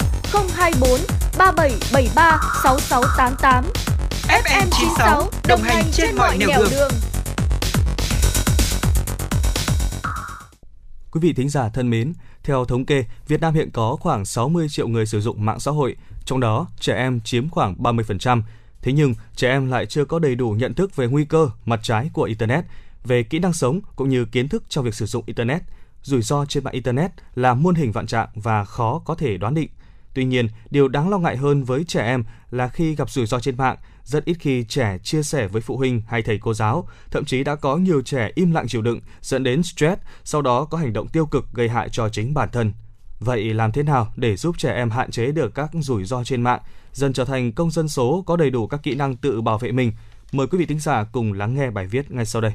024 0.54 0.90
3773 1.38 2.40
6688. 2.62 3.64
FM 4.28 4.66
96 4.70 5.30
đồng 5.48 5.60
hành 5.62 5.84
trên 5.92 6.16
mọi 6.16 6.38
nẻo 6.38 6.64
đường. 6.70 6.90
Quý 11.10 11.20
vị 11.20 11.32
thính 11.32 11.48
giả 11.48 11.68
thân 11.68 11.90
mến, 11.90 12.12
theo 12.44 12.64
thống 12.64 12.84
kê, 12.84 13.04
Việt 13.28 13.40
Nam 13.40 13.54
hiện 13.54 13.70
có 13.70 13.96
khoảng 14.00 14.24
60 14.24 14.66
triệu 14.70 14.88
người 14.88 15.06
sử 15.06 15.20
dụng 15.20 15.44
mạng 15.44 15.60
xã 15.60 15.70
hội, 15.70 15.96
trong 16.24 16.40
đó 16.40 16.66
trẻ 16.80 16.96
em 16.96 17.20
chiếm 17.20 17.48
khoảng 17.48 17.74
30%. 17.78 18.42
Thế 18.82 18.92
nhưng, 18.92 19.14
trẻ 19.36 19.48
em 19.48 19.70
lại 19.70 19.86
chưa 19.86 20.04
có 20.04 20.18
đầy 20.18 20.34
đủ 20.34 20.50
nhận 20.50 20.74
thức 20.74 20.96
về 20.96 21.06
nguy 21.06 21.24
cơ, 21.24 21.50
mặt 21.64 21.80
trái 21.82 22.10
của 22.12 22.22
Internet 22.22 22.64
về 23.06 23.22
kỹ 23.22 23.38
năng 23.38 23.52
sống 23.52 23.80
cũng 23.96 24.08
như 24.08 24.24
kiến 24.24 24.48
thức 24.48 24.64
trong 24.68 24.84
việc 24.84 24.94
sử 24.94 25.06
dụng 25.06 25.24
internet. 25.26 25.62
Rủi 26.02 26.22
ro 26.22 26.44
trên 26.44 26.64
mạng 26.64 26.74
internet 26.74 27.10
là 27.34 27.54
muôn 27.54 27.74
hình 27.74 27.92
vạn 27.92 28.06
trạng 28.06 28.28
và 28.34 28.64
khó 28.64 29.02
có 29.04 29.14
thể 29.14 29.36
đoán 29.36 29.54
định. 29.54 29.68
Tuy 30.14 30.24
nhiên, 30.24 30.48
điều 30.70 30.88
đáng 30.88 31.08
lo 31.08 31.18
ngại 31.18 31.36
hơn 31.36 31.64
với 31.64 31.84
trẻ 31.84 32.06
em 32.06 32.24
là 32.50 32.68
khi 32.68 32.94
gặp 32.94 33.10
rủi 33.10 33.26
ro 33.26 33.40
trên 33.40 33.56
mạng, 33.56 33.76
rất 34.04 34.24
ít 34.24 34.36
khi 34.40 34.64
trẻ 34.64 34.98
chia 35.02 35.22
sẻ 35.22 35.48
với 35.48 35.62
phụ 35.62 35.76
huynh 35.76 36.02
hay 36.08 36.22
thầy 36.22 36.38
cô 36.38 36.54
giáo, 36.54 36.88
thậm 37.10 37.24
chí 37.24 37.44
đã 37.44 37.54
có 37.54 37.76
nhiều 37.76 38.02
trẻ 38.02 38.30
im 38.34 38.52
lặng 38.52 38.68
chịu 38.68 38.82
đựng 38.82 39.00
dẫn 39.20 39.42
đến 39.42 39.62
stress, 39.62 40.02
sau 40.24 40.42
đó 40.42 40.64
có 40.64 40.78
hành 40.78 40.92
động 40.92 41.08
tiêu 41.08 41.26
cực 41.26 41.46
gây 41.52 41.68
hại 41.68 41.88
cho 41.88 42.08
chính 42.08 42.34
bản 42.34 42.48
thân. 42.52 42.72
Vậy 43.20 43.54
làm 43.54 43.72
thế 43.72 43.82
nào 43.82 44.12
để 44.16 44.36
giúp 44.36 44.58
trẻ 44.58 44.74
em 44.74 44.90
hạn 44.90 45.10
chế 45.10 45.32
được 45.32 45.54
các 45.54 45.70
rủi 45.72 46.04
ro 46.04 46.24
trên 46.24 46.42
mạng, 46.42 46.60
dần 46.92 47.12
trở 47.12 47.24
thành 47.24 47.52
công 47.52 47.70
dân 47.70 47.88
số 47.88 48.24
có 48.26 48.36
đầy 48.36 48.50
đủ 48.50 48.66
các 48.66 48.82
kỹ 48.82 48.94
năng 48.94 49.16
tự 49.16 49.40
bảo 49.40 49.58
vệ 49.58 49.72
mình? 49.72 49.92
Mời 50.32 50.46
quý 50.46 50.58
vị 50.58 50.66
thính 50.66 50.80
giả 50.80 51.04
cùng 51.04 51.32
lắng 51.32 51.54
nghe 51.54 51.70
bài 51.70 51.86
viết 51.86 52.10
ngay 52.10 52.26
sau 52.26 52.42
đây. 52.42 52.52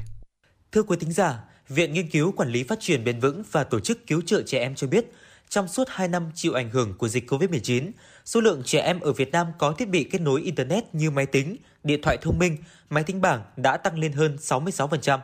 Thưa 0.72 0.82
quý 0.82 0.96
thính 1.00 1.12
giả, 1.12 1.38
Viện 1.68 1.92
Nghiên 1.92 2.08
cứu 2.08 2.32
Quản 2.32 2.48
lý 2.48 2.62
Phát 2.62 2.80
triển 2.80 3.04
Bền 3.04 3.20
vững 3.20 3.42
và 3.52 3.64
Tổ 3.64 3.80
chức 3.80 4.06
Cứu 4.06 4.22
trợ 4.26 4.42
Trẻ 4.42 4.58
Em 4.58 4.74
cho 4.74 4.86
biết, 4.86 5.12
trong 5.48 5.68
suốt 5.68 5.88
2 5.88 6.08
năm 6.08 6.30
chịu 6.34 6.52
ảnh 6.52 6.70
hưởng 6.70 6.94
của 6.98 7.08
dịch 7.08 7.30
COVID-19, 7.30 7.90
số 8.24 8.40
lượng 8.40 8.62
trẻ 8.64 8.80
em 8.80 9.00
ở 9.00 9.12
Việt 9.12 9.32
Nam 9.32 9.46
có 9.58 9.72
thiết 9.72 9.88
bị 9.88 10.04
kết 10.04 10.20
nối 10.20 10.42
Internet 10.42 10.94
như 10.94 11.10
máy 11.10 11.26
tính, 11.26 11.56
điện 11.84 12.00
thoại 12.02 12.16
thông 12.22 12.38
minh, 12.38 12.56
máy 12.90 13.04
tính 13.04 13.20
bảng 13.20 13.42
đã 13.56 13.76
tăng 13.76 13.98
lên 13.98 14.12
hơn 14.12 14.36
66%. 14.40 15.18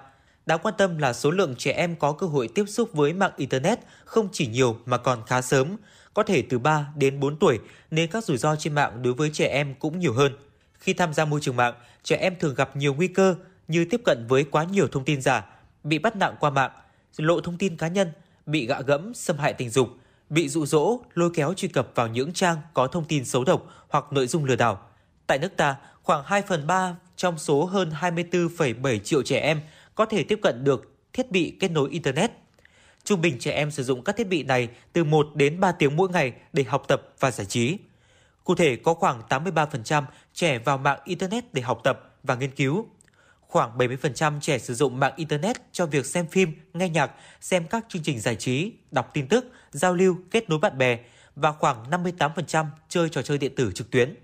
Đáng 0.47 0.59
quan 0.63 0.75
tâm 0.79 0.99
là 0.99 1.13
số 1.13 1.31
lượng 1.31 1.55
trẻ 1.59 1.73
em 1.73 1.97
có 1.97 2.13
cơ 2.13 2.27
hội 2.27 2.49
tiếp 2.49 2.65
xúc 2.69 2.91
với 2.93 3.13
mạng 3.13 3.33
Internet 3.37 3.79
không 4.05 4.29
chỉ 4.33 4.47
nhiều 4.47 4.79
mà 4.87 4.99
còn 4.99 5.23
khá 5.27 5.43
sớm, 5.43 5.77
có 6.15 6.23
thể 6.23 6.43
từ 6.43 6.59
3 6.59 6.87
đến 6.97 7.21
4 7.21 7.37
tuổi, 7.39 7.59
nên 7.91 8.11
các 8.11 8.25
rủi 8.25 8.37
ro 8.37 8.57
trên 8.57 8.75
mạng 8.75 9.03
đối 9.03 9.15
với 9.15 9.31
trẻ 9.33 9.47
em 9.47 9.75
cũng 9.75 9.99
nhiều 9.99 10.13
hơn. 10.13 10.33
Khi 10.79 10.93
tham 10.93 11.15
gia 11.15 11.25
môi 11.25 11.41
trường 11.41 11.57
mạng, 11.57 11.75
trẻ 12.03 12.17
em 12.17 12.35
thường 12.41 12.55
gặp 12.55 12.77
nhiều 12.77 12.95
nguy 12.95 13.09
cơ 13.09 13.35
như 13.69 13.85
tiếp 13.85 14.01
cận 14.05 14.27
với 14.27 14.45
quá 14.45 14.65
nhiều 14.65 14.89
thông 14.89 15.05
tin 15.05 15.23
giả, 15.23 15.45
bị 15.85 15.99
bắt 15.99 16.17
nặng 16.17 16.37
qua 16.41 16.51
mạng, 16.51 16.71
lộ 17.17 17.41
thông 17.41 17.59
tin 17.59 17.77
cá 17.77 17.89
nhân, 17.89 18.13
bị 18.47 18.67
gạ 18.67 18.81
gẫm, 18.81 19.15
xâm 19.15 19.39
hại 19.39 19.53
tình 19.53 19.71
dục, 19.71 19.89
bị 20.31 20.49
dụ 20.49 20.67
dỗ, 20.67 21.01
lôi 21.15 21.31
kéo 21.35 21.55
truy 21.55 21.69
cập 21.69 21.91
vào 21.95 22.07
những 22.07 22.33
trang 22.33 22.57
có 22.75 22.87
thông 22.87 23.05
tin 23.05 23.25
xấu 23.25 23.45
độc 23.45 23.67
hoặc 23.89 24.05
nội 24.11 24.27
dung 24.27 24.45
lừa 24.45 24.57
đảo. 24.57 24.81
Tại 25.27 25.39
nước 25.39 25.57
ta, 25.57 25.77
khoảng 26.03 26.25
2 26.25 26.43
phần 26.43 26.67
3 26.67 26.97
trong 27.17 27.39
số 27.39 27.65
hơn 27.65 27.91
24,7 28.01 28.99
triệu 28.99 29.23
trẻ 29.23 29.41
em 29.41 29.61
có 29.95 30.05
thể 30.05 30.25
tiếp 30.25 30.39
cận 30.43 30.65
được 30.65 30.93
thiết 31.13 31.31
bị 31.31 31.57
kết 31.61 31.71
nối 31.71 31.91
Internet. 31.91 32.31
Trung 33.05 33.21
bình 33.21 33.39
trẻ 33.39 33.53
em 33.53 33.71
sử 33.71 33.83
dụng 33.83 34.05
các 34.05 34.17
thiết 34.17 34.29
bị 34.29 34.43
này 34.43 34.69
từ 34.93 35.05
1 35.05 35.29
đến 35.35 35.61
3 35.61 35.73
tiếng 35.73 35.97
mỗi 35.97 36.09
ngày 36.09 36.33
để 36.53 36.63
học 36.63 36.85
tập 36.89 37.03
và 37.21 37.31
giải 37.31 37.47
trí. 37.47 37.79
Cụ 38.45 38.55
thể, 38.55 38.77
có 38.77 38.95
khoảng 38.95 39.23
83% 39.29 40.05
trẻ 40.35 40.59
vào 40.59 40.79
mạng 40.79 41.01
Internet 41.05 41.55
để 41.55 41.63
học 41.63 41.81
tập 41.85 42.17
và 42.23 42.35
nghiên 42.35 42.51
cứu. 42.51 42.87
Khoảng 43.49 43.79
70% 43.79 44.41
trẻ 44.41 44.59
sử 44.59 44.75
dụng 44.75 45.01
mạng 45.01 45.13
Internet 45.17 45.57
cho 45.73 45.87
việc 45.87 46.07
xem 46.07 46.27
phim, 46.27 46.53
nghe 46.75 46.89
nhạc, 46.89 47.11
xem 47.41 47.65
các 47.71 47.85
chương 47.89 48.03
trình 48.03 48.21
giải 48.21 48.37
trí, 48.37 48.73
đọc 48.91 49.11
tin 49.15 49.29
tức, 49.29 49.45
giao 49.71 49.95
lưu, 49.95 50.17
kết 50.31 50.51
nối 50.51 50.59
bạn 50.59 50.79
bè 50.79 50.99
và 51.37 51.53
khoảng 51.53 51.91
58% 51.91 52.67
chơi 52.89 53.09
trò 53.09 53.23
chơi 53.23 53.39
điện 53.39 53.55
tử 53.57 53.73
trực 53.75 53.91
tuyến. 53.91 54.15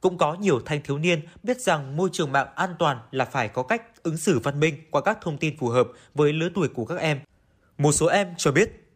Cũng 0.00 0.18
có 0.18 0.34
nhiều 0.34 0.60
thanh 0.66 0.82
thiếu 0.82 0.98
niên 0.98 1.20
biết 1.42 1.60
rằng 1.60 1.96
môi 1.96 2.08
trường 2.12 2.32
mạng 2.32 2.48
an 2.54 2.74
toàn 2.78 2.98
là 3.10 3.24
phải 3.24 3.48
có 3.48 3.62
cách 3.62 4.02
ứng 4.02 4.16
xử 4.16 4.38
văn 4.38 4.60
minh 4.60 4.74
qua 4.90 5.00
các 5.00 5.18
thông 5.20 5.38
tin 5.38 5.58
phù 5.58 5.68
hợp 5.68 5.88
với 6.14 6.32
lứa 6.32 6.48
tuổi 6.54 6.68
của 6.68 6.84
các 6.84 6.98
em. 6.98 7.20
Một 7.78 7.92
số 7.92 8.06
em 8.06 8.28
cho 8.36 8.52
biết 8.52 8.87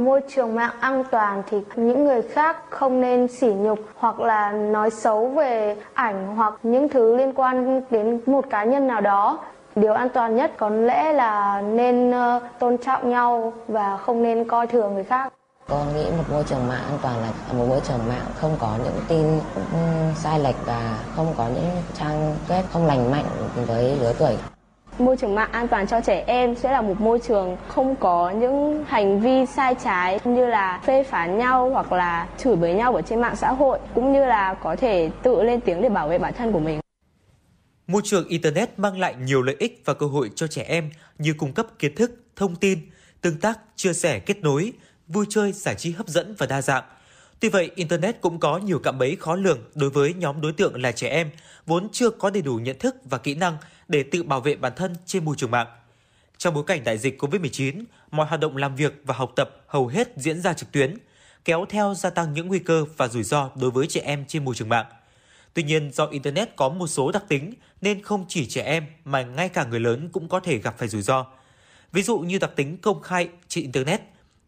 Môi 0.00 0.20
trường 0.28 0.54
mạng 0.54 0.74
an 0.80 1.04
toàn 1.10 1.42
thì 1.50 1.58
những 1.76 2.04
người 2.04 2.22
khác 2.22 2.56
không 2.70 3.00
nên 3.00 3.28
sỉ 3.28 3.46
nhục 3.46 3.78
hoặc 3.94 4.20
là 4.20 4.52
nói 4.52 4.90
xấu 4.90 5.28
về 5.28 5.76
ảnh 5.94 6.36
hoặc 6.36 6.54
những 6.62 6.88
thứ 6.88 7.16
liên 7.16 7.32
quan 7.32 7.82
đến 7.90 8.20
một 8.26 8.44
cá 8.50 8.64
nhân 8.64 8.86
nào 8.86 9.00
đó. 9.00 9.38
Điều 9.76 9.92
an 9.92 10.08
toàn 10.08 10.36
nhất 10.36 10.52
có 10.56 10.68
lẽ 10.68 11.12
là 11.12 11.60
nên 11.60 12.10
ờ, 12.10 12.40
tôn 12.58 12.78
trọng 12.78 13.10
nhau 13.10 13.52
và 13.68 13.96
không 13.96 14.22
nên 14.22 14.48
coi 14.48 14.66
thường 14.66 14.94
người 14.94 15.04
khác. 15.04 15.32
Con 15.68 15.94
nghĩ 15.94 16.04
một 16.16 16.24
môi 16.30 16.44
trường 16.44 16.68
mạng 16.68 16.82
an 16.88 16.98
toàn 17.02 17.16
là 17.22 17.28
một 17.52 17.64
môi 17.68 17.80
trường 17.80 18.08
mạng 18.08 18.26
không 18.34 18.56
có 18.58 18.78
những 18.84 19.00
tin 19.08 19.40
ừ, 19.54 19.62
sai 20.16 20.40
lệch 20.40 20.66
và 20.66 20.98
không 21.16 21.34
có 21.36 21.46
những 21.54 21.70
trang 21.94 22.36
web 22.48 22.62
không 22.72 22.86
lành 22.86 23.10
mạnh 23.10 23.26
với 23.66 23.96
lứa 24.00 24.12
tuổi. 24.18 24.36
Môi 24.98 25.16
trường 25.16 25.34
mạng 25.34 25.52
an 25.52 25.68
toàn 25.68 25.86
cho 25.86 26.00
trẻ 26.00 26.24
em 26.26 26.54
sẽ 26.56 26.72
là 26.72 26.82
một 26.82 27.00
môi 27.00 27.18
trường 27.28 27.56
không 27.68 27.96
có 27.96 28.30
những 28.30 28.84
hành 28.88 29.20
vi 29.20 29.46
sai 29.46 29.74
trái 29.84 30.20
như 30.24 30.46
là 30.46 30.80
phê 30.86 31.04
phán 31.04 31.38
nhau 31.38 31.70
hoặc 31.70 31.92
là 31.92 32.28
chửi 32.38 32.56
bới 32.56 32.74
nhau 32.74 32.94
ở 32.94 33.02
trên 33.02 33.20
mạng 33.20 33.36
xã 33.36 33.52
hội 33.52 33.78
cũng 33.94 34.12
như 34.12 34.24
là 34.24 34.54
có 34.54 34.76
thể 34.76 35.10
tự 35.22 35.42
lên 35.42 35.60
tiếng 35.60 35.82
để 35.82 35.88
bảo 35.88 36.08
vệ 36.08 36.18
bản 36.18 36.34
thân 36.38 36.52
của 36.52 36.60
mình. 36.60 36.80
Môi 37.86 38.02
trường 38.04 38.28
Internet 38.28 38.78
mang 38.78 39.00
lại 39.00 39.14
nhiều 39.24 39.42
lợi 39.42 39.56
ích 39.58 39.82
và 39.84 39.94
cơ 39.94 40.06
hội 40.06 40.30
cho 40.34 40.46
trẻ 40.46 40.62
em 40.62 40.90
như 41.18 41.34
cung 41.38 41.52
cấp 41.52 41.66
kiến 41.78 41.94
thức, 41.94 42.10
thông 42.36 42.56
tin, 42.56 42.78
tương 43.20 43.40
tác, 43.40 43.58
chia 43.76 43.92
sẻ, 43.92 44.18
kết 44.18 44.42
nối, 44.42 44.72
vui 45.08 45.26
chơi, 45.28 45.52
giải 45.52 45.74
trí 45.74 45.90
hấp 45.92 46.08
dẫn 46.08 46.34
và 46.38 46.46
đa 46.46 46.62
dạng. 46.62 46.84
Tuy 47.40 47.48
vậy, 47.48 47.70
Internet 47.74 48.20
cũng 48.20 48.40
có 48.40 48.58
nhiều 48.58 48.78
cạm 48.78 48.98
bẫy 48.98 49.16
khó 49.16 49.34
lường 49.34 49.58
đối 49.74 49.90
với 49.90 50.14
nhóm 50.14 50.40
đối 50.40 50.52
tượng 50.52 50.82
là 50.82 50.92
trẻ 50.92 51.08
em, 51.08 51.30
vốn 51.66 51.88
chưa 51.92 52.10
có 52.10 52.30
đầy 52.30 52.42
đủ 52.42 52.54
nhận 52.54 52.78
thức 52.78 52.96
và 53.04 53.18
kỹ 53.18 53.34
năng 53.34 53.56
để 53.92 54.02
tự 54.02 54.22
bảo 54.22 54.40
vệ 54.40 54.56
bản 54.56 54.72
thân 54.76 54.94
trên 55.06 55.24
môi 55.24 55.36
trường 55.38 55.50
mạng. 55.50 55.66
Trong 56.38 56.54
bối 56.54 56.64
cảnh 56.66 56.84
đại 56.84 56.98
dịch 56.98 57.22
COVID-19, 57.22 57.84
mọi 58.10 58.26
hoạt 58.26 58.40
động 58.40 58.56
làm 58.56 58.76
việc 58.76 59.02
và 59.04 59.14
học 59.14 59.32
tập 59.36 59.50
hầu 59.66 59.86
hết 59.86 60.08
diễn 60.16 60.40
ra 60.40 60.52
trực 60.52 60.72
tuyến, 60.72 60.96
kéo 61.44 61.66
theo 61.68 61.94
gia 61.94 62.10
tăng 62.10 62.32
những 62.32 62.48
nguy 62.48 62.58
cơ 62.58 62.84
và 62.96 63.08
rủi 63.08 63.22
ro 63.22 63.50
đối 63.60 63.70
với 63.70 63.86
trẻ 63.86 64.00
em 64.04 64.24
trên 64.28 64.44
môi 64.44 64.54
trường 64.54 64.68
mạng. 64.68 64.86
Tuy 65.54 65.62
nhiên, 65.62 65.90
do 65.92 66.06
Internet 66.06 66.56
có 66.56 66.68
một 66.68 66.86
số 66.86 67.12
đặc 67.12 67.24
tính 67.28 67.54
nên 67.80 68.02
không 68.02 68.24
chỉ 68.28 68.46
trẻ 68.46 68.62
em 68.62 68.86
mà 69.04 69.22
ngay 69.22 69.48
cả 69.48 69.64
người 69.64 69.80
lớn 69.80 70.08
cũng 70.12 70.28
có 70.28 70.40
thể 70.40 70.58
gặp 70.58 70.74
phải 70.78 70.88
rủi 70.88 71.02
ro. 71.02 71.26
Ví 71.92 72.02
dụ 72.02 72.18
như 72.18 72.38
đặc 72.38 72.50
tính 72.56 72.76
công 72.76 73.02
khai 73.02 73.28
trên 73.48 73.62
Internet. 73.62 74.00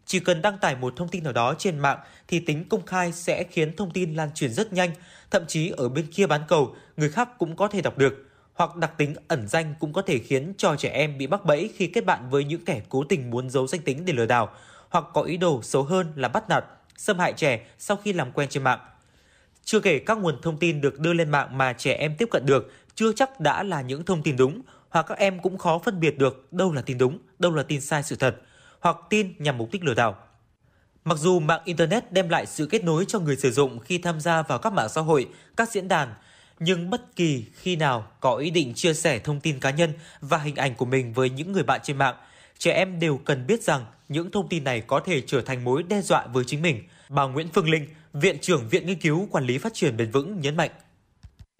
Chỉ 0.07 0.21
cần 0.21 0.43
đăng 0.43 0.59
tải 0.59 0.77
một 0.77 0.97
thông 0.97 1.09
tin 1.09 1.25
nào 1.25 1.33
đó 1.33 1.55
trên 1.59 1.79
mạng 1.79 1.99
thì 2.29 2.41
tính 2.41 2.69
công 2.69 2.87
khai 2.87 3.13
sẽ 3.13 3.45
khiến 3.51 3.77
thông 3.77 3.91
tin 3.91 4.15
lan 4.15 4.31
truyền 4.35 4.53
rất 4.53 4.73
nhanh, 4.73 4.91
thậm 5.31 5.47
chí 5.47 5.73
ở 5.77 5.89
bên 5.89 6.07
kia 6.07 6.27
bán 6.27 6.41
cầu, 6.49 6.77
người 6.97 7.11
khác 7.11 7.29
cũng 7.39 7.57
có 7.57 7.69
thể 7.69 7.81
đọc 7.81 7.99
được. 7.99 8.24
Hoặc 8.55 8.77
đặc 8.77 8.93
tính 8.97 9.15
ẩn 9.29 9.49
danh 9.49 9.75
cũng 9.81 9.93
có 9.93 10.03
thể 10.03 10.19
khiến 10.19 10.53
cho 10.59 10.77
trẻ 10.77 10.89
em 10.89 11.19
bị 11.19 11.27
mắc 11.27 11.45
bẫy 11.45 11.71
khi 11.77 11.87
kết 11.87 12.05
bạn 12.05 12.31
với 12.31 12.45
những 12.45 12.65
kẻ 12.65 12.83
cố 12.89 13.05
tình 13.05 13.31
muốn 13.31 13.51
giấu 13.51 13.67
danh 13.67 13.81
tính 13.81 14.05
để 14.05 14.13
lừa 14.13 14.27
đảo, 14.27 14.51
hoặc 14.89 15.05
có 15.15 15.23
ý 15.23 15.37
đồ 15.37 15.63
xấu 15.63 15.83
hơn 15.83 16.13
là 16.17 16.29
bắt 16.29 16.49
nạt, 16.49 16.65
xâm 16.97 17.19
hại 17.19 17.33
trẻ 17.33 17.67
sau 17.79 17.97
khi 17.97 18.13
làm 18.13 18.33
quen 18.33 18.49
trên 18.49 18.63
mạng. 18.63 18.79
Chưa 19.65 19.81
kể 19.81 19.99
các 19.99 20.19
nguồn 20.19 20.43
thông 20.43 20.59
tin 20.59 20.81
được 20.81 21.01
đưa 21.01 21.13
lên 21.13 21.31
mạng 21.31 21.59
mà 21.59 21.73
trẻ 21.73 21.95
em 21.95 22.17
tiếp 22.19 22.29
cận 22.31 22.47
được 22.47 22.73
chưa 22.95 23.13
chắc 23.13 23.41
đã 23.41 23.63
là 23.63 23.81
những 23.81 24.05
thông 24.05 24.23
tin 24.23 24.37
đúng, 24.37 24.63
hoặc 24.89 25.07
các 25.09 25.19
em 25.19 25.41
cũng 25.41 25.59
khó 25.59 25.79
phân 25.79 26.01
biệt 26.01 26.19
được 26.19 26.53
đâu 26.53 26.73
là 26.73 26.83
tin 26.83 26.99
đúng, 26.99 27.19
đâu 27.39 27.55
là 27.55 27.63
tin 27.63 27.81
sai 27.81 28.03
sự 28.03 28.17
thật, 28.17 28.37
hoặc 28.81 28.97
tin 29.11 29.35
nhằm 29.39 29.59
mục 29.59 29.69
đích 29.73 29.85
lừa 29.85 29.95
đảo. 29.95 30.17
Mặc 31.05 31.19
dù 31.19 31.41
mạng 31.41 31.61
Internet 31.65 32.13
đem 32.13 32.29
lại 32.29 32.47
sự 32.47 32.67
kết 32.67 32.85
nối 32.85 33.05
cho 33.09 33.19
người 33.19 33.37
sử 33.37 33.51
dụng 33.51 33.79
khi 33.79 33.99
tham 33.99 34.21
gia 34.21 34.43
vào 34.43 34.59
các 34.59 34.73
mạng 34.73 34.89
xã 34.89 35.01
hội, 35.01 35.29
các 35.57 35.71
diễn 35.71 35.89
đàn, 35.89 36.15
nhưng 36.61 36.91
bất 36.91 37.17
kỳ 37.17 37.45
khi 37.53 37.77
nào 37.77 38.07
có 38.21 38.37
ý 38.37 38.51
định 38.51 38.75
chia 38.75 38.95
sẻ 38.95 39.19
thông 39.19 39.41
tin 39.41 39.61
cá 39.61 39.71
nhân 39.71 39.93
và 40.21 40.39
hình 40.39 40.57
ảnh 40.57 40.75
của 40.75 40.85
mình 40.85 41.13
với 41.13 41.31
những 41.31 41.53
người 41.53 41.63
bạn 41.63 41.81
trên 41.83 41.97
mạng, 41.97 42.15
trẻ 42.59 42.73
em 42.73 43.01
đều 43.01 43.21
cần 43.25 43.47
biết 43.47 43.63
rằng 43.63 43.85
những 44.09 44.31
thông 44.31 44.49
tin 44.49 44.65
này 44.65 44.81
có 44.81 45.01
thể 45.01 45.21
trở 45.27 45.41
thành 45.41 45.65
mối 45.65 45.83
đe 45.83 46.01
dọa 46.01 46.27
với 46.33 46.45
chính 46.47 46.63
mình. 46.63 46.83
Bà 47.09 47.25
Nguyễn 47.25 47.49
Phương 47.53 47.71
Linh, 47.71 47.87
Viện 48.13 48.39
trưởng 48.41 48.69
Viện 48.69 48.87
Nghiên 48.87 49.01
cứu 49.01 49.29
Quản 49.31 49.45
lý 49.45 49.59
Phát 49.59 49.75
triển 49.75 49.97
Bền 49.97 50.11
vững 50.11 50.41
nhấn 50.41 50.57
mạnh. 50.57 50.71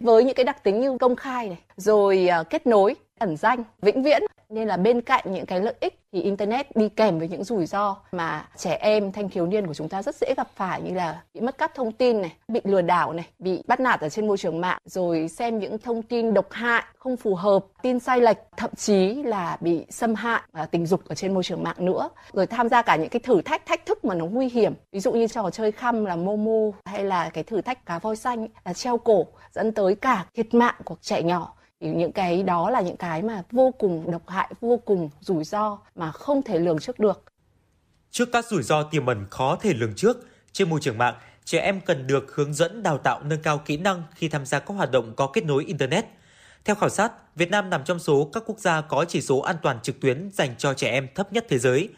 với 0.01 0.25
những 0.25 0.35
cái 0.35 0.45
đặc 0.45 0.65
tính 0.65 0.81
như 0.81 0.99
công 1.01 1.17
khai 1.17 1.49
này 1.49 1.59
rồi 1.77 2.27
à, 2.27 2.43
kết 2.43 2.67
nối 2.67 2.95
ẩn 3.19 3.37
danh 3.37 3.65
vĩnh 3.83 4.03
viễn 4.03 4.23
nên 4.55 4.69
là 4.69 4.77
bên 4.77 5.01
cạnh 5.01 5.25
những 5.27 5.47
cái 5.47 5.61
lợi 5.61 5.75
ích 5.81 6.01
thì 6.13 6.23
internet 6.23 6.77
đi 6.77 6.89
kèm 6.89 7.19
với 7.19 7.29
những 7.29 7.45
rủi 7.45 7.67
ro 7.67 7.97
mà 8.13 8.49
trẻ 8.57 8.79
em, 8.81 9.13
thanh 9.13 9.29
thiếu 9.29 9.47
niên 9.47 9.67
của 9.67 9.75
chúng 9.75 9.89
ta 9.89 10.03
rất 10.03 10.15
dễ 10.21 10.35
gặp 10.37 10.49
phải 10.55 10.83
như 10.83 10.95
là 10.95 11.23
bị 11.35 11.41
mất 11.41 11.59
cắp 11.59 11.75
thông 11.75 11.93
tin 11.93 12.23
này, 12.23 12.33
bị 12.49 12.61
lừa 12.65 12.83
đảo 12.83 13.13
này, 13.13 13.27
bị 13.39 13.63
bắt 13.67 13.81
nạt 13.81 14.01
ở 14.01 14.09
trên 14.09 14.27
môi 14.27 14.39
trường 14.39 14.61
mạng, 14.61 14.79
rồi 14.85 15.29
xem 15.29 15.59
những 15.59 15.79
thông 15.79 16.03
tin 16.03 16.35
độc 16.35 16.47
hại, 16.51 16.85
không 16.99 17.17
phù 17.17 17.35
hợp, 17.35 17.65
tin 17.83 17.99
sai 18.01 18.21
lệch, 18.21 18.39
thậm 18.57 18.71
chí 18.77 19.23
là 19.23 19.57
bị 19.61 19.87
xâm 19.91 20.15
hại 20.15 20.41
và 20.53 20.67
tình 20.67 20.87
dục 20.87 21.01
ở 21.09 21.15
trên 21.15 21.35
môi 21.35 21.45
trường 21.45 21.63
mạng 21.63 21.77
nữa. 21.79 22.09
Rồi 22.33 22.47
tham 22.47 22.69
gia 22.69 22.83
cả 22.83 22.97
những 22.97 23.09
cái 23.09 23.21
thử 23.21 23.43
thách 23.43 23.67
thách 23.67 23.87
thức 23.87 24.05
mà 24.05 24.15
nó 24.15 24.27
nguy 24.27 24.49
hiểm. 24.49 24.75
Ví 24.93 25.01
dụ 25.01 25.13
như 25.13 25.27
trò 25.27 25.51
chơi 25.51 25.73
khăm 25.73 26.05
là 26.05 26.17
momo 26.17 26.79
hay 26.85 27.05
là 27.05 27.31
cái 27.31 27.45
thử 27.45 27.61
thách 27.61 27.87
cá 27.87 27.99
voi 27.99 28.17
xanh 28.17 28.49
là 28.65 28.73
treo 28.73 28.99
cổ, 28.99 29.27
dẫn 29.53 29.73
tới 29.73 29.95
cả 29.95 30.27
thiệt 30.35 30.55
mạng 30.55 30.75
của 30.85 30.97
trẻ 31.01 31.23
nhỏ 31.23 31.55
thì 31.85 31.91
những 31.91 32.13
cái 32.13 32.43
đó 32.43 32.71
là 32.71 32.81
những 32.81 32.97
cái 32.97 33.23
mà 33.23 33.43
vô 33.51 33.75
cùng 33.79 34.11
độc 34.11 34.29
hại 34.29 34.53
vô 34.61 34.77
cùng 34.85 35.11
rủi 35.21 35.45
ro 35.45 35.79
mà 35.95 36.13
không 36.13 36.43
thể 36.43 36.59
lường 36.59 36.79
trước 36.79 36.99
được 36.99 37.23
Trước 38.11 38.29
các 38.33 38.47
rủi 38.47 38.63
ro 38.63 38.83
tiềm 38.83 39.07
ẩn 39.07 39.27
khó 39.31 39.57
thể 39.57 39.75
lường 39.75 39.95
trước 39.95 40.17
trên 40.53 40.71
môi 40.71 40.81
trường 40.83 40.99
mạng, 40.99 41.15
trẻ 41.45 41.59
em 41.59 41.81
cần 41.81 42.07
được 42.07 42.35
hướng 42.35 42.55
dẫn 42.55 42.83
đào 42.83 42.99
tạo 42.99 43.23
nâng 43.23 43.43
cao 43.43 43.59
kỹ 43.59 43.77
năng 43.77 44.03
khi 44.15 44.29
tham 44.29 44.47
gia 44.47 44.59
các 44.59 44.75
hoạt 44.75 44.91
động 44.91 45.13
có 45.17 45.27
kết 45.27 45.45
nối 45.45 45.65
Internet. 45.65 46.05
Theo 46.65 46.77
khảo 46.77 46.89
sát, 46.89 47.13
Việt 47.37 47.51
Nam 47.51 47.71
nằm 47.71 47.85
trong 47.85 47.99
số 47.99 48.31
các 48.33 48.43
quốc 48.47 48.59
gia 48.59 48.81
có 48.81 49.05
chỉ 49.09 49.21
số 49.21 49.39
an 49.39 49.57
toàn 49.63 49.79
trực 49.83 50.01
tuyến 50.01 50.31
dành 50.33 50.55
cho 50.59 50.75
trẻ 50.75 50.91
em 50.91 51.09
thấp 51.15 51.33
nhất 51.33 51.47
thế 51.49 51.59
giới. 51.59 51.89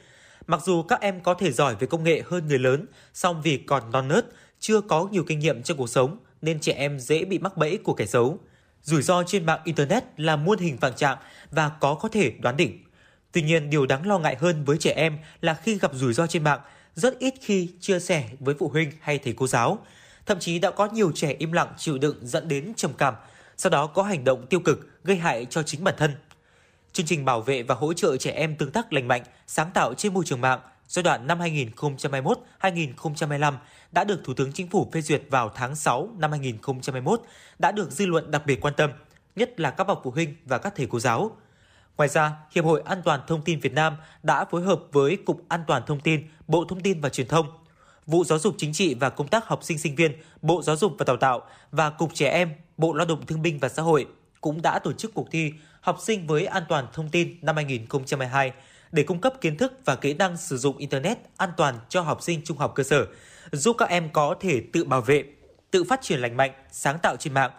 Mặc 0.46 0.60
dù 0.64 0.82
các 0.82 1.00
em 1.00 1.20
có 1.20 1.34
thể 1.34 1.52
giỏi 1.52 1.74
về 1.74 1.86
công 1.86 2.04
nghệ 2.04 2.22
hơn 2.26 2.48
người 2.48 2.58
lớn, 2.58 2.86
song 3.14 3.40
vì 3.42 3.56
còn 3.56 3.90
non 3.90 4.08
nớt, 4.08 4.26
chưa 4.60 4.80
có 4.80 5.08
nhiều 5.10 5.24
kinh 5.26 5.38
nghiệm 5.38 5.62
trong 5.62 5.78
cuộc 5.78 5.90
sống 5.90 6.18
nên 6.42 6.60
trẻ 6.60 6.72
em 6.72 6.98
dễ 6.98 7.24
bị 7.24 7.38
mắc 7.38 7.56
bẫy 7.56 7.78
của 7.84 7.94
kẻ 7.94 8.06
xấu. 8.06 8.38
Rủi 8.86 9.02
ro 9.02 9.22
trên 9.22 9.46
mạng 9.46 9.60
Internet 9.64 10.04
là 10.16 10.36
muôn 10.36 10.58
hình 10.58 10.76
vạn 10.76 10.96
trạng 10.96 11.18
và 11.50 11.68
có 11.68 11.94
có 11.94 12.08
thể 12.08 12.30
đoán 12.30 12.56
định. 12.56 12.84
Tuy 13.32 13.42
nhiên, 13.42 13.70
điều 13.70 13.86
đáng 13.86 14.06
lo 14.06 14.18
ngại 14.18 14.36
hơn 14.40 14.64
với 14.64 14.78
trẻ 14.78 14.92
em 14.92 15.18
là 15.40 15.54
khi 15.54 15.78
gặp 15.78 15.90
rủi 15.94 16.12
ro 16.12 16.26
trên 16.26 16.44
mạng, 16.44 16.60
rất 16.94 17.18
ít 17.18 17.34
khi 17.40 17.68
chia 17.80 18.00
sẻ 18.00 18.28
với 18.40 18.54
phụ 18.58 18.68
huynh 18.68 18.92
hay 19.00 19.18
thầy 19.18 19.32
cô 19.32 19.46
giáo. 19.46 19.78
Thậm 20.26 20.38
chí 20.38 20.58
đã 20.58 20.70
có 20.70 20.86
nhiều 20.86 21.12
trẻ 21.14 21.34
im 21.38 21.52
lặng 21.52 21.74
chịu 21.76 21.98
đựng 21.98 22.18
dẫn 22.22 22.48
đến 22.48 22.72
trầm 22.76 22.92
cảm, 22.98 23.14
sau 23.56 23.70
đó 23.70 23.86
có 23.86 24.02
hành 24.02 24.24
động 24.24 24.46
tiêu 24.46 24.60
cực 24.60 25.04
gây 25.04 25.16
hại 25.16 25.46
cho 25.50 25.62
chính 25.62 25.84
bản 25.84 25.94
thân. 25.98 26.10
Chương 26.92 27.06
trình 27.06 27.24
bảo 27.24 27.40
vệ 27.40 27.62
và 27.62 27.74
hỗ 27.74 27.92
trợ 27.92 28.16
trẻ 28.16 28.30
em 28.30 28.56
tương 28.56 28.70
tác 28.70 28.92
lành 28.92 29.08
mạnh, 29.08 29.22
sáng 29.46 29.70
tạo 29.74 29.94
trên 29.94 30.14
môi 30.14 30.24
trường 30.24 30.40
mạng 30.40 30.60
giai 30.88 31.02
đoạn 31.02 31.26
năm 31.26 31.38
2021-2025 32.60 33.54
đã 33.92 34.04
được 34.04 34.20
Thủ 34.24 34.34
tướng 34.34 34.52
Chính 34.52 34.68
phủ 34.68 34.90
phê 34.92 35.00
duyệt 35.00 35.22
vào 35.30 35.50
tháng 35.54 35.76
6 35.76 36.08
năm 36.18 36.30
2021, 36.30 37.20
đã 37.58 37.72
được 37.72 37.90
dư 37.90 38.06
luận 38.06 38.30
đặc 38.30 38.46
biệt 38.46 38.60
quan 38.60 38.74
tâm, 38.76 38.90
nhất 39.36 39.60
là 39.60 39.70
các 39.70 39.86
bậc 39.86 40.00
phụ 40.04 40.10
huynh 40.10 40.34
và 40.44 40.58
các 40.58 40.72
thầy 40.76 40.86
cô 40.90 41.00
giáo. 41.00 41.30
Ngoài 41.96 42.08
ra, 42.08 42.32
Hiệp 42.52 42.64
hội 42.64 42.82
An 42.84 43.02
toàn 43.04 43.20
Thông 43.26 43.42
tin 43.42 43.60
Việt 43.60 43.72
Nam 43.72 43.96
đã 44.22 44.44
phối 44.44 44.62
hợp 44.62 44.80
với 44.92 45.16
Cục 45.16 45.44
An 45.48 45.64
toàn 45.66 45.82
Thông 45.86 46.00
tin, 46.00 46.28
Bộ 46.48 46.64
Thông 46.68 46.80
tin 46.80 47.00
và 47.00 47.08
Truyền 47.08 47.28
thông, 47.28 47.46
Vụ 48.06 48.24
Giáo 48.24 48.38
dục 48.38 48.54
Chính 48.58 48.72
trị 48.72 48.94
và 48.94 49.10
Công 49.10 49.28
tác 49.28 49.46
Học 49.46 49.64
sinh 49.64 49.78
Sinh 49.78 49.94
viên, 49.94 50.12
Bộ 50.42 50.62
Giáo 50.62 50.76
dục 50.76 50.94
và 50.98 51.04
Đào 51.04 51.16
tạo 51.16 51.42
và 51.72 51.90
Cục 51.90 52.14
Trẻ 52.14 52.30
Em, 52.30 52.50
Bộ 52.76 52.92
Lao 52.92 53.06
động 53.06 53.26
Thương 53.26 53.42
binh 53.42 53.58
và 53.58 53.68
Xã 53.68 53.82
hội 53.82 54.06
cũng 54.40 54.62
đã 54.62 54.78
tổ 54.78 54.92
chức 54.92 55.14
cuộc 55.14 55.30
thi 55.30 55.52
Học 55.80 55.98
sinh 56.00 56.26
với 56.26 56.46
an 56.46 56.62
toàn 56.68 56.86
thông 56.92 57.08
tin 57.08 57.38
năm 57.42 57.56
2022 57.56 58.52
để 58.96 59.02
cung 59.02 59.20
cấp 59.20 59.34
kiến 59.40 59.56
thức 59.56 59.72
và 59.84 59.96
kỹ 59.96 60.14
năng 60.14 60.36
sử 60.36 60.56
dụng 60.56 60.76
Internet 60.76 61.18
an 61.36 61.50
toàn 61.56 61.74
cho 61.88 62.00
học 62.00 62.22
sinh 62.22 62.40
trung 62.44 62.58
học 62.58 62.72
cơ 62.74 62.82
sở, 62.82 63.06
giúp 63.52 63.76
các 63.78 63.88
em 63.88 64.08
có 64.12 64.36
thể 64.40 64.62
tự 64.72 64.84
bảo 64.84 65.00
vệ, 65.00 65.24
tự 65.70 65.84
phát 65.84 66.00
triển 66.02 66.20
lành 66.20 66.36
mạnh, 66.36 66.50
sáng 66.70 66.98
tạo 67.02 67.16
trên 67.16 67.34
mạng. 67.34 67.50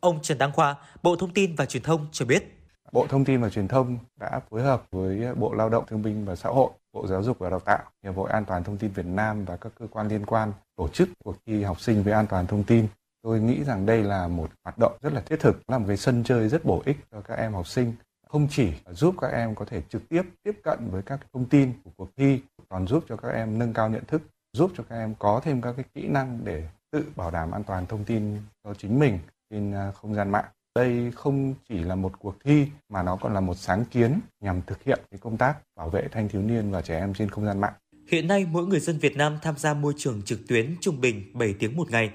Ông 0.00 0.22
Trần 0.22 0.38
Đăng 0.38 0.52
Khoa, 0.52 0.74
Bộ 1.02 1.16
Thông 1.16 1.34
tin 1.34 1.56
và 1.56 1.66
Truyền 1.66 1.82
thông 1.82 2.06
cho 2.12 2.24
biết. 2.24 2.56
Bộ 2.92 3.06
Thông 3.06 3.24
tin 3.24 3.40
và 3.40 3.50
Truyền 3.50 3.68
thông 3.68 3.98
đã 4.20 4.40
phối 4.50 4.62
hợp 4.62 4.82
với 4.90 5.34
Bộ 5.34 5.54
Lao 5.54 5.68
động 5.68 5.84
Thương 5.86 6.02
binh 6.02 6.24
và 6.24 6.36
Xã 6.36 6.48
hội, 6.48 6.70
Bộ 6.92 7.06
Giáo 7.06 7.22
dục 7.22 7.38
và 7.38 7.50
Đào 7.50 7.60
tạo, 7.60 7.82
Hiệp 8.04 8.16
hội 8.16 8.30
An 8.30 8.44
toàn 8.44 8.64
Thông 8.64 8.76
tin 8.76 8.90
Việt 8.90 9.06
Nam 9.06 9.44
và 9.44 9.56
các 9.56 9.72
cơ 9.78 9.86
quan 9.90 10.08
liên 10.08 10.26
quan 10.26 10.52
tổ 10.76 10.88
chức 10.88 11.08
cuộc 11.24 11.36
thi 11.46 11.62
học 11.62 11.80
sinh 11.80 12.02
về 12.02 12.12
an 12.12 12.26
toàn 12.26 12.46
thông 12.46 12.64
tin. 12.64 12.86
Tôi 13.22 13.40
nghĩ 13.40 13.64
rằng 13.64 13.86
đây 13.86 14.02
là 14.02 14.28
một 14.28 14.50
hoạt 14.64 14.78
động 14.78 14.92
rất 15.02 15.12
là 15.12 15.20
thiết 15.20 15.40
thực, 15.40 15.60
là 15.68 15.78
một 15.78 15.84
cái 15.88 15.96
sân 15.96 16.24
chơi 16.24 16.48
rất 16.48 16.64
bổ 16.64 16.82
ích 16.86 16.96
cho 17.12 17.20
các 17.20 17.34
em 17.34 17.52
học 17.52 17.66
sinh 17.66 17.92
không 18.32 18.48
chỉ 18.50 18.68
giúp 18.90 19.14
các 19.20 19.28
em 19.28 19.54
có 19.54 19.64
thể 19.64 19.82
trực 19.88 20.08
tiếp 20.08 20.22
tiếp 20.42 20.60
cận 20.62 20.78
với 20.90 21.02
các 21.02 21.20
thông 21.32 21.44
tin 21.44 21.72
của 21.84 21.90
cuộc 21.96 22.10
thi 22.16 22.40
còn 22.68 22.86
giúp 22.86 23.04
cho 23.08 23.16
các 23.16 23.28
em 23.28 23.58
nâng 23.58 23.72
cao 23.72 23.88
nhận 23.88 24.04
thức 24.04 24.22
giúp 24.52 24.70
cho 24.76 24.84
các 24.88 24.96
em 24.96 25.14
có 25.18 25.40
thêm 25.44 25.60
các 25.60 25.72
cái 25.76 25.84
kỹ 25.94 26.08
năng 26.08 26.40
để 26.44 26.64
tự 26.90 27.04
bảo 27.16 27.30
đảm 27.30 27.50
an 27.50 27.64
toàn 27.64 27.86
thông 27.86 28.04
tin 28.04 28.36
cho 28.64 28.74
chính 28.74 28.98
mình 28.98 29.18
trên 29.50 29.72
à, 29.72 29.92
không 29.92 30.14
gian 30.14 30.30
mạng 30.30 30.44
đây 30.74 31.12
không 31.14 31.54
chỉ 31.68 31.78
là 31.78 31.94
một 31.94 32.12
cuộc 32.18 32.34
thi 32.44 32.66
mà 32.88 33.02
nó 33.02 33.16
còn 33.16 33.34
là 33.34 33.40
một 33.40 33.54
sáng 33.54 33.84
kiến 33.84 34.20
nhằm 34.40 34.60
thực 34.66 34.82
hiện 34.82 35.00
cái 35.10 35.20
công 35.20 35.36
tác 35.36 35.58
bảo 35.76 35.90
vệ 35.90 36.08
thanh 36.12 36.28
thiếu 36.28 36.42
niên 36.42 36.70
và 36.70 36.82
trẻ 36.82 36.98
em 36.98 37.14
trên 37.14 37.28
không 37.28 37.46
gian 37.46 37.60
mạng. 37.60 37.72
Hiện 38.08 38.28
nay, 38.28 38.46
mỗi 38.50 38.66
người 38.66 38.80
dân 38.80 38.98
Việt 38.98 39.16
Nam 39.16 39.38
tham 39.42 39.56
gia 39.56 39.74
môi 39.74 39.94
trường 39.96 40.22
trực 40.22 40.38
tuyến 40.48 40.76
trung 40.80 41.00
bình 41.00 41.30
7 41.34 41.54
tiếng 41.58 41.76
một 41.76 41.90
ngày, 41.90 42.10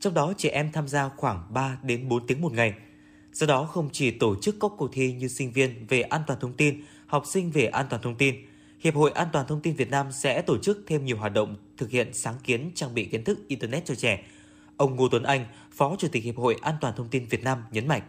trong 0.00 0.14
đó 0.14 0.32
trẻ 0.36 0.48
em 0.48 0.72
tham 0.72 0.88
gia 0.88 1.08
khoảng 1.08 1.46
3 1.50 1.78
đến 1.82 2.08
4 2.08 2.26
tiếng 2.26 2.40
một 2.40 2.52
ngày– 2.52 2.74
Do 3.38 3.46
đó 3.46 3.64
không 3.64 3.88
chỉ 3.92 4.10
tổ 4.10 4.36
chức 4.36 4.56
các 4.60 4.70
cuộc 4.78 4.88
thi 4.92 5.12
như 5.12 5.28
sinh 5.28 5.52
viên 5.52 5.86
về 5.88 6.00
an 6.00 6.22
toàn 6.26 6.40
thông 6.40 6.52
tin, 6.52 6.82
học 7.06 7.22
sinh 7.26 7.50
về 7.50 7.66
an 7.66 7.86
toàn 7.90 8.02
thông 8.02 8.14
tin, 8.14 8.34
Hiệp 8.80 8.94
hội 8.94 9.10
An 9.10 9.28
toàn 9.32 9.46
thông 9.46 9.60
tin 9.60 9.74
Việt 9.74 9.90
Nam 9.90 10.12
sẽ 10.12 10.42
tổ 10.42 10.58
chức 10.58 10.78
thêm 10.86 11.04
nhiều 11.04 11.16
hoạt 11.16 11.32
động 11.32 11.56
thực 11.76 11.90
hiện 11.90 12.14
sáng 12.14 12.34
kiến 12.44 12.70
trang 12.74 12.94
bị 12.94 13.04
kiến 13.04 13.24
thức 13.24 13.38
internet 13.48 13.84
cho 13.84 13.94
trẻ. 13.94 14.22
Ông 14.76 14.96
Ngô 14.96 15.08
Tuấn 15.08 15.22
Anh, 15.22 15.46
Phó 15.72 15.96
Chủ 15.98 16.08
tịch 16.12 16.24
Hiệp 16.24 16.36
hội 16.36 16.56
An 16.62 16.74
toàn 16.80 16.94
thông 16.96 17.08
tin 17.08 17.26
Việt 17.30 17.44
Nam 17.44 17.64
nhấn 17.70 17.88
mạnh. 17.88 18.02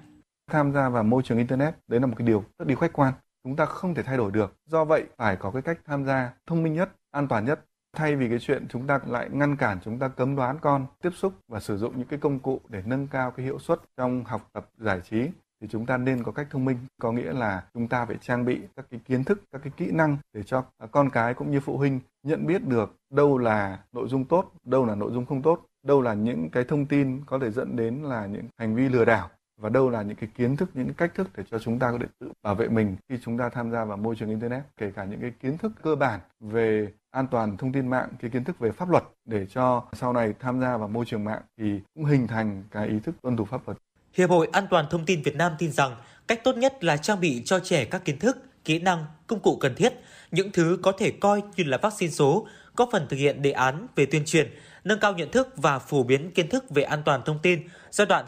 Tham 0.51 0.73
gia 0.73 0.89
vào 0.89 1.03
môi 1.03 1.23
trường 1.23 1.37
internet, 1.37 1.75
đấy 1.87 1.99
là 1.99 2.05
một 2.05 2.13
cái 2.17 2.27
điều 2.27 2.43
rất 2.59 2.67
đi 2.67 2.75
khách 2.75 2.93
quan. 2.93 3.13
Chúng 3.43 3.55
ta 3.55 3.65
không 3.65 3.95
thể 3.95 4.03
thay 4.03 4.17
đổi 4.17 4.31
được. 4.31 4.55
Do 4.65 4.85
vậy, 4.85 5.03
phải 5.17 5.35
có 5.35 5.51
cái 5.51 5.61
cách 5.61 5.79
tham 5.85 6.05
gia 6.05 6.33
thông 6.47 6.63
minh 6.63 6.73
nhất, 6.73 6.89
an 7.11 7.27
toàn 7.27 7.45
nhất 7.45 7.65
thay 7.99 8.15
vì 8.15 8.29
cái 8.29 8.39
chuyện 8.39 8.65
chúng 8.69 8.87
ta 8.87 8.99
lại 9.05 9.29
ngăn 9.31 9.55
cản, 9.55 9.77
chúng 9.83 9.99
ta 9.99 10.07
cấm 10.07 10.35
đoán 10.35 10.57
con, 10.61 10.85
tiếp 11.01 11.09
xúc 11.15 11.33
và 11.47 11.59
sử 11.59 11.77
dụng 11.77 11.97
những 11.97 12.07
cái 12.07 12.19
công 12.19 12.39
cụ 12.39 12.61
để 12.69 12.83
nâng 12.85 13.07
cao 13.07 13.31
cái 13.31 13.45
hiệu 13.45 13.59
suất 13.59 13.79
trong 13.97 14.23
học 14.23 14.49
tập 14.53 14.69
giải 14.77 15.01
trí, 15.01 15.29
thì 15.61 15.67
chúng 15.67 15.85
ta 15.85 15.97
nên 15.97 16.23
có 16.23 16.31
cách 16.31 16.47
thông 16.49 16.65
minh. 16.65 16.77
Có 17.01 17.11
nghĩa 17.11 17.33
là 17.33 17.63
chúng 17.73 17.87
ta 17.87 18.05
phải 18.05 18.17
trang 18.21 18.45
bị 18.45 18.61
các 18.75 18.85
cái 18.91 18.99
kiến 19.05 19.23
thức, 19.23 19.41
các 19.51 19.61
cái 19.63 19.73
kỹ 19.77 19.91
năng 19.91 20.17
để 20.33 20.43
cho 20.43 20.65
con 20.91 21.09
cái 21.09 21.33
cũng 21.33 21.51
như 21.51 21.59
phụ 21.59 21.77
huynh 21.77 21.99
nhận 22.23 22.47
biết 22.47 22.67
được 22.67 22.95
đâu 23.09 23.37
là 23.37 23.79
nội 23.91 24.07
dung 24.07 24.25
tốt, 24.25 24.51
đâu 24.65 24.85
là 24.85 24.95
nội 24.95 25.11
dung 25.11 25.25
không 25.25 25.41
tốt, 25.41 25.65
đâu 25.83 26.01
là 26.01 26.13
những 26.13 26.49
cái 26.49 26.63
thông 26.63 26.85
tin 26.85 27.21
có 27.25 27.39
thể 27.39 27.51
dẫn 27.51 27.75
đến 27.75 28.03
là 28.03 28.25
những 28.25 28.45
hành 28.57 28.75
vi 28.75 28.89
lừa 28.89 29.05
đảo 29.05 29.29
và 29.61 29.69
đâu 29.69 29.89
là 29.89 30.01
những 30.01 30.15
cái 30.15 30.29
kiến 30.35 30.55
thức, 30.55 30.69
những 30.73 30.85
cái 30.85 30.95
cách 30.97 31.11
thức 31.15 31.29
để 31.37 31.43
cho 31.51 31.59
chúng 31.59 31.79
ta 31.79 31.91
có 31.91 31.97
thể 32.01 32.07
tự 32.19 32.31
bảo 32.43 32.55
vệ 32.55 32.67
mình 32.67 32.95
khi 33.09 33.17
chúng 33.21 33.37
ta 33.37 33.49
tham 33.49 33.71
gia 33.71 33.85
vào 33.85 33.97
môi 33.97 34.15
trường 34.15 34.29
internet. 34.29 34.63
Kể 34.77 34.91
cả 34.91 35.05
những 35.05 35.21
cái 35.21 35.31
kiến 35.41 35.57
thức 35.57 35.71
cơ 35.83 35.95
bản 35.95 36.19
về 36.39 36.93
an 37.11 37.27
toàn 37.31 37.57
thông 37.57 37.71
tin 37.71 37.87
mạng 37.87 38.09
cái 38.19 38.31
kiến 38.31 38.43
thức 38.43 38.59
về 38.59 38.71
pháp 38.71 38.89
luật 38.89 39.03
để 39.25 39.45
cho 39.45 39.83
sau 39.93 40.13
này 40.13 40.33
tham 40.39 40.61
gia 40.61 40.77
vào 40.77 40.87
môi 40.87 41.05
trường 41.05 41.23
mạng 41.23 41.41
thì 41.57 41.79
cũng 41.95 42.05
hình 42.05 42.27
thành 42.27 42.63
cái 42.71 42.87
ý 42.87 42.99
thức 43.03 43.15
tuân 43.21 43.37
thủ 43.37 43.45
pháp 43.45 43.61
luật. 43.67 43.77
Hiệp 44.13 44.29
hội 44.29 44.47
An 44.51 44.67
toàn 44.69 44.85
thông 44.89 45.05
tin 45.05 45.21
Việt 45.21 45.35
Nam 45.35 45.51
tin 45.57 45.71
rằng 45.71 45.95
cách 46.27 46.43
tốt 46.43 46.57
nhất 46.57 46.83
là 46.83 46.97
trang 46.97 47.19
bị 47.19 47.41
cho 47.45 47.59
trẻ 47.59 47.85
các 47.85 48.05
kiến 48.05 48.19
thức, 48.19 48.37
kỹ 48.65 48.79
năng, 48.79 49.05
công 49.27 49.39
cụ 49.39 49.57
cần 49.59 49.75
thiết, 49.75 49.93
những 50.31 50.51
thứ 50.51 50.79
có 50.83 50.91
thể 50.91 51.11
coi 51.11 51.41
như 51.55 51.63
là 51.63 51.77
vaccine 51.81 52.11
số, 52.11 52.47
góp 52.75 52.89
phần 52.91 53.05
thực 53.09 53.17
hiện 53.17 53.41
đề 53.41 53.51
án 53.51 53.87
về 53.95 54.05
tuyên 54.05 54.25
truyền, 54.25 54.51
nâng 54.83 54.99
cao 54.99 55.13
nhận 55.13 55.31
thức 55.31 55.53
và 55.55 55.79
phổ 55.79 56.03
biến 56.03 56.31
kiến 56.31 56.49
thức 56.49 56.69
về 56.69 56.83
an 56.83 57.01
toàn 57.05 57.21
thông 57.25 57.39
tin 57.39 57.67
giai 57.91 58.07
đoạn 58.07 58.25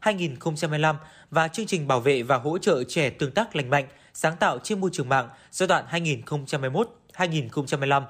2021-2025 0.00 0.94
và 1.30 1.48
chương 1.48 1.66
trình 1.66 1.88
bảo 1.88 2.00
vệ 2.00 2.22
và 2.22 2.36
hỗ 2.36 2.58
trợ 2.58 2.84
trẻ 2.84 3.10
tương 3.10 3.30
tác 3.30 3.56
lành 3.56 3.70
mạnh, 3.70 3.88
sáng 4.14 4.36
tạo 4.36 4.58
trên 4.58 4.80
môi 4.80 4.90
trường 4.92 5.08
mạng 5.08 5.28
giai 5.50 5.66
đoạn 5.66 5.84
2021 5.88 6.97
2015. 7.18 8.04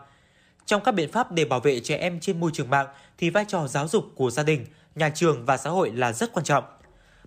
Trong 0.66 0.82
các 0.84 0.92
biện 0.92 1.12
pháp 1.12 1.32
để 1.32 1.44
bảo 1.44 1.60
vệ 1.60 1.80
trẻ 1.80 1.96
em 1.96 2.20
trên 2.20 2.40
môi 2.40 2.50
trường 2.54 2.70
mạng 2.70 2.86
thì 3.18 3.30
vai 3.30 3.44
trò 3.48 3.66
giáo 3.66 3.88
dục 3.88 4.04
của 4.14 4.30
gia 4.30 4.42
đình, 4.42 4.66
nhà 4.94 5.10
trường 5.14 5.46
và 5.46 5.56
xã 5.56 5.70
hội 5.70 5.90
là 5.90 6.12
rất 6.12 6.32
quan 6.32 6.44
trọng. 6.44 6.64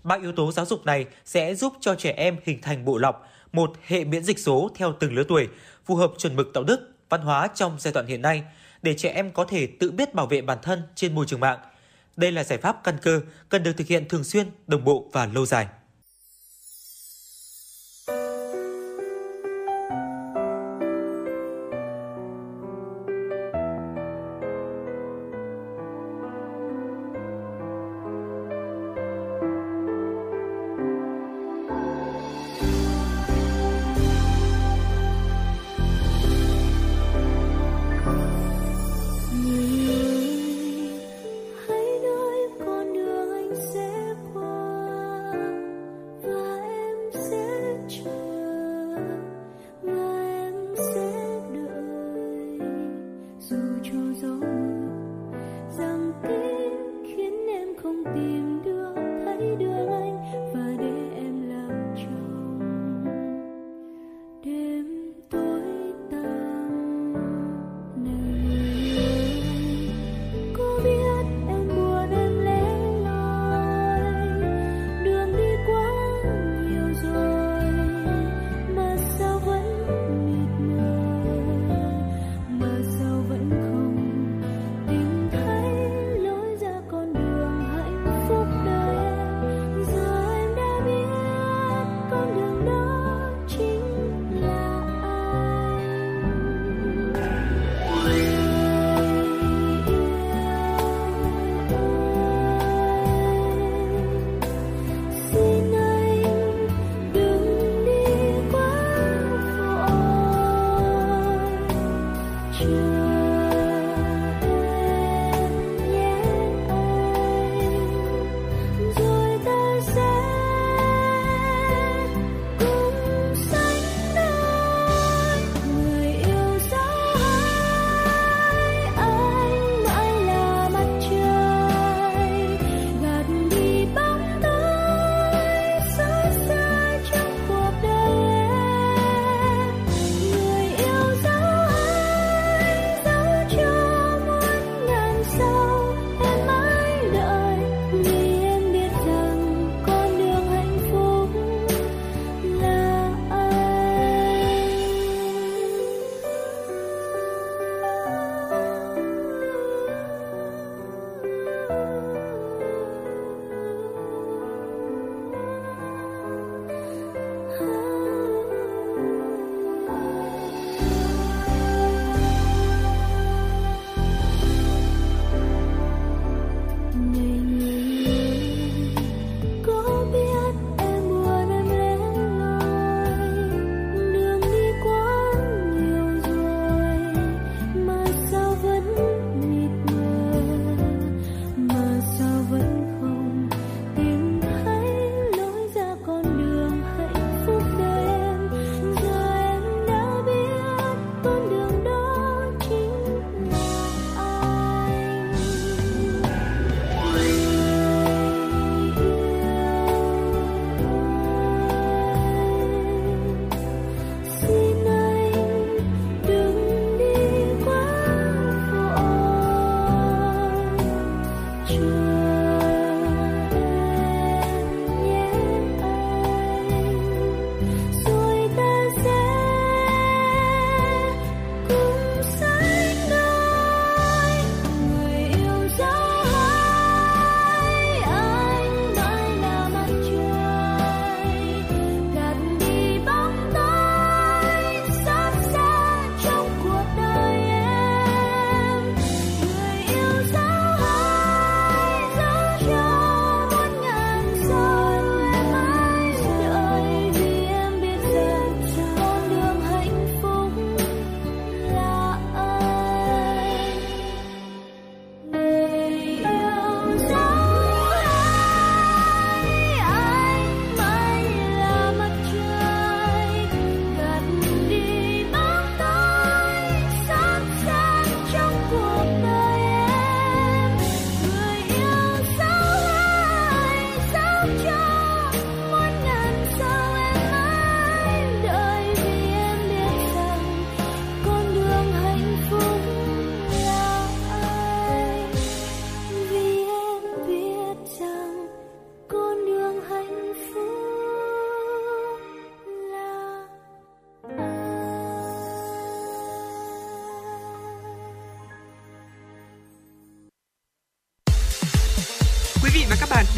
Ba 0.04 0.16
yếu 0.16 0.32
tố 0.32 0.52
giáo 0.52 0.66
dục 0.66 0.86
này 0.86 1.06
sẽ 1.26 1.56
giúp 1.56 1.74
cho 1.80 1.96
trẻ 1.96 2.12
em 2.12 2.38
hình 2.44 2.62
thành 2.62 2.86
bộ 2.86 2.98
lọc, 2.98 3.28
một 3.52 3.74
hệ 3.88 4.04
miễn 4.04 4.24
dịch 4.24 4.40
số 4.40 4.70
theo 4.76 4.94
từng 5.00 5.14
lứa 5.14 5.24
tuổi, 5.28 5.48
phù 5.86 5.96
hợp 5.96 6.12
chuẩn 6.18 6.36
mực 6.36 6.54
đạo 6.54 6.64
đức, 6.64 6.90
văn 7.10 7.22
hóa 7.22 7.48
trong 7.56 7.78
giai 7.80 7.94
đoạn 7.94 8.08
hiện 8.08 8.22
nay, 8.22 8.44
để 8.82 8.94
trẻ 8.98 9.10
em 9.10 9.32
có 9.32 9.46
thể 9.46 9.68
tự 9.80 9.92
biết 9.92 10.14
bảo 10.14 10.26
vệ 10.26 10.42
bản 10.42 10.58
thân 10.62 10.82
trên 10.96 11.16
môi 11.16 11.26
trường 11.26 11.40
mạng. 11.40 11.60
Đây 12.16 12.32
là 12.32 12.44
giải 12.44 12.58
pháp 12.58 12.84
căn 12.84 12.98
cơ, 13.02 13.22
cần 13.50 13.64
được 13.64 13.74
thực 13.78 13.88
hiện 13.88 14.08
thường 14.10 14.24
xuyên, 14.24 14.48
đồng 14.68 14.84
bộ 14.84 15.10
và 15.12 15.26
lâu 15.26 15.46
dài. 15.46 15.68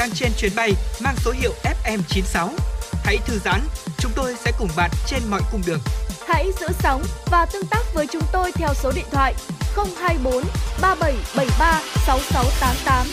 Đang 0.03 0.11
trên 0.11 0.31
chuyến 0.37 0.51
bay 0.55 0.73
mang 1.03 1.15
số 1.17 1.31
hiệu 1.31 1.51
FM96. 1.63 2.49
Hãy 3.03 3.17
thư 3.25 3.39
giãn, 3.39 3.59
chúng 3.97 4.11
tôi 4.15 4.35
sẽ 4.35 4.51
cùng 4.59 4.67
bạn 4.77 4.91
trên 5.07 5.21
mọi 5.29 5.41
cung 5.51 5.61
đường. 5.67 5.79
Hãy 6.27 6.51
giữ 6.59 6.67
sóng 6.79 7.01
và 7.31 7.45
tương 7.53 7.65
tác 7.71 7.83
với 7.93 8.07
chúng 8.11 8.21
tôi 8.33 8.51
theo 8.51 8.69
số 8.73 8.91
điện 8.95 9.05
thoại 9.11 9.33
024 9.75 10.43
3773 10.81 11.81
6688. 12.05 13.07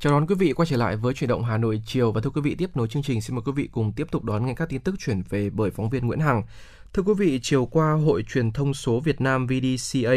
Chào 0.00 0.12
đón 0.12 0.26
quý 0.26 0.34
vị 0.38 0.52
quay 0.52 0.66
trở 0.66 0.76
lại 0.76 0.96
với 0.96 1.14
chuyển 1.14 1.28
động 1.28 1.44
Hà 1.44 1.56
Nội 1.56 1.82
chiều 1.86 2.12
và 2.12 2.20
thưa 2.20 2.30
quý 2.30 2.40
vị 2.40 2.54
tiếp 2.58 2.70
nối 2.74 2.88
chương 2.88 3.02
trình 3.02 3.20
xin 3.20 3.36
mời 3.36 3.42
quý 3.46 3.52
vị 3.52 3.68
cùng 3.72 3.92
tiếp 3.92 4.06
tục 4.10 4.24
đón 4.24 4.46
nghe 4.46 4.54
các 4.54 4.68
tin 4.68 4.80
tức 4.80 4.94
chuyển 4.98 5.22
về 5.30 5.50
bởi 5.50 5.70
phóng 5.70 5.90
viên 5.90 6.06
Nguyễn 6.06 6.20
Hằng. 6.20 6.42
Thưa 6.92 7.02
quý 7.02 7.14
vị, 7.18 7.40
chiều 7.42 7.66
qua 7.66 7.92
Hội 7.92 8.22
Truyền 8.22 8.52
thông 8.52 8.74
số 8.74 9.00
Việt 9.00 9.20
Nam 9.20 9.46
VDCA 9.46 10.14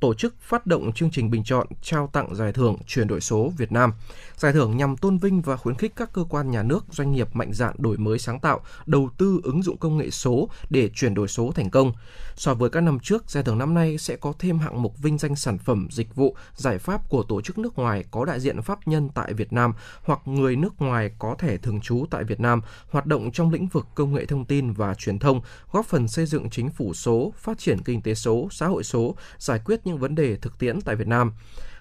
tổ 0.00 0.14
chức 0.14 0.34
phát 0.40 0.66
động 0.66 0.92
chương 0.92 1.10
trình 1.10 1.30
bình 1.30 1.44
chọn 1.44 1.66
trao 1.82 2.10
tặng 2.12 2.34
giải 2.34 2.52
thưởng 2.52 2.76
chuyển 2.86 3.08
đổi 3.08 3.20
số 3.20 3.52
Việt 3.56 3.72
Nam. 3.72 3.92
Giải 4.36 4.52
thưởng 4.52 4.76
nhằm 4.76 4.96
tôn 4.96 5.18
vinh 5.18 5.42
và 5.42 5.56
khuyến 5.56 5.76
khích 5.76 5.92
các 5.96 6.12
cơ 6.12 6.24
quan 6.30 6.50
nhà 6.50 6.62
nước, 6.62 6.84
doanh 6.90 7.12
nghiệp 7.12 7.28
mạnh 7.36 7.52
dạn 7.52 7.74
đổi 7.78 7.96
mới 7.96 8.18
sáng 8.18 8.40
tạo, 8.40 8.60
đầu 8.86 9.10
tư 9.18 9.40
ứng 9.42 9.62
dụng 9.62 9.76
công 9.76 9.98
nghệ 9.98 10.10
số 10.10 10.48
để 10.70 10.90
chuyển 10.94 11.14
đổi 11.14 11.28
số 11.28 11.52
thành 11.54 11.70
công. 11.70 11.92
So 12.36 12.54
với 12.54 12.70
các 12.70 12.80
năm 12.80 12.98
trước, 13.02 13.30
giải 13.30 13.42
thưởng 13.42 13.58
năm 13.58 13.74
nay 13.74 13.98
sẽ 13.98 14.16
có 14.16 14.32
thêm 14.38 14.58
hạng 14.58 14.82
mục 14.82 14.98
vinh 14.98 15.18
danh 15.18 15.36
sản 15.36 15.58
phẩm, 15.58 15.88
dịch 15.90 16.14
vụ, 16.14 16.36
giải 16.54 16.78
pháp 16.78 17.08
của 17.08 17.22
tổ 17.22 17.40
chức 17.40 17.58
nước 17.58 17.78
ngoài 17.78 18.04
có 18.10 18.24
đại 18.24 18.40
diện 18.40 18.62
pháp 18.62 18.88
nhân 18.88 19.08
tại 19.14 19.32
Việt 19.32 19.52
Nam 19.52 19.72
hoặc 20.02 20.20
người 20.24 20.56
nước 20.56 20.74
ngoài 20.78 21.10
có 21.18 21.34
thẻ 21.38 21.56
thường 21.56 21.80
trú 21.80 22.04
tại 22.10 22.24
Việt 22.24 22.40
Nam 22.40 22.60
hoạt 22.90 23.06
động 23.06 23.30
trong 23.32 23.50
lĩnh 23.50 23.66
vực 23.66 23.86
công 23.94 24.14
nghệ 24.14 24.26
thông 24.26 24.44
tin 24.44 24.72
và 24.72 24.94
truyền 24.94 25.18
thông, 25.18 25.40
góp 25.72 25.86
phần 25.86 26.08
xây 26.08 26.26
dựng 26.26 26.50
chính 26.50 26.70
phủ 26.70 26.94
số, 26.94 27.32
phát 27.36 27.58
triển 27.58 27.78
kinh 27.84 28.02
tế 28.02 28.14
số, 28.14 28.48
xã 28.50 28.66
hội 28.66 28.84
số, 28.84 29.14
giải 29.38 29.60
quyết 29.64 29.77
những 29.84 29.98
vấn 29.98 30.14
đề 30.14 30.36
thực 30.36 30.58
tiễn 30.58 30.80
tại 30.80 30.96
Việt 30.96 31.06
Nam. 31.06 31.32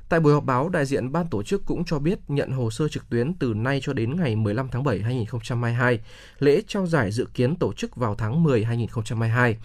Tại 0.10 0.19
buổi 0.19 0.34
họp 0.34 0.44
báo, 0.44 0.69
đại 0.69 0.86
diện 0.86 1.11
ban 1.11 1.28
tổ 1.28 1.44
chức 1.44 1.65
cũng 1.65 1.86
cho 1.86 1.99
biết 1.99 2.19
nhận 2.28 2.52
hồ 2.52 2.72
sơ 2.72 2.88
trực 2.88 3.10
tuyến 3.10 3.34
từ 3.34 3.53
nay 3.53 3.80
cho 3.84 3.94
đến 3.94 4.15
ngày 4.15 4.36
15 4.36 4.69
tháng 4.72 4.84
7 4.84 5.02
2022. 5.02 5.99
Lễ 6.40 6.61
trao 6.68 6.88
giải 6.88 7.11
dự 7.11 7.26
kiến 7.34 7.56
tổ 7.56 7.74
chức 7.74 7.95
vào 7.95 8.15
tháng 8.15 8.44
10 8.44 8.64
2022. 8.64 9.57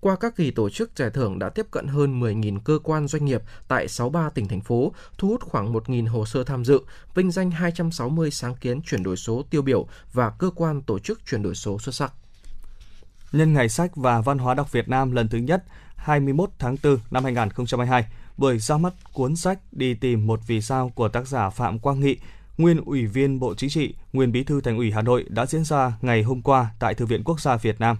Qua 0.00 0.16
các 0.16 0.36
kỳ 0.36 0.50
tổ 0.50 0.70
chức, 0.70 0.90
giải 0.96 1.10
thưởng 1.10 1.38
đã 1.38 1.48
tiếp 1.48 1.66
cận 1.70 1.86
hơn 1.86 2.20
10.000 2.20 2.60
cơ 2.60 2.78
quan 2.82 3.08
doanh 3.08 3.24
nghiệp 3.24 3.42
tại 3.68 3.88
63 3.88 4.30
tỉnh 4.30 4.48
thành 4.48 4.60
phố, 4.60 4.92
thu 5.18 5.28
hút 5.28 5.42
khoảng 5.42 5.72
1.000 5.72 6.08
hồ 6.08 6.26
sơ 6.26 6.44
tham 6.44 6.64
dự, 6.64 6.80
vinh 7.14 7.30
danh 7.30 7.50
260 7.50 8.30
sáng 8.30 8.54
kiến 8.54 8.82
chuyển 8.82 9.02
đổi 9.02 9.16
số 9.16 9.44
tiêu 9.50 9.62
biểu 9.62 9.86
và 10.12 10.30
cơ 10.30 10.50
quan 10.54 10.82
tổ 10.82 10.98
chức 10.98 11.26
chuyển 11.26 11.42
đổi 11.42 11.54
số 11.54 11.78
xuất 11.78 11.94
sắc. 11.94 12.12
Nhân 13.32 13.52
ngày 13.52 13.68
sách 13.68 13.96
và 13.96 14.20
văn 14.20 14.38
hóa 14.38 14.54
đọc 14.54 14.72
Việt 14.72 14.88
Nam 14.88 15.12
lần 15.12 15.28
thứ 15.28 15.38
nhất 15.38 15.64
21 16.00 16.50
tháng 16.58 16.76
4 16.82 16.98
năm 17.10 17.24
2022, 17.24 18.04
buổi 18.36 18.58
ra 18.58 18.76
mắt 18.76 18.92
cuốn 19.12 19.36
sách 19.36 19.58
Đi 19.72 19.94
tìm 19.94 20.26
một 20.26 20.40
vì 20.46 20.60
sao 20.60 20.92
của 20.94 21.08
tác 21.08 21.26
giả 21.26 21.50
Phạm 21.50 21.78
Quang 21.78 22.00
Nghị, 22.00 22.16
nguyên 22.58 22.80
Ủy 22.84 23.06
viên 23.06 23.38
Bộ 23.38 23.54
Chính 23.54 23.70
trị, 23.70 23.94
nguyên 24.12 24.32
Bí 24.32 24.44
thư 24.44 24.60
Thành 24.60 24.76
ủy 24.76 24.90
Hà 24.90 25.02
Nội 25.02 25.24
đã 25.28 25.46
diễn 25.46 25.64
ra 25.64 25.92
ngày 26.02 26.22
hôm 26.22 26.42
qua 26.42 26.70
tại 26.78 26.94
Thư 26.94 27.06
viện 27.06 27.24
Quốc 27.24 27.40
gia 27.40 27.56
Việt 27.56 27.80
Nam. 27.80 27.96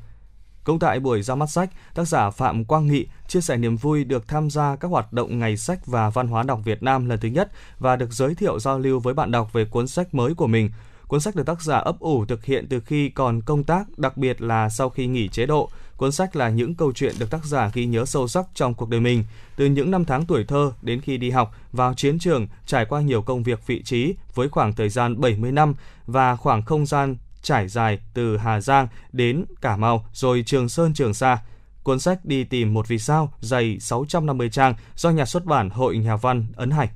Cũng 0.65 0.79
tại 0.79 1.01
buổi 1.01 1.23
ra 1.23 1.35
mắt 1.35 1.51
sách, 1.51 1.71
tác 1.95 2.09
giả 2.09 2.31
Phạm 2.31 2.65
Quang 2.65 2.87
Nghị 2.87 3.07
chia 3.29 3.41
sẻ 3.41 3.57
niềm 3.57 3.77
vui 3.77 4.05
được 4.05 4.29
tham 4.29 4.51
gia 4.51 4.77
các 4.77 4.89
hoạt 4.89 5.13
động 5.13 5.39
Ngày 5.39 5.57
sách 5.57 5.87
và 5.87 6.11
Văn 6.11 6.29
hóa 6.29 6.43
đọc 6.43 6.61
Việt 6.65 6.83
Nam 6.83 7.09
lần 7.09 7.21
thứ 7.21 7.29
nhất 7.29 7.51
và 7.79 7.97
được 7.97 8.13
giới 8.13 8.35
thiệu 8.35 8.59
giao 8.59 8.79
lưu 8.79 9.01
với 9.01 9.15
bạn 9.15 9.31
đọc 9.31 9.53
về 9.53 9.65
cuốn 9.65 9.89
sách 9.89 10.15
mới 10.15 10.35
của 10.35 10.47
mình. 10.47 10.71
Cuốn 11.09 11.21
sách 11.21 11.37
được 11.37 11.47
tác 11.47 11.63
giả 11.63 11.77
ấp 11.77 12.01
ủ 12.01 12.25
thực 12.25 12.45
hiện 12.45 12.67
từ 12.71 12.81
khi 12.81 13.09
còn 13.09 13.43
công 13.43 13.65
tác, 13.65 13.99
đặc 13.99 14.17
biệt 14.17 14.41
là 14.41 14.69
sau 14.69 14.91
khi 14.91 15.07
nghỉ 15.07 15.29
chế 15.29 15.47
độ. 15.47 15.71
Cuốn 16.01 16.13
sách 16.13 16.37
là 16.37 16.49
những 16.49 16.75
câu 16.75 16.93
chuyện 16.93 17.15
được 17.19 17.31
tác 17.31 17.45
giả 17.45 17.71
ghi 17.75 17.87
nhớ 17.87 18.05
sâu 18.05 18.29
sắc 18.29 18.45
trong 18.55 18.75
cuộc 18.75 18.89
đời 18.89 19.01
mình, 19.01 19.25
từ 19.57 19.67
những 19.67 19.91
năm 19.91 20.05
tháng 20.05 20.27
tuổi 20.27 20.45
thơ 20.45 20.73
đến 20.83 21.01
khi 21.01 21.17
đi 21.17 21.31
học, 21.31 21.55
vào 21.73 21.95
chiến 21.95 22.19
trường, 22.19 22.47
trải 22.67 22.85
qua 22.85 23.01
nhiều 23.01 23.23
công 23.23 23.43
việc 23.43 23.67
vị 23.67 23.83
trí 23.83 24.15
với 24.35 24.49
khoảng 24.49 24.73
thời 24.73 24.89
gian 24.89 25.21
70 25.21 25.53
năm 25.53 25.75
và 26.07 26.37
khoảng 26.37 26.63
không 26.63 26.87
gian 26.87 27.17
trải 27.43 27.69
dài 27.69 27.99
từ 28.15 28.37
Hà 28.37 28.61
Giang 28.61 28.89
đến 29.13 29.45
Cà 29.61 29.77
Mau 29.77 30.07
rồi 30.13 30.43
Trường 30.47 30.69
Sơn 30.69 30.95
Trường 30.95 31.15
Sa. 31.15 31.39
Cuốn 31.83 32.01
sách 32.01 32.25
đi 32.25 32.45
tìm 32.45 32.75
một 32.75 32.89
vì 32.89 32.99
sao 32.99 33.33
dày 33.41 33.79
650 33.81 34.51
trang 34.51 34.75
do 34.97 35.11
nhà 35.11 35.25
xuất 35.25 35.45
bản 35.45 35.71
Hội 35.71 35.99
Nhà 35.99 36.17
văn 36.17 36.47
ấn 36.57 36.71
hành. 36.71 36.89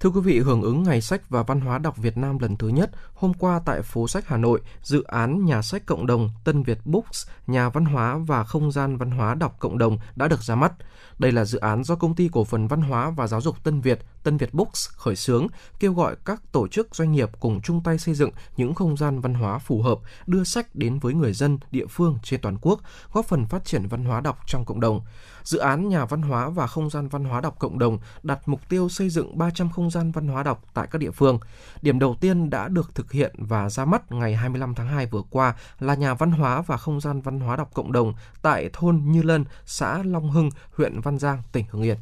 Thưa 0.00 0.10
quý 0.10 0.20
vị, 0.20 0.38
hưởng 0.38 0.62
ứng 0.62 0.82
Ngày 0.82 1.00
sách 1.00 1.30
và 1.30 1.42
Văn 1.42 1.60
hóa 1.60 1.78
đọc 1.78 1.96
Việt 1.96 2.16
Nam 2.16 2.38
lần 2.38 2.56
thứ 2.56 2.68
nhất, 2.68 2.90
hôm 3.20 3.34
qua 3.34 3.60
tại 3.64 3.82
phố 3.82 4.08
sách 4.08 4.28
Hà 4.28 4.36
Nội, 4.36 4.60
dự 4.82 5.02
án 5.02 5.44
Nhà 5.44 5.62
sách 5.62 5.86
Cộng 5.86 6.06
đồng 6.06 6.30
Tân 6.44 6.62
Việt 6.62 6.78
Books, 6.84 7.26
Nhà 7.46 7.68
văn 7.68 7.84
hóa 7.84 8.18
và 8.18 8.44
không 8.44 8.72
gian 8.72 8.96
văn 8.96 9.10
hóa 9.10 9.34
đọc 9.34 9.56
cộng 9.58 9.78
đồng 9.78 9.98
đã 10.16 10.28
được 10.28 10.42
ra 10.42 10.54
mắt. 10.54 10.72
Đây 11.18 11.32
là 11.32 11.44
dự 11.44 11.58
án 11.58 11.84
do 11.84 11.94
Công 11.94 12.14
ty 12.14 12.28
Cổ 12.32 12.44
phần 12.44 12.68
Văn 12.68 12.82
hóa 12.82 13.10
và 13.10 13.26
Giáo 13.26 13.40
dục 13.40 13.64
Tân 13.64 13.80
Việt, 13.80 14.00
Tân 14.22 14.36
Việt 14.36 14.54
Books 14.54 14.88
khởi 14.88 15.16
xướng, 15.16 15.46
kêu 15.80 15.92
gọi 15.92 16.16
các 16.24 16.52
tổ 16.52 16.68
chức 16.68 16.94
doanh 16.94 17.12
nghiệp 17.12 17.30
cùng 17.40 17.60
chung 17.60 17.82
tay 17.82 17.98
xây 17.98 18.14
dựng 18.14 18.30
những 18.56 18.74
không 18.74 18.96
gian 18.96 19.20
văn 19.20 19.34
hóa 19.34 19.58
phù 19.58 19.82
hợp, 19.82 19.98
đưa 20.26 20.44
sách 20.44 20.74
đến 20.74 20.98
với 20.98 21.14
người 21.14 21.32
dân 21.32 21.58
địa 21.70 21.86
phương 21.86 22.18
trên 22.22 22.40
toàn 22.40 22.56
quốc, 22.60 22.80
góp 23.12 23.26
phần 23.26 23.46
phát 23.46 23.64
triển 23.64 23.86
văn 23.86 24.04
hóa 24.04 24.20
đọc 24.20 24.38
trong 24.46 24.64
cộng 24.64 24.80
đồng. 24.80 25.00
Dự 25.42 25.58
án 25.58 25.88
Nhà 25.88 26.04
văn 26.04 26.22
hóa 26.22 26.48
và 26.48 26.66
không 26.66 26.90
gian 26.90 27.08
văn 27.08 27.24
hóa 27.24 27.40
đọc 27.40 27.58
cộng 27.58 27.78
đồng 27.78 27.98
đặt 28.22 28.48
mục 28.48 28.68
tiêu 28.68 28.88
xây 28.88 29.08
dựng 29.10 29.38
300 29.38 29.70
không 29.70 29.90
gian 29.90 30.12
văn 30.12 30.28
hóa 30.28 30.42
đọc 30.42 30.64
tại 30.74 30.88
các 30.90 30.98
địa 30.98 31.10
phương. 31.10 31.38
Điểm 31.82 31.98
đầu 31.98 32.16
tiên 32.20 32.50
đã 32.50 32.68
được 32.68 32.94
thực 32.94 33.09
hiện 33.12 33.34
và 33.38 33.70
ra 33.70 33.84
mắt 33.84 34.12
ngày 34.12 34.36
25 34.36 34.74
tháng 34.74 34.88
2 34.88 35.06
vừa 35.06 35.22
qua 35.30 35.54
là 35.80 35.94
nhà 35.94 36.14
văn 36.14 36.30
hóa 36.30 36.62
và 36.62 36.76
không 36.76 37.00
gian 37.00 37.20
văn 37.20 37.40
hóa 37.40 37.56
đọc 37.56 37.70
cộng 37.74 37.92
đồng 37.92 38.14
tại 38.42 38.70
thôn 38.72 39.02
Như 39.04 39.22
Lân, 39.22 39.44
xã 39.66 40.02
Long 40.04 40.30
Hưng, 40.30 40.50
huyện 40.76 41.00
Văn 41.00 41.18
Giang, 41.18 41.42
tỉnh 41.52 41.64
Hưng 41.70 41.82
Yên. 41.82 41.96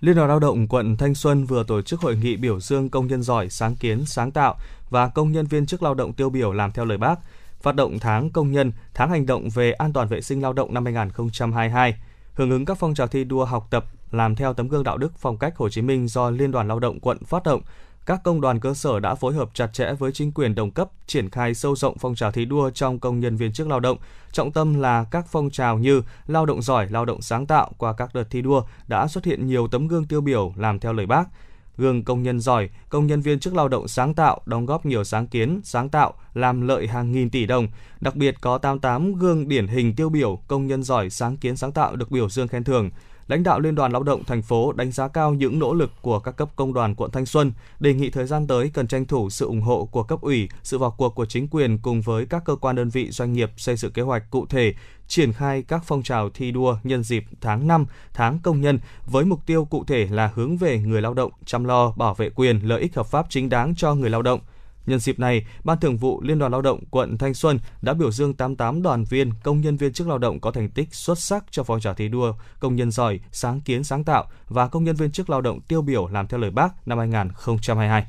Liên 0.00 0.16
đoàn 0.16 0.28
Lao 0.28 0.38
động 0.38 0.68
quận 0.68 0.96
Thanh 0.96 1.14
Xuân 1.14 1.44
vừa 1.44 1.64
tổ 1.64 1.82
chức 1.82 2.00
hội 2.00 2.16
nghị 2.16 2.36
biểu 2.36 2.60
dương 2.60 2.88
công 2.88 3.06
nhân 3.06 3.22
giỏi, 3.22 3.50
sáng 3.50 3.76
kiến, 3.76 4.06
sáng 4.06 4.30
tạo 4.30 4.56
và 4.90 5.08
công 5.08 5.32
nhân 5.32 5.46
viên 5.46 5.66
chức 5.66 5.82
lao 5.82 5.94
động 5.94 6.12
tiêu 6.12 6.30
biểu 6.30 6.52
làm 6.52 6.72
theo 6.72 6.84
lời 6.84 6.98
bác, 6.98 7.18
phát 7.62 7.74
động 7.74 7.98
tháng 7.98 8.30
công 8.30 8.52
nhân, 8.52 8.72
tháng 8.94 9.10
hành 9.10 9.26
động 9.26 9.48
về 9.50 9.72
an 9.72 9.92
toàn 9.92 10.08
vệ 10.08 10.20
sinh 10.20 10.42
lao 10.42 10.52
động 10.52 10.74
năm 10.74 10.84
2022, 10.84 11.94
hưởng 12.34 12.50
ứng 12.50 12.64
các 12.64 12.78
phong 12.78 12.94
trào 12.94 13.06
thi 13.06 13.24
đua 13.24 13.44
học 13.44 13.66
tập, 13.70 13.84
làm 14.10 14.34
theo 14.34 14.52
tấm 14.52 14.68
gương 14.68 14.84
đạo 14.84 14.98
đức 14.98 15.12
phong 15.18 15.38
cách 15.38 15.56
Hồ 15.56 15.68
Chí 15.68 15.82
Minh 15.82 16.08
do 16.08 16.30
Liên 16.30 16.50
đoàn 16.50 16.68
Lao 16.68 16.80
động 16.80 17.00
quận 17.00 17.24
phát 17.24 17.42
động. 17.42 17.60
Các 18.06 18.20
công 18.24 18.40
đoàn 18.40 18.60
cơ 18.60 18.74
sở 18.74 19.00
đã 19.00 19.14
phối 19.14 19.34
hợp 19.34 19.50
chặt 19.54 19.66
chẽ 19.72 19.92
với 19.98 20.12
chính 20.12 20.32
quyền 20.32 20.54
đồng 20.54 20.70
cấp 20.70 20.88
triển 21.06 21.30
khai 21.30 21.54
sâu 21.54 21.76
rộng 21.76 21.98
phong 21.98 22.14
trào 22.14 22.32
thi 22.32 22.44
đua 22.44 22.70
trong 22.70 22.98
công 22.98 23.20
nhân 23.20 23.36
viên 23.36 23.52
chức 23.52 23.68
lao 23.68 23.80
động. 23.80 23.98
Trọng 24.32 24.52
tâm 24.52 24.74
là 24.74 25.04
các 25.10 25.26
phong 25.28 25.50
trào 25.50 25.78
như 25.78 26.02
lao 26.26 26.46
động 26.46 26.62
giỏi, 26.62 26.88
lao 26.90 27.04
động 27.04 27.22
sáng 27.22 27.46
tạo 27.46 27.70
qua 27.78 27.92
các 27.92 28.14
đợt 28.14 28.24
thi 28.30 28.42
đua 28.42 28.62
đã 28.88 29.08
xuất 29.08 29.24
hiện 29.24 29.46
nhiều 29.46 29.68
tấm 29.68 29.88
gương 29.88 30.06
tiêu 30.06 30.20
biểu 30.20 30.52
làm 30.56 30.78
theo 30.78 30.92
lời 30.92 31.06
bác 31.06 31.28
gương 31.76 32.04
công 32.04 32.22
nhân 32.22 32.40
giỏi, 32.40 32.70
công 32.88 33.06
nhân 33.06 33.20
viên 33.20 33.40
chức 33.40 33.54
lao 33.54 33.68
động 33.68 33.88
sáng 33.88 34.14
tạo, 34.14 34.40
đóng 34.46 34.66
góp 34.66 34.86
nhiều 34.86 35.04
sáng 35.04 35.26
kiến, 35.26 35.60
sáng 35.64 35.88
tạo, 35.88 36.14
làm 36.34 36.60
lợi 36.60 36.86
hàng 36.86 37.12
nghìn 37.12 37.30
tỷ 37.30 37.46
đồng. 37.46 37.68
Đặc 38.00 38.16
biệt 38.16 38.34
có 38.40 38.58
88 38.58 39.14
gương 39.14 39.48
điển 39.48 39.66
hình 39.66 39.94
tiêu 39.94 40.08
biểu 40.08 40.38
công 40.48 40.66
nhân 40.66 40.82
giỏi 40.82 41.10
sáng 41.10 41.36
kiến 41.36 41.56
sáng 41.56 41.72
tạo 41.72 41.96
được 41.96 42.10
biểu 42.10 42.28
dương 42.28 42.48
khen 42.48 42.64
thưởng. 42.64 42.90
Lãnh 43.28 43.42
đạo 43.42 43.60
Liên 43.60 43.74
đoàn 43.74 43.92
Lao 43.92 44.02
động 44.02 44.24
thành 44.24 44.42
phố 44.42 44.72
đánh 44.72 44.92
giá 44.92 45.08
cao 45.08 45.34
những 45.34 45.58
nỗ 45.58 45.74
lực 45.74 45.90
của 46.02 46.18
các 46.18 46.36
cấp 46.36 46.48
công 46.56 46.72
đoàn 46.72 46.94
quận 46.94 47.10
Thanh 47.10 47.26
Xuân, 47.26 47.52
đề 47.80 47.94
nghị 47.94 48.10
thời 48.10 48.26
gian 48.26 48.46
tới 48.46 48.70
cần 48.74 48.86
tranh 48.86 49.04
thủ 49.06 49.30
sự 49.30 49.46
ủng 49.46 49.60
hộ 49.60 49.88
của 49.92 50.02
cấp 50.02 50.20
ủy, 50.20 50.48
sự 50.62 50.78
vào 50.78 50.90
cuộc 50.90 51.14
của 51.14 51.26
chính 51.26 51.48
quyền 51.48 51.78
cùng 51.78 52.00
với 52.00 52.26
các 52.26 52.42
cơ 52.44 52.56
quan 52.56 52.76
đơn 52.76 52.88
vị 52.88 53.10
doanh 53.10 53.32
nghiệp 53.32 53.50
xây 53.56 53.76
dựng 53.76 53.92
kế 53.92 54.02
hoạch 54.02 54.30
cụ 54.30 54.46
thể, 54.46 54.74
triển 55.08 55.32
khai 55.32 55.62
các 55.62 55.82
phong 55.86 56.02
trào 56.02 56.30
thi 56.30 56.50
đua 56.50 56.76
nhân 56.84 57.02
dịp 57.02 57.24
tháng 57.40 57.66
5, 57.66 57.86
tháng 58.14 58.38
công 58.42 58.60
nhân 58.60 58.78
với 59.06 59.24
mục 59.24 59.40
tiêu 59.46 59.64
cụ 59.64 59.84
thể 59.84 60.08
là 60.10 60.30
hướng 60.34 60.56
về 60.56 60.78
người 60.78 61.02
lao 61.02 61.14
động, 61.14 61.32
chăm 61.44 61.64
lo 61.64 61.92
bảo 61.96 62.14
vệ 62.14 62.30
quyền 62.30 62.60
lợi 62.68 62.80
ích 62.80 62.96
hợp 62.96 63.06
pháp 63.06 63.26
chính 63.28 63.48
đáng 63.48 63.74
cho 63.76 63.94
người 63.94 64.10
lao 64.10 64.22
động. 64.22 64.40
Nhân 64.86 64.98
dịp 64.98 65.18
này, 65.18 65.46
Ban 65.64 65.80
Thường 65.80 65.96
vụ 65.96 66.22
Liên 66.22 66.38
đoàn 66.38 66.52
Lao 66.52 66.62
động 66.62 66.84
quận 66.90 67.18
Thanh 67.18 67.34
Xuân 67.34 67.58
đã 67.82 67.94
biểu 67.94 68.10
dương 68.10 68.34
88 68.34 68.82
đoàn 68.82 69.04
viên, 69.04 69.30
công 69.42 69.60
nhân 69.60 69.76
viên 69.76 69.92
chức 69.92 70.08
lao 70.08 70.18
động 70.18 70.40
có 70.40 70.50
thành 70.50 70.70
tích 70.70 70.94
xuất 70.94 71.18
sắc 71.18 71.44
cho 71.50 71.62
phong 71.62 71.80
trào 71.80 71.94
thi 71.94 72.08
đua, 72.08 72.32
công 72.60 72.76
nhân 72.76 72.90
giỏi, 72.90 73.20
sáng 73.32 73.60
kiến 73.60 73.84
sáng 73.84 74.04
tạo 74.04 74.28
và 74.48 74.68
công 74.68 74.84
nhân 74.84 74.96
viên 74.96 75.10
chức 75.12 75.30
lao 75.30 75.40
động 75.40 75.60
tiêu 75.60 75.82
biểu 75.82 76.08
làm 76.08 76.28
theo 76.28 76.40
lời 76.40 76.50
Bác 76.50 76.88
năm 76.88 76.98
2022 76.98 78.06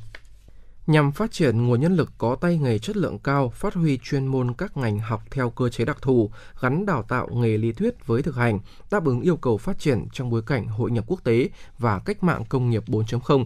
nhằm 0.86 1.12
phát 1.12 1.32
triển 1.32 1.66
nguồn 1.66 1.80
nhân 1.80 1.96
lực 1.96 2.10
có 2.18 2.36
tay 2.36 2.58
nghề 2.58 2.78
chất 2.78 2.96
lượng 2.96 3.18
cao, 3.18 3.48
phát 3.48 3.74
huy 3.74 3.98
chuyên 4.02 4.26
môn 4.26 4.54
các 4.54 4.76
ngành 4.76 4.98
học 4.98 5.22
theo 5.30 5.50
cơ 5.50 5.68
chế 5.68 5.84
đặc 5.84 5.98
thù, 6.02 6.30
gắn 6.60 6.86
đào 6.86 7.02
tạo 7.02 7.28
nghề 7.32 7.56
lý 7.56 7.72
thuyết 7.72 8.06
với 8.06 8.22
thực 8.22 8.36
hành, 8.36 8.58
đáp 8.90 9.04
ứng 9.04 9.20
yêu 9.20 9.36
cầu 9.36 9.58
phát 9.58 9.78
triển 9.78 10.06
trong 10.12 10.30
bối 10.30 10.42
cảnh 10.46 10.66
hội 10.66 10.90
nhập 10.90 11.04
quốc 11.06 11.24
tế 11.24 11.48
và 11.78 11.98
cách 11.98 12.24
mạng 12.24 12.44
công 12.48 12.70
nghiệp 12.70 12.82
4.0 12.86 13.44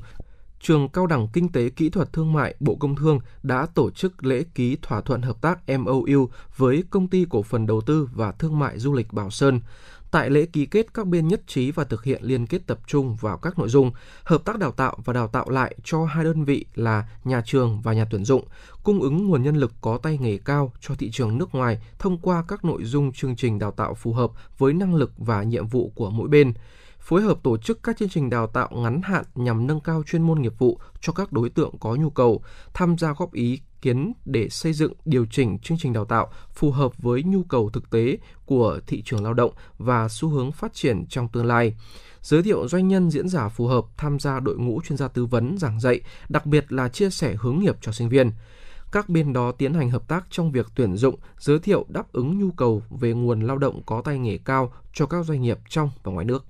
Trường 0.62 0.88
Cao 0.88 1.06
đẳng 1.06 1.28
Kinh 1.32 1.48
tế 1.48 1.68
Kỹ 1.68 1.90
thuật 1.90 2.12
Thương 2.12 2.32
mại 2.32 2.54
Bộ 2.60 2.74
Công 2.74 2.96
Thương 2.96 3.20
đã 3.42 3.66
tổ 3.74 3.90
chức 3.90 4.24
lễ 4.24 4.44
ký 4.54 4.76
thỏa 4.82 5.00
thuận 5.00 5.22
hợp 5.22 5.40
tác 5.40 5.78
MOU 5.78 6.28
với 6.56 6.84
Công 6.90 7.08
ty 7.08 7.26
Cổ 7.30 7.42
phần 7.42 7.66
Đầu 7.66 7.80
tư 7.80 8.08
và 8.14 8.32
Thương 8.32 8.58
mại 8.58 8.78
Du 8.78 8.92
lịch 8.92 9.12
Bảo 9.12 9.30
Sơn. 9.30 9.60
Tại 10.10 10.30
lễ 10.30 10.46
ký 10.46 10.66
kết, 10.66 10.94
các 10.94 11.06
bên 11.06 11.28
nhất 11.28 11.42
trí 11.46 11.70
và 11.70 11.84
thực 11.84 12.04
hiện 12.04 12.22
liên 12.22 12.46
kết 12.46 12.66
tập 12.66 12.78
trung 12.86 13.16
vào 13.20 13.36
các 13.36 13.58
nội 13.58 13.68
dung 13.68 13.92
hợp 14.24 14.44
tác 14.44 14.58
đào 14.58 14.72
tạo 14.72 14.96
và 15.04 15.12
đào 15.12 15.28
tạo 15.28 15.50
lại 15.50 15.76
cho 15.84 16.04
hai 16.04 16.24
đơn 16.24 16.44
vị 16.44 16.64
là 16.74 17.08
nhà 17.24 17.42
trường 17.46 17.80
và 17.80 17.92
nhà 17.92 18.04
tuyển 18.10 18.24
dụng, 18.24 18.44
cung 18.82 19.00
ứng 19.00 19.28
nguồn 19.28 19.42
nhân 19.42 19.56
lực 19.56 19.72
có 19.80 19.98
tay 19.98 20.18
nghề 20.18 20.38
cao 20.38 20.72
cho 20.80 20.94
thị 20.94 21.10
trường 21.10 21.38
nước 21.38 21.54
ngoài 21.54 21.78
thông 21.98 22.18
qua 22.18 22.44
các 22.48 22.64
nội 22.64 22.84
dung 22.84 23.12
chương 23.12 23.36
trình 23.36 23.58
đào 23.58 23.70
tạo 23.70 23.94
phù 23.94 24.12
hợp 24.12 24.30
với 24.58 24.72
năng 24.72 24.94
lực 24.94 25.12
và 25.18 25.42
nhiệm 25.42 25.66
vụ 25.66 25.92
của 25.94 26.10
mỗi 26.10 26.28
bên 26.28 26.52
phối 27.10 27.22
hợp 27.22 27.38
tổ 27.42 27.56
chức 27.56 27.82
các 27.82 27.96
chương 27.96 28.08
trình 28.08 28.30
đào 28.30 28.46
tạo 28.46 28.68
ngắn 28.72 29.00
hạn 29.02 29.24
nhằm 29.34 29.66
nâng 29.66 29.80
cao 29.80 30.02
chuyên 30.06 30.22
môn 30.22 30.42
nghiệp 30.42 30.52
vụ 30.58 30.78
cho 31.00 31.12
các 31.12 31.32
đối 31.32 31.50
tượng 31.50 31.78
có 31.80 31.94
nhu 31.94 32.10
cầu, 32.10 32.42
tham 32.74 32.98
gia 32.98 33.12
góp 33.12 33.32
ý 33.32 33.60
kiến 33.82 34.12
để 34.24 34.48
xây 34.48 34.72
dựng 34.72 34.92
điều 35.04 35.26
chỉnh 35.30 35.58
chương 35.58 35.78
trình 35.80 35.92
đào 35.92 36.04
tạo 36.04 36.32
phù 36.54 36.70
hợp 36.70 36.92
với 36.98 37.22
nhu 37.22 37.42
cầu 37.42 37.70
thực 37.70 37.90
tế 37.90 38.18
của 38.46 38.80
thị 38.86 39.02
trường 39.02 39.24
lao 39.24 39.34
động 39.34 39.52
và 39.78 40.08
xu 40.08 40.28
hướng 40.28 40.52
phát 40.52 40.74
triển 40.74 41.06
trong 41.06 41.28
tương 41.28 41.46
lai 41.46 41.74
giới 42.22 42.42
thiệu 42.42 42.68
doanh 42.68 42.88
nhân 42.88 43.10
diễn 43.10 43.28
giả 43.28 43.48
phù 43.48 43.66
hợp 43.66 43.84
tham 43.96 44.18
gia 44.18 44.40
đội 44.40 44.56
ngũ 44.58 44.80
chuyên 44.80 44.96
gia 44.96 45.08
tư 45.08 45.26
vấn 45.26 45.58
giảng 45.58 45.80
dạy, 45.80 46.00
đặc 46.28 46.46
biệt 46.46 46.72
là 46.72 46.88
chia 46.88 47.10
sẻ 47.10 47.34
hướng 47.38 47.58
nghiệp 47.58 47.76
cho 47.80 47.92
sinh 47.92 48.08
viên. 48.08 48.32
Các 48.92 49.08
bên 49.08 49.32
đó 49.32 49.52
tiến 49.52 49.74
hành 49.74 49.90
hợp 49.90 50.08
tác 50.08 50.26
trong 50.30 50.52
việc 50.52 50.66
tuyển 50.74 50.96
dụng, 50.96 51.14
giới 51.38 51.58
thiệu 51.58 51.86
đáp 51.88 52.12
ứng 52.12 52.38
nhu 52.38 52.50
cầu 52.50 52.82
về 52.90 53.12
nguồn 53.12 53.40
lao 53.40 53.58
động 53.58 53.82
có 53.86 54.02
tay 54.04 54.18
nghề 54.18 54.38
cao 54.38 54.72
cho 54.92 55.06
các 55.06 55.24
doanh 55.24 55.42
nghiệp 55.42 55.58
trong 55.68 55.90
và 56.02 56.12
ngoài 56.12 56.24
nước. 56.24 56.46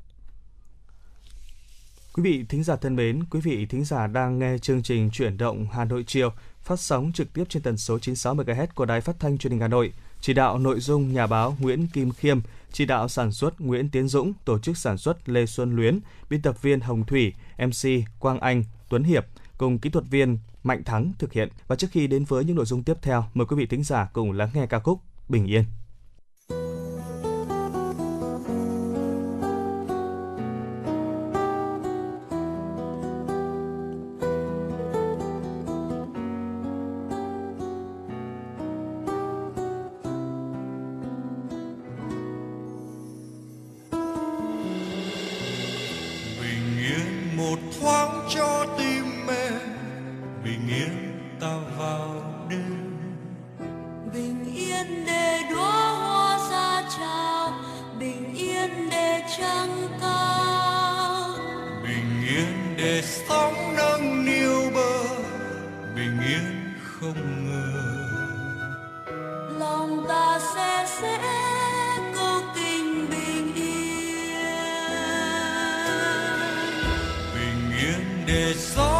Quý 2.12 2.22
vị 2.22 2.44
thính 2.48 2.64
giả 2.64 2.76
thân 2.76 2.96
mến, 2.96 3.24
quý 3.24 3.40
vị 3.40 3.66
thính 3.66 3.84
giả 3.84 4.06
đang 4.06 4.38
nghe 4.38 4.58
chương 4.58 4.82
trình 4.82 5.10
Chuyển 5.10 5.36
động 5.36 5.66
Hà 5.72 5.84
Nội 5.84 6.04
chiều 6.06 6.32
phát 6.62 6.80
sóng 6.80 7.12
trực 7.14 7.32
tiếp 7.32 7.44
trên 7.48 7.62
tần 7.62 7.76
số 7.76 7.98
96 7.98 8.34
MHz 8.34 8.66
của 8.74 8.84
Đài 8.84 9.00
Phát 9.00 9.20
thanh 9.20 9.38
Truyền 9.38 9.50
hình 9.50 9.60
Hà 9.60 9.68
Nội. 9.68 9.92
Chỉ 10.20 10.32
đạo 10.32 10.58
nội 10.58 10.80
dung 10.80 11.12
nhà 11.12 11.26
báo 11.26 11.56
Nguyễn 11.60 11.86
Kim 11.86 12.12
Khiêm, 12.12 12.40
chỉ 12.72 12.86
đạo 12.86 13.08
sản 13.08 13.32
xuất 13.32 13.60
Nguyễn 13.60 13.88
Tiến 13.88 14.08
Dũng, 14.08 14.32
tổ 14.44 14.58
chức 14.58 14.76
sản 14.76 14.98
xuất 14.98 15.28
Lê 15.28 15.46
Xuân 15.46 15.76
Luyến, 15.76 16.00
biên 16.30 16.42
tập 16.42 16.62
viên 16.62 16.80
Hồng 16.80 17.04
Thủy, 17.04 17.32
MC 17.58 17.88
Quang 18.18 18.40
Anh, 18.40 18.64
Tuấn 18.88 19.02
Hiệp 19.02 19.26
cùng 19.58 19.78
kỹ 19.78 19.90
thuật 19.90 20.04
viên 20.10 20.38
Mạnh 20.62 20.84
Thắng 20.84 21.12
thực 21.18 21.32
hiện. 21.32 21.48
Và 21.66 21.76
trước 21.76 21.88
khi 21.90 22.06
đến 22.06 22.24
với 22.24 22.44
những 22.44 22.56
nội 22.56 22.66
dung 22.66 22.82
tiếp 22.82 22.96
theo, 23.02 23.24
mời 23.34 23.46
quý 23.46 23.56
vị 23.56 23.66
thính 23.66 23.84
giả 23.84 24.08
cùng 24.12 24.32
lắng 24.32 24.50
nghe 24.54 24.66
ca 24.66 24.78
khúc 24.78 25.00
Bình 25.28 25.46
Yên. 25.46 25.64
Để 63.00 63.06
sóng 63.28 63.76
nâng 63.76 64.24
niu 64.24 64.70
bờ 64.74 65.04
bình 65.94 66.20
yên 66.28 66.74
không 66.82 67.46
ngờ. 67.46 67.72
Lòng 69.58 70.04
ta 70.08 70.40
sẽ 70.54 70.86
sẽ 71.00 71.18
câu 72.14 72.40
kinh 72.54 73.10
bình 73.10 73.54
yên. 73.54 74.40
Bình 77.34 77.78
yên 77.78 78.24
để 78.26 78.54
gió 78.54 78.99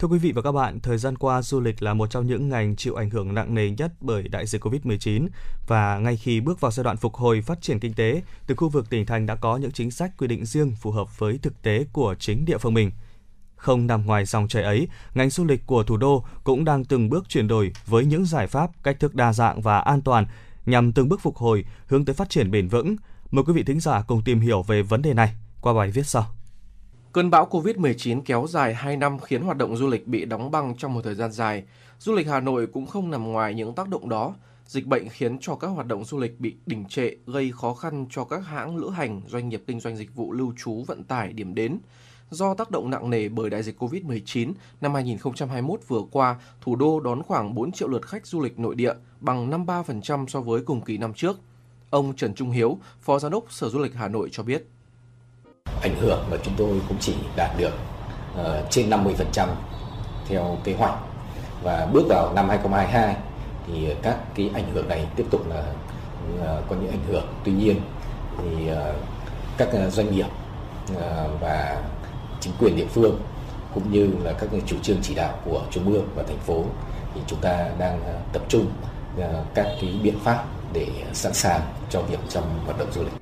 Thưa 0.00 0.08
quý 0.08 0.18
vị 0.18 0.32
và 0.32 0.42
các 0.42 0.52
bạn, 0.52 0.80
thời 0.80 0.98
gian 0.98 1.18
qua 1.18 1.42
du 1.42 1.60
lịch 1.60 1.82
là 1.82 1.94
một 1.94 2.10
trong 2.10 2.26
những 2.26 2.48
ngành 2.48 2.76
chịu 2.76 2.94
ảnh 2.94 3.10
hưởng 3.10 3.34
nặng 3.34 3.54
nề 3.54 3.70
nhất 3.70 3.92
bởi 4.00 4.28
đại 4.28 4.46
dịch 4.46 4.64
Covid-19 4.64 5.28
và 5.66 5.98
ngay 5.98 6.16
khi 6.16 6.40
bước 6.40 6.60
vào 6.60 6.70
giai 6.70 6.84
đoạn 6.84 6.96
phục 6.96 7.14
hồi 7.14 7.42
phát 7.42 7.62
triển 7.62 7.80
kinh 7.80 7.94
tế, 7.94 8.22
từ 8.46 8.54
khu 8.54 8.68
vực 8.68 8.90
tỉnh 8.90 9.06
thành 9.06 9.26
đã 9.26 9.34
có 9.34 9.56
những 9.56 9.72
chính 9.72 9.90
sách 9.90 10.10
quy 10.18 10.26
định 10.26 10.46
riêng 10.46 10.74
phù 10.80 10.90
hợp 10.90 11.18
với 11.18 11.38
thực 11.42 11.62
tế 11.62 11.86
của 11.92 12.14
chính 12.18 12.44
địa 12.44 12.58
phương 12.58 12.74
mình. 12.74 12.90
Không 13.56 13.86
nằm 13.86 14.06
ngoài 14.06 14.24
dòng 14.24 14.48
chảy 14.48 14.62
ấy, 14.62 14.88
ngành 15.14 15.30
du 15.30 15.44
lịch 15.44 15.66
của 15.66 15.82
thủ 15.82 15.96
đô 15.96 16.24
cũng 16.44 16.64
đang 16.64 16.84
từng 16.84 17.08
bước 17.08 17.28
chuyển 17.28 17.48
đổi 17.48 17.72
với 17.86 18.04
những 18.04 18.24
giải 18.24 18.46
pháp, 18.46 18.70
cách 18.82 19.00
thức 19.00 19.14
đa 19.14 19.32
dạng 19.32 19.60
và 19.60 19.78
an 19.78 20.02
toàn 20.02 20.26
nhằm 20.66 20.92
từng 20.92 21.08
bước 21.08 21.20
phục 21.20 21.36
hồi 21.36 21.64
hướng 21.86 22.04
tới 22.04 22.14
phát 22.14 22.30
triển 22.30 22.50
bền 22.50 22.68
vững. 22.68 22.96
Mời 23.30 23.44
quý 23.44 23.52
vị 23.52 23.62
thính 23.62 23.80
giả 23.80 24.02
cùng 24.02 24.22
tìm 24.24 24.40
hiểu 24.40 24.62
về 24.62 24.82
vấn 24.82 25.02
đề 25.02 25.14
này 25.14 25.34
qua 25.60 25.72
bài 25.72 25.90
viết 25.90 26.06
sau. 26.06 26.39
Cơn 27.12 27.30
bão 27.30 27.48
Covid-19 27.50 28.22
kéo 28.24 28.46
dài 28.48 28.74
2 28.74 28.96
năm 28.96 29.18
khiến 29.18 29.42
hoạt 29.42 29.56
động 29.56 29.76
du 29.76 29.88
lịch 29.88 30.06
bị 30.06 30.24
đóng 30.24 30.50
băng 30.50 30.76
trong 30.76 30.94
một 30.94 31.00
thời 31.04 31.14
gian 31.14 31.32
dài. 31.32 31.64
Du 31.98 32.12
lịch 32.12 32.26
Hà 32.26 32.40
Nội 32.40 32.66
cũng 32.66 32.86
không 32.86 33.10
nằm 33.10 33.32
ngoài 33.32 33.54
những 33.54 33.74
tác 33.74 33.88
động 33.88 34.08
đó. 34.08 34.34
Dịch 34.66 34.86
bệnh 34.86 35.08
khiến 35.08 35.38
cho 35.40 35.56
các 35.56 35.68
hoạt 35.68 35.86
động 35.86 36.04
du 36.04 36.18
lịch 36.18 36.40
bị 36.40 36.56
đình 36.66 36.84
trệ, 36.84 37.10
gây 37.26 37.52
khó 37.52 37.74
khăn 37.74 38.06
cho 38.10 38.24
các 38.24 38.46
hãng 38.46 38.76
lữ 38.76 38.90
hành, 38.90 39.20
doanh 39.28 39.48
nghiệp 39.48 39.62
kinh 39.66 39.80
doanh 39.80 39.96
dịch 39.96 40.14
vụ 40.14 40.32
lưu 40.32 40.52
trú 40.56 40.84
vận 40.86 41.04
tải 41.04 41.32
điểm 41.32 41.54
đến. 41.54 41.78
Do 42.30 42.54
tác 42.54 42.70
động 42.70 42.90
nặng 42.90 43.10
nề 43.10 43.28
bởi 43.28 43.50
đại 43.50 43.62
dịch 43.62 43.82
Covid-19, 43.82 44.52
năm 44.80 44.94
2021 44.94 45.80
vừa 45.88 46.02
qua, 46.10 46.40
thủ 46.60 46.76
đô 46.76 47.00
đón 47.00 47.22
khoảng 47.22 47.54
4 47.54 47.72
triệu 47.72 47.88
lượt 47.88 48.06
khách 48.06 48.26
du 48.26 48.40
lịch 48.40 48.58
nội 48.58 48.74
địa, 48.74 48.94
bằng 49.20 49.50
53% 49.50 50.26
so 50.26 50.40
với 50.40 50.62
cùng 50.62 50.80
kỳ 50.80 50.98
năm 50.98 51.14
trước. 51.14 51.40
Ông 51.90 52.16
Trần 52.16 52.34
Trung 52.34 52.50
Hiếu, 52.50 52.78
Phó 53.00 53.18
Giám 53.18 53.32
đốc 53.32 53.52
Sở 53.52 53.68
Du 53.68 53.78
lịch 53.78 53.94
Hà 53.94 54.08
Nội 54.08 54.28
cho 54.32 54.42
biết 54.42 54.66
ảnh 55.82 55.94
hưởng 56.00 56.24
mà 56.30 56.36
chúng 56.42 56.54
tôi 56.56 56.80
cũng 56.88 56.96
chỉ 57.00 57.14
đạt 57.36 57.50
được 57.58 57.72
ờ, 58.36 58.64
trên 58.70 58.90
50% 58.90 59.48
theo 60.28 60.58
kế 60.64 60.74
hoạch 60.74 60.94
và 61.62 61.86
bước 61.92 62.06
vào 62.08 62.32
năm 62.34 62.48
2022 62.48 63.16
thì 63.66 63.94
các 64.02 64.16
cái 64.34 64.50
ảnh 64.54 64.72
hưởng 64.74 64.88
này 64.88 65.06
tiếp 65.16 65.26
tục 65.30 65.48
là 65.48 65.62
ờ, 66.42 66.62
có 66.68 66.76
những 66.76 66.90
ảnh 66.90 67.04
hưởng 67.08 67.26
tuy 67.44 67.52
nhiên 67.52 67.80
thì 68.38 68.68
ờ, 68.68 68.94
các 69.58 69.68
doanh 69.90 70.14
nghiệp 70.14 70.26
ờ, 70.96 71.28
và 71.40 71.82
chính 72.40 72.52
quyền 72.60 72.76
địa 72.76 72.86
phương 72.86 73.20
cũng 73.74 73.92
như 73.92 74.10
là 74.24 74.32
các 74.32 74.50
chủ 74.66 74.76
trương 74.82 75.02
chỉ 75.02 75.14
đạo 75.14 75.34
của 75.44 75.62
trung 75.70 75.92
ương 75.92 76.08
và 76.14 76.22
thành 76.22 76.38
phố 76.38 76.64
thì 77.14 77.20
chúng 77.26 77.40
ta 77.40 77.68
đang 77.78 78.00
tập 78.32 78.42
trung 78.48 78.66
các 79.54 79.66
cái 79.80 80.00
biện 80.02 80.18
pháp 80.24 80.44
để 80.72 80.86
sẵn 81.12 81.34
sàng 81.34 81.60
cho 81.90 82.00
việc 82.02 82.18
trong 82.28 82.44
hoạt 82.64 82.78
động 82.78 82.92
du 82.92 83.02
lịch. 83.02 83.19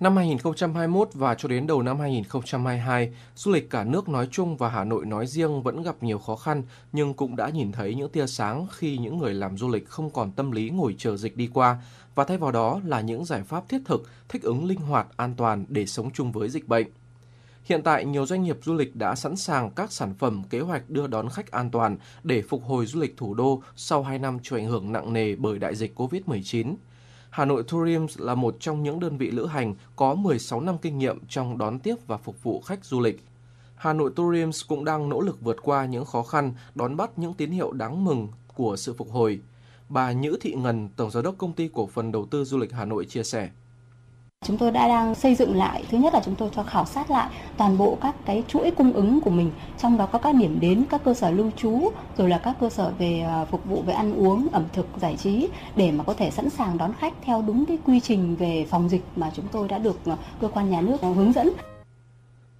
Năm 0.00 0.16
2021 0.16 1.08
và 1.14 1.34
cho 1.34 1.48
đến 1.48 1.66
đầu 1.66 1.82
năm 1.82 2.00
2022, 2.00 3.12
du 3.36 3.52
lịch 3.52 3.70
cả 3.70 3.84
nước 3.84 4.08
nói 4.08 4.28
chung 4.30 4.56
và 4.56 4.68
Hà 4.68 4.84
Nội 4.84 5.06
nói 5.06 5.26
riêng 5.26 5.62
vẫn 5.62 5.82
gặp 5.82 6.02
nhiều 6.02 6.18
khó 6.18 6.36
khăn 6.36 6.62
nhưng 6.92 7.14
cũng 7.14 7.36
đã 7.36 7.48
nhìn 7.48 7.72
thấy 7.72 7.94
những 7.94 8.10
tia 8.10 8.26
sáng 8.26 8.66
khi 8.72 8.98
những 8.98 9.18
người 9.18 9.34
làm 9.34 9.58
du 9.58 9.68
lịch 9.68 9.88
không 9.88 10.10
còn 10.10 10.32
tâm 10.32 10.50
lý 10.50 10.70
ngồi 10.70 10.94
chờ 10.98 11.16
dịch 11.16 11.36
đi 11.36 11.48
qua 11.54 11.78
và 12.14 12.24
thay 12.24 12.38
vào 12.38 12.52
đó 12.52 12.80
là 12.84 13.00
những 13.00 13.24
giải 13.24 13.42
pháp 13.42 13.68
thiết 13.68 13.78
thực, 13.84 14.10
thích 14.28 14.42
ứng 14.42 14.64
linh 14.64 14.80
hoạt, 14.80 15.06
an 15.16 15.34
toàn 15.36 15.64
để 15.68 15.86
sống 15.86 16.10
chung 16.10 16.32
với 16.32 16.48
dịch 16.48 16.68
bệnh. 16.68 16.86
Hiện 17.64 17.82
tại, 17.82 18.04
nhiều 18.04 18.26
doanh 18.26 18.42
nghiệp 18.42 18.58
du 18.62 18.74
lịch 18.74 18.96
đã 18.96 19.14
sẵn 19.14 19.36
sàng 19.36 19.70
các 19.70 19.92
sản 19.92 20.14
phẩm 20.18 20.42
kế 20.50 20.60
hoạch 20.60 20.90
đưa 20.90 21.06
đón 21.06 21.28
khách 21.28 21.50
an 21.50 21.70
toàn 21.70 21.96
để 22.24 22.42
phục 22.42 22.64
hồi 22.64 22.86
du 22.86 23.00
lịch 23.00 23.16
thủ 23.16 23.34
đô 23.34 23.62
sau 23.76 24.02
2 24.02 24.18
năm 24.18 24.38
chịu 24.42 24.58
ảnh 24.58 24.66
hưởng 24.66 24.92
nặng 24.92 25.12
nề 25.12 25.36
bởi 25.36 25.58
đại 25.58 25.76
dịch 25.76 26.00
COVID-19. 26.00 26.74
Hà 27.36 27.44
Nội 27.44 27.62
Tourism 27.62 28.24
là 28.24 28.34
một 28.34 28.56
trong 28.60 28.82
những 28.82 29.00
đơn 29.00 29.16
vị 29.16 29.30
lữ 29.30 29.46
hành 29.46 29.74
có 29.96 30.14
16 30.14 30.60
năm 30.60 30.78
kinh 30.82 30.98
nghiệm 30.98 31.18
trong 31.28 31.58
đón 31.58 31.78
tiếp 31.78 31.94
và 32.06 32.16
phục 32.16 32.42
vụ 32.42 32.60
khách 32.60 32.84
du 32.84 33.00
lịch. 33.00 33.24
Hà 33.74 33.92
Nội 33.92 34.10
Tourism 34.16 34.50
cũng 34.68 34.84
đang 34.84 35.08
nỗ 35.08 35.20
lực 35.20 35.40
vượt 35.40 35.56
qua 35.62 35.84
những 35.84 36.04
khó 36.04 36.22
khăn, 36.22 36.54
đón 36.74 36.96
bắt 36.96 37.18
những 37.18 37.34
tín 37.34 37.50
hiệu 37.50 37.72
đáng 37.72 38.04
mừng 38.04 38.28
của 38.54 38.76
sự 38.76 38.94
phục 38.98 39.10
hồi. 39.10 39.40
Bà 39.88 40.12
Nhữ 40.12 40.36
Thị 40.40 40.54
Ngân, 40.54 40.88
Tổng 40.96 41.10
Giám 41.10 41.24
đốc 41.24 41.38
Công 41.38 41.52
ty 41.52 41.68
Cổ 41.74 41.86
phần 41.86 42.12
Đầu 42.12 42.26
tư 42.26 42.44
Du 42.44 42.58
lịch 42.58 42.72
Hà 42.72 42.84
Nội 42.84 43.04
chia 43.04 43.22
sẻ. 43.22 43.50
Chúng 44.46 44.58
tôi 44.58 44.70
đã 44.70 44.88
đang 44.88 45.14
xây 45.14 45.34
dựng 45.34 45.56
lại, 45.56 45.84
thứ 45.90 45.98
nhất 45.98 46.14
là 46.14 46.20
chúng 46.24 46.34
tôi 46.34 46.50
cho 46.52 46.62
khảo 46.62 46.84
sát 46.84 47.10
lại 47.10 47.30
toàn 47.56 47.78
bộ 47.78 47.98
các 48.00 48.14
cái 48.24 48.44
chuỗi 48.48 48.70
cung 48.70 48.92
ứng 48.92 49.20
của 49.20 49.30
mình, 49.30 49.50
trong 49.78 49.98
đó 49.98 50.06
có 50.06 50.18
các 50.18 50.34
điểm 50.34 50.60
đến, 50.60 50.84
các 50.90 51.04
cơ 51.04 51.14
sở 51.14 51.30
lưu 51.30 51.50
trú, 51.56 51.90
rồi 52.16 52.28
là 52.28 52.38
các 52.38 52.56
cơ 52.60 52.70
sở 52.70 52.92
về 52.98 53.20
à, 53.20 53.44
phục 53.44 53.64
vụ 53.64 53.82
về 53.82 53.92
ăn 53.92 54.14
uống, 54.14 54.48
ẩm 54.52 54.64
thực, 54.72 54.86
giải 55.00 55.16
trí 55.16 55.48
để 55.76 55.92
mà 55.92 56.04
có 56.04 56.14
thể 56.14 56.30
sẵn 56.30 56.50
sàng 56.50 56.78
đón 56.78 56.92
khách 56.98 57.14
theo 57.22 57.42
đúng 57.42 57.66
cái 57.66 57.78
quy 57.84 58.00
trình 58.00 58.36
về 58.36 58.66
phòng 58.70 58.88
dịch 58.88 59.02
mà 59.16 59.30
chúng 59.34 59.44
tôi 59.52 59.68
đã 59.68 59.78
được 59.78 59.98
à, 60.06 60.16
cơ 60.40 60.48
quan 60.48 60.70
nhà 60.70 60.80
nước 60.80 60.96
hướng 61.00 61.32
dẫn. 61.32 61.50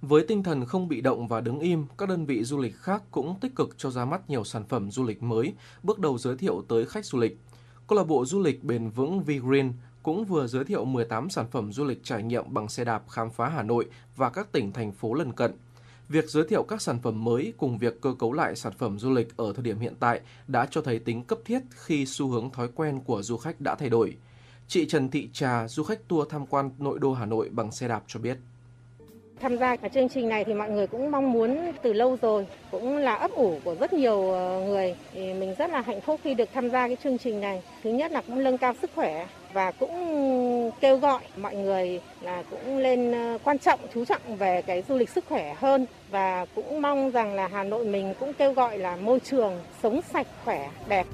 Với 0.01 0.25
tinh 0.27 0.43
thần 0.43 0.65
không 0.65 0.87
bị 0.87 1.01
động 1.01 1.27
và 1.27 1.41
đứng 1.41 1.59
im, 1.59 1.85
các 1.97 2.09
đơn 2.09 2.25
vị 2.25 2.43
du 2.43 2.57
lịch 2.57 2.75
khác 2.77 3.03
cũng 3.11 3.35
tích 3.41 3.55
cực 3.55 3.75
cho 3.77 3.89
ra 3.91 4.05
mắt 4.05 4.29
nhiều 4.29 4.43
sản 4.43 4.63
phẩm 4.69 4.91
du 4.91 5.03
lịch 5.03 5.23
mới, 5.23 5.53
bước 5.83 5.99
đầu 5.99 6.17
giới 6.17 6.37
thiệu 6.37 6.63
tới 6.67 6.85
khách 6.85 7.05
du 7.05 7.19
lịch. 7.19 7.37
Câu 7.87 7.97
lạc 7.97 8.07
bộ 8.07 8.25
du 8.25 8.39
lịch 8.39 8.63
bền 8.63 8.89
vững 8.89 9.23
V-Green 9.27 9.71
cũng 10.07 10.25
vừa 10.25 10.47
giới 10.47 10.63
thiệu 10.63 10.85
18 10.85 11.29
sản 11.29 11.45
phẩm 11.51 11.73
du 11.73 11.85
lịch 11.85 12.03
trải 12.03 12.23
nghiệm 12.23 12.53
bằng 12.53 12.69
xe 12.69 12.83
đạp 12.83 13.03
khám 13.09 13.29
phá 13.29 13.49
Hà 13.49 13.63
Nội 13.63 13.85
và 14.15 14.29
các 14.29 14.51
tỉnh 14.51 14.71
thành 14.71 14.91
phố 14.91 15.13
lân 15.13 15.31
cận. 15.31 15.51
Việc 16.09 16.29
giới 16.29 16.43
thiệu 16.49 16.63
các 16.63 16.81
sản 16.81 16.99
phẩm 17.03 17.23
mới 17.23 17.53
cùng 17.57 17.77
việc 17.77 18.01
cơ 18.01 18.13
cấu 18.19 18.33
lại 18.33 18.55
sản 18.55 18.73
phẩm 18.77 18.99
du 18.99 19.11
lịch 19.11 19.37
ở 19.37 19.53
thời 19.53 19.63
điểm 19.63 19.79
hiện 19.79 19.93
tại 19.99 20.21
đã 20.47 20.67
cho 20.71 20.81
thấy 20.81 20.99
tính 20.99 21.23
cấp 21.23 21.39
thiết 21.45 21.59
khi 21.69 22.05
xu 22.05 22.27
hướng 22.27 22.49
thói 22.49 22.67
quen 22.75 22.99
của 23.05 23.21
du 23.21 23.37
khách 23.37 23.61
đã 23.61 23.75
thay 23.75 23.89
đổi. 23.89 24.15
Chị 24.67 24.85
Trần 24.85 25.09
Thị 25.09 25.29
Trà, 25.33 25.67
du 25.67 25.83
khách 25.83 26.07
tour 26.07 26.29
tham 26.29 26.45
quan 26.45 26.69
nội 26.77 26.99
đô 26.99 27.13
Hà 27.13 27.25
Nội 27.25 27.49
bằng 27.51 27.71
xe 27.71 27.87
đạp 27.87 28.03
cho 28.07 28.19
biết. 28.19 28.37
Tham 29.39 29.57
gia 29.57 29.75
cái 29.75 29.89
chương 29.89 30.09
trình 30.09 30.29
này 30.29 30.43
thì 30.43 30.53
mọi 30.53 30.69
người 30.69 30.87
cũng 30.87 31.11
mong 31.11 31.31
muốn 31.31 31.71
từ 31.83 31.93
lâu 31.93 32.17
rồi, 32.21 32.47
cũng 32.71 32.97
là 32.97 33.15
ấp 33.15 33.31
ủ 33.31 33.59
của 33.63 33.75
rất 33.75 33.93
nhiều 33.93 34.31
ờ, 34.31 34.63
người. 34.67 34.95
Thì 35.13 35.33
mình 35.33 35.55
rất 35.57 35.69
là 35.71 35.81
hạnh 35.81 36.01
phúc 36.01 36.19
khi 36.23 36.33
được 36.33 36.49
tham 36.53 36.69
gia 36.69 36.87
cái 36.87 36.97
chương 37.03 37.17
trình 37.17 37.41
này. 37.41 37.63
Thứ 37.83 37.89
nhất 37.89 38.11
là 38.11 38.21
cũng 38.27 38.43
nâng 38.43 38.57
cao 38.57 38.73
sức 38.81 38.91
khỏe 38.95 39.27
và 39.57 39.71
cũng 39.71 40.71
kêu 40.81 40.97
gọi 40.97 41.21
mọi 41.37 41.55
người 41.55 42.01
là 42.21 42.43
cũng 42.49 42.77
lên 42.77 43.11
ờ, 43.11 43.37
quan 43.43 43.59
trọng 43.59 43.79
chú 43.93 44.05
trọng 44.05 44.37
về 44.37 44.61
cái 44.61 44.83
du 44.89 44.95
lịch 44.95 45.09
sức 45.09 45.25
khỏe 45.29 45.55
hơn 45.59 45.85
và 46.09 46.45
cũng 46.55 46.81
mong 46.81 47.11
rằng 47.11 47.33
là 47.33 47.47
Hà 47.47 47.63
Nội 47.63 47.85
mình 47.85 48.13
cũng 48.19 48.33
kêu 48.33 48.53
gọi 48.53 48.77
là 48.77 48.95
môi 48.95 49.19
trường 49.19 49.53
sống 49.83 50.01
sạch 50.13 50.27
khỏe 50.43 50.71
đẹp. 50.87 51.07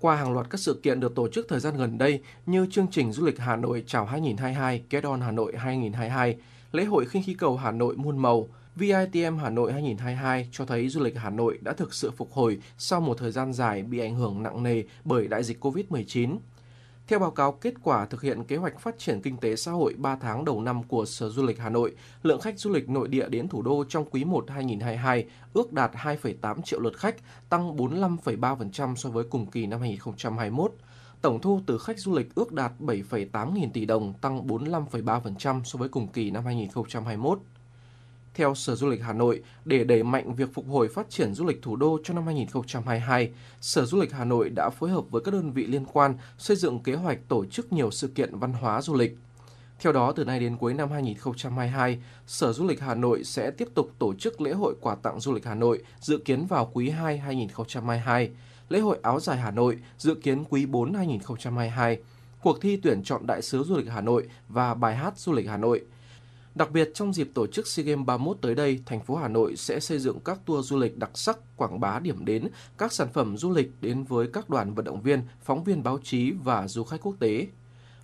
Qua 0.00 0.16
hàng 0.16 0.32
loạt 0.32 0.46
các 0.50 0.60
sự 0.60 0.80
kiện 0.82 1.00
được 1.00 1.14
tổ 1.14 1.28
chức 1.28 1.46
thời 1.48 1.60
gian 1.60 1.76
gần 1.76 1.98
đây 1.98 2.20
như 2.46 2.66
chương 2.70 2.86
trình 2.90 3.12
du 3.12 3.26
lịch 3.26 3.38
Hà 3.38 3.56
Nội 3.56 3.84
chào 3.86 4.04
2022, 4.04 4.82
Get 4.90 5.04
On 5.04 5.20
Hà 5.20 5.30
Nội 5.30 5.52
2022, 5.56 6.36
lễ 6.72 6.84
hội 6.84 7.04
khinh 7.06 7.22
khí 7.22 7.34
cầu 7.34 7.56
Hà 7.56 7.70
Nội 7.70 7.96
muôn 7.96 8.18
màu, 8.18 8.48
VITM 8.76 9.38
Hà 9.38 9.50
Nội 9.50 9.72
2022 9.72 10.48
cho 10.52 10.66
thấy 10.66 10.88
du 10.88 11.00
lịch 11.00 11.16
Hà 11.16 11.30
Nội 11.30 11.58
đã 11.60 11.72
thực 11.72 11.94
sự 11.94 12.10
phục 12.10 12.32
hồi 12.32 12.58
sau 12.78 13.00
một 13.00 13.18
thời 13.18 13.30
gian 13.30 13.52
dài 13.52 13.82
bị 13.82 13.98
ảnh 13.98 14.14
hưởng 14.14 14.42
nặng 14.42 14.62
nề 14.62 14.82
bởi 15.04 15.28
đại 15.28 15.44
dịch 15.44 15.64
COVID-19. 15.64 16.36
Theo 17.10 17.18
báo 17.18 17.30
cáo 17.30 17.52
kết 17.52 17.74
quả 17.82 18.06
thực 18.06 18.22
hiện 18.22 18.44
kế 18.44 18.56
hoạch 18.56 18.80
phát 18.80 18.98
triển 18.98 19.20
kinh 19.22 19.36
tế 19.36 19.56
xã 19.56 19.72
hội 19.72 19.94
3 19.98 20.16
tháng 20.16 20.44
đầu 20.44 20.60
năm 20.60 20.82
của 20.82 21.04
Sở 21.06 21.28
Du 21.28 21.42
lịch 21.42 21.58
Hà 21.58 21.68
Nội, 21.68 21.94
lượng 22.22 22.40
khách 22.40 22.58
du 22.58 22.70
lịch 22.70 22.88
nội 22.88 23.08
địa 23.08 23.28
đến 23.28 23.48
thủ 23.48 23.62
đô 23.62 23.84
trong 23.88 24.04
quý 24.10 24.24
1 24.24 24.50
2022 24.50 25.26
ước 25.52 25.72
đạt 25.72 25.90
2,8 25.94 26.62
triệu 26.62 26.80
lượt 26.80 26.96
khách, 26.96 27.16
tăng 27.48 27.76
45,3% 27.76 28.94
so 28.94 29.10
với 29.10 29.24
cùng 29.24 29.46
kỳ 29.46 29.66
năm 29.66 29.80
2021. 29.80 30.72
Tổng 31.22 31.40
thu 31.40 31.60
từ 31.66 31.78
khách 31.78 31.98
du 31.98 32.14
lịch 32.14 32.34
ước 32.34 32.52
đạt 32.52 32.72
7,8 32.80 33.54
nghìn 33.54 33.72
tỷ 33.72 33.84
đồng, 33.84 34.12
tăng 34.12 34.46
45,3% 34.46 35.64
so 35.64 35.76
với 35.78 35.88
cùng 35.88 36.08
kỳ 36.08 36.30
năm 36.30 36.44
2021. 36.44 37.40
Theo 38.40 38.54
Sở 38.54 38.74
Du 38.74 38.88
lịch 38.88 39.02
Hà 39.02 39.12
Nội, 39.12 39.42
để 39.64 39.84
đẩy 39.84 40.02
mạnh 40.02 40.34
việc 40.34 40.54
phục 40.54 40.68
hồi 40.68 40.88
phát 40.88 41.10
triển 41.10 41.34
du 41.34 41.44
lịch 41.44 41.62
thủ 41.62 41.76
đô 41.76 41.98
cho 42.04 42.14
năm 42.14 42.26
2022, 42.26 43.30
Sở 43.60 43.84
Du 43.84 44.00
lịch 44.00 44.12
Hà 44.12 44.24
Nội 44.24 44.48
đã 44.48 44.70
phối 44.70 44.90
hợp 44.90 45.04
với 45.10 45.22
các 45.24 45.34
đơn 45.34 45.52
vị 45.52 45.66
liên 45.66 45.84
quan 45.92 46.14
xây 46.38 46.56
dựng 46.56 46.78
kế 46.78 46.94
hoạch 46.94 47.18
tổ 47.28 47.44
chức 47.44 47.72
nhiều 47.72 47.90
sự 47.90 48.08
kiện 48.08 48.38
văn 48.38 48.52
hóa 48.52 48.82
du 48.82 48.94
lịch. 48.94 49.16
Theo 49.80 49.92
đó, 49.92 50.12
từ 50.12 50.24
nay 50.24 50.40
đến 50.40 50.56
cuối 50.56 50.74
năm 50.74 50.90
2022, 50.90 51.98
Sở 52.26 52.52
Du 52.52 52.66
lịch 52.66 52.80
Hà 52.80 52.94
Nội 52.94 53.24
sẽ 53.24 53.50
tiếp 53.50 53.68
tục 53.74 53.90
tổ 53.98 54.14
chức 54.14 54.40
lễ 54.40 54.52
hội 54.52 54.74
quà 54.80 54.94
tặng 54.94 55.20
du 55.20 55.32
lịch 55.32 55.44
Hà 55.44 55.54
Nội 55.54 55.82
dự 56.00 56.18
kiến 56.18 56.46
vào 56.46 56.70
quý 56.72 56.90
2 56.90 57.18
2022, 57.18 58.30
lễ 58.68 58.80
hội 58.80 58.98
áo 59.02 59.20
dài 59.20 59.36
Hà 59.36 59.50
Nội 59.50 59.78
dự 59.98 60.14
kiến 60.14 60.44
quý 60.50 60.66
4 60.66 60.94
2022, 60.94 61.98
cuộc 62.42 62.60
thi 62.60 62.76
tuyển 62.82 63.02
chọn 63.02 63.26
đại 63.26 63.42
sứ 63.42 63.62
du 63.62 63.76
lịch 63.76 63.88
Hà 63.88 64.00
Nội 64.00 64.28
và 64.48 64.74
bài 64.74 64.96
hát 64.96 65.18
du 65.18 65.32
lịch 65.32 65.48
Hà 65.48 65.56
Nội– 65.56 65.82
Đặc 66.54 66.70
biệt 66.70 66.90
trong 66.94 67.12
dịp 67.12 67.30
tổ 67.34 67.46
chức 67.46 67.66
SEA 67.66 67.84
Games 67.84 68.06
31 68.06 68.36
tới 68.40 68.54
đây, 68.54 68.80
thành 68.86 69.00
phố 69.00 69.16
Hà 69.16 69.28
Nội 69.28 69.56
sẽ 69.56 69.80
xây 69.80 69.98
dựng 69.98 70.20
các 70.24 70.40
tour 70.46 70.66
du 70.66 70.78
lịch 70.78 70.98
đặc 70.98 71.10
sắc 71.14 71.38
quảng 71.56 71.80
bá 71.80 71.98
điểm 71.98 72.24
đến, 72.24 72.48
các 72.78 72.92
sản 72.92 73.08
phẩm 73.12 73.36
du 73.36 73.50
lịch 73.50 73.70
đến 73.80 74.04
với 74.04 74.28
các 74.32 74.50
đoàn 74.50 74.74
vận 74.74 74.84
động 74.84 75.02
viên, 75.02 75.22
phóng 75.42 75.64
viên 75.64 75.82
báo 75.82 75.98
chí 76.02 76.30
và 76.30 76.68
du 76.68 76.84
khách 76.84 77.00
quốc 77.02 77.16
tế. 77.20 77.46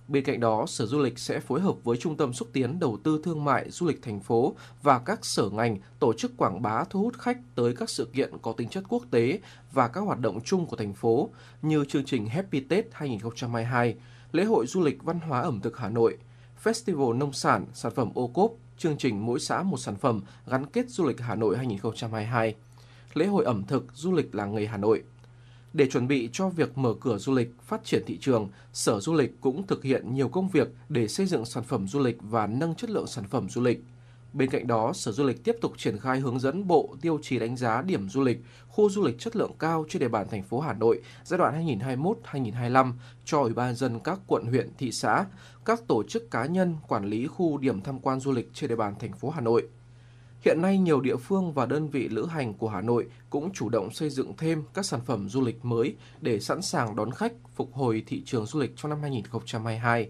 Bên 0.07 0.23
cạnh 0.23 0.39
đó, 0.39 0.65
Sở 0.67 0.85
Du 0.85 0.99
lịch 0.99 1.19
sẽ 1.19 1.39
phối 1.39 1.61
hợp 1.61 1.75
với 1.83 1.97
Trung 1.97 2.17
tâm 2.17 2.33
xúc 2.33 2.47
tiến 2.53 2.79
đầu 2.79 2.97
tư 3.03 3.21
thương 3.23 3.43
mại 3.43 3.69
du 3.69 3.87
lịch 3.87 4.01
thành 4.01 4.19
phố 4.19 4.55
và 4.83 4.99
các 4.99 5.25
sở 5.25 5.49
ngành 5.49 5.77
tổ 5.99 6.13
chức 6.13 6.37
quảng 6.37 6.61
bá 6.61 6.83
thu 6.89 7.01
hút 7.01 7.17
khách 7.17 7.37
tới 7.55 7.75
các 7.75 7.89
sự 7.89 8.07
kiện 8.13 8.31
có 8.41 8.51
tính 8.51 8.69
chất 8.69 8.83
quốc 8.89 9.03
tế 9.11 9.39
và 9.71 9.87
các 9.87 10.01
hoạt 10.01 10.19
động 10.19 10.39
chung 10.43 10.65
của 10.65 10.75
thành 10.75 10.93
phố 10.93 11.29
như 11.61 11.85
chương 11.85 12.05
trình 12.05 12.25
Happy 12.25 12.59
Tết 12.59 12.85
2022, 12.91 13.95
lễ 14.31 14.43
hội 14.43 14.65
du 14.67 14.81
lịch 14.81 15.03
văn 15.03 15.19
hóa 15.19 15.41
ẩm 15.41 15.61
thực 15.61 15.77
Hà 15.77 15.89
Nội, 15.89 16.17
Festival 16.63 17.17
Nông 17.17 17.33
sản, 17.33 17.65
sản 17.73 17.91
phẩm 17.95 18.09
ô 18.13 18.27
cốp, 18.27 18.51
chương 18.77 18.97
trình 18.97 19.25
Mỗi 19.25 19.39
xã 19.39 19.63
một 19.63 19.77
sản 19.77 19.95
phẩm 19.95 20.21
gắn 20.47 20.65
kết 20.65 20.89
du 20.89 21.07
lịch 21.07 21.21
Hà 21.21 21.35
Nội 21.35 21.57
2022, 21.57 22.55
lễ 23.13 23.25
hội 23.25 23.45
ẩm 23.45 23.63
thực 23.67 23.85
du 23.93 24.13
lịch 24.13 24.35
làng 24.35 24.55
nghề 24.55 24.65
Hà 24.65 24.77
Nội. 24.77 25.03
Để 25.73 25.89
chuẩn 25.89 26.07
bị 26.07 26.29
cho 26.33 26.49
việc 26.49 26.77
mở 26.77 26.93
cửa 27.01 27.17
du 27.17 27.33
lịch, 27.33 27.49
phát 27.61 27.85
triển 27.85 28.03
thị 28.05 28.17
trường, 28.21 28.49
Sở 28.73 28.99
Du 28.99 29.13
lịch 29.13 29.41
cũng 29.41 29.67
thực 29.67 29.83
hiện 29.83 30.13
nhiều 30.13 30.29
công 30.29 30.49
việc 30.49 30.67
để 30.89 31.07
xây 31.07 31.25
dựng 31.25 31.45
sản 31.45 31.63
phẩm 31.63 31.87
du 31.87 31.99
lịch 31.99 32.17
và 32.21 32.47
nâng 32.47 32.75
chất 32.75 32.89
lượng 32.89 33.07
sản 33.07 33.27
phẩm 33.27 33.49
du 33.49 33.61
lịch. 33.61 33.83
Bên 34.33 34.49
cạnh 34.49 34.67
đó, 34.67 34.93
Sở 34.93 35.11
Du 35.11 35.23
lịch 35.23 35.43
tiếp 35.43 35.55
tục 35.61 35.73
triển 35.77 35.99
khai 35.99 36.19
hướng 36.19 36.39
dẫn 36.39 36.67
Bộ 36.67 36.95
tiêu 37.01 37.19
chí 37.21 37.39
đánh 37.39 37.57
giá 37.57 37.81
điểm 37.81 38.09
du 38.09 38.21
lịch, 38.21 38.37
khu 38.67 38.89
du 38.89 39.03
lịch 39.03 39.19
chất 39.19 39.35
lượng 39.35 39.51
cao 39.59 39.85
trên 39.89 39.99
địa 39.99 40.07
bàn 40.07 40.27
thành 40.31 40.43
phố 40.43 40.59
Hà 40.59 40.73
Nội 40.73 41.01
giai 41.23 41.37
đoạn 41.37 41.79
2021-2025 42.33 42.93
cho 43.25 43.41
Ủy 43.41 43.53
ban 43.53 43.75
dân 43.75 43.99
các 43.99 44.19
quận, 44.27 44.45
huyện, 44.45 44.69
thị 44.77 44.91
xã, 44.91 45.25
các 45.65 45.87
tổ 45.87 46.03
chức 46.03 46.31
cá 46.31 46.45
nhân 46.45 46.75
quản 46.87 47.05
lý 47.05 47.27
khu 47.27 47.57
điểm 47.57 47.81
tham 47.81 47.99
quan 47.99 48.19
du 48.19 48.31
lịch 48.31 48.49
trên 48.53 48.69
địa 48.69 48.75
bàn 48.75 48.93
thành 48.99 49.13
phố 49.13 49.29
Hà 49.29 49.41
Nội. 49.41 49.67
Hiện 50.41 50.61
nay, 50.61 50.77
nhiều 50.77 51.01
địa 51.01 51.15
phương 51.15 51.53
và 51.53 51.65
đơn 51.65 51.89
vị 51.89 52.09
lữ 52.09 52.25
hành 52.25 52.53
của 52.53 52.69
Hà 52.69 52.81
Nội 52.81 53.07
cũng 53.29 53.53
chủ 53.53 53.69
động 53.69 53.91
xây 53.91 54.09
dựng 54.09 54.33
thêm 54.37 54.63
các 54.73 54.85
sản 54.85 54.99
phẩm 55.05 55.29
du 55.29 55.41
lịch 55.41 55.65
mới 55.65 55.95
để 56.21 56.39
sẵn 56.39 56.61
sàng 56.61 56.95
đón 56.95 57.11
khách, 57.11 57.33
phục 57.55 57.73
hồi 57.73 58.03
thị 58.07 58.23
trường 58.25 58.45
du 58.45 58.59
lịch 58.59 58.71
trong 58.75 58.89
năm 58.89 59.01
2022. 59.01 60.09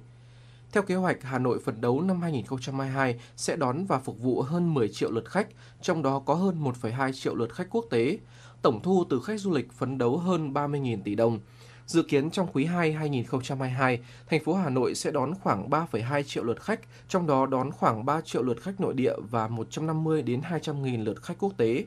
Theo 0.71 0.83
kế 0.83 0.95
hoạch, 0.95 1.23
Hà 1.23 1.39
Nội 1.39 1.59
phấn 1.59 1.81
đấu 1.81 2.01
năm 2.01 2.21
2022 2.21 3.19
sẽ 3.35 3.55
đón 3.55 3.85
và 3.85 3.99
phục 3.99 4.19
vụ 4.19 4.41
hơn 4.41 4.73
10 4.73 4.89
triệu 4.89 5.11
lượt 5.11 5.29
khách, 5.29 5.47
trong 5.81 6.03
đó 6.03 6.19
có 6.19 6.33
hơn 6.33 6.63
1,2 6.63 7.11
triệu 7.11 7.35
lượt 7.35 7.53
khách 7.53 7.67
quốc 7.69 7.85
tế. 7.89 8.19
Tổng 8.61 8.81
thu 8.83 9.03
từ 9.09 9.21
khách 9.21 9.39
du 9.39 9.51
lịch 9.51 9.71
phấn 9.71 9.97
đấu 9.97 10.17
hơn 10.17 10.53
30.000 10.53 11.01
tỷ 11.03 11.15
đồng. 11.15 11.39
Dự 11.85 12.03
kiến 12.03 12.31
trong 12.31 12.47
quý 12.53 12.65
2 12.65 12.91
2022, 12.91 13.99
thành 14.29 14.43
phố 14.43 14.53
Hà 14.53 14.69
Nội 14.69 14.95
sẽ 14.95 15.11
đón 15.11 15.33
khoảng 15.43 15.69
3,2 15.69 16.23
triệu 16.23 16.43
lượt 16.43 16.61
khách, 16.61 16.79
trong 17.09 17.27
đó 17.27 17.45
đón 17.45 17.71
khoảng 17.71 18.05
3 18.05 18.21
triệu 18.21 18.43
lượt 18.43 18.61
khách 18.61 18.81
nội 18.81 18.93
địa 18.93 19.13
và 19.31 19.47
150 19.47 20.21
đến 20.21 20.41
200 20.43 20.83
nghìn 20.83 21.01
lượt 21.01 21.23
khách 21.23 21.37
quốc 21.39 21.53
tế. 21.57 21.85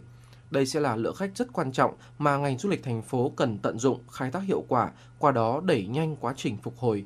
Đây 0.51 0.67
sẽ 0.67 0.81
là 0.81 0.97
lượng 0.97 1.15
khách 1.15 1.31
rất 1.35 1.53
quan 1.53 1.73
trọng 1.73 1.95
mà 2.19 2.37
ngành 2.37 2.59
du 2.59 2.69
lịch 2.69 2.83
thành 2.83 3.03
phố 3.03 3.33
cần 3.37 3.59
tận 3.59 3.79
dụng, 3.79 4.01
khai 4.11 4.31
thác 4.31 4.43
hiệu 4.43 4.65
quả, 4.69 4.91
qua 5.19 5.33
đó 5.33 5.61
đẩy 5.65 5.87
nhanh 5.87 6.17
quá 6.17 6.35
trình 6.37 6.57
phục 6.63 6.79
hồi. 6.79 7.05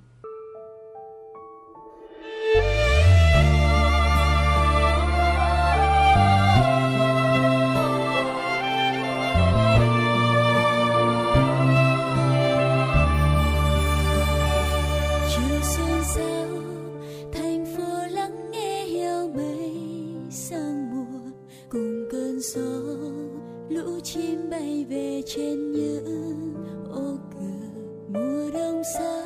Mùa 28.93 29.24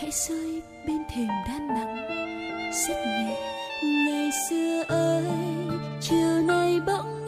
khẽ 0.00 0.08
rơi 0.10 0.62
bên 0.86 0.98
thềm 1.14 1.28
đan 1.48 1.68
nắng 1.68 1.96
rất 2.88 2.96
nhẹ 3.06 3.36
ngày 3.82 4.30
xưa 4.50 4.84
ơi 4.88 5.24
chiều 6.00 6.42
nay 6.42 6.80
bỗng 6.86 7.19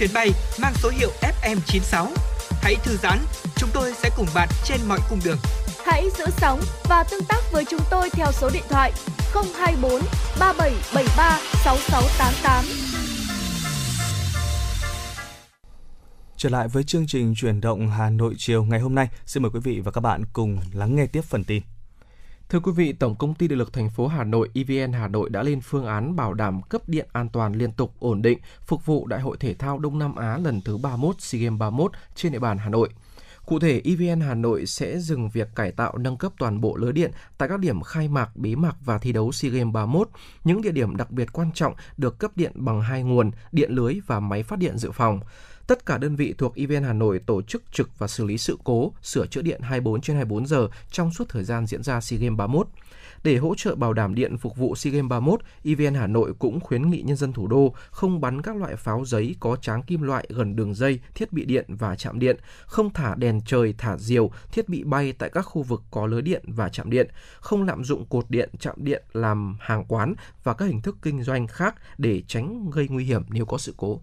chuyến 0.00 0.10
bay 0.14 0.30
mang 0.58 0.72
số 0.74 0.88
hiệu 0.88 1.10
FM96. 1.42 2.06
Hãy 2.62 2.74
thư 2.84 2.96
giãn, 2.96 3.18
chúng 3.56 3.70
tôi 3.74 3.92
sẽ 3.94 4.10
cùng 4.16 4.26
bạn 4.34 4.48
trên 4.64 4.80
mọi 4.88 4.98
cung 5.10 5.18
đường. 5.24 5.38
Hãy 5.84 6.08
giữ 6.18 6.24
sóng 6.36 6.60
và 6.88 7.04
tương 7.10 7.24
tác 7.28 7.40
với 7.52 7.64
chúng 7.64 7.80
tôi 7.90 8.10
theo 8.10 8.26
số 8.32 8.50
điện 8.54 8.62
thoại 8.68 8.92
024 9.34 10.00
3773 10.40 11.38
6688. 11.64 12.64
Trở 16.36 16.48
lại 16.48 16.68
với 16.68 16.84
chương 16.84 17.06
trình 17.06 17.34
chuyển 17.36 17.60
động 17.60 17.88
Hà 17.88 18.10
Nội 18.10 18.34
chiều 18.38 18.64
ngày 18.64 18.80
hôm 18.80 18.94
nay, 18.94 19.08
xin 19.26 19.42
mời 19.42 19.50
quý 19.54 19.60
vị 19.64 19.80
và 19.80 19.90
các 19.90 20.00
bạn 20.00 20.22
cùng 20.32 20.58
lắng 20.72 20.96
nghe 20.96 21.06
tiếp 21.06 21.22
phần 21.24 21.44
tin. 21.44 21.62
Thưa 22.50 22.60
quý 22.60 22.72
vị, 22.72 22.92
Tổng 22.92 23.14
công 23.14 23.34
ty 23.34 23.48
Điện 23.48 23.58
lực 23.58 23.72
thành 23.72 23.90
phố 23.90 24.06
Hà 24.06 24.24
Nội 24.24 24.50
EVN 24.54 24.92
Hà 24.92 25.08
Nội 25.08 25.30
đã 25.30 25.42
lên 25.42 25.60
phương 25.60 25.86
án 25.86 26.16
bảo 26.16 26.34
đảm 26.34 26.62
cấp 26.62 26.82
điện 26.86 27.08
an 27.12 27.28
toàn 27.28 27.52
liên 27.52 27.72
tục 27.72 27.94
ổn 27.98 28.22
định 28.22 28.38
phục 28.66 28.86
vụ 28.86 29.06
Đại 29.06 29.20
hội 29.20 29.36
thể 29.40 29.54
thao 29.54 29.78
Đông 29.78 29.98
Nam 29.98 30.14
Á 30.14 30.38
lần 30.38 30.60
thứ 30.60 30.78
31 30.78 31.20
SEA 31.20 31.40
Games 31.40 31.58
31 31.58 31.92
trên 32.14 32.32
địa 32.32 32.38
bàn 32.38 32.58
Hà 32.58 32.68
Nội. 32.68 32.88
Cụ 33.46 33.58
thể, 33.58 33.82
EVN 33.84 34.20
Hà 34.20 34.34
Nội 34.34 34.66
sẽ 34.66 34.98
dừng 34.98 35.28
việc 35.28 35.48
cải 35.54 35.72
tạo 35.72 35.98
nâng 35.98 36.16
cấp 36.16 36.32
toàn 36.38 36.60
bộ 36.60 36.76
lưới 36.76 36.92
điện 36.92 37.10
tại 37.38 37.48
các 37.48 37.60
điểm 37.60 37.82
khai 37.82 38.08
mạc, 38.08 38.36
bế 38.36 38.54
mạc 38.54 38.76
và 38.84 38.98
thi 38.98 39.12
đấu 39.12 39.32
SEA 39.32 39.50
Games 39.50 39.74
31, 39.74 40.08
những 40.44 40.62
địa 40.62 40.72
điểm 40.72 40.96
đặc 40.96 41.10
biệt 41.10 41.32
quan 41.32 41.52
trọng 41.54 41.74
được 41.96 42.18
cấp 42.18 42.30
điện 42.36 42.52
bằng 42.54 42.82
hai 42.82 43.02
nguồn, 43.02 43.30
điện 43.52 43.70
lưới 43.72 44.00
và 44.06 44.20
máy 44.20 44.42
phát 44.42 44.58
điện 44.58 44.78
dự 44.78 44.90
phòng. 44.90 45.20
Tất 45.70 45.86
cả 45.86 45.98
đơn 45.98 46.16
vị 46.16 46.34
thuộc 46.38 46.54
EVN 46.56 46.82
Hà 46.82 46.92
Nội 46.92 47.20
tổ 47.26 47.42
chức 47.42 47.62
trực 47.72 47.98
và 47.98 48.08
xử 48.08 48.24
lý 48.24 48.38
sự 48.38 48.58
cố, 48.64 48.92
sửa 49.02 49.26
chữa 49.26 49.42
điện 49.42 49.60
24 49.60 50.00
trên 50.00 50.16
24 50.16 50.46
giờ 50.46 50.68
trong 50.90 51.10
suốt 51.12 51.28
thời 51.28 51.44
gian 51.44 51.66
diễn 51.66 51.82
ra 51.82 52.00
SEA 52.00 52.18
Games 52.18 52.38
31. 52.38 52.66
Để 53.24 53.36
hỗ 53.36 53.54
trợ 53.54 53.74
bảo 53.74 53.92
đảm 53.92 54.14
điện 54.14 54.38
phục 54.38 54.56
vụ 54.56 54.74
SEA 54.74 54.92
Games 54.92 55.10
31, 55.10 55.40
EVN 55.64 55.94
Hà 55.94 56.06
Nội 56.06 56.34
cũng 56.38 56.60
khuyến 56.60 56.90
nghị 56.90 57.02
nhân 57.02 57.16
dân 57.16 57.32
thủ 57.32 57.46
đô 57.46 57.74
không 57.90 58.20
bắn 58.20 58.42
các 58.42 58.56
loại 58.56 58.76
pháo 58.76 59.04
giấy 59.04 59.36
có 59.40 59.56
tráng 59.56 59.82
kim 59.82 60.02
loại 60.02 60.26
gần 60.28 60.56
đường 60.56 60.74
dây, 60.74 61.00
thiết 61.14 61.32
bị 61.32 61.44
điện 61.44 61.64
và 61.68 61.96
trạm 61.96 62.18
điện, 62.18 62.36
không 62.66 62.92
thả 62.92 63.14
đèn 63.14 63.40
trời, 63.46 63.74
thả 63.78 63.96
diều, 63.96 64.30
thiết 64.52 64.68
bị 64.68 64.84
bay 64.84 65.12
tại 65.12 65.30
các 65.30 65.42
khu 65.42 65.62
vực 65.62 65.82
có 65.90 66.06
lưới 66.06 66.22
điện 66.22 66.42
và 66.46 66.68
trạm 66.68 66.90
điện, 66.90 67.08
không 67.40 67.66
lạm 67.66 67.84
dụng 67.84 68.06
cột 68.06 68.30
điện, 68.30 68.50
trạm 68.58 68.74
điện 68.76 69.02
làm 69.12 69.56
hàng 69.60 69.84
quán 69.88 70.14
và 70.44 70.54
các 70.54 70.66
hình 70.66 70.82
thức 70.82 70.96
kinh 71.02 71.22
doanh 71.22 71.46
khác 71.46 71.74
để 71.98 72.22
tránh 72.26 72.70
gây 72.70 72.88
nguy 72.90 73.04
hiểm 73.04 73.22
nếu 73.28 73.46
có 73.46 73.58
sự 73.58 73.74
cố. 73.76 74.00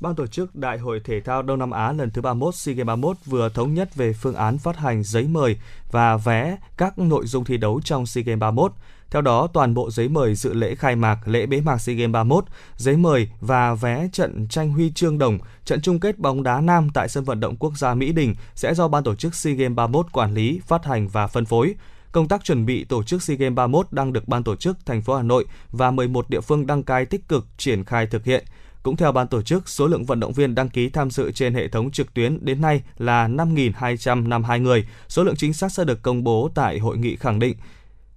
Ban 0.00 0.14
tổ 0.14 0.26
chức 0.26 0.56
Đại 0.56 0.78
hội 0.78 1.00
Thể 1.04 1.20
thao 1.20 1.42
Đông 1.42 1.58
Nam 1.58 1.70
Á 1.70 1.92
lần 1.92 2.10
thứ 2.10 2.22
31 2.22 2.54
SEA 2.54 2.74
Games 2.74 2.86
31 2.86 3.16
vừa 3.26 3.48
thống 3.48 3.74
nhất 3.74 3.94
về 3.94 4.12
phương 4.12 4.34
án 4.34 4.58
phát 4.58 4.76
hành 4.76 5.02
giấy 5.02 5.24
mời 5.24 5.56
và 5.90 6.16
vé 6.16 6.56
các 6.76 6.98
nội 6.98 7.26
dung 7.26 7.44
thi 7.44 7.56
đấu 7.56 7.80
trong 7.84 8.06
SEA 8.06 8.24
Games 8.24 8.40
31. 8.40 8.72
Theo 9.10 9.22
đó, 9.22 9.48
toàn 9.52 9.74
bộ 9.74 9.90
giấy 9.90 10.08
mời 10.08 10.34
dự 10.34 10.54
lễ 10.54 10.74
khai 10.74 10.96
mạc, 10.96 11.28
lễ 11.28 11.46
bế 11.46 11.60
mạc 11.60 11.78
SEA 11.78 11.94
Games 11.94 12.12
31, 12.12 12.44
giấy 12.76 12.96
mời 12.96 13.28
và 13.40 13.74
vé 13.74 14.08
trận 14.12 14.48
tranh 14.48 14.70
huy 14.70 14.90
chương 14.90 15.18
đồng, 15.18 15.38
trận 15.64 15.80
chung 15.80 16.00
kết 16.00 16.18
bóng 16.18 16.42
đá 16.42 16.60
nam 16.60 16.88
tại 16.94 17.08
sân 17.08 17.24
vận 17.24 17.40
động 17.40 17.56
quốc 17.56 17.78
gia 17.78 17.94
Mỹ 17.94 18.12
Đình 18.12 18.34
sẽ 18.54 18.74
do 18.74 18.88
ban 18.88 19.04
tổ 19.04 19.14
chức 19.14 19.34
SEA 19.34 19.54
Games 19.54 19.76
31 19.76 20.06
quản 20.12 20.34
lý, 20.34 20.60
phát 20.66 20.84
hành 20.84 21.08
và 21.08 21.26
phân 21.26 21.44
phối. 21.44 21.74
Công 22.12 22.28
tác 22.28 22.44
chuẩn 22.44 22.66
bị 22.66 22.84
tổ 22.84 23.02
chức 23.02 23.22
SEA 23.22 23.36
Games 23.36 23.56
31 23.56 23.86
đang 23.90 24.12
được 24.12 24.28
ban 24.28 24.44
tổ 24.44 24.56
chức 24.56 24.86
thành 24.86 25.02
phố 25.02 25.16
Hà 25.16 25.22
Nội 25.22 25.44
và 25.72 25.90
11 25.90 26.30
địa 26.30 26.40
phương 26.40 26.66
đăng 26.66 26.82
cai 26.82 27.06
tích 27.06 27.28
cực 27.28 27.46
triển 27.56 27.84
khai 27.84 28.06
thực 28.06 28.24
hiện. 28.24 28.44
Cũng 28.86 28.96
theo 28.96 29.12
ban 29.12 29.28
tổ 29.28 29.42
chức, 29.42 29.68
số 29.68 29.86
lượng 29.86 30.04
vận 30.04 30.20
động 30.20 30.32
viên 30.32 30.54
đăng 30.54 30.68
ký 30.68 30.88
tham 30.88 31.10
dự 31.10 31.32
trên 31.32 31.54
hệ 31.54 31.68
thống 31.68 31.90
trực 31.90 32.14
tuyến 32.14 32.44
đến 32.44 32.60
nay 32.60 32.82
là 32.98 33.28
5.252 33.28 34.62
người. 34.62 34.86
Số 35.08 35.24
lượng 35.24 35.36
chính 35.36 35.52
xác 35.52 35.72
sẽ 35.72 35.84
được 35.84 36.02
công 36.02 36.24
bố 36.24 36.50
tại 36.54 36.78
hội 36.78 36.98
nghị 36.98 37.16
khẳng 37.16 37.38
định. 37.38 37.56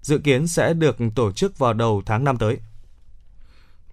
Dự 0.02 0.18
kiến 0.18 0.48
sẽ 0.48 0.74
được 0.74 0.98
tổ 1.16 1.32
chức 1.32 1.58
vào 1.58 1.74
đầu 1.74 2.02
tháng 2.06 2.24
5 2.24 2.38
tới. 2.38 2.58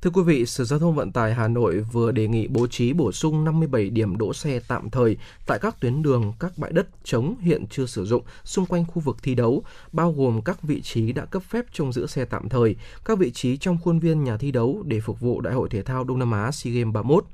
Thưa 0.03 0.11
quý 0.11 0.23
vị, 0.23 0.47
Sở 0.47 0.65
Giao 0.65 0.79
thông 0.79 0.95
Vận 0.95 1.13
tải 1.13 1.35
Hà 1.35 1.49
Nội 1.49 1.81
vừa 1.81 2.13
đề 2.13 2.29
nghị 2.29 2.47
bố 2.47 2.67
trí 2.67 2.93
bổ 2.93 3.13
sung 3.13 3.45
57 3.45 3.91
điểm 3.91 4.17
đỗ 4.17 4.33
xe 4.33 4.61
tạm 4.69 4.91
thời 4.91 5.17
tại 5.47 5.59
các 5.59 5.81
tuyến 5.81 6.03
đường, 6.03 6.33
các 6.41 6.53
bãi 6.57 6.73
đất 6.73 6.87
trống 7.05 7.37
hiện 7.41 7.67
chưa 7.71 7.87
sử 7.87 8.05
dụng 8.05 8.23
xung 8.45 8.67
quanh 8.67 8.85
khu 8.87 9.01
vực 9.01 9.17
thi 9.23 9.35
đấu, 9.35 9.63
bao 9.93 10.13
gồm 10.13 10.43
các 10.43 10.63
vị 10.63 10.81
trí 10.81 11.13
đã 11.13 11.25
cấp 11.25 11.43
phép 11.51 11.65
trông 11.73 11.93
giữ 11.93 12.07
xe 12.07 12.25
tạm 12.25 12.49
thời, 12.49 12.77
các 13.05 13.19
vị 13.19 13.31
trí 13.31 13.57
trong 13.57 13.79
khuôn 13.85 13.99
viên 13.99 14.25
nhà 14.25 14.37
thi 14.37 14.51
đấu 14.51 14.83
để 14.87 15.01
phục 15.01 15.21
vụ 15.21 15.41
Đại 15.41 15.55
hội 15.55 15.69
Thể 15.69 15.83
thao 15.83 16.05
Đông 16.05 16.19
Nam 16.19 16.33
Á 16.33 16.51
SEA 16.53 16.73
Games 16.73 16.95
31. 16.95 17.25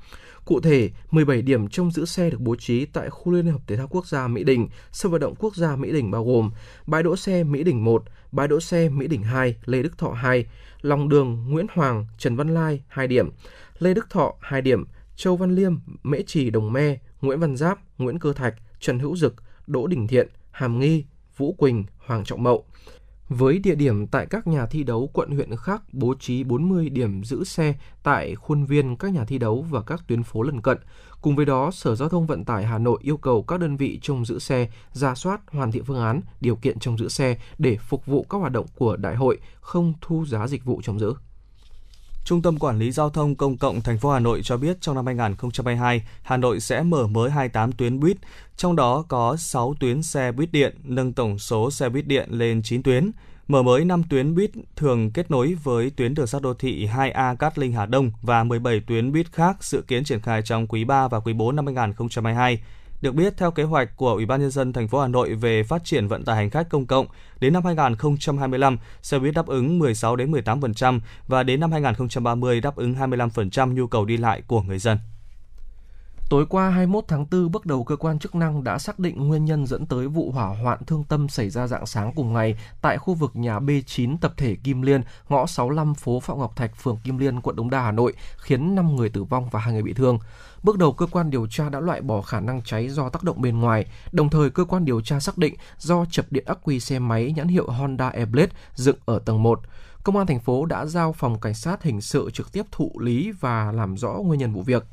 Cụ 0.45 0.59
thể, 0.59 0.89
17 1.11 1.41
điểm 1.41 1.67
trông 1.67 1.91
giữ 1.91 2.05
xe 2.05 2.29
được 2.29 2.39
bố 2.41 2.55
trí 2.55 2.85
tại 2.85 3.09
khu 3.09 3.31
Liên 3.31 3.47
hợp 3.47 3.61
Thể 3.67 3.77
thao 3.77 3.87
Quốc 3.87 4.07
gia 4.07 4.27
Mỹ 4.27 4.43
Đình, 4.43 4.67
sân 4.91 5.11
vận 5.11 5.21
động 5.21 5.35
quốc 5.39 5.55
gia 5.55 5.75
Mỹ 5.75 5.91
Đình 5.91 6.11
bao 6.11 6.25
gồm 6.25 6.51
bãi 6.87 7.03
đỗ 7.03 7.15
xe 7.15 7.43
Mỹ 7.43 7.63
Đình 7.63 7.83
1, 7.83 8.03
bãi 8.31 8.47
đỗ 8.47 8.59
xe 8.59 8.89
Mỹ 8.89 9.07
Đình 9.07 9.23
2, 9.23 9.55
Lê 9.65 9.83
Đức 9.83 9.97
Thọ 9.97 10.09
2, 10.09 10.45
lòng 10.83 11.09
đường 11.09 11.45
Nguyễn 11.49 11.65
Hoàng, 11.73 12.05
Trần 12.17 12.35
Văn 12.35 12.53
Lai 12.53 12.83
2 12.87 13.07
điểm, 13.07 13.29
Lê 13.79 13.93
Đức 13.93 14.09
Thọ 14.09 14.33
2 14.41 14.61
điểm, 14.61 14.85
Châu 15.15 15.37
Văn 15.37 15.55
Liêm, 15.55 15.75
Mễ 16.03 16.21
Trì 16.27 16.49
Đồng 16.49 16.73
Me, 16.73 16.97
Nguyễn 17.21 17.39
Văn 17.39 17.55
Giáp, 17.55 17.79
Nguyễn 17.97 18.19
Cơ 18.19 18.33
Thạch, 18.33 18.55
Trần 18.79 18.99
Hữu 18.99 19.15
Dực, 19.15 19.35
Đỗ 19.67 19.87
Đình 19.87 20.07
Thiện, 20.07 20.27
Hàm 20.51 20.79
Nghi, 20.79 21.05
Vũ 21.37 21.53
Quỳnh, 21.53 21.83
Hoàng 21.97 22.23
Trọng 22.23 22.43
Mậu. 22.43 22.65
Với 23.29 23.59
địa 23.59 23.75
điểm 23.75 24.07
tại 24.07 24.25
các 24.29 24.47
nhà 24.47 24.65
thi 24.65 24.83
đấu 24.83 25.09
quận 25.13 25.31
huyện 25.31 25.55
khác 25.55 25.81
bố 25.91 26.15
trí 26.19 26.43
40 26.43 26.89
điểm 26.89 27.23
giữ 27.23 27.43
xe 27.43 27.73
tại 28.03 28.35
khuôn 28.35 28.65
viên 28.65 28.95
các 28.95 29.13
nhà 29.13 29.25
thi 29.25 29.37
đấu 29.37 29.65
và 29.69 29.81
các 29.81 30.03
tuyến 30.07 30.23
phố 30.23 30.41
lân 30.41 30.61
cận. 30.61 30.77
Cùng 31.23 31.35
với 31.35 31.45
đó, 31.45 31.71
Sở 31.71 31.95
Giao 31.95 32.09
thông 32.09 32.27
Vận 32.27 32.45
tải 32.45 32.65
Hà 32.65 32.77
Nội 32.77 32.99
yêu 33.01 33.17
cầu 33.17 33.43
các 33.43 33.59
đơn 33.59 33.77
vị 33.77 33.99
trông 34.01 34.25
giữ 34.25 34.39
xe 34.39 34.69
ra 34.93 35.15
soát 35.15 35.41
hoàn 35.47 35.71
thiện 35.71 35.83
phương 35.83 36.01
án, 36.01 36.21
điều 36.41 36.55
kiện 36.55 36.79
trông 36.79 36.97
giữ 36.97 37.09
xe 37.09 37.37
để 37.57 37.77
phục 37.77 38.05
vụ 38.05 38.25
các 38.29 38.37
hoạt 38.37 38.51
động 38.51 38.65
của 38.75 38.95
đại 38.95 39.15
hội, 39.15 39.37
không 39.61 39.93
thu 40.01 40.25
giá 40.25 40.47
dịch 40.47 40.65
vụ 40.65 40.81
trông 40.83 40.99
giữ. 40.99 41.13
Trung 42.25 42.41
tâm 42.41 42.59
Quản 42.59 42.79
lý 42.79 42.91
Giao 42.91 43.09
thông 43.09 43.35
Công 43.35 43.57
cộng 43.57 43.81
thành 43.81 43.97
phố 43.97 44.11
Hà 44.11 44.19
Nội 44.19 44.41
cho 44.43 44.57
biết 44.57 44.77
trong 44.81 44.95
năm 44.95 45.05
2022, 45.05 46.03
Hà 46.21 46.37
Nội 46.37 46.59
sẽ 46.59 46.83
mở 46.83 47.07
mới 47.07 47.31
28 47.31 47.71
tuyến 47.71 47.99
buýt, 47.99 48.17
trong 48.57 48.75
đó 48.75 49.05
có 49.07 49.35
6 49.35 49.75
tuyến 49.79 50.03
xe 50.03 50.31
buýt 50.31 50.51
điện, 50.51 50.77
nâng 50.83 51.13
tổng 51.13 51.39
số 51.39 51.71
xe 51.71 51.89
buýt 51.89 52.07
điện 52.07 52.27
lên 52.31 52.61
9 52.63 52.83
tuyến. 52.83 53.11
Mở 53.47 53.63
mới 53.63 53.85
5 53.85 54.03
tuyến 54.03 54.35
buýt 54.35 54.51
thường 54.75 55.11
kết 55.11 55.31
nối 55.31 55.55
với 55.63 55.91
tuyến 55.95 56.13
đường 56.13 56.27
sắt 56.27 56.41
đô 56.41 56.53
thị 56.53 56.87
2A 56.87 57.35
Cát 57.35 57.57
Linh 57.57 57.73
Hà 57.73 57.85
Đông 57.85 58.11
và 58.21 58.43
17 58.43 58.79
tuyến 58.87 59.11
buýt 59.11 59.31
khác 59.31 59.63
dự 59.63 59.81
kiến 59.81 60.03
triển 60.03 60.21
khai 60.21 60.41
trong 60.41 60.67
quý 60.67 60.83
3 60.83 61.07
và 61.07 61.19
quý 61.19 61.33
4 61.33 61.55
năm 61.55 61.65
2022. 61.65 62.63
Được 63.01 63.15
biết, 63.15 63.37
theo 63.37 63.51
kế 63.51 63.63
hoạch 63.63 63.97
của 63.97 64.13
Ủy 64.13 64.25
ban 64.25 64.41
nhân 64.41 64.51
dân 64.51 64.73
thành 64.73 64.87
phố 64.87 65.01
Hà 65.01 65.07
Nội 65.07 65.35
về 65.35 65.63
phát 65.63 65.83
triển 65.85 66.07
vận 66.07 66.25
tải 66.25 66.35
hành 66.35 66.49
khách 66.49 66.69
công 66.69 66.85
cộng, 66.85 67.07
đến 67.39 67.53
năm 67.53 67.65
2025, 67.65 68.77
xe 69.01 69.19
buýt 69.19 69.33
đáp 69.33 69.47
ứng 69.47 69.79
16 69.79 70.15
đến 70.15 70.31
18% 70.31 70.99
và 71.27 71.43
đến 71.43 71.59
năm 71.59 71.71
2030 71.71 72.61
đáp 72.61 72.75
ứng 72.75 72.93
25% 72.93 73.73
nhu 73.73 73.87
cầu 73.87 74.05
đi 74.05 74.17
lại 74.17 74.41
của 74.47 74.61
người 74.61 74.79
dân. 74.79 74.97
Tối 76.29 76.45
qua 76.45 76.69
21 76.69 77.03
tháng 77.07 77.25
4, 77.31 77.51
bước 77.51 77.65
đầu 77.65 77.83
cơ 77.83 77.95
quan 77.95 78.19
chức 78.19 78.35
năng 78.35 78.63
đã 78.63 78.79
xác 78.79 78.99
định 78.99 79.27
nguyên 79.27 79.45
nhân 79.45 79.65
dẫn 79.67 79.85
tới 79.85 80.07
vụ 80.07 80.31
hỏa 80.31 80.47
hoạn 80.47 80.85
thương 80.85 81.03
tâm 81.03 81.29
xảy 81.29 81.49
ra 81.49 81.67
dạng 81.67 81.85
sáng 81.85 82.13
cùng 82.15 82.33
ngày 82.33 82.55
tại 82.81 82.97
khu 82.97 83.13
vực 83.13 83.31
nhà 83.35 83.59
B9 83.59 84.17
tập 84.21 84.33
thể 84.37 84.55
Kim 84.55 84.81
Liên, 84.81 85.01
ngõ 85.29 85.45
65 85.45 85.93
phố 85.95 86.19
Phạm 86.19 86.39
Ngọc 86.39 86.55
Thạch, 86.55 86.75
phường 86.75 86.97
Kim 87.03 87.17
Liên, 87.17 87.41
quận 87.41 87.55
Đống 87.55 87.69
Đa, 87.69 87.81
Hà 87.81 87.91
Nội, 87.91 88.13
khiến 88.37 88.75
5 88.75 88.95
người 88.95 89.09
tử 89.09 89.23
vong 89.23 89.49
và 89.49 89.59
2 89.59 89.73
người 89.73 89.83
bị 89.83 89.93
thương. 89.93 90.19
Bước 90.63 90.77
đầu 90.77 90.93
cơ 90.93 91.05
quan 91.11 91.29
điều 91.29 91.47
tra 91.47 91.69
đã 91.69 91.79
loại 91.79 92.01
bỏ 92.01 92.21
khả 92.21 92.39
năng 92.39 92.61
cháy 92.61 92.89
do 92.89 93.09
tác 93.09 93.23
động 93.23 93.41
bên 93.41 93.59
ngoài, 93.59 93.85
đồng 94.11 94.29
thời 94.29 94.49
cơ 94.49 94.65
quan 94.65 94.85
điều 94.85 95.01
tra 95.01 95.19
xác 95.19 95.37
định 95.37 95.55
do 95.77 96.05
chập 96.05 96.25
điện 96.29 96.43
ắc 96.47 96.57
quy 96.63 96.79
xe 96.79 96.99
máy 96.99 97.33
nhãn 97.35 97.47
hiệu 97.47 97.67
Honda 97.67 98.09
Airblade 98.09 98.51
dựng 98.75 98.97
ở 99.05 99.19
tầng 99.19 99.43
1. 99.43 99.61
Công 100.03 100.17
an 100.17 100.27
thành 100.27 100.39
phố 100.39 100.65
đã 100.65 100.85
giao 100.85 101.13
phòng 101.13 101.39
cảnh 101.39 101.53
sát 101.53 101.83
hình 101.83 102.01
sự 102.01 102.29
trực 102.33 102.51
tiếp 102.51 102.65
thụ 102.71 102.91
lý 102.99 103.31
và 103.39 103.71
làm 103.71 103.97
rõ 103.97 104.11
nguyên 104.11 104.39
nhân 104.39 104.53
vụ 104.53 104.61
việc. 104.61 104.83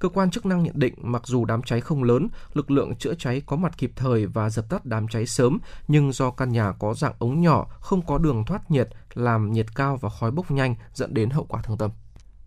Cơ 0.00 0.08
quan 0.08 0.30
chức 0.30 0.46
năng 0.46 0.62
nhận 0.62 0.78
định 0.78 0.94
mặc 1.02 1.22
dù 1.26 1.44
đám 1.44 1.62
cháy 1.62 1.80
không 1.80 2.02
lớn, 2.02 2.28
lực 2.52 2.70
lượng 2.70 2.96
chữa 2.96 3.14
cháy 3.14 3.42
có 3.46 3.56
mặt 3.56 3.78
kịp 3.78 3.92
thời 3.96 4.26
và 4.26 4.50
dập 4.50 4.68
tắt 4.68 4.86
đám 4.86 5.08
cháy 5.08 5.26
sớm, 5.26 5.58
nhưng 5.88 6.12
do 6.12 6.30
căn 6.30 6.52
nhà 6.52 6.72
có 6.78 6.94
dạng 6.94 7.14
ống 7.18 7.40
nhỏ, 7.40 7.66
không 7.80 8.02
có 8.06 8.18
đường 8.18 8.44
thoát 8.44 8.70
nhiệt, 8.70 8.88
làm 9.14 9.52
nhiệt 9.52 9.66
cao 9.74 9.98
và 10.00 10.08
khói 10.08 10.30
bốc 10.30 10.50
nhanh 10.50 10.74
dẫn 10.94 11.14
đến 11.14 11.30
hậu 11.30 11.44
quả 11.44 11.62
thương 11.62 11.78
tâm. 11.78 11.90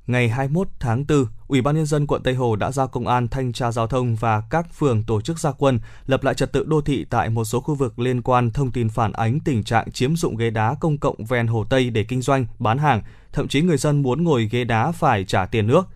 Ngày 0.07 0.29
21 0.29 0.67
tháng 0.79 1.05
4, 1.07 1.25
Ủy 1.47 1.61
ban 1.61 1.75
nhân 1.75 1.85
dân 1.85 2.07
quận 2.07 2.23
Tây 2.23 2.33
Hồ 2.33 2.55
đã 2.55 2.71
giao 2.71 2.87
công 2.87 3.07
an 3.07 3.27
thanh 3.27 3.53
tra 3.53 3.71
giao 3.71 3.87
thông 3.87 4.15
và 4.15 4.43
các 4.49 4.73
phường 4.73 5.03
tổ 5.03 5.21
chức 5.21 5.39
gia 5.39 5.51
quân 5.51 5.79
lập 6.05 6.23
lại 6.23 6.33
trật 6.33 6.51
tự 6.51 6.63
đô 6.63 6.81
thị 6.81 7.05
tại 7.09 7.29
một 7.29 7.43
số 7.43 7.59
khu 7.59 7.75
vực 7.75 7.99
liên 7.99 8.21
quan 8.21 8.51
thông 8.51 8.71
tin 8.71 8.89
phản 8.89 9.11
ánh 9.11 9.39
tình 9.39 9.63
trạng 9.63 9.91
chiếm 9.91 10.15
dụng 10.15 10.37
ghế 10.37 10.49
đá 10.49 10.75
công 10.79 10.97
cộng 10.97 11.25
ven 11.25 11.47
Hồ 11.47 11.65
Tây 11.69 11.89
để 11.89 12.03
kinh 12.03 12.21
doanh, 12.21 12.45
bán 12.59 12.77
hàng, 12.77 13.01
thậm 13.33 13.47
chí 13.47 13.61
người 13.61 13.77
dân 13.77 14.01
muốn 14.01 14.23
ngồi 14.23 14.49
ghế 14.51 14.63
đá 14.63 14.91
phải 14.91 15.25
trả 15.25 15.45
tiền 15.45 15.67
nước. 15.67 15.87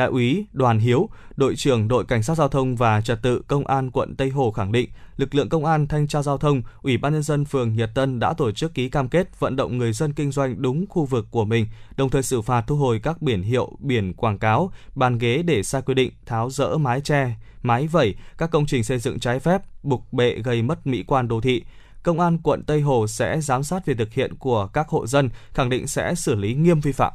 Đại 0.00 0.08
úy 0.08 0.46
Đoàn 0.52 0.78
Hiếu, 0.78 1.08
đội 1.36 1.56
trưởng 1.56 1.88
đội 1.88 2.04
cảnh 2.04 2.22
sát 2.22 2.34
giao 2.34 2.48
thông 2.48 2.76
và 2.76 3.00
trật 3.00 3.22
tự 3.22 3.42
công 3.46 3.66
an 3.66 3.90
quận 3.90 4.16
Tây 4.16 4.28
Hồ 4.28 4.50
khẳng 4.50 4.72
định, 4.72 4.90
lực 5.16 5.34
lượng 5.34 5.48
công 5.48 5.64
an 5.64 5.86
thanh 5.88 6.08
tra 6.08 6.22
giao 6.22 6.38
thông, 6.38 6.62
Ủy 6.82 6.96
ban 6.96 7.12
nhân 7.12 7.22
dân 7.22 7.44
phường 7.44 7.76
Nhật 7.76 7.90
Tân 7.94 8.20
đã 8.20 8.32
tổ 8.32 8.50
chức 8.50 8.74
ký 8.74 8.88
cam 8.88 9.08
kết 9.08 9.40
vận 9.40 9.56
động 9.56 9.78
người 9.78 9.92
dân 9.92 10.12
kinh 10.12 10.30
doanh 10.32 10.62
đúng 10.62 10.86
khu 10.88 11.04
vực 11.04 11.26
của 11.30 11.44
mình, 11.44 11.66
đồng 11.96 12.10
thời 12.10 12.22
xử 12.22 12.42
phạt 12.42 12.64
thu 12.66 12.76
hồi 12.76 13.00
các 13.02 13.22
biển 13.22 13.42
hiệu, 13.42 13.72
biển 13.78 14.14
quảng 14.14 14.38
cáo, 14.38 14.72
bàn 14.94 15.18
ghế 15.18 15.42
để 15.42 15.62
sai 15.62 15.82
quy 15.82 15.94
định, 15.94 16.12
tháo 16.26 16.50
rỡ 16.50 16.76
mái 16.76 17.00
tre 17.00 17.36
mái 17.62 17.86
vẩy, 17.86 18.14
các 18.38 18.50
công 18.50 18.66
trình 18.66 18.84
xây 18.84 18.98
dựng 18.98 19.20
trái 19.20 19.40
phép, 19.40 19.62
bục 19.82 20.12
bệ 20.12 20.34
gây 20.44 20.62
mất 20.62 20.86
mỹ 20.86 21.04
quan 21.06 21.28
đô 21.28 21.40
thị. 21.40 21.64
Công 22.02 22.20
an 22.20 22.38
quận 22.42 22.62
Tây 22.64 22.80
Hồ 22.80 23.06
sẽ 23.06 23.40
giám 23.40 23.62
sát 23.62 23.86
việc 23.86 23.98
thực 23.98 24.12
hiện 24.12 24.34
của 24.34 24.66
các 24.66 24.88
hộ 24.88 25.06
dân, 25.06 25.28
khẳng 25.54 25.68
định 25.70 25.86
sẽ 25.86 26.14
xử 26.14 26.34
lý 26.34 26.54
nghiêm 26.54 26.80
vi 26.80 26.92
phạm. 26.92 27.12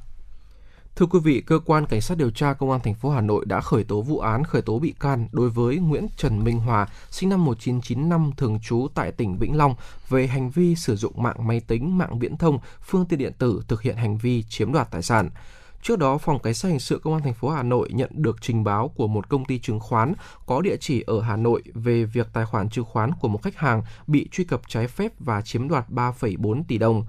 Thưa 0.95 1.05
quý 1.05 1.19
vị, 1.19 1.41
cơ 1.45 1.59
quan 1.65 1.85
cảnh 1.85 2.01
sát 2.01 2.17
điều 2.17 2.29
tra 2.29 2.53
công 2.53 2.71
an 2.71 2.79
thành 2.83 2.93
phố 2.93 3.09
Hà 3.09 3.21
Nội 3.21 3.45
đã 3.45 3.61
khởi 3.61 3.83
tố 3.83 4.01
vụ 4.01 4.19
án 4.19 4.43
khởi 4.43 4.61
tố 4.61 4.79
bị 4.79 4.93
can 4.99 5.27
đối 5.31 5.49
với 5.49 5.77
Nguyễn 5.77 6.07
Trần 6.17 6.43
Minh 6.43 6.59
Hòa, 6.59 6.87
sinh 7.11 7.29
năm 7.29 7.45
1995, 7.45 8.31
thường 8.37 8.59
trú 8.63 8.87
tại 8.93 9.11
tỉnh 9.11 9.37
Vĩnh 9.37 9.57
Long 9.57 9.75
về 10.09 10.27
hành 10.27 10.49
vi 10.49 10.75
sử 10.75 10.95
dụng 10.95 11.23
mạng 11.23 11.47
máy 11.47 11.59
tính, 11.59 11.97
mạng 11.97 12.19
viễn 12.19 12.37
thông, 12.37 12.59
phương 12.81 13.05
tiện 13.05 13.19
điện 13.19 13.33
tử 13.37 13.61
thực 13.67 13.81
hiện 13.81 13.95
hành 13.95 14.17
vi 14.17 14.43
chiếm 14.43 14.71
đoạt 14.71 14.91
tài 14.91 15.01
sản. 15.01 15.29
Trước 15.81 15.99
đó, 15.99 16.17
Phòng 16.17 16.39
Cảnh 16.39 16.53
sát 16.53 16.69
hình 16.69 16.79
sự 16.79 16.99
Công 17.03 17.13
an 17.13 17.23
thành 17.23 17.33
phố 17.33 17.49
Hà 17.49 17.63
Nội 17.63 17.89
nhận 17.93 18.09
được 18.13 18.37
trình 18.41 18.63
báo 18.63 18.87
của 18.87 19.07
một 19.07 19.29
công 19.29 19.45
ty 19.45 19.59
chứng 19.59 19.79
khoán 19.79 20.13
có 20.45 20.61
địa 20.61 20.77
chỉ 20.79 21.03
ở 21.07 21.21
Hà 21.21 21.35
Nội 21.35 21.63
về 21.73 22.05
việc 22.05 22.27
tài 22.33 22.45
khoản 22.45 22.69
chứng 22.69 22.85
khoán 22.85 23.11
của 23.21 23.27
một 23.27 23.41
khách 23.43 23.57
hàng 23.57 23.83
bị 24.07 24.29
truy 24.31 24.43
cập 24.43 24.61
trái 24.67 24.87
phép 24.87 25.11
và 25.19 25.41
chiếm 25.41 25.67
đoạt 25.67 25.89
3,4 25.89 26.63
tỷ 26.67 26.77
đồng. 26.77 27.05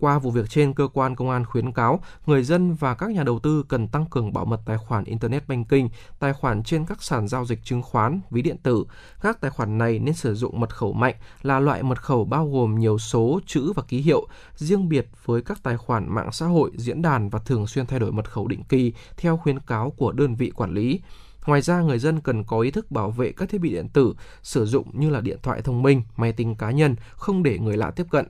Qua 0.00 0.18
vụ 0.18 0.30
việc 0.30 0.50
trên, 0.50 0.74
cơ 0.74 0.88
quan 0.92 1.16
công 1.16 1.30
an 1.30 1.44
khuyến 1.44 1.72
cáo 1.72 2.00
người 2.26 2.42
dân 2.42 2.74
và 2.74 2.94
các 2.94 3.10
nhà 3.10 3.22
đầu 3.22 3.38
tư 3.38 3.64
cần 3.68 3.88
tăng 3.88 4.06
cường 4.10 4.32
bảo 4.32 4.44
mật 4.44 4.60
tài 4.66 4.78
khoản 4.78 5.04
Internet 5.04 5.48
Banking, 5.48 5.88
tài 6.18 6.32
khoản 6.32 6.62
trên 6.62 6.84
các 6.86 7.02
sàn 7.02 7.28
giao 7.28 7.44
dịch 7.44 7.64
chứng 7.64 7.82
khoán, 7.82 8.20
ví 8.30 8.42
điện 8.42 8.56
tử. 8.62 8.84
Các 9.20 9.40
tài 9.40 9.50
khoản 9.50 9.78
này 9.78 9.98
nên 9.98 10.14
sử 10.14 10.34
dụng 10.34 10.60
mật 10.60 10.76
khẩu 10.76 10.92
mạnh 10.92 11.14
là 11.42 11.60
loại 11.60 11.82
mật 11.82 12.02
khẩu 12.02 12.24
bao 12.24 12.48
gồm 12.48 12.78
nhiều 12.78 12.98
số, 12.98 13.40
chữ 13.46 13.72
và 13.72 13.82
ký 13.82 13.98
hiệu, 13.98 14.26
riêng 14.56 14.88
biệt 14.88 15.08
với 15.24 15.42
các 15.42 15.62
tài 15.62 15.76
khoản 15.76 16.14
mạng 16.14 16.32
xã 16.32 16.46
hội, 16.46 16.70
diễn 16.74 17.02
đàn 17.02 17.28
và 17.28 17.38
thường 17.38 17.66
xuyên 17.66 17.86
thay 17.86 18.00
đổi 18.00 18.12
mật 18.12 18.30
khẩu 18.30 18.46
định 18.48 18.64
kỳ 18.64 18.92
theo 19.16 19.36
khuyến 19.36 19.58
cáo 19.58 19.90
của 19.90 20.12
đơn 20.12 20.34
vị 20.34 20.50
quản 20.50 20.74
lý. 20.74 21.00
Ngoài 21.46 21.60
ra, 21.60 21.80
người 21.80 21.98
dân 21.98 22.20
cần 22.20 22.44
có 22.44 22.60
ý 22.60 22.70
thức 22.70 22.90
bảo 22.90 23.10
vệ 23.10 23.32
các 23.32 23.48
thiết 23.48 23.60
bị 23.60 23.70
điện 23.70 23.88
tử 23.88 24.14
sử 24.42 24.66
dụng 24.66 25.00
như 25.00 25.10
là 25.10 25.20
điện 25.20 25.38
thoại 25.42 25.62
thông 25.62 25.82
minh, 25.82 26.02
máy 26.16 26.32
tính 26.32 26.54
cá 26.54 26.70
nhân, 26.70 26.96
không 27.12 27.42
để 27.42 27.58
người 27.58 27.76
lạ 27.76 27.90
tiếp 27.90 28.06
cận 28.10 28.26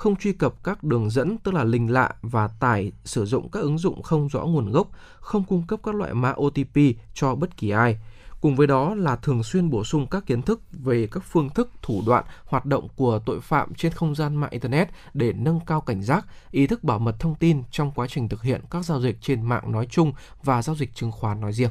không 0.00 0.16
truy 0.16 0.32
cập 0.32 0.64
các 0.64 0.84
đường 0.84 1.10
dẫn 1.10 1.38
tức 1.38 1.54
là 1.54 1.64
linh 1.64 1.92
lạ 1.92 2.14
và 2.22 2.48
tải 2.48 2.92
sử 3.04 3.24
dụng 3.24 3.48
các 3.48 3.60
ứng 3.60 3.78
dụng 3.78 4.02
không 4.02 4.28
rõ 4.28 4.40
nguồn 4.40 4.70
gốc, 4.72 4.88
không 5.20 5.44
cung 5.44 5.66
cấp 5.66 5.80
các 5.82 5.94
loại 5.94 6.14
mã 6.14 6.34
OTP 6.36 6.76
cho 7.14 7.34
bất 7.34 7.56
kỳ 7.56 7.70
ai. 7.70 7.98
Cùng 8.40 8.56
với 8.56 8.66
đó 8.66 8.94
là 8.94 9.16
thường 9.16 9.42
xuyên 9.42 9.70
bổ 9.70 9.84
sung 9.84 10.06
các 10.10 10.26
kiến 10.26 10.42
thức 10.42 10.60
về 10.72 11.08
các 11.10 11.22
phương 11.24 11.50
thức, 11.50 11.70
thủ 11.82 12.02
đoạn, 12.06 12.24
hoạt 12.44 12.66
động 12.66 12.88
của 12.96 13.18
tội 13.26 13.40
phạm 13.40 13.74
trên 13.74 13.92
không 13.92 14.14
gian 14.14 14.36
mạng 14.36 14.50
Internet 14.50 14.88
để 15.14 15.32
nâng 15.32 15.60
cao 15.66 15.80
cảnh 15.80 16.02
giác, 16.02 16.26
ý 16.50 16.66
thức 16.66 16.84
bảo 16.84 16.98
mật 16.98 17.16
thông 17.18 17.34
tin 17.34 17.62
trong 17.70 17.90
quá 17.90 18.06
trình 18.08 18.28
thực 18.28 18.42
hiện 18.42 18.60
các 18.70 18.84
giao 18.84 19.00
dịch 19.00 19.16
trên 19.20 19.42
mạng 19.42 19.72
nói 19.72 19.86
chung 19.90 20.12
và 20.42 20.62
giao 20.62 20.76
dịch 20.76 20.94
chứng 20.94 21.12
khoán 21.12 21.40
nói 21.40 21.52
riêng. 21.52 21.70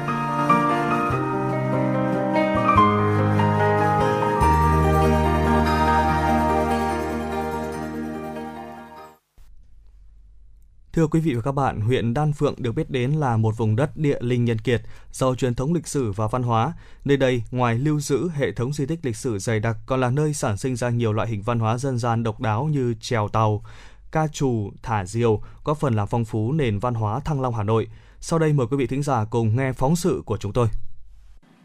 Thưa 10.93 11.07
quý 11.07 11.19
vị 11.19 11.33
và 11.33 11.41
các 11.41 11.51
bạn, 11.51 11.81
huyện 11.81 12.13
Đan 12.13 12.33
Phượng 12.33 12.55
được 12.57 12.71
biết 12.71 12.89
đến 12.89 13.11
là 13.11 13.37
một 13.37 13.57
vùng 13.57 13.75
đất 13.75 13.97
địa 13.97 14.17
linh 14.21 14.45
nhân 14.45 14.59
kiệt, 14.59 14.81
giàu 15.11 15.35
truyền 15.35 15.55
thống 15.55 15.73
lịch 15.73 15.87
sử 15.87 16.11
và 16.11 16.27
văn 16.27 16.43
hóa. 16.43 16.73
Nơi 17.05 17.17
đây, 17.17 17.43
ngoài 17.51 17.79
lưu 17.79 17.99
giữ 17.99 18.29
hệ 18.29 18.51
thống 18.51 18.73
di 18.73 18.85
tích 18.85 18.99
lịch 19.03 19.15
sử 19.15 19.39
dày 19.39 19.59
đặc, 19.59 19.77
còn 19.85 19.99
là 19.99 20.09
nơi 20.09 20.33
sản 20.33 20.57
sinh 20.57 20.75
ra 20.75 20.89
nhiều 20.89 21.13
loại 21.13 21.27
hình 21.27 21.41
văn 21.41 21.59
hóa 21.59 21.77
dân 21.77 21.97
gian 21.97 22.23
độc 22.23 22.39
đáo 22.39 22.65
như 22.65 22.93
trèo 23.01 23.27
tàu, 23.27 23.63
ca 24.11 24.27
trù, 24.27 24.71
thả 24.83 25.05
diều, 25.05 25.41
có 25.63 25.73
phần 25.73 25.95
làm 25.95 26.07
phong 26.07 26.25
phú 26.25 26.51
nền 26.51 26.79
văn 26.79 26.93
hóa 26.93 27.19
Thăng 27.19 27.41
Long 27.41 27.55
Hà 27.55 27.63
Nội. 27.63 27.87
Sau 28.19 28.39
đây 28.39 28.53
mời 28.53 28.67
quý 28.67 28.77
vị 28.77 28.87
thính 28.87 29.03
giả 29.03 29.25
cùng 29.25 29.55
nghe 29.55 29.73
phóng 29.73 29.95
sự 29.95 30.21
của 30.25 30.37
chúng 30.37 30.53
tôi. 30.53 30.67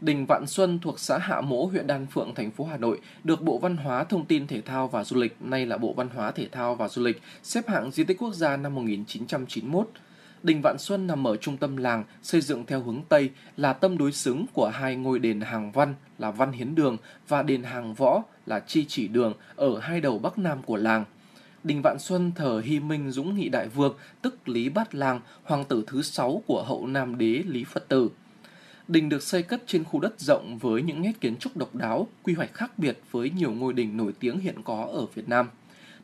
Đình 0.01 0.25
Vạn 0.25 0.47
Xuân 0.47 0.79
thuộc 0.79 0.99
xã 0.99 1.17
Hạ 1.17 1.41
Mỗ, 1.41 1.65
huyện 1.65 1.87
Đan 1.87 2.05
Phượng, 2.05 2.35
thành 2.35 2.51
phố 2.51 2.65
Hà 2.65 2.77
Nội, 2.77 2.99
được 3.23 3.41
Bộ 3.41 3.57
Văn 3.57 3.77
hóa, 3.77 4.03
Thông 4.03 4.25
tin, 4.25 4.47
Thể 4.47 4.61
thao 4.61 4.87
và 4.87 5.03
Du 5.03 5.17
lịch, 5.17 5.35
nay 5.41 5.65
là 5.65 5.77
Bộ 5.77 5.93
Văn 5.93 6.09
hóa, 6.15 6.31
Thể 6.31 6.47
thao 6.51 6.75
và 6.75 6.87
Du 6.87 7.03
lịch, 7.03 7.21
xếp 7.43 7.67
hạng 7.67 7.91
di 7.91 8.03
tích 8.03 8.17
quốc 8.17 8.33
gia 8.33 8.57
năm 8.57 8.75
1991. 8.75 9.89
Đình 10.43 10.61
Vạn 10.61 10.77
Xuân 10.77 11.07
nằm 11.07 11.27
ở 11.27 11.37
trung 11.37 11.57
tâm 11.57 11.77
làng, 11.77 12.03
xây 12.23 12.41
dựng 12.41 12.65
theo 12.65 12.81
hướng 12.81 13.01
Tây, 13.09 13.29
là 13.57 13.73
tâm 13.73 13.97
đối 13.97 14.11
xứng 14.11 14.45
của 14.53 14.67
hai 14.67 14.95
ngôi 14.95 15.19
đền 15.19 15.41
hàng 15.41 15.71
văn 15.71 15.95
là 16.19 16.31
Văn 16.31 16.51
Hiến 16.51 16.75
Đường 16.75 16.97
và 17.27 17.43
đền 17.43 17.63
hàng 17.63 17.93
võ 17.93 18.23
là 18.45 18.59
Chi 18.59 18.85
Chỉ 18.87 19.07
Đường 19.07 19.33
ở 19.55 19.79
hai 19.79 20.01
đầu 20.01 20.19
Bắc 20.19 20.37
Nam 20.37 20.63
của 20.63 20.77
làng. 20.77 21.05
Đình 21.63 21.81
Vạn 21.81 21.99
Xuân 21.99 22.31
thờ 22.35 22.61
Hy 22.65 22.79
Minh 22.79 23.11
Dũng 23.11 23.35
Nghị 23.35 23.49
Đại 23.49 23.67
Vương, 23.67 23.97
tức 24.21 24.49
Lý 24.49 24.69
Bát 24.69 24.95
Lang, 24.95 25.19
hoàng 25.43 25.65
tử 25.65 25.83
thứ 25.87 26.01
sáu 26.01 26.43
của 26.47 26.63
hậu 26.63 26.87
Nam 26.87 27.17
đế 27.17 27.43
Lý 27.47 27.63
Phật 27.63 27.87
Tử. 27.87 28.09
Đình 28.87 29.09
được 29.09 29.23
xây 29.23 29.43
cất 29.43 29.63
trên 29.67 29.83
khu 29.83 29.99
đất 29.99 30.19
rộng 30.19 30.57
với 30.57 30.81
những 30.81 31.01
nét 31.01 31.11
kiến 31.21 31.35
trúc 31.37 31.57
độc 31.57 31.75
đáo, 31.75 32.07
quy 32.23 32.33
hoạch 32.33 32.53
khác 32.53 32.79
biệt 32.79 32.99
với 33.11 33.29
nhiều 33.29 33.51
ngôi 33.51 33.73
đình 33.73 33.97
nổi 33.97 34.13
tiếng 34.19 34.39
hiện 34.39 34.63
có 34.63 34.87
ở 34.93 35.05
Việt 35.05 35.29
Nam. 35.29 35.49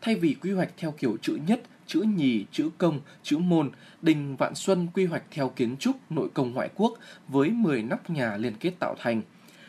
Thay 0.02 0.16
vì 0.16 0.36
quy 0.42 0.52
hoạch 0.52 0.70
theo 0.78 0.92
kiểu 0.92 1.18
chữ 1.22 1.38
nhất, 1.48 1.62
chữ 1.88 2.02
nhì, 2.02 2.46
chữ 2.52 2.70
công, 2.78 3.00
chữ 3.24 3.38
môn, 3.38 3.72
đình 4.02 4.36
Vạn 4.36 4.56
Xuân 4.56 4.88
quy 4.94 5.06
hoạch 5.06 5.24
theo 5.32 5.50
kiến 5.50 5.78
trúc 5.78 6.12
nội 6.12 6.30
công 6.34 6.54
ngoại 6.54 6.70
quốc 6.76 6.94
với 7.28 7.50
10 7.50 7.84
nóc 7.84 8.10
nhà 8.10 8.38
liên 8.38 8.54
kết 8.60 8.74
tạo 8.80 8.96
thành. 9.00 9.22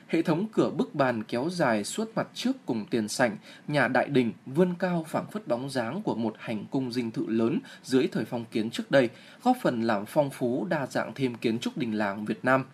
Hệ 0.08 0.22
thống 0.22 0.46
cửa 0.52 0.70
bức 0.70 0.94
bàn 0.94 1.22
kéo 1.22 1.50
dài 1.50 1.84
suốt 1.84 2.10
mặt 2.14 2.28
trước 2.34 2.52
cùng 2.66 2.86
tiền 2.90 3.08
sảnh, 3.08 3.36
nhà 3.68 3.88
đại 3.88 4.08
đình 4.08 4.32
vươn 4.46 4.74
cao 4.78 5.04
phảng 5.08 5.30
phất 5.30 5.48
bóng 5.48 5.70
dáng 5.70 6.02
của 6.02 6.14
một 6.14 6.34
hành 6.38 6.64
cung 6.70 6.92
dinh 6.92 7.10
thự 7.10 7.26
lớn 7.26 7.58
dưới 7.82 8.08
thời 8.12 8.24
phong 8.24 8.44
kiến 8.44 8.70
trước 8.70 8.90
đây, 8.90 9.08
góp 9.42 9.56
phần 9.62 9.82
làm 9.82 10.06
phong 10.06 10.30
phú 10.30 10.66
đa 10.70 10.86
dạng 10.86 11.12
thêm 11.14 11.34
kiến 11.34 11.58
trúc 11.58 11.76
đình 11.76 11.92
làng 11.98 12.24
Việt 12.24 12.44
Nam. 12.44 12.64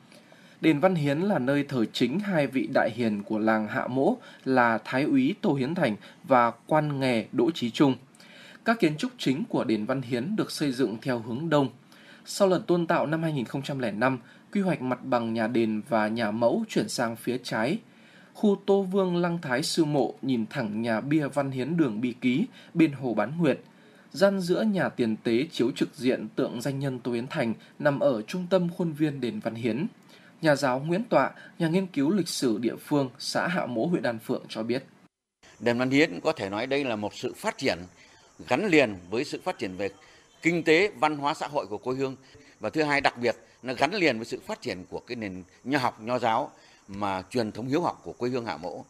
Đền 0.60 0.80
Văn 0.80 0.94
Hiến 0.94 1.18
là 1.18 1.38
nơi 1.38 1.64
thờ 1.64 1.84
chính 1.92 2.20
hai 2.20 2.46
vị 2.46 2.68
đại 2.74 2.90
hiền 2.90 3.22
của 3.22 3.38
làng 3.38 3.68
Hạ 3.68 3.86
Mỗ 3.86 4.16
là 4.44 4.78
Thái 4.84 5.02
úy 5.02 5.34
Tô 5.40 5.54
Hiến 5.54 5.74
Thành 5.74 5.96
và 6.24 6.50
quan 6.66 7.00
nghề 7.00 7.26
Đỗ 7.32 7.50
Trí 7.50 7.70
Trung. 7.70 7.94
Các 8.64 8.80
kiến 8.80 8.96
trúc 8.96 9.12
chính 9.18 9.44
của 9.44 9.64
đền 9.64 9.86
Văn 9.86 10.02
Hiến 10.02 10.36
được 10.36 10.50
xây 10.50 10.72
dựng 10.72 10.96
theo 11.02 11.18
hướng 11.18 11.50
đông. 11.50 11.68
Sau 12.24 12.48
lần 12.48 12.62
tôn 12.62 12.86
tạo 12.86 13.06
năm 13.06 13.22
2005, 13.22 14.18
quy 14.52 14.60
hoạch 14.60 14.82
mặt 14.82 15.04
bằng 15.04 15.34
nhà 15.34 15.46
đền 15.46 15.82
và 15.88 16.08
nhà 16.08 16.30
mẫu 16.30 16.64
chuyển 16.68 16.88
sang 16.88 17.16
phía 17.16 17.38
trái. 17.42 17.78
Khu 18.34 18.56
Tô 18.66 18.82
Vương 18.82 19.16
Lăng 19.16 19.38
Thái 19.42 19.62
Sư 19.62 19.84
Mộ 19.84 20.14
nhìn 20.22 20.46
thẳng 20.50 20.82
nhà 20.82 21.00
bia 21.00 21.28
Văn 21.28 21.50
Hiến 21.50 21.76
đường 21.76 22.00
Bi 22.00 22.14
Ký 22.20 22.46
bên 22.74 22.92
Hồ 22.92 23.14
Bán 23.14 23.38
Nguyệt. 23.38 23.60
Gian 24.12 24.40
giữa 24.40 24.62
nhà 24.62 24.88
tiền 24.88 25.16
tế 25.16 25.46
chiếu 25.50 25.70
trực 25.70 25.88
diện 25.94 26.28
tượng 26.36 26.60
danh 26.60 26.78
nhân 26.78 26.98
Tô 26.98 27.12
Hiến 27.12 27.26
Thành 27.26 27.54
nằm 27.78 28.00
ở 28.00 28.22
trung 28.22 28.46
tâm 28.50 28.68
khuôn 28.68 28.92
viên 28.92 29.20
đền 29.20 29.40
Văn 29.40 29.54
Hiến. 29.54 29.86
Nhà 30.42 30.56
giáo 30.56 30.80
Nguyễn 30.86 31.04
Tọa, 31.04 31.30
nhà 31.58 31.68
nghiên 31.68 31.86
cứu 31.86 32.10
lịch 32.10 32.28
sử 32.28 32.58
địa 32.58 32.76
phương 32.76 33.10
xã 33.18 33.48
Hạ 33.48 33.66
Mỗ 33.66 33.86
huyện 33.86 34.02
Đan 34.02 34.18
Phượng 34.18 34.44
cho 34.48 34.62
biết. 34.62 34.84
Đền 35.58 35.78
Văn 35.78 35.90
Hiến 35.90 36.20
có 36.20 36.32
thể 36.32 36.48
nói 36.50 36.66
đây 36.66 36.84
là 36.84 36.96
một 36.96 37.14
sự 37.14 37.34
phát 37.36 37.58
triển 37.58 37.78
gắn 38.48 38.66
liền 38.66 38.96
với 39.10 39.24
sự 39.24 39.40
phát 39.44 39.58
triển 39.58 39.76
về 39.76 39.88
kinh 40.42 40.62
tế, 40.62 40.90
văn 41.00 41.16
hóa 41.16 41.34
xã 41.34 41.46
hội 41.46 41.66
của 41.66 41.78
quê 41.78 41.94
hương 41.94 42.16
và 42.60 42.70
thứ 42.70 42.82
hai 42.82 43.00
đặc 43.00 43.18
biệt 43.18 43.36
nó 43.62 43.74
gắn 43.74 43.94
liền 43.94 44.16
với 44.16 44.26
sự 44.26 44.40
phát 44.46 44.60
triển 44.60 44.84
của 44.90 45.00
cái 45.00 45.16
nền 45.16 45.42
nho 45.64 45.78
học 45.78 46.00
nho 46.00 46.18
giáo 46.18 46.50
mà 46.88 47.22
truyền 47.30 47.52
thống 47.52 47.68
hiếu 47.68 47.80
học 47.80 48.00
của 48.04 48.12
quê 48.12 48.30
hương 48.30 48.46
Hạ 48.46 48.56
Mỗ. 48.56 48.84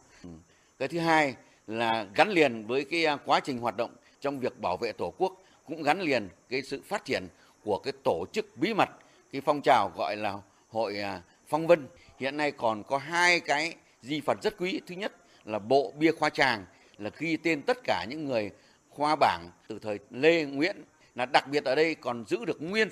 Cái 0.79 0.87
thứ 0.87 0.99
hai 0.99 1.35
là 1.67 2.05
gắn 2.15 2.29
liền 2.29 2.65
với 2.65 2.85
cái 2.85 3.05
à, 3.05 3.17
quá 3.25 3.39
trình 3.39 3.57
hoạt 3.57 3.77
động 3.77 3.91
trong 4.21 4.39
việc 4.39 4.59
bảo 4.59 4.77
vệ 4.77 4.91
tổ 4.91 5.13
quốc 5.17 5.33
cũng 5.65 5.83
gắn 5.83 6.01
liền 6.01 6.29
cái 6.49 6.61
sự 6.61 6.81
phát 6.87 7.05
triển 7.05 7.27
của 7.63 7.79
cái 7.83 7.93
tổ 8.03 8.25
chức 8.33 8.57
bí 8.57 8.73
mật 8.73 8.89
cái 9.31 9.41
phong 9.41 9.61
trào 9.61 9.91
gọi 9.97 10.17
là 10.17 10.37
hội 10.69 10.97
à, 10.99 11.21
Phong 11.51 11.67
Vân 11.67 11.87
hiện 12.19 12.37
nay 12.37 12.51
còn 12.51 12.83
có 12.83 12.97
hai 12.97 13.39
cái 13.39 13.75
di 14.01 14.21
vật 14.21 14.37
rất 14.43 14.57
quý. 14.57 14.81
Thứ 14.87 14.95
nhất 14.95 15.13
là 15.45 15.59
bộ 15.59 15.93
bia 15.97 16.11
khoa 16.11 16.29
tràng 16.29 16.65
là 16.97 17.09
ghi 17.17 17.37
tên 17.37 17.61
tất 17.61 17.77
cả 17.83 18.05
những 18.09 18.25
người 18.25 18.51
khoa 18.89 19.15
bảng 19.15 19.51
từ 19.67 19.79
thời 19.79 19.99
Lê 20.09 20.45
Nguyễn. 20.45 20.83
Là 21.15 21.25
đặc 21.25 21.47
biệt 21.47 21.63
ở 21.65 21.75
đây 21.75 21.95
còn 21.95 22.25
giữ 22.27 22.45
được 22.45 22.61
nguyên 22.61 22.89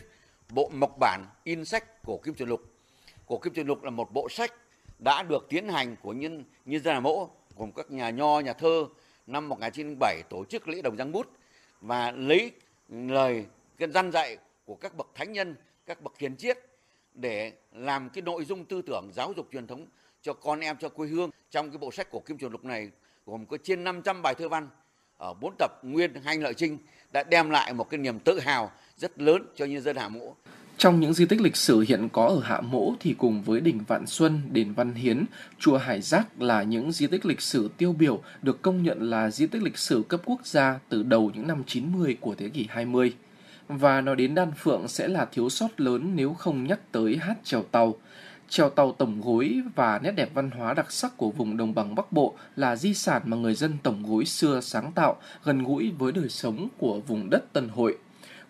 bộ 0.50 0.72
mộc 0.74 0.98
bản 1.00 1.26
in 1.44 1.66
sách 1.66 2.04
cổ 2.06 2.18
kim 2.18 2.36
truyền 2.36 2.50
lục. 2.50 2.62
Cổ 3.28 3.38
kim 3.38 3.54
truyền 3.54 3.68
lục 3.68 3.84
là 3.84 3.90
một 3.90 4.14
bộ 4.14 4.30
sách 4.30 4.54
đã 5.00 5.24
được 5.24 5.50
tiến 5.50 5.70
hành 5.70 5.96
của 6.02 6.14
nhân 6.14 6.44
nhân 6.66 6.84
dân 6.84 6.94
Hà 6.94 7.00
Mỗ 7.00 7.30
gồm 7.58 7.72
các 7.72 7.92
nhà 7.92 8.10
nho, 8.10 8.40
nhà 8.40 8.54
thơ 8.54 8.86
năm 9.28 9.50
1907 9.50 10.22
tổ 10.30 10.46
chức 10.46 10.68
lễ 10.68 10.82
đồng 10.82 10.98
giang 10.98 11.12
bút 11.12 11.28
và 11.82 12.12
lấy 12.12 12.52
lời 12.90 13.46
cái 13.78 13.90
dân 13.90 14.12
dạy 14.12 14.38
của 14.66 14.76
các 14.76 14.98
bậc 14.98 15.08
thánh 15.16 15.32
nhân, 15.32 15.56
các 15.86 16.02
bậc 16.02 16.18
hiền 16.18 16.36
triết 16.36 16.69
để 17.22 17.54
làm 17.72 18.10
cái 18.10 18.22
nội 18.22 18.46
dung 18.46 18.66
tư 18.66 18.82
tưởng 18.82 19.10
giáo 19.14 19.34
dục 19.38 19.48
truyền 19.52 19.68
thống 19.68 19.86
cho 20.22 20.34
con 20.34 20.60
em 20.60 20.76
cho 20.80 20.90
quê 20.90 21.08
hương 21.08 21.30
trong 21.52 21.72
cái 21.72 21.78
bộ 21.78 21.92
sách 21.92 22.12
của 22.12 22.20
Kim 22.20 22.38
Truyền 22.38 22.52
Lục 22.52 22.66
này 22.66 22.90
gồm 23.26 23.46
có 23.46 23.58
trên 23.64 23.84
500 23.84 24.22
bài 24.22 24.36
thơ 24.36 24.50
văn 24.50 24.70
ở 25.18 25.34
bốn 25.34 25.56
tập 25.60 25.72
nguyên 25.84 26.14
hành 26.24 26.42
lợi 26.42 26.54
trinh 26.54 26.78
đã 27.12 27.24
đem 27.24 27.50
lại 27.50 27.74
một 27.74 27.90
cái 27.90 27.98
niềm 27.98 28.20
tự 28.20 28.40
hào 28.40 28.72
rất 28.98 29.22
lớn 29.22 29.46
cho 29.56 29.66
nhân 29.66 29.82
dân 29.82 29.96
Hạ 29.96 30.10
Mỗ. 30.10 30.36
Trong 30.78 31.00
những 31.00 31.14
di 31.14 31.26
tích 31.26 31.42
lịch 31.42 31.56
sử 31.56 31.86
hiện 31.88 32.10
có 32.10 32.26
ở 32.26 32.40
Hạ 32.40 32.62
Mỗ 32.62 32.94
thì 33.00 33.16
cùng 33.18 33.42
với 33.42 33.62
đỉnh 33.62 33.80
Vạn 33.88 34.08
Xuân, 34.08 34.42
đền 34.52 34.74
Văn 34.74 34.94
Hiến, 34.94 35.26
chùa 35.60 35.78
Hải 35.78 36.02
Giác 36.02 36.42
là 36.42 36.64
những 36.64 36.92
di 36.92 37.08
tích 37.08 37.26
lịch 37.26 37.42
sử 37.42 37.70
tiêu 37.78 37.94
biểu 37.94 38.22
được 38.42 38.62
công 38.62 38.84
nhận 38.84 39.10
là 39.10 39.32
di 39.32 39.48
tích 39.48 39.64
lịch 39.64 39.78
sử 39.78 40.04
cấp 40.08 40.22
quốc 40.26 40.46
gia 40.46 40.80
từ 40.90 41.04
đầu 41.04 41.32
những 41.36 41.48
năm 41.48 41.64
90 41.68 42.18
của 42.22 42.36
thế 42.36 42.50
kỷ 42.50 42.68
20. 42.70 43.14
Và 43.70 44.02
nói 44.02 44.16
đến 44.16 44.36
Đan 44.36 44.52
Phượng 44.52 44.88
sẽ 44.88 45.08
là 45.08 45.26
thiếu 45.26 45.50
sót 45.50 45.82
lớn 45.82 46.12
nếu 46.16 46.34
không 46.34 46.64
nhắc 46.64 46.80
tới 46.92 47.18
hát 47.18 47.36
trèo 47.44 47.64
tàu. 47.64 47.96
Trèo 48.50 48.70
tàu 48.70 48.92
tổng 48.92 49.22
gối 49.22 49.62
và 49.76 50.00
nét 50.04 50.12
đẹp 50.12 50.30
văn 50.34 50.52
hóa 50.52 50.74
đặc 50.74 50.92
sắc 50.92 51.18
của 51.18 51.32
vùng 51.32 51.58
đồng 51.58 51.76
bằng 51.76 51.96
Bắc 51.96 52.12
Bộ 52.12 52.36
là 52.56 52.76
di 52.76 52.94
sản 52.94 53.22
mà 53.26 53.38
người 53.38 53.54
dân 53.54 53.78
tổng 53.84 54.04
gối 54.04 54.26
xưa 54.26 54.62
sáng 54.62 54.92
tạo, 54.92 55.18
gần 55.44 55.64
gũi 55.64 55.92
với 55.98 56.12
đời 56.12 56.30
sống 56.30 56.68
của 56.78 57.00
vùng 57.00 57.30
đất 57.30 57.54
Tân 57.54 57.70
Hội. 57.70 57.98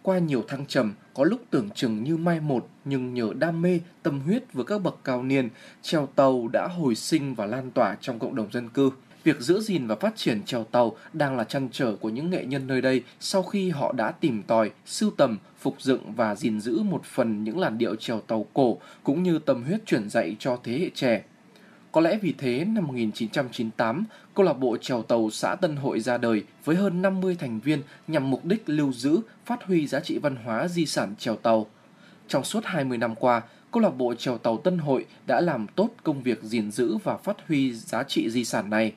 Qua 0.01 0.19
nhiều 0.19 0.43
thăng 0.47 0.65
trầm, 0.65 0.93
có 1.13 1.23
lúc 1.23 1.41
tưởng 1.49 1.69
chừng 1.69 2.03
như 2.03 2.17
mai 2.17 2.39
một, 2.39 2.69
nhưng 2.85 3.13
nhờ 3.13 3.33
đam 3.39 3.61
mê, 3.61 3.79
tâm 4.03 4.19
huyết 4.19 4.53
với 4.53 4.65
các 4.65 4.81
bậc 4.81 4.99
cao 5.03 5.23
niên, 5.23 5.49
trèo 5.81 6.07
tàu 6.15 6.47
đã 6.47 6.67
hồi 6.67 6.95
sinh 6.95 7.35
và 7.35 7.45
lan 7.45 7.71
tỏa 7.71 7.97
trong 8.01 8.19
cộng 8.19 8.35
đồng 8.35 8.51
dân 8.51 8.69
cư. 8.69 8.91
Việc 9.23 9.41
giữ 9.41 9.61
gìn 9.61 9.87
và 9.87 9.95
phát 9.95 10.15
triển 10.15 10.43
trèo 10.43 10.63
tàu 10.63 10.95
đang 11.13 11.37
là 11.37 11.43
chăn 11.43 11.69
trở 11.71 11.95
của 11.95 12.09
những 12.09 12.29
nghệ 12.29 12.45
nhân 12.45 12.67
nơi 12.67 12.81
đây 12.81 13.03
sau 13.19 13.43
khi 13.43 13.69
họ 13.69 13.91
đã 13.91 14.11
tìm 14.11 14.43
tòi, 14.43 14.71
sưu 14.85 15.11
tầm, 15.17 15.37
phục 15.59 15.81
dựng 15.81 16.13
và 16.15 16.35
gìn 16.35 16.61
giữ 16.61 16.83
một 16.83 17.03
phần 17.03 17.43
những 17.43 17.59
làn 17.59 17.77
điệu 17.77 17.95
trèo 17.95 18.19
tàu 18.19 18.45
cổ 18.53 18.77
cũng 19.03 19.23
như 19.23 19.39
tâm 19.39 19.63
huyết 19.63 19.85
truyền 19.85 20.09
dạy 20.09 20.35
cho 20.39 20.57
thế 20.63 20.79
hệ 20.79 20.89
trẻ. 20.95 21.23
Có 21.91 22.01
lẽ 22.01 22.19
vì 22.21 22.33
thế, 22.37 22.65
năm 22.65 22.87
1998, 22.87 24.03
câu 24.35 24.45
lạc 24.45 24.53
bộ 24.53 24.77
trèo 24.77 25.01
tàu 25.01 25.29
xã 25.29 25.55
Tân 25.55 25.75
Hội 25.75 25.99
ra 25.99 26.17
đời 26.17 26.43
với 26.65 26.75
hơn 26.75 27.01
50 27.01 27.35
thành 27.39 27.59
viên 27.59 27.81
nhằm 28.07 28.29
mục 28.29 28.45
đích 28.45 28.63
lưu 28.65 28.93
giữ, 28.93 29.19
phát 29.45 29.63
huy 29.63 29.87
giá 29.87 29.99
trị 29.99 30.17
văn 30.17 30.35
hóa 30.35 30.67
di 30.67 30.85
sản 30.85 31.15
trèo 31.19 31.35
tàu. 31.35 31.67
Trong 32.27 32.43
suốt 32.43 32.65
20 32.65 32.97
năm 32.97 33.15
qua, 33.15 33.41
câu 33.71 33.83
lạc 33.83 33.89
bộ 33.89 34.13
trèo 34.13 34.37
tàu 34.37 34.57
Tân 34.57 34.77
Hội 34.77 35.05
đã 35.27 35.41
làm 35.41 35.67
tốt 35.75 35.89
công 36.03 36.23
việc 36.23 36.43
gìn 36.43 36.71
giữ 36.71 36.97
và 37.03 37.17
phát 37.17 37.37
huy 37.47 37.73
giá 37.73 38.03
trị 38.03 38.29
di 38.29 38.45
sản 38.45 38.69
này. 38.69 38.93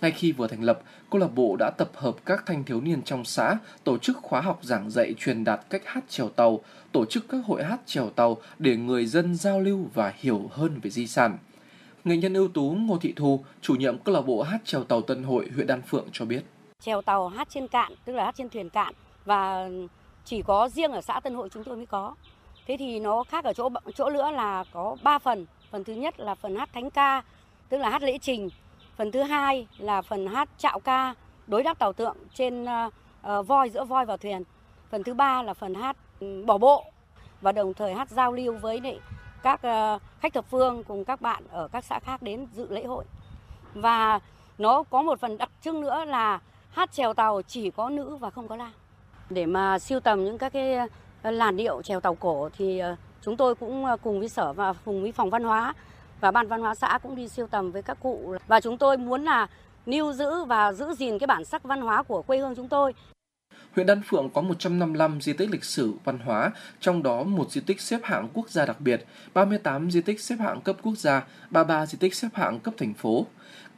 Ngay 0.00 0.10
khi 0.10 0.32
vừa 0.32 0.46
thành 0.46 0.62
lập, 0.62 0.80
câu 1.10 1.20
lạc 1.20 1.34
bộ 1.34 1.56
đã 1.56 1.70
tập 1.70 1.90
hợp 1.94 2.14
các 2.24 2.46
thanh 2.46 2.64
thiếu 2.64 2.80
niên 2.80 3.02
trong 3.02 3.24
xã, 3.24 3.58
tổ 3.84 3.98
chức 3.98 4.16
khóa 4.16 4.40
học 4.40 4.58
giảng 4.62 4.90
dạy 4.90 5.14
truyền 5.18 5.44
đạt 5.44 5.60
cách 5.70 5.82
hát 5.84 6.04
trèo 6.08 6.28
tàu, 6.28 6.60
tổ 6.92 7.04
chức 7.04 7.24
các 7.28 7.38
hội 7.46 7.64
hát 7.64 7.80
trèo 7.86 8.10
tàu 8.10 8.36
để 8.58 8.76
người 8.76 9.06
dân 9.06 9.34
giao 9.34 9.60
lưu 9.60 9.88
và 9.94 10.12
hiểu 10.16 10.50
hơn 10.52 10.80
về 10.82 10.90
di 10.90 11.06
sản. 11.06 11.38
Nghệ 12.04 12.16
nhân 12.16 12.34
ưu 12.34 12.48
tú 12.48 12.70
Ngô 12.70 12.98
Thị 12.98 13.12
Thu, 13.16 13.44
chủ 13.60 13.74
nhiệm 13.74 13.98
câu 13.98 14.14
lạc 14.14 14.20
bộ 14.20 14.42
hát 14.42 14.58
trèo 14.64 14.84
tàu 14.84 15.02
Tân 15.02 15.22
Hội, 15.22 15.50
huyện 15.54 15.66
Đan 15.66 15.82
Phượng 15.82 16.06
cho 16.12 16.24
biết. 16.24 16.42
Trèo 16.80 17.02
tàu 17.02 17.28
hát 17.28 17.48
trên 17.50 17.68
cạn, 17.68 17.92
tức 18.04 18.12
là 18.12 18.24
hát 18.24 18.34
trên 18.38 18.48
thuyền 18.48 18.70
cạn 18.70 18.94
và 19.24 19.68
chỉ 20.24 20.42
có 20.42 20.68
riêng 20.68 20.92
ở 20.92 21.00
xã 21.00 21.20
Tân 21.20 21.34
Hội 21.34 21.48
chúng 21.48 21.64
tôi 21.64 21.76
mới 21.76 21.86
có. 21.86 22.14
Thế 22.66 22.76
thì 22.78 23.00
nó 23.00 23.24
khác 23.24 23.44
ở 23.44 23.52
chỗ 23.52 23.68
chỗ 23.94 24.10
nữa 24.10 24.30
là 24.30 24.64
có 24.72 24.96
3 25.02 25.18
phần. 25.18 25.46
Phần 25.70 25.84
thứ 25.84 25.92
nhất 25.92 26.20
là 26.20 26.34
phần 26.34 26.56
hát 26.56 26.68
thánh 26.72 26.90
ca, 26.90 27.22
tức 27.68 27.78
là 27.78 27.90
hát 27.90 28.02
lễ 28.02 28.18
trình. 28.18 28.48
Phần 29.00 29.12
thứ 29.12 29.22
hai 29.22 29.66
là 29.78 30.02
phần 30.02 30.26
hát 30.26 30.48
chạo 30.58 30.80
ca, 30.80 31.14
đối 31.46 31.62
đáp 31.62 31.78
tàu 31.78 31.92
tượng 31.92 32.16
trên 32.34 32.64
uh, 32.64 33.46
voi 33.46 33.70
giữa 33.70 33.84
voi 33.84 34.06
và 34.06 34.16
thuyền. 34.16 34.42
Phần 34.90 35.02
thứ 35.02 35.14
ba 35.14 35.42
là 35.42 35.54
phần 35.54 35.74
hát 35.74 35.96
bỏ 36.46 36.58
bộ 36.58 36.84
và 37.40 37.52
đồng 37.52 37.74
thời 37.74 37.94
hát 37.94 38.10
giao 38.10 38.32
lưu 38.32 38.58
với 38.58 38.80
lại 38.80 39.00
các 39.42 39.60
uh, 39.66 40.02
khách 40.20 40.32
thập 40.32 40.44
phương 40.50 40.84
cùng 40.84 41.04
các 41.04 41.20
bạn 41.20 41.42
ở 41.50 41.68
các 41.68 41.84
xã 41.84 41.98
khác 41.98 42.22
đến 42.22 42.46
dự 42.52 42.66
lễ 42.70 42.84
hội. 42.84 43.04
Và 43.74 44.20
nó 44.58 44.82
có 44.82 45.02
một 45.02 45.20
phần 45.20 45.38
đặc 45.38 45.50
trưng 45.62 45.80
nữa 45.80 46.04
là 46.04 46.40
hát 46.70 46.92
chèo 46.92 47.14
tàu 47.14 47.42
chỉ 47.42 47.70
có 47.70 47.88
nữ 47.88 48.16
và 48.16 48.30
không 48.30 48.48
có 48.48 48.56
nam. 48.56 48.72
Để 49.30 49.46
mà 49.46 49.78
siêu 49.78 50.00
tầm 50.00 50.24
những 50.24 50.38
các 50.38 50.52
cái 50.52 50.78
làn 51.22 51.56
điệu 51.56 51.82
chèo 51.82 52.00
tàu 52.00 52.14
cổ 52.14 52.48
thì 52.58 52.82
chúng 53.22 53.36
tôi 53.36 53.54
cũng 53.54 53.86
cùng 54.02 54.18
với 54.18 54.28
sở 54.28 54.52
và 54.52 54.74
cùng 54.84 55.02
với 55.02 55.12
phòng 55.12 55.30
văn 55.30 55.44
hóa 55.44 55.74
và 56.20 56.30
ban 56.30 56.48
văn 56.48 56.60
hóa 56.60 56.74
xã 56.74 56.98
cũng 57.02 57.16
đi 57.16 57.28
siêu 57.28 57.46
tầm 57.46 57.72
với 57.72 57.82
các 57.82 57.98
cụ 58.00 58.36
và 58.48 58.60
chúng 58.60 58.78
tôi 58.78 58.96
muốn 58.96 59.24
là 59.24 59.46
lưu 59.86 60.12
giữ 60.12 60.44
và 60.44 60.72
giữ 60.72 60.94
gìn 60.94 61.18
cái 61.18 61.26
bản 61.26 61.44
sắc 61.44 61.62
văn 61.62 61.80
hóa 61.80 62.02
của 62.02 62.22
quê 62.22 62.38
hương 62.38 62.54
chúng 62.56 62.68
tôi. 62.68 62.94
Huyện 63.74 63.86
Đan 63.86 64.02
Phượng 64.06 64.30
có 64.30 64.40
155 64.40 65.20
di 65.20 65.32
tích 65.32 65.50
lịch 65.50 65.64
sử 65.64 65.92
văn 66.04 66.18
hóa, 66.18 66.52
trong 66.80 67.02
đó 67.02 67.22
một 67.22 67.52
di 67.52 67.60
tích 67.60 67.80
xếp 67.80 68.00
hạng 68.02 68.28
quốc 68.34 68.50
gia 68.50 68.66
đặc 68.66 68.80
biệt, 68.80 69.06
38 69.34 69.90
di 69.90 70.00
tích 70.00 70.20
xếp 70.20 70.36
hạng 70.38 70.60
cấp 70.60 70.76
quốc 70.82 70.98
gia, 70.98 71.24
33 71.50 71.86
di 71.86 71.98
tích 71.98 72.14
xếp 72.14 72.28
hạng 72.34 72.60
cấp 72.60 72.74
thành 72.78 72.94
phố. 72.94 73.26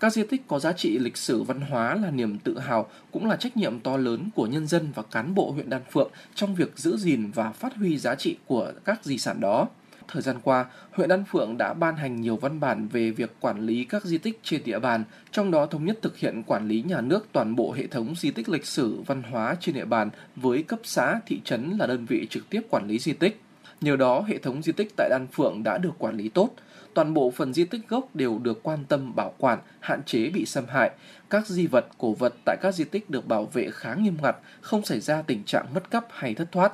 Các 0.00 0.12
di 0.12 0.22
tích 0.22 0.42
có 0.48 0.58
giá 0.58 0.72
trị 0.72 0.98
lịch 0.98 1.16
sử 1.16 1.42
văn 1.42 1.60
hóa 1.60 1.94
là 1.94 2.10
niềm 2.10 2.38
tự 2.38 2.58
hào, 2.58 2.88
cũng 3.10 3.26
là 3.26 3.36
trách 3.36 3.56
nhiệm 3.56 3.80
to 3.80 3.96
lớn 3.96 4.30
của 4.34 4.46
nhân 4.46 4.66
dân 4.66 4.92
và 4.94 5.02
cán 5.02 5.34
bộ 5.34 5.50
huyện 5.50 5.70
Đan 5.70 5.82
Phượng 5.90 6.10
trong 6.34 6.54
việc 6.54 6.78
giữ 6.78 6.96
gìn 6.96 7.30
và 7.34 7.52
phát 7.52 7.76
huy 7.76 7.98
giá 7.98 8.14
trị 8.14 8.36
của 8.46 8.72
các 8.84 9.04
di 9.04 9.18
sản 9.18 9.40
đó. 9.40 9.68
Thời 10.12 10.22
gian 10.22 10.36
qua, 10.42 10.66
huyện 10.90 11.08
Đan 11.08 11.24
Phượng 11.24 11.58
đã 11.58 11.74
ban 11.74 11.96
hành 11.96 12.20
nhiều 12.20 12.36
văn 12.36 12.60
bản 12.60 12.88
về 12.88 13.10
việc 13.10 13.30
quản 13.40 13.60
lý 13.60 13.84
các 13.84 14.04
di 14.04 14.18
tích 14.18 14.40
trên 14.42 14.64
địa 14.64 14.78
bàn, 14.78 15.04
trong 15.30 15.50
đó 15.50 15.66
thống 15.66 15.84
nhất 15.84 15.98
thực 16.02 16.18
hiện 16.18 16.42
quản 16.46 16.68
lý 16.68 16.82
nhà 16.82 17.00
nước 17.00 17.26
toàn 17.32 17.56
bộ 17.56 17.72
hệ 17.72 17.86
thống 17.86 18.14
di 18.16 18.30
tích 18.30 18.48
lịch 18.48 18.66
sử 18.66 19.00
văn 19.06 19.22
hóa 19.22 19.56
trên 19.60 19.74
địa 19.74 19.84
bàn 19.84 20.10
với 20.36 20.62
cấp 20.62 20.78
xã, 20.84 21.20
thị 21.26 21.40
trấn 21.44 21.76
là 21.78 21.86
đơn 21.86 22.06
vị 22.06 22.26
trực 22.30 22.50
tiếp 22.50 22.60
quản 22.70 22.86
lý 22.86 22.98
di 22.98 23.12
tích. 23.12 23.40
Nhờ 23.80 23.96
đó, 23.96 24.24
hệ 24.28 24.38
thống 24.38 24.62
di 24.62 24.72
tích 24.72 24.92
tại 24.96 25.08
Đan 25.10 25.26
Phượng 25.32 25.62
đã 25.62 25.78
được 25.78 25.92
quản 25.98 26.16
lý 26.16 26.28
tốt. 26.28 26.50
Toàn 26.94 27.14
bộ 27.14 27.30
phần 27.30 27.54
di 27.54 27.64
tích 27.64 27.88
gốc 27.88 28.16
đều 28.16 28.38
được 28.38 28.62
quan 28.62 28.84
tâm 28.84 29.14
bảo 29.14 29.34
quản, 29.38 29.58
hạn 29.80 30.02
chế 30.06 30.30
bị 30.30 30.46
xâm 30.46 30.64
hại. 30.68 30.90
Các 31.30 31.46
di 31.46 31.66
vật, 31.66 31.86
cổ 31.98 32.12
vật 32.12 32.34
tại 32.44 32.56
các 32.62 32.74
di 32.74 32.84
tích 32.84 33.10
được 33.10 33.28
bảo 33.28 33.46
vệ 33.46 33.70
khá 33.72 33.94
nghiêm 33.94 34.16
ngặt, 34.22 34.36
không 34.60 34.84
xảy 34.84 35.00
ra 35.00 35.22
tình 35.22 35.44
trạng 35.44 35.66
mất 35.74 35.90
cắp 35.90 36.06
hay 36.10 36.34
thất 36.34 36.52
thoát. 36.52 36.72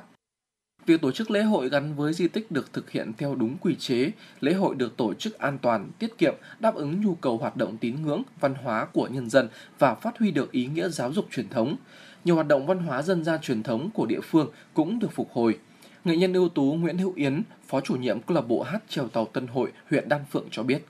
Việc 0.85 1.01
tổ 1.01 1.11
chức 1.11 1.31
lễ 1.31 1.41
hội 1.41 1.69
gắn 1.69 1.95
với 1.95 2.13
di 2.13 2.27
tích 2.27 2.51
được 2.51 2.73
thực 2.73 2.89
hiện 2.89 3.11
theo 3.17 3.35
đúng 3.35 3.57
quy 3.57 3.75
chế, 3.75 4.11
lễ 4.39 4.53
hội 4.53 4.75
được 4.75 4.97
tổ 4.97 5.13
chức 5.13 5.39
an 5.39 5.57
toàn, 5.57 5.91
tiết 5.99 6.17
kiệm, 6.17 6.35
đáp 6.59 6.75
ứng 6.75 7.01
nhu 7.01 7.15
cầu 7.15 7.37
hoạt 7.37 7.55
động 7.55 7.77
tín 7.77 7.95
ngưỡng, 8.01 8.23
văn 8.39 8.53
hóa 8.63 8.85
của 8.93 9.07
nhân 9.07 9.29
dân 9.29 9.49
và 9.79 9.95
phát 9.95 10.17
huy 10.17 10.31
được 10.31 10.51
ý 10.51 10.65
nghĩa 10.65 10.89
giáo 10.89 11.13
dục 11.13 11.25
truyền 11.31 11.49
thống. 11.49 11.75
Nhiều 12.23 12.35
hoạt 12.35 12.47
động 12.47 12.67
văn 12.67 12.79
hóa 12.79 13.01
dân 13.01 13.23
gian 13.23 13.41
truyền 13.41 13.63
thống 13.63 13.89
của 13.93 14.05
địa 14.05 14.21
phương 14.23 14.51
cũng 14.73 14.99
được 14.99 15.11
phục 15.13 15.31
hồi. 15.33 15.59
Nghệ 16.03 16.15
nhân 16.15 16.33
ưu 16.33 16.49
tú 16.49 16.73
Nguyễn 16.73 16.97
Hữu 16.97 17.13
Yến, 17.15 17.43
Phó 17.67 17.81
chủ 17.81 17.95
nhiệm 17.95 18.21
câu 18.21 18.35
lạc 18.35 18.47
bộ 18.47 18.63
hát 18.63 18.83
chèo 18.89 19.07
tàu 19.07 19.25
Tân 19.25 19.47
Hội, 19.47 19.71
huyện 19.89 20.09
Đan 20.09 20.21
Phượng 20.31 20.47
cho 20.51 20.63
biết. 20.63 20.85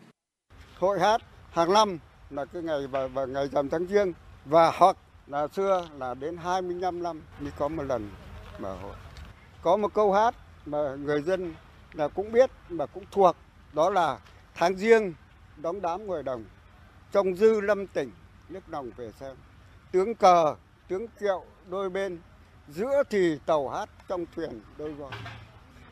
Hội 0.77 0.99
hát 0.99 1.21
hàng 1.51 1.73
năm 1.73 1.97
là 2.29 2.45
cái 2.45 2.63
ngày 2.63 2.87
và, 2.87 3.07
và 3.07 3.25
ngày 3.25 3.47
rằm 3.47 3.69
tháng 3.69 3.85
riêng 3.85 4.13
và 4.45 4.71
hoặc 4.73 4.97
là 5.27 5.47
xưa 5.47 5.87
là 5.99 6.13
đến 6.13 6.37
25 6.37 7.03
năm 7.03 7.21
mới 7.39 7.51
có 7.57 7.67
một 7.67 7.83
lần 7.83 8.09
mở 8.59 8.75
hội 8.81 8.93
có 9.61 9.77
một 9.77 9.93
câu 9.93 10.13
hát 10.13 10.35
mà 10.65 10.95
người 10.95 11.21
dân 11.21 11.53
là 11.93 12.07
cũng 12.07 12.31
biết 12.31 12.49
mà 12.69 12.85
cũng 12.85 13.03
thuộc, 13.11 13.37
đó 13.73 13.89
là 13.89 14.19
tháng 14.55 14.75
riêng 14.77 15.13
đóng 15.55 15.81
đám 15.81 16.05
ngoài 16.05 16.23
đồng 16.23 16.43
trong 17.11 17.35
dư 17.35 17.61
lâm 17.61 17.87
tỉnh, 17.87 18.11
nước 18.49 18.67
đồng 18.67 18.91
về 18.97 19.11
xem. 19.11 19.35
Tướng 19.91 20.15
cờ, 20.15 20.55
tướng 20.87 21.07
kiệu 21.07 21.45
đôi 21.69 21.89
bên, 21.89 22.21
giữa 22.67 23.03
thì 23.09 23.39
tàu 23.45 23.69
hát 23.69 23.89
trong 24.07 24.25
thuyền 24.35 24.63
đôi 24.77 24.93
gò 24.93 25.11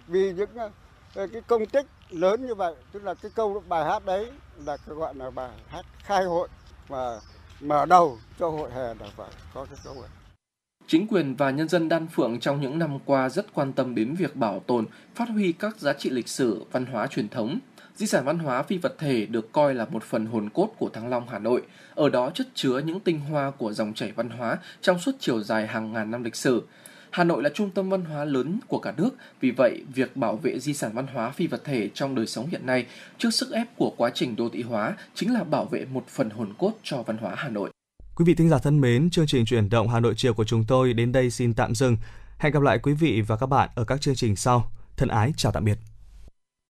vì 0.08 0.34
những 0.34 0.56
ờ, 1.14 1.28
cái 1.34 1.42
công 1.48 1.66
tích 1.66 1.86
lớn 2.10 2.48
như 2.48 2.56
vậy, 2.56 2.76
tức 2.92 3.04
là 3.04 3.14
cái 3.16 3.32
câu 3.36 3.64
bài 3.68 3.86
hát 3.86 4.06
đấy 4.06 4.42
là 4.56 4.78
cái 4.78 4.96
gọi 4.96 5.16
là 5.16 5.32
bài 5.32 5.52
hát 5.68 5.86
khai 6.04 6.24
hội 6.26 6.50
và 6.88 7.22
mở 7.60 7.86
đầu 7.86 8.20
cho 8.38 8.50
hội 8.50 8.72
hè 8.72 8.94
là 8.96 9.12
phải 9.16 9.32
có 9.54 9.66
cái 9.66 9.78
câu 9.84 10.02
này. 10.02 10.12
Chính 10.90 11.08
quyền 11.08 11.36
và 11.36 11.52
nhân 11.52 11.70
dân 11.70 11.90
Đan 11.90 12.08
Phượng 12.08 12.40
trong 12.40 12.62
những 12.62 12.80
năm 12.80 13.00
qua 13.06 13.30
rất 13.30 13.54
quan 13.54 13.74
tâm 13.74 13.96
đến 13.96 14.16
việc 14.16 14.36
bảo 14.36 14.60
tồn, 14.60 14.86
phát 15.16 15.30
huy 15.30 15.52
các 15.52 15.80
giá 15.80 15.94
trị 15.94 16.10
lịch 16.10 16.28
sử, 16.28 16.66
văn 16.72 16.86
hóa 16.86 17.08
truyền 17.08 17.30
thống. 17.30 17.60
Di 17.96 18.08
sản 18.08 18.26
văn 18.26 18.40
hóa 18.40 18.64
phi 18.64 18.78
vật 18.78 18.96
thể 18.98 19.26
được 19.26 19.52
coi 19.52 19.76
là 19.76 19.86
một 19.86 20.04
phần 20.04 20.26
hồn 20.26 20.50
cốt 20.50 20.70
của 20.78 20.90
Thăng 20.90 21.10
Long 21.10 21.30
Hà 21.30 21.40
Nội. 21.40 21.62
Ở 21.96 22.10
đó 22.10 22.32
chất 22.34 22.48
chứa 22.54 22.80
những 22.80 23.00
tinh 23.00 23.20
hoa 23.20 23.52
của 23.52 23.74
dòng 23.74 23.94
chảy 23.94 24.12
văn 24.12 24.30
hóa 24.30 24.58
trong 24.82 25.00
suốt 25.00 25.12
chiều 25.20 25.44
dài 25.44 25.68
hàng 25.68 25.94
ngàn 25.94 26.12
năm 26.12 26.24
lịch 26.24 26.36
sử. 26.36 26.64
Hà 27.10 27.24
Nội 27.24 27.44
là 27.44 27.50
trung 27.50 27.70
tâm 27.70 27.90
văn 27.90 28.06
hóa 28.06 28.26
lớn 28.26 28.60
của 28.68 28.80
cả 28.80 28.94
nước, 28.98 29.10
vì 29.40 29.52
vậy 29.52 29.84
việc 29.94 30.18
bảo 30.18 30.36
vệ 30.36 30.60
di 30.60 30.74
sản 30.74 30.92
văn 30.94 31.08
hóa 31.08 31.30
phi 31.30 31.48
vật 31.48 31.64
thể 31.64 31.90
trong 31.94 32.16
đời 32.16 32.28
sống 32.28 32.48
hiện 32.48 32.66
nay 32.66 32.86
trước 33.18 33.30
sức 33.30 33.52
ép 33.52 33.78
của 33.78 33.94
quá 33.98 34.10
trình 34.14 34.36
đô 34.36 34.50
thị 34.50 34.62
hóa 34.62 34.96
chính 35.16 35.34
là 35.34 35.44
bảo 35.44 35.66
vệ 35.66 35.86
một 35.86 36.08
phần 36.08 36.30
hồn 36.30 36.54
cốt 36.58 36.74
cho 36.84 37.02
văn 37.02 37.18
hóa 37.18 37.34
Hà 37.36 37.50
Nội. 37.50 37.70
Quý 38.18 38.26
vị 38.26 38.36
thính 38.36 38.50
giả 38.50 38.58
thân 38.58 38.82
mến, 38.82 39.10
chương 39.10 39.28
trình 39.28 39.46
chuyển 39.46 39.70
động 39.70 39.90
Hà 39.90 40.00
Nội 40.00 40.14
chiều 40.18 40.34
của 40.34 40.44
chúng 40.44 40.64
tôi 40.64 40.94
đến 40.94 41.12
đây 41.12 41.30
xin 41.30 41.54
tạm 41.54 41.76
dừng. 41.76 41.98
Hẹn 42.38 42.54
gặp 42.54 42.62
lại 42.62 42.80
quý 42.80 42.94
vị 42.94 43.22
và 43.22 43.38
các 43.38 43.46
bạn 43.46 43.70
ở 43.76 43.84
các 43.84 44.02
chương 44.02 44.16
trình 44.16 44.36
sau. 44.36 44.72
Thân 44.98 45.10
ái 45.10 45.34
chào 45.38 45.52
tạm 45.52 45.66
biệt. 45.66 45.78